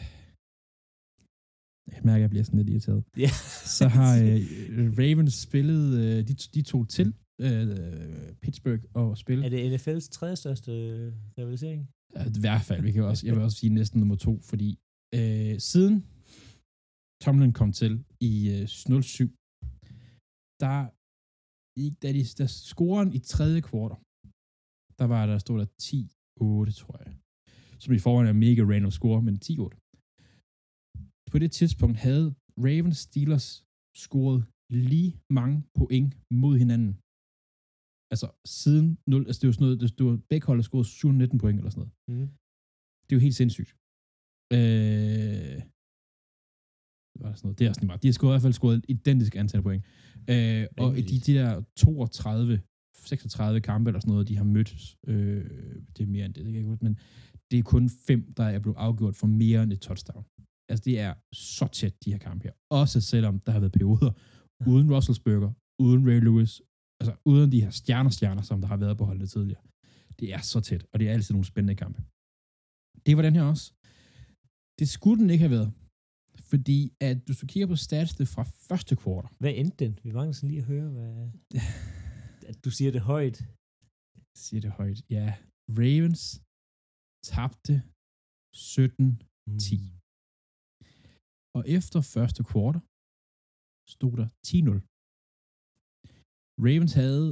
jeg 1.95 2.01
mærker, 2.03 2.15
at 2.15 2.21
jeg 2.21 2.29
bliver 2.29 2.43
sådan 2.43 2.59
lidt 2.59 2.69
irriteret. 2.69 3.03
Ja. 3.17 3.29
Så 3.77 3.85
har 3.97 4.11
øh, 4.27 4.97
Ravens 4.99 5.33
spillet... 5.33 5.83
Øh, 6.03 6.27
de, 6.27 6.33
de 6.55 6.61
tog 6.61 6.89
til 6.89 7.07
øh, 7.41 8.35
Pittsburgh 8.41 8.83
og 8.93 9.17
spille. 9.17 9.45
Er 9.45 9.49
det 9.49 9.59
NFL's 9.75 10.07
tredje 10.17 10.35
største 10.35 10.71
øh, 10.71 11.13
rivalisering? 11.37 11.81
Ja, 12.15 12.21
I 12.25 12.41
hvert 12.45 12.61
fald. 12.61 12.81
Vi 12.87 12.91
kan 12.91 13.03
også, 13.03 13.25
jeg 13.27 13.35
vil 13.35 13.43
også 13.43 13.57
sige 13.57 13.73
næsten 13.79 13.99
nummer 13.99 14.15
to, 14.15 14.33
fordi 14.51 14.69
øh, 15.15 15.59
siden 15.59 15.95
Tomlin 17.23 17.53
kom 17.53 17.71
til 17.71 17.93
i 18.21 18.33
øh, 18.55 18.67
07, 18.67 19.29
der, 20.63 20.75
i, 21.83 21.85
da 22.01 22.07
de 22.17 22.23
der 22.39 22.49
scoren 22.69 23.09
i 23.17 23.19
tredje 23.33 23.61
kvartal, 23.69 23.99
der 24.99 25.05
var 25.13 25.23
der, 25.29 25.37
stod 25.37 25.57
der 25.61 25.69
10-8, 25.81 26.71
tror 26.81 26.97
jeg. 27.03 27.11
Som 27.83 27.91
i 27.93 27.99
forvejen 28.05 28.29
er 28.29 28.41
mega 28.45 28.61
random 28.71 28.93
score, 28.99 29.19
men 29.27 29.35
10-8. 29.45 29.75
På 31.31 31.37
det 31.43 31.51
tidspunkt 31.59 31.97
havde 32.05 32.27
Ravens 32.65 32.99
Steelers 33.07 33.47
scoret 34.03 34.41
lige 34.87 35.11
mange 35.39 35.57
point 35.77 36.11
mod 36.43 36.53
hinanden. 36.63 36.93
Altså 38.13 38.27
siden 38.61 38.87
0, 39.07 39.27
altså 39.27 39.39
det 39.39 39.47
var 39.47 39.55
sådan 39.55 39.65
noget, 39.67 39.97
det 39.97 40.05
var 40.09 40.17
begge 40.31 40.45
hold 40.49 40.63
scoret 40.63 40.85
719 40.85 41.39
point 41.43 41.57
eller 41.59 41.71
sådan 41.73 41.81
noget. 41.83 41.93
Mm. 42.11 42.27
Det 43.05 43.11
er 43.11 43.19
jo 43.19 43.25
helt 43.27 43.39
sindssygt. 43.41 43.71
Øh, 44.57 45.57
det 47.11 47.19
var 47.23 47.31
sådan 47.33 47.45
noget. 47.47 47.57
Det 47.59 47.63
er 47.65 47.71
også 47.73 47.85
meget. 47.89 48.01
De 48.03 48.07
har 48.09 48.17
scoret, 48.17 48.31
i 48.31 48.35
hvert 48.35 48.47
fald 48.47 48.59
scoret 48.59 48.77
et 48.77 48.85
identisk 48.95 49.33
antal 49.41 49.61
point. 49.67 49.83
Øh, 50.29 50.67
og 50.77 50.95
de, 50.95 51.19
de 51.19 51.33
der 51.33 51.63
32, 51.75 52.61
36 53.05 53.61
kampe 53.61 53.89
eller 53.89 53.99
sådan 53.99 54.11
noget, 54.11 54.27
de 54.27 54.37
har 54.37 54.43
mødt, 54.43 54.97
øh, 55.07 55.45
det 55.97 56.03
er 56.03 56.07
mere 56.07 56.25
end 56.25 56.33
det, 56.33 56.45
det 56.45 56.53
kan 56.53 56.63
jeg 56.63 56.71
ikke 56.71 56.85
men 56.85 56.99
det 57.51 57.59
er 57.59 57.63
kun 57.63 57.89
fem, 57.89 58.33
der 58.37 58.43
er 58.43 58.59
blevet 58.59 58.77
afgjort 58.77 59.15
for 59.15 59.27
mere 59.27 59.63
end 59.63 59.73
et 59.73 59.79
touchdown. 59.79 60.25
Altså, 60.69 60.83
det 60.85 60.99
er 60.99 61.13
så 61.33 61.67
tæt, 61.67 62.03
de 62.05 62.11
her 62.11 62.17
kampe 62.17 62.43
her. 62.43 62.51
Også 62.69 63.01
selvom 63.01 63.39
der 63.39 63.51
har 63.51 63.59
været 63.59 63.71
perioder 63.71 64.11
uden 64.71 64.93
Russellsburger, 64.95 65.51
uden 65.79 66.07
Ray 66.07 66.19
Lewis, 66.19 66.61
altså 66.99 67.15
uden 67.25 67.51
de 67.51 67.61
her 67.61 67.69
stjerner-stjerner, 67.69 68.41
som 68.41 68.61
der 68.61 68.67
har 68.67 68.77
været 68.77 68.97
på 68.97 69.05
holdene 69.05 69.27
tidligere. 69.27 69.61
Det 70.19 70.33
er 70.33 70.41
så 70.41 70.59
tæt, 70.59 70.85
og 70.93 70.99
det 70.99 71.09
er 71.09 71.13
altid 71.13 71.33
nogle 71.33 71.45
spændende 71.45 71.75
kampe. 71.75 72.01
Det 73.05 73.17
var 73.17 73.23
den 73.23 73.35
her 73.35 73.43
også. 73.43 73.73
Det 74.79 74.89
skulle 74.89 75.21
den 75.21 75.29
ikke 75.29 75.41
have 75.47 75.51
været, 75.57 75.71
fordi 76.51 76.79
at 77.09 77.17
hvis 77.25 77.37
du 77.41 77.45
kigger 77.51 77.67
på 77.73 77.79
statsene 77.87 78.25
fra 78.33 78.43
første 78.67 78.93
kvartal, 79.01 79.31
Hvad 79.41 79.53
endte 79.61 79.77
den? 79.83 79.93
Vi 80.05 80.11
mangler 80.17 80.35
sådan 80.35 80.51
lige 80.51 80.63
at 80.63 80.71
høre, 80.73 80.89
hvad... 80.95 81.11
At 82.51 82.57
du 82.65 82.71
siger 82.77 82.91
det 82.97 83.01
højt. 83.13 83.37
siger 84.45 84.61
det 84.65 84.71
højt, 84.79 84.99
ja, 85.17 85.27
Ravens 85.79 86.23
tabte 87.31 87.75
17 88.53 89.21
10. 89.59 89.77
Og 91.57 91.61
efter 91.77 91.99
første 92.15 92.41
kvartal 92.49 92.81
stod 93.95 94.13
der 94.21 94.27
10-0. 94.47 94.79
Ravens 96.65 96.93
havde 97.01 97.27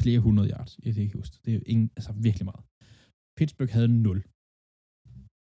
flere 0.00 0.20
hundrede 0.26 0.48
yards. 0.52 0.72
Jeg 0.84 0.90
kan 0.94 1.02
ikke 1.02 1.18
huske 1.20 1.32
det. 1.34 1.40
Det 1.46 1.52
er 1.54 1.60
ingen, 1.72 1.88
altså 1.96 2.12
virkelig 2.26 2.46
meget. 2.50 2.64
Pittsburgh 3.38 3.72
havde 3.76 3.88
0. 3.88 4.22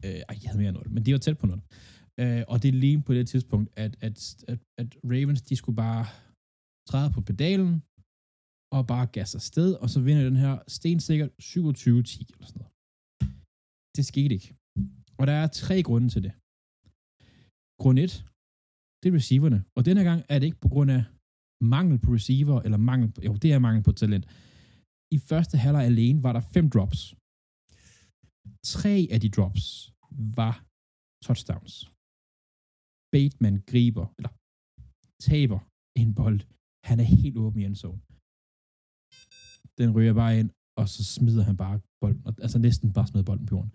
Øh, 0.05 0.21
ej, 0.29 0.37
jeg 0.43 0.49
havde 0.51 0.59
mere 0.63 0.69
end 0.69 0.77
0, 0.77 0.91
men 0.91 1.05
de 1.05 1.13
var 1.13 1.19
tæt 1.19 1.39
på 1.39 1.47
0. 1.47 1.61
Øh, 2.21 2.43
og 2.49 2.57
det 2.63 2.69
er 2.69 2.79
lige 2.85 3.03
på 3.03 3.15
det 3.15 3.29
tidspunkt, 3.29 3.69
at, 3.85 3.93
at, 4.07 4.17
at, 4.53 4.59
at 4.81 4.89
Ravens, 5.13 5.43
de 5.43 5.57
skulle 5.57 5.77
bare 5.87 6.05
træde 6.91 7.11
på 7.17 7.21
pedalen, 7.21 7.73
og 8.77 8.87
bare 8.93 9.07
gasse 9.07 9.37
afsted, 9.37 9.75
og 9.83 9.91
så 9.91 10.01
vinder 10.01 10.25
den 10.25 10.37
her 10.45 10.55
stensikkert 10.69 11.31
27-10 11.31 11.37
eller 12.33 12.47
sådan 12.47 12.61
noget. 12.61 12.73
Det 13.97 14.05
skete 14.07 14.35
ikke. 14.39 14.51
Og 15.19 15.25
der 15.27 15.37
er 15.43 15.47
tre 15.47 15.77
grunde 15.89 16.09
til 16.09 16.23
det. 16.27 16.33
Grund 17.83 17.99
1, 17.99 18.25
det 19.01 19.07
er 19.09 19.15
receiverne. 19.21 19.65
Og 19.77 19.85
denne 19.85 20.03
gang 20.09 20.21
er 20.29 20.39
det 20.39 20.47
ikke 20.47 20.61
på 20.67 20.69
grund 20.75 20.91
af 20.91 21.03
mangel 21.77 21.99
på 22.05 22.11
receiver, 22.19 22.61
eller 22.67 22.79
mangel 22.91 23.09
på, 23.13 23.21
jo, 23.29 23.33
det 23.43 23.53
er 23.53 23.59
mangel 23.59 23.83
på 23.83 23.93
talent. 23.93 24.25
I 25.17 25.19
første 25.19 25.57
halvleg 25.59 25.85
alene 25.85 26.23
var 26.23 26.33
der 26.33 26.41
fem 26.41 26.71
drops. 26.71 27.01
Tre 28.75 29.09
af 29.15 29.21
de 29.21 29.31
drops 29.37 29.90
var 30.39 30.55
touchdowns. 31.27 31.75
Bateman 33.15 33.57
griber, 33.71 34.07
eller 34.19 34.33
taber 35.29 35.61
en 36.03 36.11
bold. 36.21 36.41
Han 36.89 36.97
er 37.03 37.09
helt 37.23 37.37
åben 37.45 37.61
i 37.61 37.65
endzone. 37.69 38.01
Den 39.79 39.89
ryger 39.97 40.15
bare 40.23 40.35
ind, 40.41 40.51
og 40.81 40.87
så 40.95 41.01
smider 41.15 41.45
han 41.49 41.57
bare 41.65 41.77
bolden. 42.01 42.23
Altså 42.45 42.59
næsten 42.67 42.87
bare 42.97 43.07
smider 43.11 43.29
bolden 43.31 43.47
på 43.47 43.55
jorden. 43.57 43.73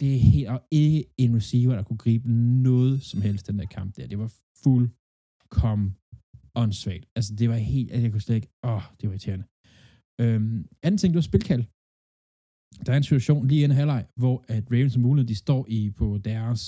Det 0.00 0.08
er 0.16 0.20
helt, 0.32 0.48
og 0.54 0.60
ikke 0.80 1.00
en 1.22 1.36
receiver, 1.40 1.74
der 1.76 1.84
kunne 1.88 2.02
gribe 2.04 2.26
noget 2.68 2.96
som 3.10 3.18
helst 3.26 3.46
den 3.48 3.58
der 3.58 3.66
kamp 3.76 3.90
der. 3.96 4.06
Det 4.12 4.18
var 4.24 4.30
fuldkommen 4.62 5.88
åndssvagt. 6.62 7.06
Altså 7.16 7.30
det 7.40 7.46
var 7.52 7.60
helt, 7.74 7.90
at 7.94 8.02
jeg 8.02 8.10
kunne 8.10 8.26
slet 8.26 8.36
ikke, 8.40 8.52
åh, 8.70 8.82
det 8.98 9.04
var 9.08 9.14
irriterende. 9.14 9.46
Øhm, 10.22 10.58
anden 10.86 10.98
ting, 10.98 11.10
det 11.12 11.20
var 11.22 11.30
spilkald. 11.30 11.64
Der 12.82 12.92
er 12.92 12.96
en 12.96 13.08
situation 13.10 13.46
lige 13.48 13.62
inden 13.64 13.78
halvleg, 13.80 14.02
hvor 14.22 14.36
at 14.48 14.64
Ravens 14.72 14.96
og 14.96 15.02
mulighed, 15.06 15.28
de 15.28 15.42
står 15.44 15.62
i 15.68 15.80
på 16.00 16.06
deres 16.30 16.60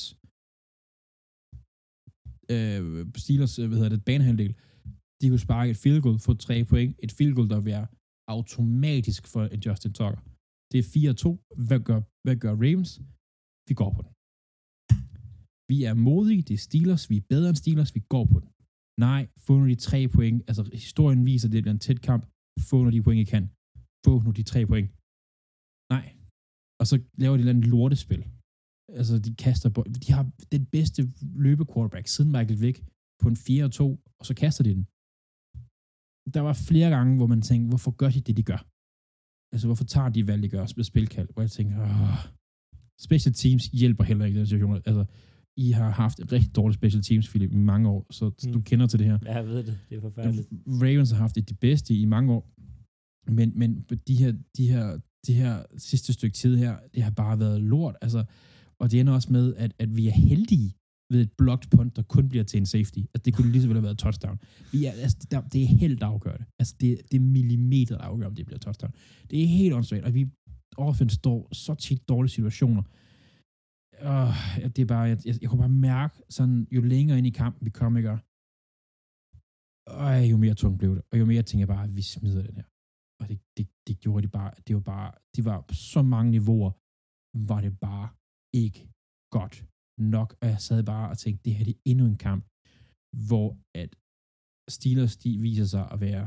øh, 2.54 3.06
Steelers, 3.22 3.54
øh, 3.58 3.66
hvad 3.68 3.78
hedder 3.78 3.94
det, 3.96 4.04
banehandel. 4.04 4.52
De 5.20 5.28
kunne 5.28 5.46
sparke 5.48 5.70
et 5.70 5.80
field 5.84 6.00
goal, 6.04 6.18
få 6.18 6.32
tre 6.34 6.56
point. 6.70 6.90
Et 7.04 7.12
field 7.16 7.34
goal, 7.36 7.48
der 7.50 7.56
vil 7.60 7.72
være 7.74 7.86
automatisk 8.36 9.22
for 9.32 9.42
en 9.54 9.60
Justin 9.66 9.92
Tucker. 9.98 10.20
Det 10.70 10.78
er 10.82 10.86
4-2. 11.22 11.28
Hvad 11.68 11.80
gør, 11.88 12.00
hvad 12.24 12.36
gør 12.44 12.54
Ravens? 12.64 12.92
Vi 13.68 13.74
går 13.80 13.90
på 13.96 14.00
den. 14.06 14.12
Vi 15.70 15.78
er 15.90 15.94
modige, 16.08 16.42
det 16.48 16.54
er 16.54 16.62
Steelers, 16.68 17.04
vi 17.10 17.16
er 17.16 17.26
bedre 17.32 17.48
end 17.50 17.60
Steelers, 17.62 17.94
vi 17.94 18.02
går 18.14 18.24
på 18.32 18.38
den. 18.42 18.50
Nej, 19.06 19.22
få 19.46 19.52
nu 19.58 19.64
de 19.68 19.78
tre 19.88 20.00
point. 20.14 20.38
Altså, 20.48 20.62
historien 20.72 21.20
viser, 21.30 21.48
at 21.48 21.52
det 21.52 21.62
bliver 21.62 21.76
en 21.78 21.86
tæt 21.86 22.00
kamp. 22.08 22.22
Få 22.68 22.76
nu 22.84 22.90
de 22.90 23.02
point, 23.06 23.20
I 23.24 23.26
kan. 23.34 23.44
Få 24.06 24.12
nu 24.24 24.30
de 24.30 24.44
tre 24.52 24.60
point. 24.70 24.88
Nej. 25.94 26.06
Og 26.80 26.84
så 26.90 26.96
laver 27.22 27.34
de 27.34 27.40
et 27.40 27.42
eller 27.42 27.54
andet 27.54 27.70
lortespil. 27.74 28.22
Altså, 28.98 29.14
de 29.26 29.34
kaster. 29.44 29.68
De 30.06 30.12
har 30.16 30.24
den 30.52 30.64
bedste 30.76 31.00
løbequarterback 31.46 32.06
siden 32.06 32.30
Michael 32.36 32.60
Vick 32.64 32.78
på 33.22 33.26
en 33.32 33.36
4-2, 33.36 33.82
og 34.20 34.24
så 34.28 34.34
kaster 34.42 34.62
de 34.64 34.74
den. 34.78 34.84
Der 36.34 36.42
var 36.48 36.54
flere 36.70 36.90
gange, 36.96 37.16
hvor 37.16 37.28
man 37.34 37.42
tænkte, 37.42 37.68
hvorfor 37.68 37.92
gør 38.00 38.10
de 38.16 38.20
det, 38.20 38.36
de 38.36 38.42
gør? 38.52 38.60
Altså, 39.52 39.66
hvorfor 39.68 39.84
tager 39.84 40.10
de 40.16 40.26
valg, 40.30 40.42
de 40.42 40.48
gør 40.48 40.64
med 40.76 40.84
spilkald? 40.84 41.28
Hvor 41.32 41.42
jeg 41.42 41.50
tænker, 41.58 41.76
Åh. 41.82 42.18
special 43.06 43.34
teams 43.42 43.64
hjælper 43.80 44.04
heller 44.04 44.24
ikke 44.24 44.36
i 44.36 44.38
den 44.38 44.46
situation. 44.46 44.74
Altså, 44.90 45.04
I 45.66 45.70
har 45.70 45.90
haft 45.90 46.20
et 46.20 46.32
rigtig 46.32 46.56
dårligt 46.56 46.78
special 46.80 47.02
teams, 47.02 47.28
Philip, 47.28 47.52
i 47.52 47.56
mange 47.72 47.88
år, 47.88 48.06
så 48.10 48.24
mm. 48.28 48.52
du 48.52 48.60
kender 48.60 48.86
til 48.86 48.98
det 48.98 49.06
her. 49.06 49.18
Ja, 49.24 49.34
jeg 49.34 49.46
ved 49.46 49.62
det. 49.68 49.78
Det 49.88 49.96
er 49.96 50.00
forfærdeligt. 50.00 50.48
Ravens 50.66 51.10
har 51.10 51.18
haft 51.18 51.34
det 51.34 51.48
de 51.48 51.54
bedste 51.54 51.94
i 51.94 52.04
mange 52.04 52.32
år, 52.32 52.42
men, 53.38 53.48
men 53.60 53.70
de 54.08 54.14
her, 54.22 54.32
de 54.56 54.64
her, 54.72 54.86
det 55.26 55.34
her 55.34 55.62
sidste 55.76 56.12
stykke 56.12 56.34
tid 56.34 56.56
her, 56.56 56.76
det 56.94 57.02
har 57.02 57.10
bare 57.10 57.38
været 57.38 57.62
lort, 57.62 57.96
altså, 58.02 58.24
og 58.78 58.90
det 58.90 59.00
ender 59.00 59.12
også 59.12 59.32
med, 59.32 59.54
at, 59.54 59.72
at 59.78 59.96
vi 59.96 60.08
er 60.08 60.12
heldige 60.12 60.74
ved 61.10 61.20
et 61.20 61.32
blocked 61.38 61.70
punt, 61.70 61.96
der 61.96 62.02
kun 62.02 62.28
bliver 62.28 62.44
til 62.44 62.58
en 62.58 62.66
safety. 62.66 62.98
Altså, 62.98 63.22
det 63.24 63.34
kunne 63.34 63.52
lige 63.52 63.62
så 63.62 63.68
vel 63.68 63.76
have 63.76 63.82
været 63.82 63.98
touchdown. 63.98 64.40
Vi 64.72 64.84
er, 64.84 64.92
altså, 64.92 65.26
der, 65.30 65.40
det 65.40 65.62
er 65.62 65.66
helt 65.66 66.02
afgørende. 66.02 66.44
Altså, 66.58 66.74
det, 66.80 67.00
det 67.10 67.16
er 67.16 67.20
millimeter, 67.20 67.96
der 67.96 68.04
afgør, 68.04 68.26
om 68.26 68.34
det 68.34 68.46
bliver 68.46 68.58
touchdown. 68.58 68.92
Det 69.30 69.42
er 69.42 69.46
helt 69.46 69.74
åndssvagt, 69.74 70.04
og 70.04 70.14
vi 70.14 70.26
offense 70.76 71.16
står 71.16 71.48
så 71.52 71.74
tit 71.74 72.08
dårlige 72.08 72.30
situationer. 72.30 72.82
Uh, 74.02 74.62
det 74.74 74.78
er 74.78 74.86
bare, 74.86 75.00
jeg, 75.00 75.18
jeg, 75.26 75.34
jeg 75.42 75.50
kunne 75.50 75.58
bare 75.58 75.68
mærke, 75.68 76.22
sådan, 76.28 76.66
jo 76.70 76.80
længere 76.80 77.18
ind 77.18 77.26
i 77.26 77.30
kampen 77.30 77.64
vi 77.64 77.70
kom, 77.70 77.96
ikke? 77.96 78.10
Og 79.86 80.22
øh, 80.22 80.30
jo 80.30 80.36
mere 80.36 80.54
tungt 80.54 80.78
blev 80.78 80.94
det, 80.94 81.02
og 81.12 81.18
jo 81.18 81.24
mere 81.24 81.42
tænker 81.42 81.60
jeg 81.60 81.68
bare, 81.68 81.84
at 81.84 81.96
vi 81.96 82.02
smider 82.02 82.42
den 82.42 82.54
her. 82.54 82.62
Og 83.20 83.24
det, 83.30 83.38
det, 83.56 83.66
det 83.86 83.94
gjorde 84.02 84.22
de 84.26 84.30
bare, 84.38 84.52
det 84.66 84.72
var 84.78 84.84
bare, 84.94 85.10
de 85.36 85.40
var 85.50 85.58
på 85.68 85.74
så 85.74 86.02
mange 86.12 86.30
niveauer, 86.36 86.70
var 87.48 87.60
det 87.66 87.74
bare 87.88 88.08
ikke 88.62 88.80
godt 89.36 89.56
nok. 90.14 90.28
Og 90.40 90.46
jeg 90.52 90.60
sad 90.68 90.80
bare 90.92 91.06
og 91.12 91.18
tænkte, 91.18 91.44
det 91.44 91.54
her 91.56 91.64
det 91.64 91.76
er 91.76 91.82
endnu 91.90 92.04
en 92.12 92.20
kamp, 92.28 92.42
hvor 93.28 93.48
at 93.82 93.90
Steelers 94.76 95.16
de 95.22 95.30
viser 95.46 95.66
sig 95.74 95.84
at 95.94 96.00
være 96.06 96.26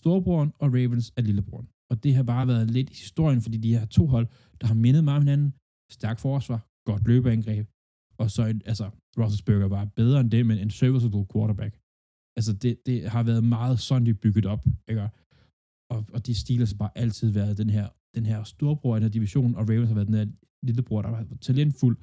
storebroren, 0.00 0.50
og 0.62 0.68
Ravens 0.76 1.08
er 1.18 1.22
lillebroren. 1.28 1.68
Og 1.90 1.96
det 2.04 2.12
har 2.14 2.22
bare 2.34 2.46
været 2.52 2.70
lidt 2.76 2.90
i 2.90 2.98
historien, 3.06 3.40
fordi 3.44 3.56
de 3.58 3.74
her 3.76 3.86
to 3.86 4.06
hold, 4.14 4.26
der 4.60 4.66
har 4.70 4.78
mindet 4.84 5.04
meget 5.04 5.20
om 5.20 5.26
hinanden, 5.26 5.50
stærk 5.98 6.18
forsvar, 6.26 6.60
godt 6.90 7.02
løbeangreb, 7.10 7.66
og 8.20 8.30
så 8.34 8.42
en, 8.52 8.62
altså, 8.72 8.86
Roethlisberger 9.18 9.68
var 9.68 9.84
bedre 9.84 10.20
end 10.20 10.30
det, 10.30 10.46
men 10.46 10.58
en 10.58 10.70
serviceable 10.70 11.26
quarterback. 11.32 11.72
Altså, 12.38 12.52
det, 12.62 12.72
det 12.86 12.96
har 13.14 13.22
været 13.30 13.44
meget 13.56 13.76
sådan, 13.86 14.06
de 14.06 14.14
bygget 14.14 14.46
op, 14.46 14.62
ikke? 14.90 15.08
Og, 15.90 16.06
og 16.12 16.26
de 16.26 16.34
Steelers 16.34 16.70
har 16.70 16.76
bare 16.76 16.98
altid 16.98 17.30
været 17.30 17.58
den 17.58 17.70
her, 17.70 17.88
den 18.14 18.26
her 18.26 18.44
storbror 18.44 18.96
i 18.96 18.98
den 18.98 19.02
her 19.02 19.10
division, 19.10 19.54
og 19.54 19.68
Ravens 19.68 19.88
har 19.88 19.94
været 19.94 20.06
den 20.08 20.14
her 20.14 20.26
lillebror, 20.62 21.02
der 21.02 21.10
var 21.10 21.26
talentfuld, 21.40 21.96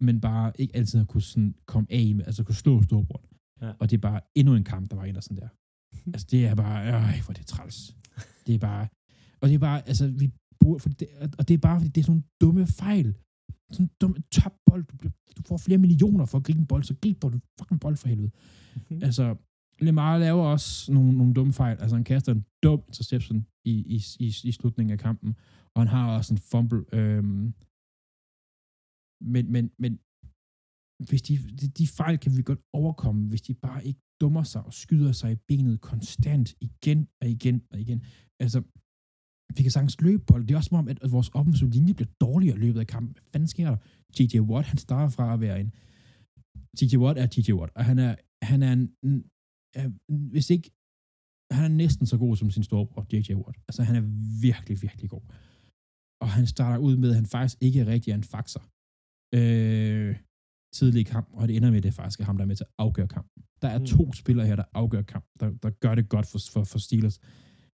men 0.00 0.20
bare 0.20 0.52
ikke 0.58 0.76
altid 0.76 0.98
har 0.98 1.06
kunne 1.06 1.22
sådan 1.22 1.54
komme 1.66 1.86
af 1.90 2.14
med, 2.14 2.24
altså 2.26 2.44
kunne 2.44 2.54
slå 2.54 2.82
storbror. 2.82 3.24
Ja. 3.62 3.72
Og 3.78 3.90
det 3.90 3.96
er 3.96 4.00
bare 4.00 4.20
endnu 4.34 4.54
en 4.54 4.64
kamp, 4.64 4.90
der 4.90 4.96
var 4.96 5.04
en 5.04 5.14
der 5.14 5.20
sådan 5.20 5.36
der. 5.36 5.48
altså, 6.14 6.26
det 6.30 6.46
er 6.46 6.54
bare, 6.54 6.92
øj, 6.92 7.20
hvor 7.24 7.34
det 7.34 7.40
er 7.40 7.44
træls. 7.44 7.96
Det 8.46 8.54
er 8.54 8.58
bare, 8.58 8.88
og 9.40 9.48
det 9.48 9.54
er 9.54 9.58
bare, 9.58 9.88
altså, 9.88 10.08
vi 10.08 10.30
burde, 10.60 10.80
for 10.80 10.88
det, 10.88 11.08
og 11.38 11.48
det 11.48 11.54
er 11.54 11.58
bare, 11.58 11.80
fordi 11.80 11.90
det 11.90 12.00
er 12.00 12.04
sådan 12.04 12.12
nogle 12.12 12.24
dumme 12.40 12.66
fejl. 12.66 13.16
Sådan 13.72 13.84
en 13.86 13.90
dum 14.00 14.16
top 14.32 14.54
bold. 14.66 14.84
Du, 15.02 15.08
du 15.36 15.42
får 15.42 15.56
flere 15.56 15.78
millioner 15.78 16.24
for 16.24 16.38
at 16.38 16.44
gribe 16.44 16.58
en 16.58 16.66
bold, 16.66 16.82
så 16.82 16.94
grib 17.02 17.22
dog 17.22 17.32
du 17.32 17.38
fucking 17.58 17.80
bold 17.80 17.96
for 17.96 18.08
helvede. 18.08 18.30
Altså, 19.06 19.36
Lemar 19.80 20.18
laver 20.18 20.44
også 20.44 20.92
nogle, 20.92 21.12
nogle 21.18 21.34
dumme 21.34 21.52
fejl. 21.52 21.76
Altså, 21.80 21.96
han 21.96 22.04
kaster 22.04 22.32
en 22.32 22.44
dum 22.62 22.82
interception 22.88 23.46
i, 23.64 23.72
i, 23.96 23.98
i, 24.26 24.28
i 24.44 24.52
slutningen 24.52 24.92
af 24.92 24.98
kampen, 24.98 25.34
og 25.74 25.82
han 25.82 25.88
har 25.88 26.16
også 26.16 26.34
en 26.34 26.38
fumble. 26.50 26.84
Øhm, 26.92 27.54
men, 29.34 29.52
men, 29.52 29.64
men 29.78 29.92
hvis 31.08 31.22
de, 31.22 31.34
de, 31.60 31.68
de 31.78 31.86
fejl 31.86 32.18
kan 32.18 32.36
vi 32.36 32.42
godt 32.42 32.62
overkomme, 32.72 33.28
hvis 33.28 33.42
de 33.42 33.54
bare 33.54 33.86
ikke 33.86 34.00
dummer 34.20 34.42
sig 34.42 34.62
og 34.68 34.74
skyder 34.74 35.12
sig 35.12 35.32
i 35.32 35.36
benet 35.48 35.80
konstant 35.80 36.54
igen 36.60 37.08
og 37.20 37.28
igen 37.28 37.62
og 37.72 37.80
igen. 37.80 38.04
Altså, 38.40 38.62
vi 39.56 39.62
kan 39.62 39.70
sagtens 39.70 40.00
løbe 40.00 40.22
bold. 40.26 40.46
Det 40.46 40.54
er 40.54 40.56
også 40.56 40.68
som 40.68 40.78
om, 40.78 40.88
at, 40.88 40.98
at 41.02 41.12
vores 41.12 41.30
offensive 41.34 41.70
linje 41.70 41.94
bliver 41.94 42.08
dårligere 42.20 42.56
i 42.56 42.60
løbet 42.60 42.80
af 42.80 42.86
kampen. 42.86 43.12
Hvad 43.12 43.22
fanden 43.32 43.48
sker 43.48 43.68
der? 43.68 43.76
T.J. 44.14 44.40
Watt, 44.40 44.68
han 44.68 44.78
starter 44.78 45.08
fra 45.08 45.34
at 45.34 45.40
være 45.40 45.60
en... 45.60 45.70
T.J. 46.76 46.96
Watt 46.96 47.18
er 47.18 47.26
T.J. 47.26 47.52
Watt, 47.52 47.72
og 47.76 47.84
han 47.84 47.98
er, 47.98 48.14
han 48.42 48.62
er 48.62 48.72
en, 48.72 48.92
en- 49.02 49.24
er, 49.74 49.86
hvis 50.32 50.50
ikke... 50.50 50.70
Han 51.58 51.64
er 51.72 51.76
næsten 51.84 52.06
så 52.06 52.16
god 52.24 52.36
som 52.36 52.50
sin 52.50 52.64
storebror, 52.64 53.06
J.J. 53.12 53.30
Watt. 53.42 53.58
Altså, 53.68 53.82
han 53.82 53.96
er 54.00 54.04
virkelig, 54.48 54.82
virkelig 54.82 55.10
god. 55.10 55.24
Og 56.22 56.28
han 56.36 56.46
starter 56.46 56.78
ud 56.78 56.96
med, 56.96 57.08
at 57.10 57.14
han 57.20 57.26
faktisk 57.26 57.56
ikke 57.66 57.86
rigtig 57.86 58.10
er 58.10 58.14
en 58.14 58.28
faxer. 58.34 58.62
Øh, 59.38 60.12
tidlig 60.78 61.06
kamp, 61.06 61.28
og 61.38 61.48
det 61.48 61.56
ender 61.56 61.70
med, 61.70 61.76
at 61.78 61.82
det 61.88 61.94
faktisk 61.94 62.20
er 62.20 62.24
ham, 62.24 62.36
der 62.36 62.44
er 62.44 62.50
med 62.50 62.56
til 62.56 62.64
at 62.68 62.74
afgøre 62.78 63.08
kampen. 63.16 63.42
Der 63.62 63.68
er 63.68 63.78
Mm. 63.78 63.86
to 63.86 64.12
spillere 64.12 64.46
her, 64.46 64.56
der 64.56 64.64
afgør 64.74 65.02
kampen, 65.02 65.32
der, 65.40 65.48
der 65.64 65.70
gør 65.84 65.94
det 65.94 66.08
godt 66.14 66.26
for, 66.32 66.38
for, 66.52 66.64
for 66.72 66.78
Steelers. 66.86 67.18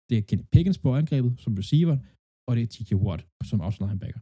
Det 0.09 0.17
er 0.17 0.21
Kenny 0.21 0.45
Pickens 0.53 0.77
på 0.77 0.95
angrebet 0.95 1.33
som 1.43 1.53
receiver, 1.61 1.97
og 2.47 2.55
det 2.55 2.63
er 2.63 2.67
T.J. 2.67 2.93
Watt 3.05 3.21
som 3.49 3.61
outside 3.61 3.87
linebacker. 3.87 4.19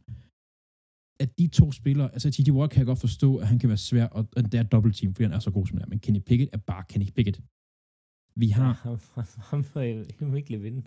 At 1.22 1.38
de 1.38 1.46
to 1.60 1.72
spillere, 1.72 2.08
altså 2.12 2.30
T.J. 2.30 2.50
Watt 2.58 2.72
kan 2.72 2.78
jeg 2.78 2.86
godt 2.86 3.00
forstå, 3.08 3.28
at 3.36 3.46
han 3.48 3.58
kan 3.58 3.68
være 3.68 3.82
svær, 3.90 4.06
og, 4.06 4.22
og 4.36 4.42
det 4.52 4.54
er 4.54 4.62
dobbelt 4.62 4.96
team, 4.96 5.14
fordi 5.14 5.24
han 5.28 5.32
er 5.32 5.38
så 5.38 5.50
god 5.50 5.66
som 5.66 5.76
han 5.76 5.82
er, 5.84 5.90
men 5.92 5.98
Kenny 6.04 6.20
Pickett 6.28 6.50
er 6.52 6.60
bare 6.70 6.84
Kenny 6.90 7.08
Pickett. 7.16 7.38
Vi 8.42 8.48
har, 8.48 8.72
ham, 9.50 9.64
jeg 9.76 10.36
ikke 10.36 10.60
vinde. 10.66 10.82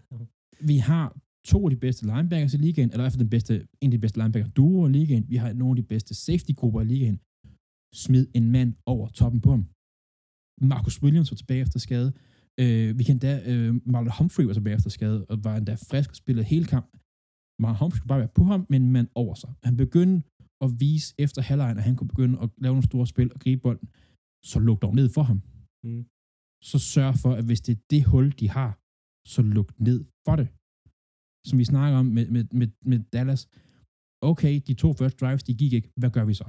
vi 0.72 0.78
har 0.90 1.08
to 1.52 1.60
af 1.66 1.70
de 1.76 1.80
bedste 1.86 2.02
linebackers 2.12 2.54
i 2.54 2.58
ligaen, 2.66 2.90
eller 2.90 3.04
i 3.04 3.06
hvert 3.06 3.16
fald 3.16 3.26
den 3.28 3.36
bedste, 3.38 3.54
en 3.82 3.90
af 3.90 3.96
de 3.98 4.04
bedste 4.04 4.20
linebacker 4.20 4.50
duoer 4.58 4.88
i 4.90 4.92
ligaen. 4.92 5.26
Vi 5.34 5.38
har 5.42 5.48
nogle 5.54 5.74
af 5.78 5.84
de 5.84 5.88
bedste 5.94 6.14
safety-grupper 6.26 6.82
i 6.82 6.88
ligaen. 6.94 7.20
Smid 8.04 8.26
en 8.40 8.46
mand 8.56 8.72
over 8.94 9.06
toppen 9.20 9.42
på 9.46 9.50
ham. 9.56 9.64
Marcus 10.72 11.02
Williams 11.04 11.32
var 11.32 11.40
tilbage 11.42 11.62
efter 11.66 11.80
skade. 11.88 12.10
Øh, 12.62 12.90
vi 13.00 13.04
kan 13.10 13.18
da, 13.26 13.32
øh, 13.52 13.70
Marlon 13.94 14.14
Humphrey 14.18 14.46
var 14.46 14.54
tilbage 14.54 14.76
efter 14.80 14.90
skade, 14.98 15.20
og 15.30 15.36
var 15.48 15.56
endda 15.58 15.76
frisk 15.90 16.10
og 16.14 16.20
spillede 16.24 16.46
hele 16.54 16.66
kampen. 16.76 16.98
Marlon 17.62 17.80
Humphrey 17.82 17.98
skulle 17.98 18.14
bare 18.14 18.24
være 18.26 18.36
på 18.40 18.44
ham, 18.52 18.62
men 18.72 18.82
en 18.82 18.92
mand 18.98 19.10
over 19.24 19.36
sig. 19.42 19.52
Han 19.68 19.76
begyndte 19.84 20.20
at 20.66 20.70
vise 20.84 21.08
efter 21.26 21.42
halvlejen, 21.50 21.78
at 21.78 21.84
han 21.90 21.96
kunne 21.96 22.12
begynde 22.14 22.36
at 22.44 22.50
lave 22.64 22.74
nogle 22.74 22.90
store 22.92 23.08
spil 23.14 23.30
og 23.36 23.40
gribe 23.44 23.62
bolden. 23.66 23.88
Så 24.52 24.58
luk 24.68 24.80
dog 24.86 24.94
ned 25.00 25.10
for 25.16 25.24
ham. 25.30 25.40
Mm. 25.86 26.04
Så 26.72 26.78
sørg 26.94 27.16
for, 27.24 27.32
at 27.40 27.46
hvis 27.50 27.62
det 27.66 27.74
er 27.78 27.82
det 27.92 28.02
hul, 28.12 28.28
de 28.42 28.48
har, 28.58 28.72
så 29.34 29.42
luk 29.56 29.70
ned 29.88 30.00
for 30.26 30.36
det. 30.42 30.48
Som 31.48 31.56
vi 31.62 31.66
snakker 31.74 31.96
om 32.02 32.08
med, 32.18 32.26
med, 32.36 32.44
med, 32.60 32.70
med 32.92 33.00
Dallas. 33.16 33.42
Okay, 34.32 34.54
de 34.68 34.74
to 34.84 34.90
første 35.00 35.18
drives, 35.22 35.44
de 35.50 35.54
gik 35.62 35.74
ikke. 35.78 35.90
Hvad 36.02 36.12
gør 36.16 36.26
vi 36.30 36.34
så? 36.42 36.48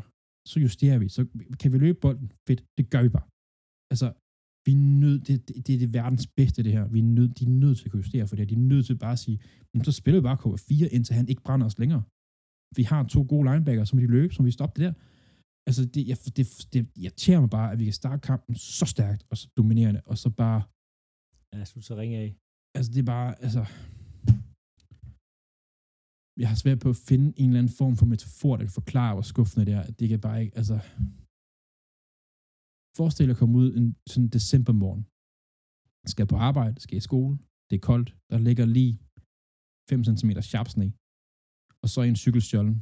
Så 0.50 0.56
justerer 0.64 0.98
vi. 1.02 1.08
Så 1.16 1.22
kan 1.60 1.72
vi 1.72 1.78
løbe 1.78 1.98
bolden? 2.04 2.28
Fedt. 2.46 2.60
Det 2.78 2.84
gør 2.92 3.02
vi 3.06 3.10
bare. 3.16 3.26
Altså, 3.92 4.08
vi 4.66 4.72
er 4.78 4.82
nødt, 5.02 5.20
det, 5.28 5.48
det, 5.48 5.66
det 5.66 5.72
er 5.74 5.80
det 5.84 5.92
verdens 5.98 6.26
bedste, 6.38 6.62
det 6.66 6.72
her. 6.76 6.84
Vi 6.94 6.98
er 7.04 7.08
nødt, 7.18 7.38
de 7.38 7.44
er 7.44 7.54
nødt 7.62 7.76
til 7.78 7.84
at 7.84 7.90
kunne 7.90 8.04
justere 8.04 8.26
for 8.26 8.36
det 8.36 8.42
her. 8.42 8.50
De 8.54 8.60
er 8.62 8.66
nødt 8.72 8.86
til 8.86 8.96
bare 9.04 9.16
at 9.18 9.22
sige, 9.26 9.38
"Men 9.74 9.84
så 9.84 9.92
spiller 10.00 10.20
vi 10.20 10.24
bare 10.30 10.40
KV4, 10.44 10.86
indtil 10.96 11.14
han 11.20 11.28
ikke 11.28 11.42
brænder 11.46 11.66
os 11.66 11.78
længere. 11.82 12.02
Vi 12.76 12.82
har 12.90 13.00
to 13.14 13.20
gode 13.32 13.44
linebackers, 13.50 13.88
så 13.88 13.96
må 13.96 14.00
de 14.02 14.06
løbe, 14.18 14.34
så 14.34 14.42
vi 14.42 14.50
stopper 14.50 14.74
det 14.78 14.84
der. 14.88 14.94
Altså, 15.68 15.82
det, 15.94 16.02
jeg, 16.10 16.16
det, 16.36 16.46
det 16.72 16.82
irriterer 17.02 17.40
mig 17.44 17.50
bare, 17.58 17.68
at 17.72 17.78
vi 17.80 17.84
kan 17.84 17.98
starte 18.02 18.20
kampen 18.30 18.54
så 18.78 18.86
stærkt 18.94 19.22
og 19.30 19.36
så 19.40 19.46
dominerende, 19.56 20.00
og 20.10 20.16
så 20.22 20.30
bare 20.30 20.60
Ja, 21.52 21.64
slut 21.64 21.84
så 21.84 21.94
ringe 21.96 22.16
af. 22.24 22.28
altså 22.76 22.88
det 22.94 23.00
er 23.04 23.10
bare, 23.16 23.30
altså, 23.46 23.62
jeg 26.40 26.48
har 26.50 26.58
svært 26.62 26.80
på 26.84 26.90
at 26.94 27.00
finde 27.10 27.26
en 27.40 27.48
eller 27.48 27.60
anden 27.62 27.76
form 27.80 27.94
for 28.00 28.06
metafor, 28.12 28.56
der 28.56 28.64
kan 28.64 28.78
forklare, 28.80 29.12
hvor 29.14 29.26
skuffende 29.32 29.66
det 29.68 29.74
er. 29.78 29.84
Det 30.00 30.06
kan 30.08 30.20
bare 30.26 30.38
ikke, 30.42 30.54
altså, 30.60 30.76
forestil 32.98 33.26
dig 33.28 33.34
at 33.36 33.40
komme 33.42 33.54
ud 33.62 33.68
en 33.78 33.86
sådan 34.10 34.24
en 34.24 34.32
decembermorgen, 34.36 35.02
skal 36.12 36.26
på 36.32 36.36
arbejde, 36.48 36.76
skal 36.84 36.96
i 36.96 37.08
skole, 37.10 37.34
det 37.68 37.74
er 37.76 37.84
koldt, 37.90 38.08
der 38.30 38.38
ligger 38.48 38.66
lige 38.78 38.94
5 39.90 40.04
cm 40.18 40.30
sharp 40.50 40.68
sne, 40.74 40.86
og 41.82 41.88
så 41.92 41.96
er 42.00 42.08
en 42.08 42.22
cykelstjålen. 42.24 42.76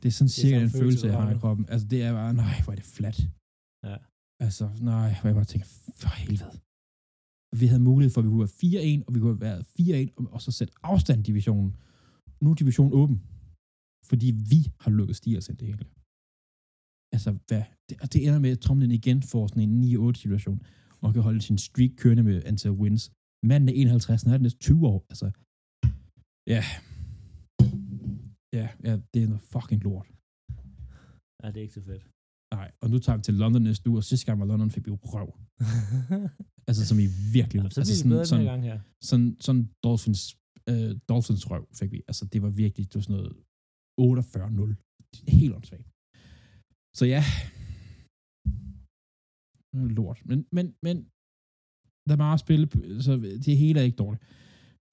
Det 0.00 0.06
er 0.10 0.16
sådan 0.18 0.30
Det 0.30 0.38
er 0.38 0.42
cirka 0.42 0.56
den 0.56 0.64
en 0.68 0.70
følelse, 0.82 1.06
jeg 1.06 1.16
har 1.22 1.30
i 1.36 1.38
kroppen. 1.42 1.64
Altså 1.72 1.86
det 1.92 1.98
er 2.06 2.12
bare, 2.20 2.34
nej, 2.44 2.56
hvor 2.64 2.72
er 2.74 2.78
det 2.82 2.88
fladt. 2.96 3.18
Ja. 3.88 3.96
Altså, 4.46 4.64
nej, 4.92 5.08
hvor 5.18 5.26
jeg 5.30 5.36
bare 5.40 5.50
tænker, 5.52 5.68
for 6.02 6.10
helvede. 6.22 6.52
Vi 7.60 7.66
havde 7.70 7.84
mulighed 7.90 8.10
for, 8.12 8.18
at 8.20 8.24
vi 8.26 8.30
kunne 8.32 8.46
være 8.48 8.58
4-1, 9.00 9.04
og 9.06 9.10
vi 9.14 9.18
kunne 9.20 9.34
have 9.36 9.46
været 9.48 9.62
4-1, 9.76 10.32
og- 10.34 10.42
så 10.44 10.50
sætte 10.58 10.74
afstand 10.92 11.18
i 11.20 11.26
divisionen. 11.30 11.70
Nu 12.42 12.46
er 12.50 12.54
divisionen 12.62 12.92
åben, 13.00 13.16
fordi 14.10 14.28
vi 14.52 14.60
har 14.82 14.90
lukket 14.98 15.16
Steelers 15.20 15.48
ind 15.50 15.58
det 15.60 15.66
hele. 15.70 15.84
Altså, 17.14 17.30
hvad? 17.48 17.62
Det, 17.88 17.94
og 18.02 18.06
det 18.12 18.18
ender 18.26 18.38
med, 18.44 18.50
at 18.50 18.58
Tomlin 18.66 18.90
igen 19.00 19.18
får 19.32 19.46
sådan 19.46 19.62
en 19.68 19.74
9-8-situation, 19.84 20.58
og 21.02 21.12
kan 21.14 21.22
holde 21.28 21.40
sin 21.48 21.58
streak 21.58 21.90
kørende 22.00 22.22
med 22.22 22.36
antal 22.50 22.70
wins. 22.82 23.02
Manden 23.50 23.68
er 23.68 23.72
51, 23.72 24.22
han 24.22 24.32
er 24.32 24.38
næsten 24.38 24.60
20 24.60 24.86
år. 24.92 24.98
Altså, 25.12 25.26
ja. 26.54 26.62
Ja, 28.52 28.68
ja, 28.84 28.94
det 29.14 29.22
er 29.22 29.28
noget 29.32 29.42
fucking 29.54 29.82
lort. 29.82 30.08
Ja, 31.42 31.46
det 31.48 31.56
er 31.56 31.64
ikke 31.66 31.74
så 31.80 31.84
fedt. 31.90 32.04
Nej, 32.54 32.70
og 32.82 32.90
nu 32.90 32.98
tager 32.98 33.16
vi 33.16 33.22
til 33.22 33.34
London 33.34 33.62
næste 33.62 33.90
uge, 33.90 33.98
og 33.98 34.04
sidste 34.04 34.26
gang 34.26 34.40
var 34.40 34.46
London, 34.46 34.70
fik 34.70 34.86
vi 34.86 34.90
jo 34.90 34.98
røv. 35.02 35.28
Altså, 36.68 36.82
som 36.90 36.98
i 37.06 37.08
virkelig... 37.38 37.58
Jamen, 37.58 37.70
så 37.70 37.80
altså, 37.80 38.08
bedre 38.08 38.24
den 38.24 38.38
her 38.44 38.50
gang 38.52 38.62
her. 38.68 38.80
sådan, 39.10 39.30
sådan 39.46 39.64
Dolphins, 39.84 40.22
øh, 40.70 40.90
Dolphins 41.08 41.50
røv 41.50 41.64
fik 41.78 41.90
vi. 41.92 42.02
Altså, 42.10 42.24
det 42.32 42.42
var 42.42 42.50
virkelig, 42.50 42.84
det 42.86 42.94
var 42.94 43.04
sådan 43.08 43.16
noget 43.16 43.32
48-0. 44.00 44.74
Helt 45.38 45.54
åndssvagt. 45.56 45.88
Så 46.98 47.04
ja. 47.14 47.22
Lort. 49.98 50.18
Men, 50.30 50.38
men, 50.56 50.66
men 50.86 50.96
Lamar 52.08 52.36
spille, 52.36 52.64
så 53.06 53.12
det 53.46 53.56
hele 53.62 53.80
er 53.80 53.84
ikke 53.84 54.02
dårligt. 54.04 54.22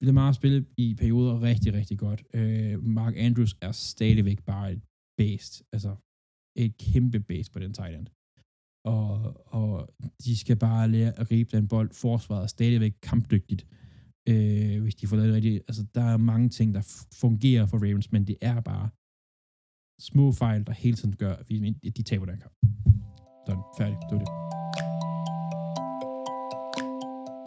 Lamar 0.02 0.32
spille 0.32 0.66
i 0.76 0.94
perioder 0.94 1.42
rigtig, 1.42 1.74
rigtig 1.74 1.98
godt. 1.98 2.24
Øh, 2.34 2.82
Mark 2.82 3.14
Andrews 3.16 3.56
er 3.60 3.72
stadigvæk 3.72 4.44
bare 4.44 4.72
et 4.72 4.82
based. 5.18 5.64
Altså, 5.72 5.96
et 6.56 6.76
kæmpe 6.76 7.20
base 7.20 7.52
på 7.52 7.58
den 7.58 7.72
tight 7.72 7.96
end. 7.98 8.06
Og, 8.84 9.10
og 9.46 9.94
de 10.24 10.36
skal 10.36 10.56
bare 10.56 10.88
lære 10.88 11.18
at 11.20 11.28
gribe 11.28 11.56
den 11.56 11.68
bold. 11.68 11.90
Forsvaret 11.92 12.42
er 12.42 12.46
stadigvæk 12.46 12.94
kampdygtigt 13.02 13.66
øh, 14.28 14.82
hvis 14.82 14.94
de 14.94 15.06
får 15.06 15.16
lavet 15.16 15.28
det 15.28 15.34
rigtigt. 15.34 15.64
Altså, 15.68 15.86
der 15.94 16.02
er 16.02 16.16
mange 16.16 16.48
ting, 16.48 16.74
der 16.74 17.06
fungerer 17.12 17.66
for 17.66 17.78
Ravens, 17.78 18.12
men 18.12 18.26
det 18.26 18.36
er 18.40 18.60
bare 18.60 18.88
små 20.00 20.32
fejl, 20.32 20.66
der 20.66 20.72
hele 20.72 20.96
tiden 20.96 21.16
gør, 21.16 21.32
at 21.32 21.48
de 21.96 22.02
taber 22.02 22.26
den 22.26 22.40
kamp. 22.40 22.54
Sådan, 23.46 23.62
færdig. 23.78 23.98
Det 24.08 24.12
var 24.16 24.22
det. 24.24 24.32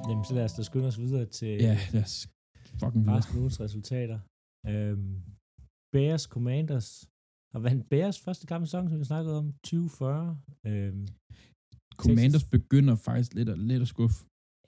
Jamen, 0.09 0.25
så 0.25 0.33
lad 0.33 0.43
os 0.43 0.53
da 0.53 0.63
skynde 0.63 0.87
os 0.87 0.99
videre 0.99 1.25
til 1.25 1.47
Ja, 1.47 1.77
lad 1.93 2.03
os 2.03 2.27
fucking 2.83 3.03
videre. 3.05 3.17
resten 3.17 3.37
ugens 3.41 3.57
resultater. 3.65 4.19
Øhm, 4.71 5.13
Bears 5.93 6.25
Commanders 6.35 6.87
har 7.53 7.61
vandt 7.67 7.83
Bears 7.91 8.17
første 8.25 8.45
kamp 8.47 8.61
i 8.63 8.67
sæsonen, 8.67 8.89
som 8.89 8.99
vi 8.99 9.07
snakkede 9.13 9.35
om, 9.41 9.47
2040. 9.53 10.41
Øhm, 10.69 11.05
Commanders 12.03 12.45
begynder 12.57 12.95
faktisk 13.07 13.31
lidt 13.37 13.49
at, 13.53 13.59
lidt 13.71 13.81
at 13.85 13.91
skuffe. 13.95 14.19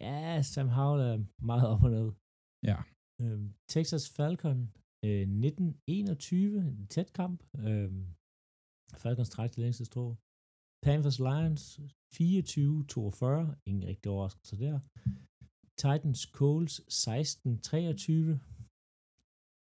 ja, 0.07 0.41
Sam 0.51 0.69
Howell 0.77 1.01
er 1.09 1.17
meget 1.51 1.65
op 1.73 1.83
og 1.87 1.91
ned. 1.97 2.07
Ja. 2.69 2.77
Øh, 3.21 3.39
Texas 3.73 4.05
Falcon 4.17 4.59
øh, 5.05 5.21
1921, 5.21 6.57
en 6.81 6.87
tæt 6.95 7.09
kamp. 7.19 7.37
Øh, 7.67 7.91
Falcons 9.03 9.29
træk 9.29 9.51
til 9.51 9.61
længste 9.63 9.85
strå. 9.85 10.05
Panthers 10.85 11.19
Lions 11.27 11.63
24-42, 12.15 12.15
ingen 13.69 13.83
rigtig 13.91 14.07
overraskelse 14.11 14.55
der. 14.65 14.77
Titans 15.77 16.21
Coles 16.39 16.73
16-23. 16.89 18.37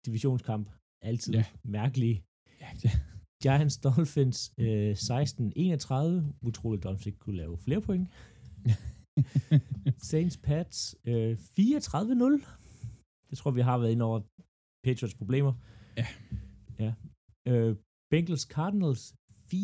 Divisionskamp, 0.06 0.70
altid 1.02 1.34
Ja. 1.34 1.40
ja. 1.40 1.46
mærkelig. 1.64 2.24
Ja, 2.62 2.70
det, 2.82 2.90
Giants 3.44 3.78
Dolphins 3.78 4.54
øh, 4.58 4.92
16-31. 4.92 6.48
Utroligt, 6.50 6.84
Dolphins 6.84 7.06
ikke 7.06 7.20
kunne 7.20 7.38
lave 7.38 7.58
flere 7.58 7.82
point. 7.82 8.10
Saints 10.12 10.38
Pats 10.38 10.96
øh, 11.06 11.34
34-0. 11.34 11.38
Det 13.30 13.38
tror 13.38 13.52
vi 13.52 13.62
har 13.62 13.78
været 13.78 13.92
ind 13.92 14.02
over 14.02 14.20
Patriots 14.86 15.16
problemer. 15.22 15.54
Ja. 15.98 16.08
ja. 16.86 16.94
Øh, 17.52 17.76
Bengals 18.12 18.42
Cardinals 18.56 19.04
34-20. 19.52 19.56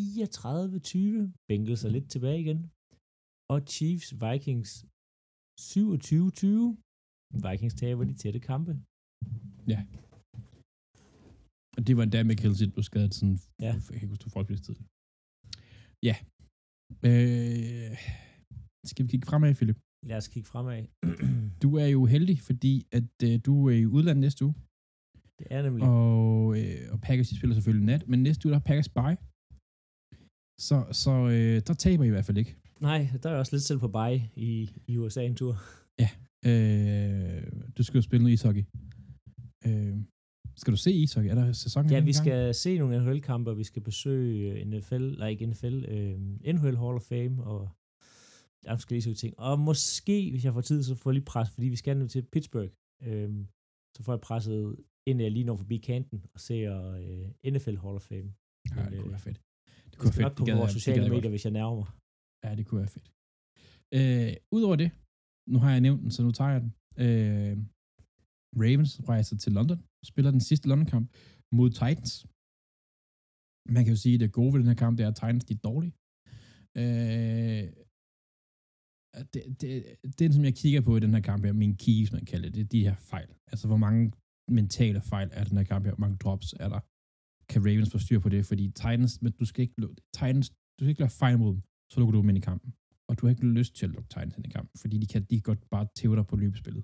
Bengals 1.48 1.84
er 1.84 1.88
lidt 1.96 2.10
tilbage 2.10 2.40
igen. 2.40 2.60
Og 3.52 3.58
Chiefs 3.74 4.08
Vikings 4.24 4.70
27-20. 5.58 6.76
Vikings 7.46 7.74
taber 7.82 8.04
de 8.10 8.14
tætte 8.22 8.40
kampe. 8.50 8.72
og 11.76 11.80
det 11.86 11.92
var 11.96 12.02
endda 12.02 12.20
med 12.30 12.36
Kelsey, 12.42 12.66
blev 12.74 12.84
skadet 12.90 13.12
sådan, 13.18 13.38
Ja. 13.66 13.72
jeg 13.92 13.98
kan 14.00 14.08
huske, 14.08 14.24
var 14.26 14.30
forholdsvis 14.34 14.60
tidligt. 14.66 14.86
Ja. 16.08 16.14
Øh, 17.08 17.94
skal 18.90 19.02
vi 19.04 19.08
kigge 19.12 19.26
fremad, 19.30 19.54
Philip? 19.58 19.78
Lad 20.10 20.16
os 20.22 20.28
kigge 20.34 20.48
fremad. 20.52 20.80
Du 21.62 21.68
er 21.82 21.88
jo 21.96 22.00
heldig, 22.14 22.36
fordi 22.48 22.72
at 22.98 23.12
øh, 23.28 23.34
du 23.46 23.54
er 23.70 23.76
i 23.84 23.86
udlandet 23.96 24.20
næste 24.26 24.40
uge, 24.46 24.54
det 25.38 25.46
er 25.56 25.60
nemlig... 25.66 25.82
og, 25.88 26.58
øh, 26.60 26.92
og 26.92 26.98
Packers 27.06 27.28
spiller 27.38 27.54
selvfølgelig 27.58 27.86
nat, 27.92 28.02
men 28.10 28.18
næste 28.28 28.42
uge 28.46 28.52
der 28.54 28.60
er 28.62 28.68
Packers 28.70 28.90
bye. 28.98 29.16
Så, 30.68 30.76
så 31.02 31.12
øh, 31.36 31.56
der 31.68 31.74
taber 31.84 32.04
I 32.04 32.06
i 32.06 32.14
hvert 32.14 32.28
fald 32.28 32.38
ikke. 32.42 32.52
Nej, 32.80 33.08
der 33.22 33.30
er 33.30 33.36
også 33.38 33.52
lidt 33.56 33.62
selv 33.62 33.78
på 33.78 33.88
bye 33.88 34.30
i, 34.36 34.70
i 34.86 34.96
USA 34.98 35.24
en 35.24 35.36
tur. 35.36 35.56
Øh, 36.46 37.42
du 37.78 37.82
skal 37.82 37.98
jo 37.98 38.02
spille 38.02 38.22
noget 38.22 38.32
ishockey. 38.34 38.64
Øh, 39.66 39.96
skal 40.56 40.72
du 40.72 40.76
se 40.76 40.92
ishockey? 40.92 41.30
Er 41.30 41.34
der 41.34 41.52
sæsonen 41.52 41.90
Ja, 41.90 42.00
vi 42.00 42.04
gang? 42.04 42.14
skal 42.14 42.54
se 42.54 42.78
nogle 42.78 42.98
NHL-kampe, 42.98 43.50
og 43.50 43.58
vi 43.58 43.64
skal 43.64 43.82
besøge 43.82 44.52
øh, 44.52 44.66
NFL, 44.66 45.10
nej 45.18 45.28
ikke 45.28 45.46
NFL, 45.46 45.84
øh, 45.88 46.18
NHL 46.54 46.76
Hall 46.76 46.96
of 46.96 47.02
Fame, 47.02 47.44
og 47.44 47.68
der 48.64 48.70
er 48.70 48.76
forskellige 48.76 49.14
ting. 49.14 49.34
Og 49.40 49.58
måske, 49.58 50.30
hvis 50.30 50.44
jeg 50.44 50.52
får 50.52 50.60
tid, 50.60 50.82
så 50.82 50.94
får 50.94 51.10
jeg 51.10 51.14
lige 51.14 51.24
pres, 51.24 51.50
fordi 51.50 51.68
vi 51.68 51.76
skal 51.76 51.96
nu 51.96 52.08
til 52.08 52.22
Pittsburgh. 52.32 52.70
Øh, 53.02 53.30
så 53.96 54.02
får 54.02 54.12
jeg 54.12 54.20
presset 54.20 54.76
ind, 55.06 55.20
jeg 55.20 55.30
lige 55.32 55.44
når 55.44 55.56
forbi 55.56 55.76
kanten 55.76 56.24
og 56.34 56.40
ser 56.40 56.90
øh, 56.92 57.52
NFL 57.52 57.76
Hall 57.76 57.96
of 57.96 58.02
Fame. 58.02 58.32
Ja, 58.76 58.90
det 58.90 58.98
kunne 59.00 59.10
være 59.10 59.18
fedt. 59.20 59.40
Det 59.90 59.98
kunne 59.98 60.12
være 60.18 60.22
nok 60.22 60.30
fedt. 60.30 60.36
på 60.36 60.44
Det 60.44 60.46
gad 60.52 60.56
vores 60.58 60.68
jeg- 60.68 60.74
det 60.74 60.82
sociale 60.82 61.08
medier, 61.10 61.30
hvis 61.30 61.44
jeg 61.44 61.52
nærmer 61.52 61.76
mig. 61.76 61.86
Ja, 62.44 62.50
det 62.58 62.64
kunne 62.66 62.80
være 62.82 62.94
fedt. 62.96 63.08
Øh, 63.98 64.32
Udover 64.56 64.76
det, 64.82 64.90
nu 65.52 65.58
har 65.62 65.70
jeg 65.74 65.80
nævnt 65.86 66.02
den, 66.02 66.10
så 66.16 66.20
nu 66.22 66.30
tager 66.38 66.54
jeg 66.56 66.62
den. 66.64 66.72
Øh, 67.04 67.54
Ravens 68.62 68.92
rejser 69.08 69.36
til 69.36 69.52
London, 69.58 69.78
spiller 70.10 70.30
den 70.36 70.44
sidste 70.48 70.68
London-kamp 70.68 71.06
mod 71.58 71.68
Titans. 71.70 72.12
Man 73.74 73.82
kan 73.84 73.94
jo 73.94 74.00
sige, 74.04 74.14
at 74.14 74.20
det 74.20 74.38
gode 74.38 74.52
ved 74.52 74.60
den 74.60 74.72
her 74.72 74.82
kamp, 74.84 74.94
det 74.98 75.04
er, 75.04 75.10
at 75.10 75.18
Titans 75.20 75.44
de 75.44 75.54
er 75.54 75.64
dårlige. 75.70 75.94
Øh, 76.80 77.64
det, 79.32 79.42
det, 79.60 79.72
det, 80.18 80.34
som 80.34 80.44
jeg 80.48 80.54
kigger 80.62 80.80
på 80.80 80.92
i 80.96 81.00
den 81.04 81.14
her 81.14 81.24
kamp 81.30 81.44
her, 81.44 81.52
min 81.52 81.76
keys, 81.84 82.12
man 82.12 82.24
kalder 82.30 82.48
det, 82.48 82.54
det 82.54 82.64
er 82.64 82.74
de 82.76 82.86
her 82.88 82.96
fejl. 83.12 83.30
Altså, 83.52 83.64
hvor 83.70 83.80
mange 83.86 84.02
mentale 84.58 85.00
fejl 85.12 85.28
er 85.32 85.44
den 85.44 85.56
her 85.60 85.64
kamp 85.72 85.84
her, 85.84 85.94
hvor 85.94 86.04
mange 86.04 86.18
drops 86.24 86.48
er 86.64 86.68
der. 86.74 86.80
Kan 87.50 87.60
Ravens 87.66 87.92
få 87.92 87.98
styr 87.98 88.20
på 88.20 88.28
det, 88.34 88.46
fordi 88.50 88.64
Titans, 88.82 89.22
men 89.22 89.32
du 89.40 89.44
skal 89.50 89.62
ikke, 89.62 89.74
Titans, 90.18 90.48
du 90.50 90.80
skal 90.80 90.88
ikke 90.88 91.04
lade 91.04 91.18
fejl 91.22 91.38
mod 91.38 91.52
dem, 91.54 91.62
så 91.92 91.94
lukker 92.00 92.12
du 92.12 92.20
dem 92.20 92.28
ind 92.32 92.38
i 92.38 92.46
kampen. 92.50 92.70
Og 93.08 93.12
du 93.18 93.26
har 93.26 93.30
ikke 93.30 93.46
lyst 93.60 93.72
til 93.78 93.84
at 93.86 93.92
lukke 93.94 94.08
Titans 94.08 94.36
ind 94.36 94.46
i 94.46 94.54
kampen, 94.58 94.76
fordi 94.82 94.96
de 95.02 95.06
kan, 95.12 95.20
de 95.30 95.34
kan 95.38 95.46
godt 95.50 95.62
bare 95.74 95.86
tæve 95.98 96.16
dig 96.16 96.26
på 96.26 96.36
løbespillet. 96.42 96.82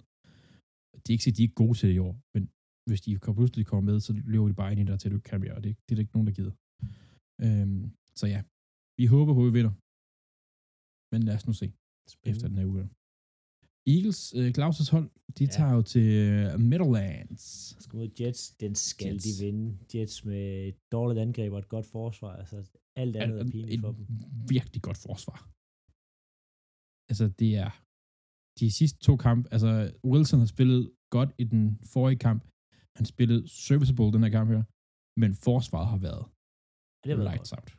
Det 1.02 1.08
er 1.10 1.14
ikke 1.16 1.24
sikkert, 1.24 1.38
de 1.38 1.42
er 1.42 1.48
ikke 1.48 1.62
gode 1.64 1.74
til 1.78 1.88
det 1.88 1.94
i 1.94 1.98
år, 2.08 2.14
men 2.34 2.42
hvis 2.88 3.00
de 3.04 3.18
pludselig 3.38 3.66
kommer 3.70 3.84
med, 3.92 3.96
så 4.06 4.12
løber 4.32 4.48
de 4.48 4.54
bare 4.62 4.70
ind 4.72 4.80
i 4.80 4.84
dig 4.90 4.96
til, 5.00 5.10
du 5.10 5.16
ikke 5.16 5.30
kan 5.30 5.40
mere, 5.44 5.54
og 5.58 5.62
det, 5.64 5.70
det 5.84 5.90
er 5.92 5.96
der 5.96 6.04
ikke 6.06 6.16
nogen, 6.16 6.28
der 6.28 6.34
gider. 6.38 6.54
Øhm, 7.44 7.82
så 8.20 8.24
ja, 8.34 8.40
vi 8.98 9.04
håber 9.14 9.32
på, 9.34 9.40
at 9.42 9.48
vi 9.50 9.54
vinder. 9.58 9.74
Men 11.12 11.20
lad 11.28 11.34
os 11.38 11.46
nu 11.48 11.52
se 11.62 11.66
efter 12.30 12.46
den 12.48 12.58
her 12.58 12.66
uge. 12.72 12.88
Eagles, 13.94 14.20
øh, 14.38 14.48
Claus' 14.58 14.90
hold, 14.94 15.08
de 15.38 15.44
Ja. 15.44 15.50
tager 15.56 15.72
jo 15.78 15.82
til 15.94 16.06
øh, 16.28 16.60
Meadowlands. 16.70 17.44
Skal 17.84 17.96
mod 17.96 18.08
Jets, 18.20 18.42
den 18.62 18.74
skal 18.74 19.12
Jets. 19.14 19.24
de 19.24 19.44
vinde. 19.44 19.78
Jets 19.94 20.24
med 20.24 20.72
dårligt 20.92 21.20
angreb 21.26 21.52
og 21.52 21.58
et 21.58 21.68
godt 21.68 21.86
forsvar. 21.86 22.32
Altså, 22.42 22.56
alt 23.02 23.14
andet 23.22 23.38
er 23.42 23.46
pinligt 23.54 23.80
for 23.84 23.92
dem. 23.96 24.04
virkelig 24.54 24.80
godt 24.88 25.00
forsvar. 25.08 25.38
Altså, 27.10 27.26
det 27.40 27.50
er 27.64 27.70
de 28.60 28.66
sidste 28.80 28.98
to 29.06 29.14
kampe, 29.26 29.44
altså 29.54 29.70
Wilson 30.12 30.38
har 30.44 30.50
spillet 30.56 30.82
godt 31.16 31.30
i 31.42 31.44
den 31.54 31.64
forrige 31.94 32.20
kamp. 32.26 32.40
Han 32.98 33.06
spillede 33.14 33.42
serviceable 33.66 34.12
den 34.16 34.22
her 34.26 34.32
kamp 34.38 34.48
her, 34.54 34.62
men 35.22 35.30
forsvaret 35.48 35.88
har 35.94 36.00
været 36.08 36.24
Det 37.04 37.08
har 37.16 37.22
lights 37.30 37.50
godt. 37.50 37.60
out. 37.60 37.70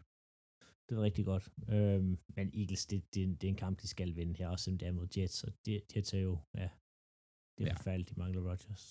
Det 0.88 0.94
var 0.98 1.04
rigtig 1.10 1.26
godt. 1.32 1.46
Øhm, 1.76 2.12
men 2.38 2.46
Eagles, 2.60 2.84
det, 2.92 2.98
det, 3.14 3.22
det, 3.40 3.44
er 3.48 3.54
en 3.56 3.62
kamp, 3.66 3.76
de 3.82 3.88
skal 3.96 4.10
vinde 4.20 4.34
her, 4.40 4.48
også 4.54 4.64
selvom 4.64 4.78
det 4.82 4.88
er 4.88 4.92
mod 5.00 5.08
Jets. 5.18 5.44
Og 5.48 5.52
det, 5.66 5.74
Jets 5.96 6.14
er 6.20 6.24
jo, 6.30 6.34
ja, 6.62 6.68
det 7.56 7.62
er 7.64 7.68
Ja. 7.68 7.72
ja. 7.72 7.78
forfærdeligt, 7.80 8.10
de 8.12 8.16
mangler 8.24 8.42
Rodgers. 8.50 8.86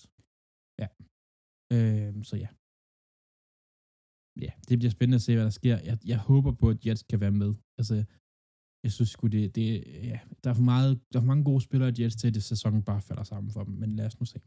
Øhm, 1.75 2.23
så 2.29 2.35
ja. 2.43 2.49
Ja, 4.41 4.49
det 4.69 4.79
bliver 4.79 4.91
spændende 4.91 5.15
at 5.15 5.21
se, 5.21 5.33
hvad 5.35 5.43
der 5.43 5.49
sker. 5.49 5.77
Jeg, 5.83 5.97
jeg 6.05 6.17
håber 6.17 6.51
på, 6.51 6.69
at 6.69 6.85
Jets 6.85 7.03
kan 7.03 7.19
være 7.19 7.31
med. 7.31 7.53
Altså, 7.77 8.03
jeg 8.83 8.91
synes 8.91 9.09
sgu, 9.09 9.27
det, 9.27 9.55
det 9.55 9.83
ja, 10.03 10.19
der 10.43 10.49
er 10.49 10.53
for 10.53 10.61
meget, 10.63 10.99
der 11.13 11.19
er 11.19 11.21
for 11.21 11.27
mange 11.27 11.43
gode 11.43 11.61
spillere 11.61 11.89
i 11.97 12.03
Jets 12.03 12.15
til, 12.15 12.27
at 12.27 12.33
det 12.33 12.43
sæsonen 12.43 12.83
bare 12.83 13.01
falder 13.01 13.23
sammen 13.23 13.51
for 13.51 13.63
dem. 13.63 13.73
Men 13.73 13.95
lad 13.95 14.05
os 14.05 14.19
nu 14.19 14.25
se. 14.25 14.39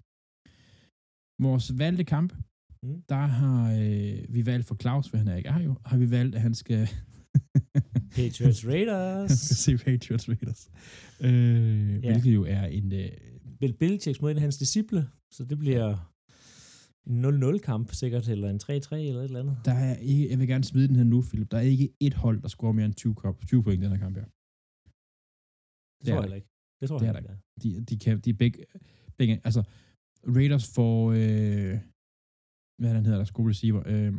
Vores 1.42 1.78
valgte 1.78 2.04
kamp, 2.04 2.32
Mm. 2.82 3.02
der 3.08 3.14
har 3.16 3.72
øh, 3.72 4.34
vi 4.34 4.46
valgt 4.46 4.66
for 4.66 4.74
Claus, 4.74 5.08
for 5.08 5.16
han 5.16 5.28
er 5.28 5.36
ikke 5.36 5.48
er 5.48 5.60
jo, 5.60 5.76
har 5.84 5.96
vi 5.98 6.10
valgt, 6.10 6.34
at 6.34 6.40
han 6.40 6.54
skal, 6.54 6.88
Patriots 8.16 8.66
Raiders. 8.66 9.30
skal 9.30 9.56
se 9.66 9.84
Patriots 9.84 10.28
Raiders. 10.28 10.70
Øh, 11.20 12.04
Ja. 12.04 12.10
Hvilket 12.12 12.34
jo 12.34 12.44
er 12.44 12.64
en, 12.66 12.92
øh, 12.92 13.08
Bill 13.60 13.72
Belichick 13.72 14.22
mod 14.22 14.30
en 14.30 14.36
af 14.36 14.40
hans 14.40 14.56
disciple, 14.58 15.08
så 15.32 15.44
det 15.44 15.58
bliver 15.58 16.12
en 17.08 17.24
0-0 17.24 17.58
kamp 17.58 17.92
sikkert, 17.92 18.28
eller 18.28 18.48
en 18.50 18.60
3-3 18.62 18.68
eller 18.68 19.20
et 19.20 19.24
eller 19.24 19.40
andet. 19.40 19.56
der 19.64 19.72
er 19.72 19.96
ikke, 19.96 20.30
jeg 20.30 20.38
vil 20.38 20.48
gerne 20.48 20.64
smide 20.64 20.88
den 20.88 20.96
her 20.96 21.04
nu, 21.04 21.22
Philip, 21.22 21.50
der 21.50 21.56
er 21.56 21.66
ikke 21.74 21.88
et 22.00 22.14
hold, 22.14 22.42
der 22.42 22.48
scorer 22.48 22.72
mere 22.72 22.86
end 22.86 22.94
20, 22.94 23.14
kop, 23.14 23.36
20 23.46 23.62
point 23.62 23.80
i 23.80 23.84
den 23.84 23.92
her 23.92 23.98
kamp 24.04 24.16
her. 24.16 24.24
Det, 24.24 24.30
det 26.00 26.06
tror 26.06 26.14
jeg 26.14 26.22
heller 26.22 26.36
ikke. 26.36 26.48
Det 26.80 26.88
tror 26.88 26.98
Det 26.98 27.06
jeg 27.06 27.14
heller 27.14 27.30
ikke. 27.30 27.42
De, 27.62 27.84
de, 27.84 27.98
kan, 27.98 28.20
de 28.20 28.30
er 28.30 28.38
begge, 28.42 28.58
begge, 29.18 29.40
altså 29.44 29.62
Raiders 30.36 30.74
får, 30.74 30.98
øh, 31.20 31.74
hvad 32.80 32.90
han 32.94 33.04
hedder, 33.06 33.18
der 33.18 33.24
skulle 33.32 33.50
receiver, 33.50 33.82
øh, 33.86 34.12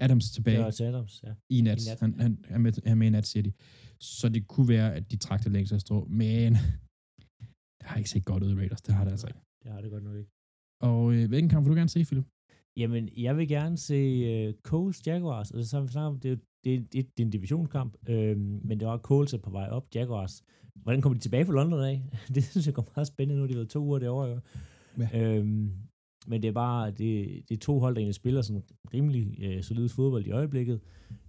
Adams 0.00 0.30
tilbage 0.30 0.56
Det 0.56 0.64
var 0.64 0.88
Adams, 0.88 1.22
ja. 1.22 1.32
i 1.50 1.60
nat. 1.60 1.78
i 1.82 1.88
nat, 1.88 2.00
Han, 2.00 2.20
han, 2.20 2.44
han, 2.44 2.54
er 2.54 2.58
med, 2.58 2.72
han 2.72 2.92
er 2.92 2.94
med 2.94 3.06
i 3.06 3.10
nat, 3.10 3.26
siger 3.26 3.42
de. 3.42 3.52
Så 4.00 4.28
det 4.28 4.48
kunne 4.48 4.68
være, 4.68 4.94
at 4.94 5.10
de 5.10 5.16
trak 5.16 5.44
det 5.44 5.52
længst 5.52 5.80
strå, 5.80 6.04
men 6.04 6.52
det 7.78 7.86
har 7.90 7.96
ikke 7.96 8.10
set 8.10 8.24
godt 8.24 8.42
ud 8.42 8.50
i 8.50 8.54
Raiders, 8.54 8.82
det 8.82 8.94
har 8.94 9.04
det 9.04 9.10
altså 9.10 9.26
ikke. 9.26 9.40
Det 9.62 9.72
har 9.72 9.80
det 9.80 9.90
godt 9.90 10.04
nok 10.04 10.16
ikke. 10.16 10.30
Og 10.82 11.14
øh, 11.14 11.28
hvilken 11.28 11.48
kamp 11.48 11.64
vil 11.66 11.70
du 11.70 11.76
gerne 11.76 11.88
se, 11.88 12.04
Philip? 12.04 12.24
Jamen, 12.76 13.08
jeg 13.16 13.36
vil 13.36 13.48
gerne 13.48 13.76
se 13.76 14.48
uh, 14.48 14.54
Coles 14.62 15.06
Jaguars. 15.06 15.50
Altså, 15.50 15.70
så 15.70 15.76
har 15.76 15.82
vi 15.82 15.88
snakket 15.88 16.08
om, 16.08 16.20
det, 16.20 16.32
er, 16.32 16.36
det, 16.64 16.74
er, 16.74 16.78
det, 16.78 16.92
det 16.92 17.22
er 17.22 17.26
en 17.26 17.30
divisionskamp, 17.30 17.96
øhm, 18.08 18.60
men 18.64 18.80
det 18.80 18.88
var 18.88 18.98
Coles 18.98 19.34
er 19.34 19.38
på 19.38 19.50
vej 19.50 19.68
op, 19.68 19.86
Jaguars. 19.94 20.42
Hvordan 20.74 21.02
kommer 21.02 21.14
de 21.14 21.22
tilbage 21.22 21.46
fra 21.46 21.52
London 21.52 21.80
af? 21.80 22.02
det 22.34 22.44
synes 22.44 22.66
jeg 22.66 22.74
går 22.74 22.88
meget 22.96 23.06
spændende 23.06 23.40
nu. 23.40 23.46
De 23.46 23.52
har 23.52 23.58
været 23.58 23.70
to 23.70 23.84
uger 23.84 23.98
derovre. 23.98 24.28
Jo. 24.28 24.40
Ja. 24.98 25.36
Øhm, 25.36 25.72
men 26.26 26.42
det 26.42 26.48
er 26.48 26.52
bare, 26.52 26.90
det, 26.90 27.42
det 27.48 27.54
er 27.54 27.60
to 27.60 27.78
hold, 27.78 27.94
der 27.94 27.98
egentlig 27.98 28.14
spiller 28.14 28.42
sådan 28.42 28.62
rimelig 28.94 29.38
øh, 29.42 29.62
solid 29.62 29.88
fodbold 29.88 30.26
i 30.26 30.30
øjeblikket. 30.30 30.80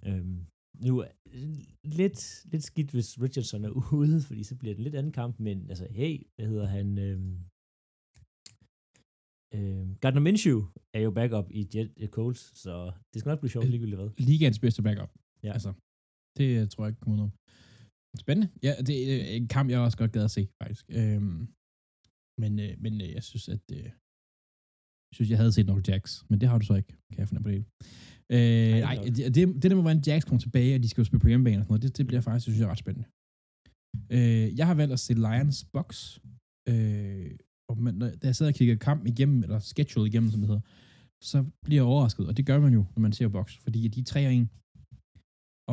Øhm, 0.05 0.45
nu 0.85 0.99
er 0.99 1.07
det 1.31 1.65
lidt, 1.83 2.45
lidt 2.51 2.63
skidt, 2.63 2.91
hvis 2.91 3.21
Richardson 3.21 3.65
er 3.65 3.69
ude, 3.93 4.21
fordi 4.21 4.43
så 4.43 4.55
bliver 4.55 4.73
det 4.73 4.79
en 4.79 4.83
lidt 4.83 4.95
anden 4.95 5.11
kamp, 5.11 5.39
men 5.39 5.69
altså, 5.69 5.87
hey, 5.89 6.27
hvad 6.35 6.47
hedder 6.47 6.65
han? 6.65 6.97
Øhm, 6.97 7.37
øhm, 9.55 9.89
Gardner 10.01 10.21
Minshew 10.21 10.59
er 10.93 11.01
jo 11.05 11.11
backup 11.11 11.47
i 11.59 11.61
Jet 11.73 11.89
uh, 12.03 12.09
Coles, 12.17 12.41
så 12.63 12.73
det 13.13 13.17
skal 13.19 13.29
nok 13.29 13.39
blive 13.39 13.55
sjovt 13.55 13.69
ligegyldigt 13.69 13.99
hvad. 13.99 14.09
Ligaens 14.29 14.59
bedste 14.59 14.81
backup. 14.87 15.11
Ja. 15.43 15.51
Altså, 15.57 15.71
det 16.37 16.47
øh, 16.57 16.67
tror 16.71 16.83
jeg 16.83 16.89
ikke 16.91 17.01
kommer 17.01 17.17
noget. 17.21 17.33
Spændende. 18.23 18.47
Ja, 18.63 18.73
det 18.87 18.95
er 19.03 19.07
øh, 19.15 19.35
en 19.35 19.47
kamp, 19.55 19.69
jeg 19.69 19.79
også 19.79 19.97
godt 19.97 20.11
gad 20.11 20.23
at 20.23 20.31
se, 20.37 20.43
faktisk. 20.61 20.85
Øhm, 20.99 21.39
men, 22.41 22.51
øh, 22.65 22.73
men 22.83 22.93
øh, 23.01 23.09
jeg 23.17 23.23
synes, 23.23 23.45
at 23.55 23.65
øh, 23.77 23.87
jeg 25.09 25.15
synes, 25.15 25.29
jeg 25.29 25.39
havde 25.41 25.51
set 25.51 25.65
nok 25.65 25.87
Jacks, 25.87 26.25
men 26.29 26.41
det 26.41 26.49
har 26.49 26.57
du 26.57 26.65
så 26.65 26.75
ikke, 26.81 26.93
kan 27.11 27.19
jeg 27.19 27.27
fornemme 27.27 27.47
på 27.49 27.53
det. 27.55 27.63
Øh, 28.35 28.79
Nej, 28.87 28.95
det 29.05 29.35
det, 29.35 29.41
det, 29.61 29.67
der 29.69 29.75
med, 29.75 29.87
hvordan 29.87 30.03
Jacks 30.07 30.25
kommer 30.25 30.41
tilbage, 30.45 30.75
og 30.75 30.83
de 30.83 30.89
skal 30.89 31.01
jo 31.01 31.05
spille 31.05 31.23
på 31.25 31.27
hjemmebane 31.27 31.59
og 31.59 31.63
sådan 31.63 31.73
noget, 31.73 31.83
det, 31.83 31.97
det 31.97 32.07
bliver 32.07 32.21
faktisk, 32.21 32.45
det 32.45 32.51
synes 32.53 32.61
jeg, 32.61 32.67
er 32.67 32.71
ret 32.75 32.85
spændende. 32.85 33.07
Øh, 34.15 34.47
jeg 34.59 34.65
har 34.67 34.75
valgt 34.81 34.93
at 34.93 34.99
se 35.05 35.13
Lions 35.13 35.59
Box. 35.75 35.89
Øh, 36.71 37.31
og 37.69 37.75
man, 37.83 37.93
når, 37.99 38.07
da 38.21 38.25
jeg 38.29 38.35
sad 38.35 38.47
og 38.47 38.53
kiggede 38.59 38.79
kamp 38.89 39.01
igennem, 39.05 39.43
eller 39.45 39.59
schedule 39.59 40.07
igennem, 40.09 40.29
som 40.31 40.39
det 40.41 40.47
hedder, 40.51 40.65
så 41.31 41.37
bliver 41.65 41.81
jeg 41.81 41.89
overrasket, 41.93 42.27
og 42.29 42.33
det 42.37 42.45
gør 42.49 42.59
man 42.65 42.73
jo, 42.73 42.81
når 42.95 43.01
man 43.05 43.13
ser 43.13 43.27
boks, 43.27 43.53
fordi 43.65 43.87
de 43.87 43.99
er 43.99 44.03
3 44.03 44.27
og 44.27 44.33
1. 44.33 44.49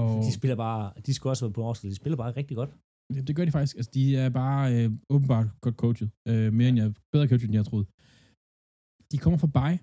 Og 0.00 0.24
De 0.26 0.32
spiller 0.38 0.56
bare, 0.66 0.84
de 1.06 1.14
skal 1.14 1.28
også 1.28 1.44
være 1.44 1.56
på 1.56 1.62
oversked, 1.66 1.90
de 1.90 2.00
spiller 2.02 2.16
bare 2.22 2.32
rigtig 2.40 2.56
godt. 2.60 2.70
det, 3.14 3.26
det 3.28 3.36
gør 3.36 3.44
de 3.44 3.56
faktisk. 3.56 3.76
Altså, 3.76 3.90
de 3.98 4.04
er 4.16 4.30
bare 4.42 4.62
øh, 4.76 4.88
åbenbart 5.14 5.48
godt 5.64 5.76
coachet. 5.82 6.08
Øh, 6.28 6.48
mere 6.58 6.68
end 6.68 6.78
jeg, 6.82 6.88
bedre 7.12 7.28
coachet, 7.28 7.48
end 7.48 7.58
jeg 7.60 7.66
troede. 7.70 7.86
De 9.12 9.16
kommer 9.22 9.38
fra 9.42 9.52
bye, 9.58 9.78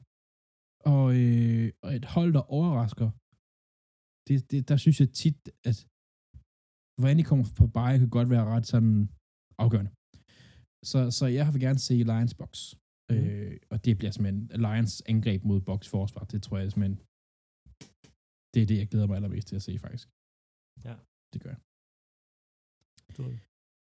og, 0.94 1.06
øh, 1.20 1.66
og 1.84 1.90
et 2.00 2.06
hold, 2.16 2.32
der 2.38 2.44
overrasker, 2.58 3.08
det, 4.28 4.36
det, 4.52 4.60
der 4.70 4.78
synes 4.84 4.98
jeg 5.02 5.10
tit, 5.22 5.40
at 5.70 5.78
hvordan 7.00 7.18
de 7.20 7.24
kommer 7.30 7.46
fra 7.58 7.68
bye, 7.78 8.00
kan 8.02 8.12
godt 8.18 8.30
være 8.34 8.46
ret 8.54 8.66
sådan 8.74 8.96
afgørende. 9.64 9.92
Så, 10.90 11.00
så 11.18 11.26
jeg 11.38 11.46
vil 11.54 11.62
gerne 11.68 11.82
se 11.88 11.96
Lions 12.12 12.34
box. 12.42 12.54
Mm. 13.10 13.16
Øh, 13.16 13.54
og 13.72 13.78
det 13.86 13.98
bliver 13.98 14.12
simpelthen 14.12 14.40
Lions 14.66 14.94
angreb 15.14 15.42
mod 15.50 15.60
box 15.70 15.82
forsvar. 15.96 16.24
Det 16.34 16.40
tror 16.44 16.58
jeg 16.58 16.72
simpelthen, 16.72 16.98
det 18.54 18.60
er 18.64 18.68
det, 18.72 18.78
jeg 18.82 18.88
glæder 18.92 19.08
mig 19.08 19.16
allermest 19.16 19.48
til 19.48 19.56
at 19.60 19.66
se, 19.68 19.74
faktisk. 19.86 20.08
Ja. 20.88 20.96
Det 21.34 21.40
gør 21.44 21.52
jeg. 21.56 21.62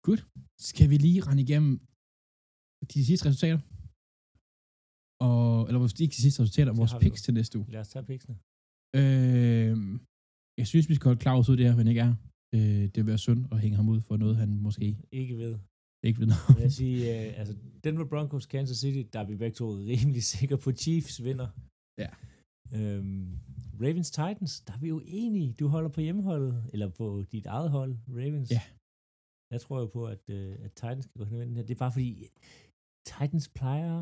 Good. 0.07 0.23
Skal 0.71 0.87
vi 0.93 0.97
lige 1.07 1.21
rende 1.27 1.43
igennem 1.47 1.73
de 2.93 3.01
sidste 3.09 3.25
resultater? 3.29 3.61
Og, 5.29 5.67
eller 5.69 5.81
måske 5.85 6.03
ikke 6.05 6.17
de 6.19 6.25
sidste 6.27 6.43
resultater, 6.43 6.73
vores 6.81 6.95
picks 7.03 7.23
til 7.23 7.35
næste 7.35 7.55
uge. 7.59 7.67
Lad 7.75 7.81
os 7.85 7.91
tage 7.95 8.05
piksene. 8.11 8.35
Øh, 9.01 9.75
jeg 10.61 10.67
synes, 10.71 10.89
vi 10.91 10.95
skal 10.95 11.09
holde 11.11 11.25
Claus 11.25 11.49
ud 11.51 11.57
der, 11.63 11.73
men 11.79 11.87
ikke 11.91 12.03
er. 12.09 12.15
Øh, 12.57 12.85
det 12.93 12.99
vil 13.03 13.11
være 13.13 13.25
synd 13.27 13.43
at 13.53 13.59
hænge 13.65 13.77
ham 13.81 13.89
ud 13.95 14.01
for 14.09 14.17
noget, 14.23 14.37
han 14.43 14.51
måske 14.69 14.87
Ikke 15.21 15.35
ved. 15.45 15.55
Ikke 16.09 16.21
ved 16.21 16.27
noget. 16.27 16.61
Jeg 16.65 16.73
siger, 16.73 17.27
øh, 17.27 17.39
altså, 17.41 17.55
Denver 17.85 18.05
Broncos, 18.05 18.47
Kansas 18.47 18.79
City, 18.85 19.03
der 19.13 19.21
er 19.21 19.25
vi 19.25 19.37
begge 19.37 19.55
to 19.55 19.67
rimelig 19.71 20.23
sikre 20.23 20.59
på 20.59 20.73
Chiefs 20.73 21.25
vinder. 21.25 21.49
Ja. 21.99 22.11
Øhm, 22.77 23.39
Ravens 23.83 24.11
Titans, 24.11 24.61
der 24.67 24.73
er 24.73 24.79
vi 24.79 24.89
jo 24.89 25.01
enige. 25.05 25.53
Du 25.61 25.69
holder 25.69 25.91
på 25.97 26.01
hjemmeholdet, 26.01 26.55
eller 26.73 26.89
på 27.01 27.25
dit 27.33 27.47
eget 27.47 27.71
hold, 27.71 27.93
Ravens. 28.09 28.51
Ja. 28.51 28.63
Jeg 29.53 29.61
tror 29.61 29.81
jo 29.81 29.87
på, 29.87 30.07
at, 30.15 30.31
øh, 30.31 30.57
at 30.65 30.73
Titans 30.73 31.05
skal 31.05 31.19
gå 31.19 31.25
hen 31.25 31.35
og 31.35 31.41
vinde. 31.41 31.63
Det 31.63 31.71
er 31.71 31.85
bare 31.85 31.93
fordi, 31.93 32.11
Titans 33.07 33.49
plejer 33.49 33.99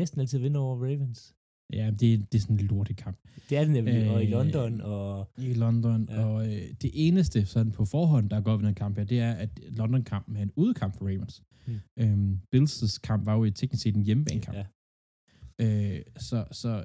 næsten 0.00 0.20
altid 0.20 0.38
at 0.38 0.42
vinde 0.42 0.60
over 0.60 0.76
Ravens. 0.86 1.34
Ja, 1.72 1.90
det, 1.90 2.32
det 2.32 2.38
er 2.38 2.42
sådan 2.42 2.56
en 2.60 2.66
lortig 2.66 2.96
kamp. 2.96 3.18
Det 3.50 3.58
er 3.58 3.62
det 3.64 3.72
nemlig, 3.72 3.94
øh, 3.94 4.12
og 4.12 4.22
i 4.22 4.26
Øh, 4.26 4.30
London, 4.30 4.80
og 4.80 5.30
I 5.38 5.54
London, 5.54 6.08
Ja. 6.10 6.24
og 6.24 6.46
øh, 6.46 6.62
det 6.82 6.90
eneste 6.94 7.46
sådan 7.46 7.72
på 7.72 7.84
forhånd, 7.84 8.30
der 8.30 8.36
er 8.36 8.40
godt 8.40 8.60
ved 8.60 8.66
den 8.66 8.74
kamp 8.74 8.96
her, 8.96 9.04
det 9.04 9.20
er, 9.20 9.32
at 9.32 9.50
London-kampen 9.68 10.36
er 10.36 10.42
en 10.42 10.52
udekamp 10.56 10.94
for 10.98 11.04
Ravens. 11.04 11.42
Hmm. 11.66 11.80
Øhm, 11.98 12.40
Bills' 12.56 12.98
kamp 13.02 13.26
var 13.26 13.34
jo 13.36 13.44
i 13.44 13.50
teknisk 13.50 13.82
set 13.82 13.96
en 13.96 14.02
hjemmebanekamp. 14.02 14.56
ja, 14.58 14.66
Øh, 15.60 16.02
så 16.16 16.46
så 16.52 16.84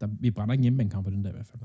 der, 0.00 0.06
vi 0.20 0.30
brænder 0.30 0.52
ikke 0.52 0.60
en 0.60 0.64
hjemmebanekamp 0.64 1.04
på 1.04 1.10
den 1.10 1.24
der 1.24 1.30
i 1.30 1.32
hvert 1.32 1.46
fald. 1.46 1.60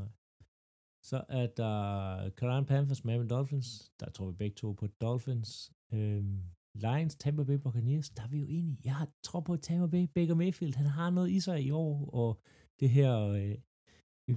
Så 1.06 1.24
er 1.30 1.48
der 1.58 2.30
Carolina 2.30 2.66
Panthers, 2.66 3.06
Miami 3.06 3.28
Dolphins. 3.28 3.92
Der 4.00 4.10
tror 4.10 4.26
vi 4.32 4.36
begge 4.38 4.56
to 4.56 4.72
på 4.72 4.88
Dolphins. 4.88 5.72
Øhm, 5.94 6.40
Lions, 6.76 7.16
Tampa 7.16 7.44
Bay 7.44 7.56
Buccaneers. 7.56 8.10
Der 8.10 8.24
er 8.24 8.28
vi 8.28 8.40
jo 8.40 8.46
enige. 8.46 8.78
Jeg 8.84 9.08
tror 9.24 9.40
på, 9.40 9.58
Tampa 9.58 9.88
Bay, 9.88 10.08
Baker 10.16 10.36
Mayfield, 10.36 10.76
han 10.76 10.86
har 10.86 11.10
noget 11.10 11.32
i 11.32 11.40
sig 11.40 11.64
i 11.64 11.72
år. 11.72 12.10
Og 12.14 12.42
det 12.80 12.90
her... 12.90 13.18
Øh, 13.28 13.56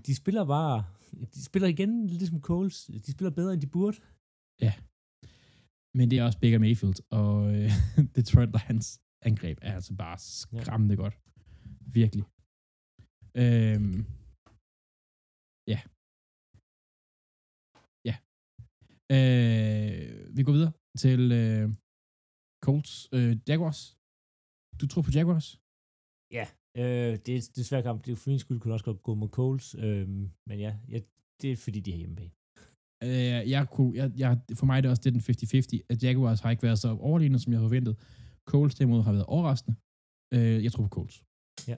de 0.06 0.14
spiller 0.14 0.44
bare... 0.44 0.84
De 1.34 1.44
spiller 1.44 1.68
igen 1.68 2.06
ligesom 2.06 2.40
Coles. 2.40 2.90
De 3.06 3.12
spiller 3.12 3.30
bedre, 3.30 3.52
end 3.52 3.60
de 3.60 3.66
burde. 3.66 3.98
Men 5.98 6.10
det 6.10 6.18
er 6.18 6.24
også 6.24 6.40
Baker 6.40 6.58
Mayfield, 6.58 6.98
og 7.10 7.34
øh, 7.54 7.70
Detroit 8.16 8.50
Lions 8.56 9.00
angreb 9.22 9.58
er 9.62 9.74
altså 9.74 9.94
bare 9.94 10.18
skræmmende 10.18 10.94
ja. 10.94 11.00
godt. 11.02 11.16
Virkelig. 11.98 12.24
Øhm, 13.42 14.00
ja. 15.72 15.80
Ja. 18.08 18.16
Øh, 19.16 20.36
vi 20.36 20.42
går 20.42 20.52
videre 20.52 20.72
til 21.02 21.22
øh, 21.42 21.66
Colts 22.66 22.92
øh, 23.16 23.36
Jaguars. 23.48 23.80
Du 24.80 24.86
tror 24.86 25.02
på 25.02 25.10
Jaguars? 25.18 25.48
Ja, 26.38 26.46
øh, 26.80 27.12
det, 27.24 27.32
er, 27.38 27.42
det 27.56 27.66
svært 27.66 27.84
kamp. 27.84 27.98
Det 28.04 28.12
er 28.12 28.16
for 28.16 28.30
min 28.30 28.38
skyld 28.38 28.60
kunne 28.60 28.74
også 28.74 28.84
godt 28.84 29.02
gå 29.02 29.14
mod 29.14 29.28
Coles. 29.28 29.66
Øh, 29.84 30.08
men 30.48 30.58
ja, 30.64 30.72
ja, 30.92 30.98
det 31.40 31.52
er 31.52 31.56
fordi, 31.56 31.80
de 31.80 31.90
har 31.92 31.98
hjemmebane. 31.98 32.30
Øh, 33.06 33.50
jeg 33.54 33.62
kunne, 33.74 33.92
jeg, 34.00 34.12
jeg, 34.16 34.30
for 34.54 34.66
mig 34.66 34.76
er 34.76 34.80
det 34.80 34.90
også 34.90 35.02
det 35.04 35.12
den 35.12 35.20
50-50, 35.20 35.86
at 35.90 36.02
Jaguars 36.04 36.40
har 36.40 36.50
ikke 36.50 36.62
været 36.62 36.78
så 36.78 36.96
overlegne, 37.08 37.38
som 37.38 37.52
jeg 37.52 37.58
havde 37.58 37.68
forventet. 37.68 37.96
Coles 38.48 38.74
derimod 38.74 39.02
har 39.02 39.12
været 39.12 39.26
overraskende. 39.26 39.76
Øh, 40.34 40.64
jeg 40.64 40.72
tror 40.72 40.82
på 40.82 40.88
Coles. 40.88 41.16
Ja. 41.68 41.76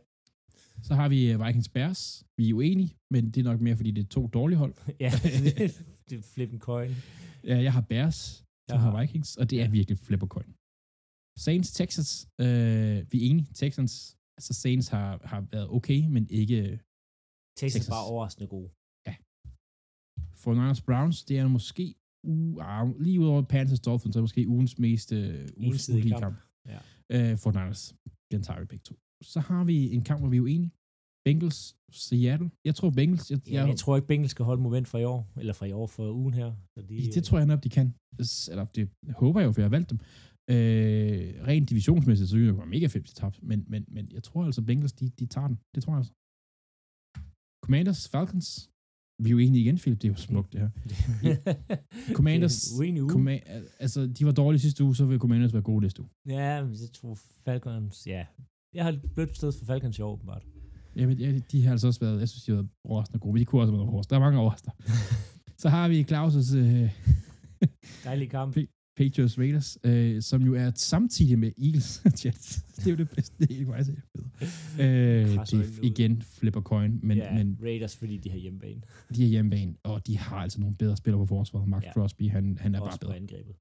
Så 0.82 0.94
har 0.94 1.08
vi 1.08 1.32
øh, 1.32 1.46
Vikings 1.46 1.68
Bears. 1.68 2.24
Vi 2.38 2.50
er 2.50 2.54
uenige, 2.54 2.96
men 3.10 3.30
det 3.30 3.40
er 3.40 3.44
nok 3.50 3.60
mere, 3.60 3.76
fordi 3.76 3.90
det 3.90 4.04
er 4.04 4.08
to 4.08 4.26
dårlige 4.26 4.58
hold. 4.58 4.74
ja, 5.04 5.10
det, 6.08 6.18
er 6.18 6.22
flip 6.34 6.52
en 6.52 6.58
coin. 6.58 6.90
Ja, 7.44 7.56
jeg 7.56 7.72
har 7.72 7.80
Bears, 7.80 8.44
du 8.68 8.74
Jeg 8.74 8.80
har 8.80 9.00
Vikings, 9.00 9.36
og 9.36 9.50
det 9.50 9.60
er 9.60 9.64
ja. 9.64 9.70
virkelig 9.70 9.98
flip 9.98 10.20
coin. 10.20 10.54
Saints, 11.46 11.70
Texans. 11.78 12.10
Øh, 12.40 12.46
vi 13.10 13.16
er 13.20 13.24
enige. 13.30 13.48
Texans, 13.54 13.92
altså 14.38 14.52
Saints 14.62 14.88
har, 14.88 15.20
har 15.24 15.40
været 15.52 15.68
okay, 15.76 16.00
men 16.14 16.22
ikke 16.30 16.58
Texas 17.56 17.72
Texas. 17.72 17.88
er 17.88 17.92
bare 17.96 18.06
overraskende 18.12 18.48
god. 18.56 18.68
for 20.42 20.54
Niners 20.54 20.82
Browns. 20.88 21.24
Det 21.24 21.38
er 21.38 21.48
måske 21.48 21.94
uh, 22.24 23.00
lige 23.00 23.20
udover 23.20 23.42
Panthers 23.42 23.80
Dolphins, 23.80 24.12
så 24.12 24.18
er 24.18 24.26
måske 24.28 24.48
ugens 24.48 24.78
mest 24.78 25.12
øh, 25.12 25.48
ugens 25.56 25.86
kamp. 25.86 26.22
kamp. 26.24 26.36
Ja. 26.72 26.78
Øh, 27.14 27.38
for 27.42 27.50
Niners. 27.50 27.94
Den 28.32 28.42
tager 28.42 28.60
vi 28.60 28.66
begge 28.72 28.84
to. 28.88 28.94
Så 29.22 29.40
har 29.40 29.64
vi 29.64 29.76
en 29.96 30.04
kamp, 30.08 30.20
hvor 30.20 30.28
vi 30.28 30.36
er 30.36 30.40
uenige. 30.40 30.72
Bengals, 31.26 31.76
Seattle. 31.92 32.50
Jeg 32.64 32.74
tror 32.74 32.90
Bengals. 32.90 33.30
Jeg, 33.30 33.38
Ja, 33.48 33.64
jeg 33.66 33.76
tror 33.76 33.96
ikke, 33.96 34.08
Bengals 34.08 34.30
skal 34.30 34.44
holde 34.44 34.62
moment 34.62 34.88
for 34.88 34.98
i 34.98 35.04
år, 35.04 35.32
eller 35.36 35.52
fra 35.52 35.66
i 35.66 35.72
år 35.72 35.86
for 35.86 36.12
ugen 36.12 36.34
her. 36.34 36.52
Så 36.74 36.82
de, 36.88 37.12
det 37.14 37.24
tror 37.24 37.38
jeg 37.38 37.46
nok, 37.46 37.64
de 37.64 37.68
kan. 37.68 37.94
Eller 38.50 38.64
det 38.64 38.90
håber 39.22 39.40
jeg 39.40 39.46
jo, 39.46 39.52
for 39.52 39.60
jeg 39.60 39.64
har 39.64 39.76
valgt 39.78 39.90
dem. 39.90 39.98
Øh, 40.54 41.46
rent 41.48 41.70
divisionsmæssigt, 41.70 42.30
så 42.30 42.36
ville 42.36 42.48
det 42.48 42.58
være 42.58 42.66
mega 42.66 42.86
fedt, 42.86 43.08
de 43.08 43.14
tabte. 43.14 43.40
Men, 43.42 43.64
men, 43.68 43.84
men 43.88 44.04
jeg 44.12 44.22
tror 44.22 44.44
altså, 44.44 44.62
Bengals, 44.62 44.92
de, 44.92 45.08
de 45.08 45.26
tager 45.26 45.48
den. 45.48 45.58
Det 45.74 45.82
tror 45.82 45.92
jeg 45.92 45.98
altså. 45.98 46.12
Commanders, 47.64 48.08
Falcons. 48.08 48.70
Vi 49.22 49.28
er 49.28 49.30
jo 49.30 49.38
enige 49.38 49.60
igen, 49.64 49.76
Philip. 49.76 50.02
Det 50.02 50.08
er 50.08 50.12
jo 50.12 50.16
smukt, 50.16 50.52
det 50.52 50.60
her. 50.60 50.70
Commanders, 52.18 52.72
Uenig 52.78 53.02
uge. 53.02 53.12
Comma- 53.12 53.44
altså, 53.84 54.06
de 54.06 54.26
var 54.26 54.32
dårlige 54.32 54.60
sidste 54.60 54.84
uge, 54.84 54.96
så 54.96 55.04
vil 55.06 55.18
Commanders 55.18 55.52
være 55.52 55.62
gode 55.62 55.80
næste 55.80 56.02
uge. 56.02 56.10
Ja, 56.28 56.54
jeg 56.84 56.90
tror 56.92 57.14
Falcons, 57.44 58.06
ja. 58.06 58.26
Jeg 58.74 58.84
har 58.84 58.98
blødt 59.14 59.36
sted 59.36 59.52
for 59.52 59.64
Falcons 59.64 59.98
i 59.98 60.02
år, 60.02 60.12
åbenbart. 60.12 60.46
Jamen, 60.96 61.18
ja, 61.18 61.38
de 61.52 61.64
har 61.64 61.70
altså 61.72 61.86
også 61.86 62.00
været, 62.00 62.20
jeg 62.20 62.28
synes, 62.28 62.44
de 62.44 62.50
har 62.52 62.56
været 62.56 62.68
overraskende 62.84 63.18
gode, 63.18 63.40
de 63.40 63.44
kunne 63.44 63.62
også 63.62 63.72
have 63.72 63.78
været 63.78 63.88
overraskende. 63.88 64.14
Der 64.14 64.20
er 64.20 64.24
mange 64.24 64.38
overraskende. 64.38 64.74
så 65.62 65.68
har 65.68 65.88
vi 65.88 66.02
Claus' 66.10 66.56
øh, 66.56 66.90
Dejlig 68.04 68.30
kamp. 68.30 68.56
Patriots 68.98 69.38
Raiders, 69.38 69.78
øh, 69.84 70.22
som 70.22 70.42
jo 70.42 70.54
er 70.54 70.70
samtidig 70.74 71.38
med 71.38 71.52
Eagles 71.64 72.02
Jets. 72.24 72.62
det 72.76 72.86
er 72.86 72.90
jo 72.90 72.96
det 72.96 73.10
bedste, 73.10 73.46
det 73.46 73.60
er 73.62 73.66
faktisk 73.66 73.90
fedt. 74.16 74.80
Øh, 74.80 75.60
det 75.60 75.84
igen 75.84 76.22
flipper 76.22 76.60
coin, 76.60 77.00
men, 77.02 77.18
ja, 77.18 77.34
men 77.34 77.58
Raiders, 77.62 77.96
fordi 77.96 78.16
de 78.16 78.30
har 78.30 78.36
hjemmebane. 78.38 78.82
de 79.16 79.24
er 79.24 79.28
hjemmebane, 79.28 79.74
og 79.82 80.06
de 80.06 80.18
har 80.18 80.36
altså 80.36 80.60
nogle 80.60 80.76
bedre 80.76 80.96
spillere 80.96 81.20
på 81.22 81.26
forsvaret. 81.26 81.68
Max 81.68 81.82
Ja. 81.84 81.92
Crosby, 81.92 82.30
han, 82.30 82.58
han 82.58 82.74
er 82.74 82.80
Også 82.80 83.00
bare 83.00 83.06
bedre. 83.08 83.16
angrebet. 83.16 83.54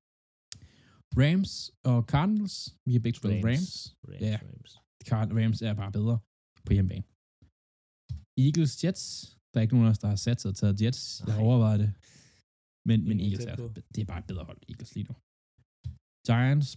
Rams 1.21 1.71
og 1.83 2.03
Cardinals, 2.03 2.75
vi 2.85 2.91
har 2.93 2.99
begge 2.99 3.17
spillet 3.17 3.45
Rams. 3.45 3.95
Rams, 4.07 4.21
Ja. 4.21 4.39
Rams. 4.43 4.77
Rams 5.43 5.61
er 5.61 5.73
bare 5.73 5.91
bedre 5.91 6.19
på 6.65 6.73
hjemmebane. 6.73 7.03
Eagles, 8.45 8.83
Jets. 8.83 9.37
Der 9.53 9.59
er 9.59 9.61
ikke 9.61 9.73
nogen 9.73 9.87
af 9.87 9.91
os, 9.91 9.99
der 9.99 10.07
har 10.07 10.15
sat 10.15 10.41
sig 10.41 10.49
og 10.49 10.55
taget 10.55 10.81
Jets. 10.81 11.23
Jeg 11.25 11.33
har 11.33 11.41
Nej. 11.41 11.47
overvejet 11.49 11.79
det. 11.79 11.93
Men, 12.85 13.07
men 13.09 13.19
Eagles 13.19 13.45
er, 13.45 13.55
på. 13.55 13.71
det 13.95 14.01
er 14.01 14.05
bare 14.05 14.19
et 14.19 14.25
bedre 14.25 14.43
hold, 14.43 14.57
Eagles 14.69 14.95
lige 14.95 15.05
nu. 15.09 15.15
Giants, 16.29 16.69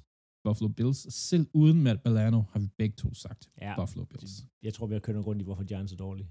Buffalo 0.46 0.68
Bills. 0.78 1.00
Selv 1.28 1.44
uden 1.60 1.78
Matt 1.86 1.98
Milano 2.04 2.40
har 2.52 2.58
vi 2.64 2.68
begge 2.80 2.94
to 3.02 3.08
sagt 3.24 3.42
Ja, 3.64 3.72
Buffalo 3.80 4.04
Bills. 4.10 4.32
jeg 4.66 4.72
tror, 4.74 4.86
vi 4.90 4.94
har 4.96 5.02
kørt 5.06 5.26
rundt 5.28 5.40
i, 5.42 5.44
hvorfor 5.48 5.64
Giants 5.70 5.92
er 5.96 6.00
dårlige. 6.06 6.28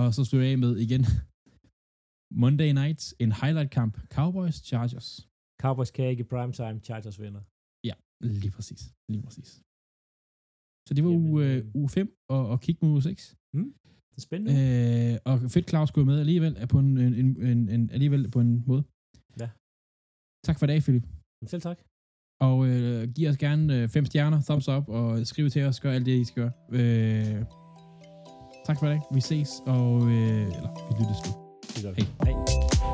Og 0.00 0.06
så 0.14 0.20
slutter 0.24 0.46
jeg 0.46 0.52
af 0.52 0.58
med 0.64 0.72
igen 0.86 1.04
Monday 2.42 2.70
Night, 2.80 3.00
en 3.24 3.32
highlight-kamp. 3.40 3.94
Cowboys, 4.16 4.56
Chargers. 4.70 5.08
Cowboys 5.62 5.90
kan 5.96 6.04
ikke 6.12 6.22
i 6.26 6.28
primetime, 6.32 6.78
Chargers 6.88 7.18
vinder. 7.24 7.42
Lige 8.22 8.52
præcis. 8.56 8.82
Lige 9.12 9.22
præcis. 9.26 9.48
Så 10.86 10.90
det 10.94 11.04
var 11.04 11.10
Jamen, 11.10 11.30
uge, 11.30 11.44
øh, 11.44 11.56
øh, 11.56 11.74
uge 11.80 11.88
5 11.88 12.06
og, 12.34 12.42
og 12.52 12.60
kig 12.60 12.76
mod 12.82 12.90
uge 12.90 13.02
6. 13.02 13.36
Det 14.10 14.16
er 14.16 14.26
spændende. 14.28 14.52
Øh, 15.14 15.14
og 15.28 15.34
fedt 15.54 15.66
Claus 15.70 15.88
skulle 15.88 16.06
med 16.10 16.18
alligevel 16.24 16.54
er 16.62 16.66
på 16.66 16.78
en, 16.78 16.98
en, 16.98 17.14
en, 17.14 17.28
en, 17.52 17.68
en, 17.68 17.90
alligevel 17.90 18.30
på 18.34 18.40
en 18.40 18.52
måde. 18.70 18.82
Ja. 19.42 19.48
Tak 20.46 20.56
for 20.58 20.64
i 20.66 20.70
dag, 20.72 20.80
Philip. 20.86 21.06
Selv 21.52 21.62
tak. 21.68 21.78
Og 22.40 22.66
øh, 22.66 23.08
giv 23.08 23.28
os 23.28 23.36
gerne 23.36 23.74
øh, 23.74 23.88
fem 23.88 24.04
stjerner, 24.04 24.42
thumbs 24.42 24.68
up, 24.68 24.88
og 24.88 25.26
skriv 25.26 25.50
til 25.50 25.64
os, 25.64 25.80
gør 25.80 25.92
alt 25.92 26.06
det, 26.06 26.12
I 26.12 26.24
skal 26.24 26.42
gøre. 26.42 26.52
Øh, 26.72 27.44
tak 28.66 28.78
for 28.78 28.86
i 28.86 28.90
dag. 28.90 29.00
Vi 29.14 29.20
ses, 29.20 29.50
og 29.66 30.02
øh, 30.02 30.42
eller 30.42 30.88
vi 30.88 31.02
lyttes 31.02 31.26
nu. 31.26 31.32
Hej. 31.82 32.32
Hej. 32.32 32.89